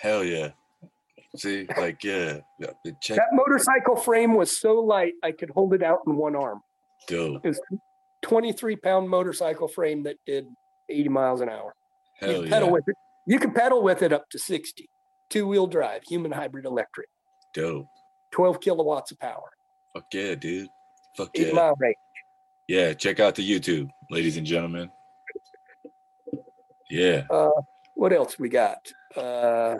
hell 0.00 0.22
yeah. 0.24 0.50
See, 1.36 1.66
like, 1.76 2.02
yeah, 2.04 2.38
yeah, 2.58 2.70
check, 3.02 3.16
That 3.18 3.28
motorcycle 3.32 3.96
frame 3.96 4.34
was 4.34 4.56
so 4.56 4.74
light 4.80 5.12
I 5.22 5.32
could 5.32 5.50
hold 5.50 5.74
it 5.74 5.82
out 5.82 6.00
in 6.06 6.16
one 6.16 6.34
arm. 6.36 6.62
dope, 7.06 7.44
It's 7.44 7.60
23 8.22 8.76
pound 8.76 9.08
motorcycle 9.10 9.68
frame 9.68 10.02
that 10.04 10.16
did 10.26 10.46
80 10.88 11.08
miles 11.10 11.40
an 11.42 11.48
hour. 11.50 11.74
you 12.22 12.28
hell 12.28 12.40
can 12.42 12.50
pedal 12.50 12.68
yeah, 12.68 12.72
with 12.72 12.84
it. 12.88 12.94
You 13.26 13.38
can 13.38 13.52
pedal 13.52 13.82
with 13.82 14.02
it 14.02 14.12
up 14.12 14.28
to 14.30 14.38
60. 14.38 14.88
Two 15.28 15.46
wheel 15.46 15.66
drive, 15.66 16.02
human 16.04 16.32
hybrid 16.32 16.64
electric, 16.64 17.08
dope. 17.54 17.86
12 18.30 18.60
kilowatts 18.60 19.10
of 19.10 19.18
power, 19.18 19.50
Fuck 19.94 20.04
yeah, 20.12 20.34
dude. 20.34 20.68
Fuck 21.16 21.30
eight 21.34 21.48
yeah. 21.48 21.52
mile 21.54 21.74
range. 21.78 21.96
Yeah, 22.68 22.92
check 22.92 23.18
out 23.20 23.34
the 23.34 23.48
YouTube, 23.48 23.88
ladies 24.10 24.36
and 24.36 24.46
gentlemen. 24.46 24.90
Yeah, 26.90 27.26
What 27.94 28.12
else 28.12 28.38
we 28.38 28.48
got? 28.48 28.92
Uh, 29.16 29.76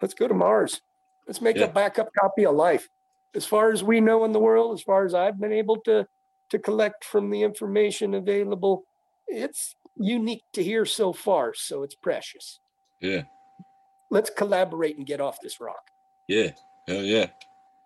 let's 0.00 0.14
go 0.14 0.26
to 0.28 0.34
Mars. 0.34 0.80
Let's 1.26 1.40
make 1.40 1.56
Yeah. 1.56 1.64
a 1.64 1.72
backup 1.72 2.08
copy 2.18 2.46
of 2.46 2.54
life. 2.54 2.88
As 3.34 3.46
far 3.46 3.70
as 3.70 3.84
we 3.84 4.00
know 4.00 4.24
in 4.24 4.32
the 4.32 4.40
world, 4.40 4.74
as 4.74 4.82
far 4.82 5.04
as 5.04 5.14
I've 5.14 5.38
been 5.40 5.52
able 5.52 5.76
to 5.82 6.06
to 6.50 6.58
collect 6.58 7.04
from 7.04 7.30
the 7.30 7.42
information 7.44 8.14
available, 8.14 8.82
it's 9.28 9.76
unique 9.96 10.42
to 10.52 10.64
hear 10.64 10.84
so 10.84 11.12
far, 11.12 11.54
so 11.54 11.84
it's 11.84 11.94
precious. 11.94 12.58
yeah, 13.00 13.22
Let's 14.10 14.30
collaborate 14.30 14.96
and 14.98 15.06
get 15.06 15.20
off 15.20 15.38
this 15.40 15.60
rock. 15.60 15.92
Yeah, 16.30 16.50
hell 16.86 17.02
yeah. 17.02 17.26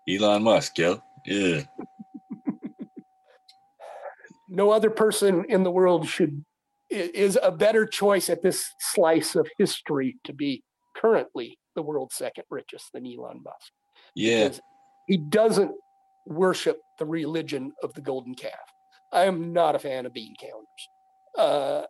Elon 0.07 0.43
Musk, 0.43 0.77
yo. 0.77 1.01
Yeah, 1.25 1.63
No 4.49 4.69
other 4.69 4.91
person 4.91 5.45
in 5.49 5.63
the 5.63 5.71
world 5.71 6.07
should 6.07 6.45
is 6.91 7.39
a 7.41 7.51
better 7.51 7.87
choice 7.87 8.29
at 8.29 8.43
this 8.43 8.71
slice 8.79 9.35
of 9.35 9.47
history 9.57 10.17
to 10.23 10.33
be 10.33 10.63
currently 10.95 11.57
the 11.75 11.81
world's 11.81 12.15
second 12.15 12.43
richest 12.51 12.93
than 12.93 13.07
Elon 13.07 13.41
Musk. 13.43 13.71
yeah, 14.13 14.43
because 14.43 14.61
he 15.07 15.17
doesn't 15.17 15.71
worship 16.27 16.79
the 16.99 17.05
religion 17.05 17.71
of 17.81 17.93
the 17.95 18.01
golden 18.01 18.35
calf. 18.35 18.53
I 19.11 19.25
am 19.25 19.53
not 19.53 19.75
a 19.75 19.79
fan 19.79 20.05
of 20.05 20.13
bean 20.13 20.35
counters. 20.39 20.89
Uh, 21.37 21.85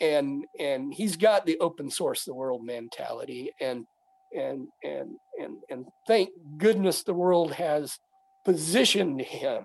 and 0.00 0.44
and 0.58 0.92
he's 0.92 1.16
got 1.16 1.46
the 1.46 1.58
open 1.60 1.90
source 1.90 2.24
the 2.24 2.34
world 2.34 2.64
mentality 2.64 3.52
and 3.60 3.86
and 4.32 4.68
and 4.84 5.16
and 5.40 5.56
and 5.70 5.86
thank 6.06 6.30
goodness 6.56 7.02
the 7.02 7.14
world 7.14 7.52
has 7.52 7.98
positioned 8.44 9.20
him 9.20 9.64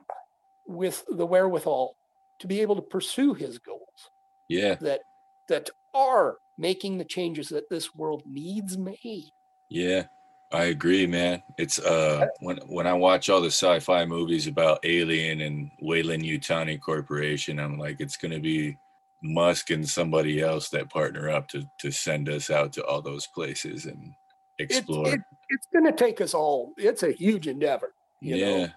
with 0.67 1.03
the 1.09 1.25
wherewithal 1.25 1.95
to 2.39 2.47
be 2.47 2.61
able 2.61 2.75
to 2.75 2.81
pursue 2.81 3.33
his 3.33 3.59
goals 3.59 4.09
yeah, 4.47 4.75
that 4.75 5.01
that 5.47 5.69
are 5.93 6.37
making 6.57 6.97
the 6.97 7.05
changes 7.05 7.49
that 7.49 7.69
this 7.69 7.93
world 7.95 8.23
needs 8.25 8.77
made. 8.77 9.31
yeah. 9.69 10.03
I 10.51 10.65
agree, 10.65 11.07
man. 11.07 11.41
It's 11.57 11.79
uh 11.79 12.27
when 12.39 12.57
when 12.67 12.85
I 12.87 12.93
watch 12.93 13.29
all 13.29 13.41
the 13.41 13.47
sci-fi 13.47 14.05
movies 14.05 14.47
about 14.47 14.79
Alien 14.85 15.41
and 15.41 15.71
Weyland-Yutani 15.81 16.79
Corporation, 16.79 17.59
I'm 17.59 17.79
like, 17.79 17.99
it's 17.99 18.15
gonna 18.15 18.39
be 18.39 18.77
Musk 19.23 19.71
and 19.71 19.87
somebody 19.89 20.41
else 20.41 20.69
that 20.69 20.89
partner 20.89 21.29
up 21.29 21.47
to 21.49 21.63
to 21.79 21.91
send 21.91 22.29
us 22.29 22.49
out 22.49 22.71
to 22.73 22.85
all 22.85 23.01
those 23.01 23.27
places 23.27 23.85
and 23.85 24.13
explore. 24.59 25.07
it, 25.13 25.19
it's 25.49 25.67
going 25.73 25.85
to 25.85 25.91
take 25.91 26.21
us 26.21 26.33
all. 26.33 26.73
It's 26.77 27.03
a 27.03 27.11
huge 27.11 27.47
endeavor. 27.47 27.93
you 28.21 28.37
know. 28.37 28.57
yeah, 28.57 28.67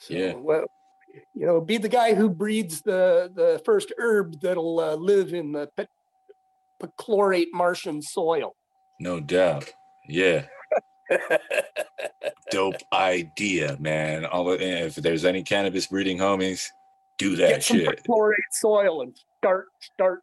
So, 0.00 0.14
Yeah. 0.14 0.34
Well, 0.34 0.64
you 1.34 1.46
know, 1.46 1.60
be 1.60 1.78
the 1.78 1.88
guy 1.88 2.14
who 2.14 2.28
breeds 2.28 2.82
the 2.82 3.30
the 3.34 3.60
first 3.64 3.92
herb 3.98 4.40
that'll 4.40 4.78
uh, 4.80 4.94
live 4.96 5.32
in 5.32 5.52
the 5.52 5.68
pe- 5.76 5.86
perchlorate 6.82 7.46
Martian 7.54 8.02
soil. 8.02 8.54
no 9.00 9.20
doubt. 9.20 9.72
Yeah. 10.08 10.44
dope 12.50 12.74
idea, 12.92 13.76
man. 13.80 14.24
All 14.24 14.50
of- 14.50 14.60
if 14.60 14.96
there's 14.96 15.24
any 15.24 15.42
cannabis 15.42 15.86
breeding 15.86 16.18
homies, 16.18 16.66
do 17.18 17.36
that 17.36 17.48
Get 17.48 17.62
some 17.64 17.78
shit. 17.78 18.02
perchlorate 18.04 18.34
soil 18.52 19.02
and 19.02 19.16
start 19.38 19.66
start 19.80 20.20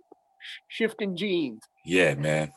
shifting 0.68 1.15
genes. 1.15 1.61
Yeah, 1.85 2.14
man. 2.15 2.53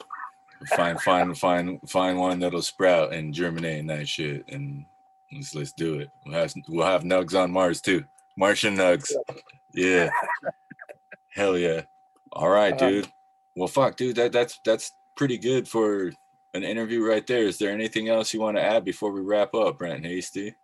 Find 0.74 1.00
find 1.00 1.36
find 1.38 1.78
find 1.88 2.18
one 2.18 2.38
that'll 2.40 2.62
sprout 2.62 3.12
and 3.12 3.32
germinate 3.34 3.80
and 3.80 3.90
that 3.90 4.08
shit, 4.08 4.44
and 4.48 4.84
let's 5.32 5.54
let's 5.54 5.72
do 5.72 5.98
it. 6.00 6.08
We'll 6.24 6.34
have 6.38 6.54
we'll 6.68 6.86
have 6.86 7.02
nugs 7.02 7.38
on 7.38 7.50
Mars 7.50 7.80
too. 7.80 8.04
Martian 8.36 8.76
nugs. 8.76 9.12
Yeah. 9.74 10.10
Hell 11.30 11.58
yeah. 11.58 11.82
All 12.32 12.48
right, 12.48 12.72
Uh, 12.74 12.88
dude. 12.88 13.08
Well, 13.54 13.68
fuck, 13.68 13.96
dude. 13.96 14.16
That 14.16 14.32
that's 14.32 14.58
that's 14.64 14.92
pretty 15.16 15.38
good 15.38 15.68
for 15.68 16.12
an 16.54 16.62
interview 16.62 17.04
right 17.06 17.26
there. 17.26 17.42
Is 17.42 17.58
there 17.58 17.70
anything 17.70 18.08
else 18.08 18.32
you 18.32 18.40
want 18.40 18.56
to 18.56 18.62
add 18.62 18.84
before 18.84 19.12
we 19.12 19.20
wrap 19.20 19.54
up, 19.54 19.78
Brent 19.78 20.04
Hasty? 20.04 20.54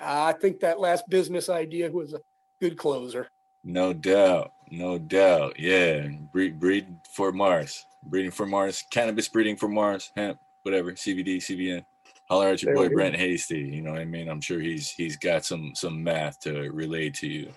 I 0.00 0.32
think 0.32 0.60
that 0.60 0.80
last 0.80 1.04
business 1.08 1.48
idea 1.48 1.90
was 1.90 2.14
a 2.14 2.20
good 2.60 2.76
closer. 2.76 3.28
No 3.64 3.92
doubt, 3.92 4.52
no 4.70 4.98
doubt. 4.98 5.58
Yeah, 5.58 6.08
breed 6.32 6.58
breed 6.58 6.86
for 7.14 7.30
Mars, 7.32 7.84
breeding 8.02 8.30
for 8.30 8.46
Mars, 8.46 8.84
cannabis 8.90 9.28
breeding 9.28 9.56
for 9.56 9.68
Mars, 9.68 10.12
hemp, 10.16 10.38
whatever, 10.62 10.92
CBD, 10.92 11.36
CBN. 11.38 11.84
Holler 12.28 12.48
at 12.48 12.62
your 12.62 12.74
There 12.74 12.88
boy. 12.88 12.94
Brent 12.94 13.16
Hasty. 13.16 13.60
You 13.60 13.82
know 13.82 13.92
what 13.92 14.00
I 14.00 14.04
mean? 14.04 14.28
I'm 14.28 14.40
sure 14.40 14.60
he's 14.60 14.90
he's 14.90 15.16
got 15.16 15.44
some 15.44 15.72
some 15.74 16.02
math 16.02 16.40
to 16.40 16.70
relay 16.70 17.10
to 17.10 17.26
you. 17.26 17.52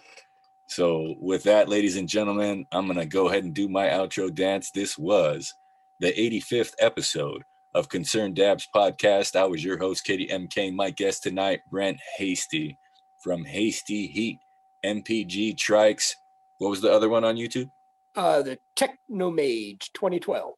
So 0.67 1.15
with 1.19 1.43
that, 1.43 1.69
ladies 1.69 1.95
and 1.97 2.09
gentlemen, 2.09 2.65
I'm 2.71 2.87
gonna 2.87 3.05
go 3.05 3.29
ahead 3.29 3.43
and 3.43 3.53
do 3.53 3.69
my 3.69 3.87
outro 3.87 4.33
dance. 4.33 4.71
This 4.71 4.97
was 4.97 5.53
the 5.99 6.11
85th 6.11 6.73
episode 6.79 7.43
of 7.73 7.89
Concerned 7.89 8.35
Dabs 8.35 8.67
podcast. 8.73 9.35
I 9.35 9.45
was 9.45 9.63
your 9.63 9.77
host, 9.77 10.03
Katie 10.03 10.27
MK. 10.27 10.73
My 10.73 10.89
guest 10.89 11.23
tonight, 11.23 11.61
Brent 11.69 11.99
Hasty 12.17 12.77
from 13.19 13.45
Hasty 13.45 14.07
Heat. 14.07 14.39
MPG 14.85 15.55
Trikes. 15.55 16.15
What 16.59 16.69
was 16.69 16.81
the 16.81 16.91
other 16.91 17.09
one 17.09 17.23
on 17.23 17.35
YouTube? 17.35 17.69
Uh, 18.15 18.41
the 18.41 18.57
Teknomag 18.77 19.91
2012. 19.93 20.53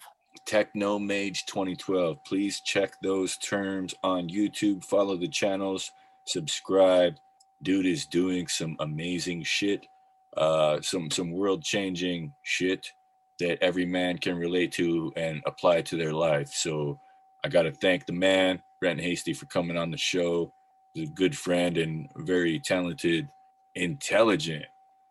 Teknomag 0.47 1.43
2012. 1.45 2.23
Please 2.23 2.61
check 2.61 2.93
those 3.01 3.37
terms 3.37 3.95
on 4.03 4.29
YouTube. 4.29 4.83
Follow 4.83 5.17
the 5.17 5.27
channels. 5.27 5.89
Subscribe. 6.27 7.15
Dude 7.63 7.87
is 7.87 8.05
doing 8.05 8.47
some 8.47 8.75
amazing 8.79 9.43
shit. 9.43 9.87
Uh, 10.35 10.79
some 10.81 11.09
some 11.09 11.31
world 11.31 11.63
changing 11.63 12.31
shit 12.43 12.91
that 13.39 13.61
every 13.63 13.85
man 13.85 14.19
can 14.19 14.37
relate 14.37 14.71
to 14.73 15.11
and 15.15 15.41
apply 15.47 15.81
to 15.81 15.97
their 15.97 16.13
life. 16.13 16.49
So 16.53 16.99
I 17.43 17.49
got 17.49 17.63
to 17.63 17.71
thank 17.71 18.05
the 18.05 18.13
man, 18.13 18.61
Brent 18.79 19.01
Hasty, 19.01 19.33
for 19.33 19.47
coming 19.47 19.77
on 19.77 19.89
the 19.89 19.97
show. 19.97 20.53
He's 20.93 21.09
a 21.09 21.13
good 21.13 21.35
friend 21.35 21.77
and 21.77 22.07
very 22.17 22.59
talented, 22.59 23.27
intelligent 23.73 24.65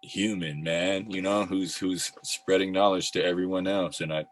human 0.07 0.63
man, 0.63 1.11
you 1.11 1.23
know, 1.23 1.45
who's 1.45 1.77
who's 1.77 2.13
spreading 2.23 2.73
knowledge 2.73 3.11
to 3.13 3.25
everyone 3.25 3.67
else. 3.67 4.01
And 4.01 4.13
I 4.13 4.25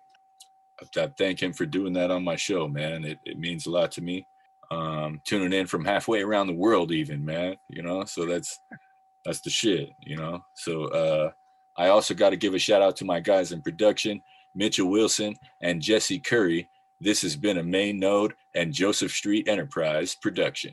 I 0.96 1.08
thank 1.18 1.42
him 1.42 1.52
for 1.52 1.66
doing 1.66 1.92
that 1.94 2.10
on 2.10 2.24
my 2.24 2.36
show, 2.36 2.68
man. 2.68 3.04
It 3.04 3.18
it 3.24 3.38
means 3.38 3.66
a 3.66 3.70
lot 3.70 3.92
to 3.92 4.02
me. 4.02 4.26
Um, 4.70 5.20
tuning 5.24 5.52
in 5.52 5.66
from 5.66 5.84
halfway 5.84 6.22
around 6.22 6.46
the 6.46 6.54
world, 6.54 6.90
even, 6.90 7.24
man. 7.24 7.56
You 7.68 7.82
know, 7.82 8.04
so 8.04 8.26
that's 8.26 8.58
that's 9.24 9.40
the 9.40 9.50
shit, 9.50 9.90
you 10.00 10.16
know. 10.16 10.44
So 10.54 10.84
uh 10.86 11.30
I 11.76 11.88
also 11.88 12.14
got 12.14 12.30
to 12.30 12.36
give 12.36 12.54
a 12.54 12.58
shout 12.58 12.82
out 12.82 12.94
to 12.96 13.04
my 13.04 13.18
guys 13.18 13.50
in 13.50 13.60
production, 13.60 14.22
Mitchell 14.54 14.88
Wilson 14.88 15.34
and 15.60 15.82
Jesse 15.82 16.20
Curry. 16.20 16.68
This 17.00 17.22
has 17.22 17.36
been 17.36 17.58
a 17.58 17.64
main 17.64 17.98
node 17.98 18.34
and 18.54 18.72
Joseph 18.72 19.10
Street 19.10 19.48
Enterprise 19.48 20.14
production. 20.14 20.72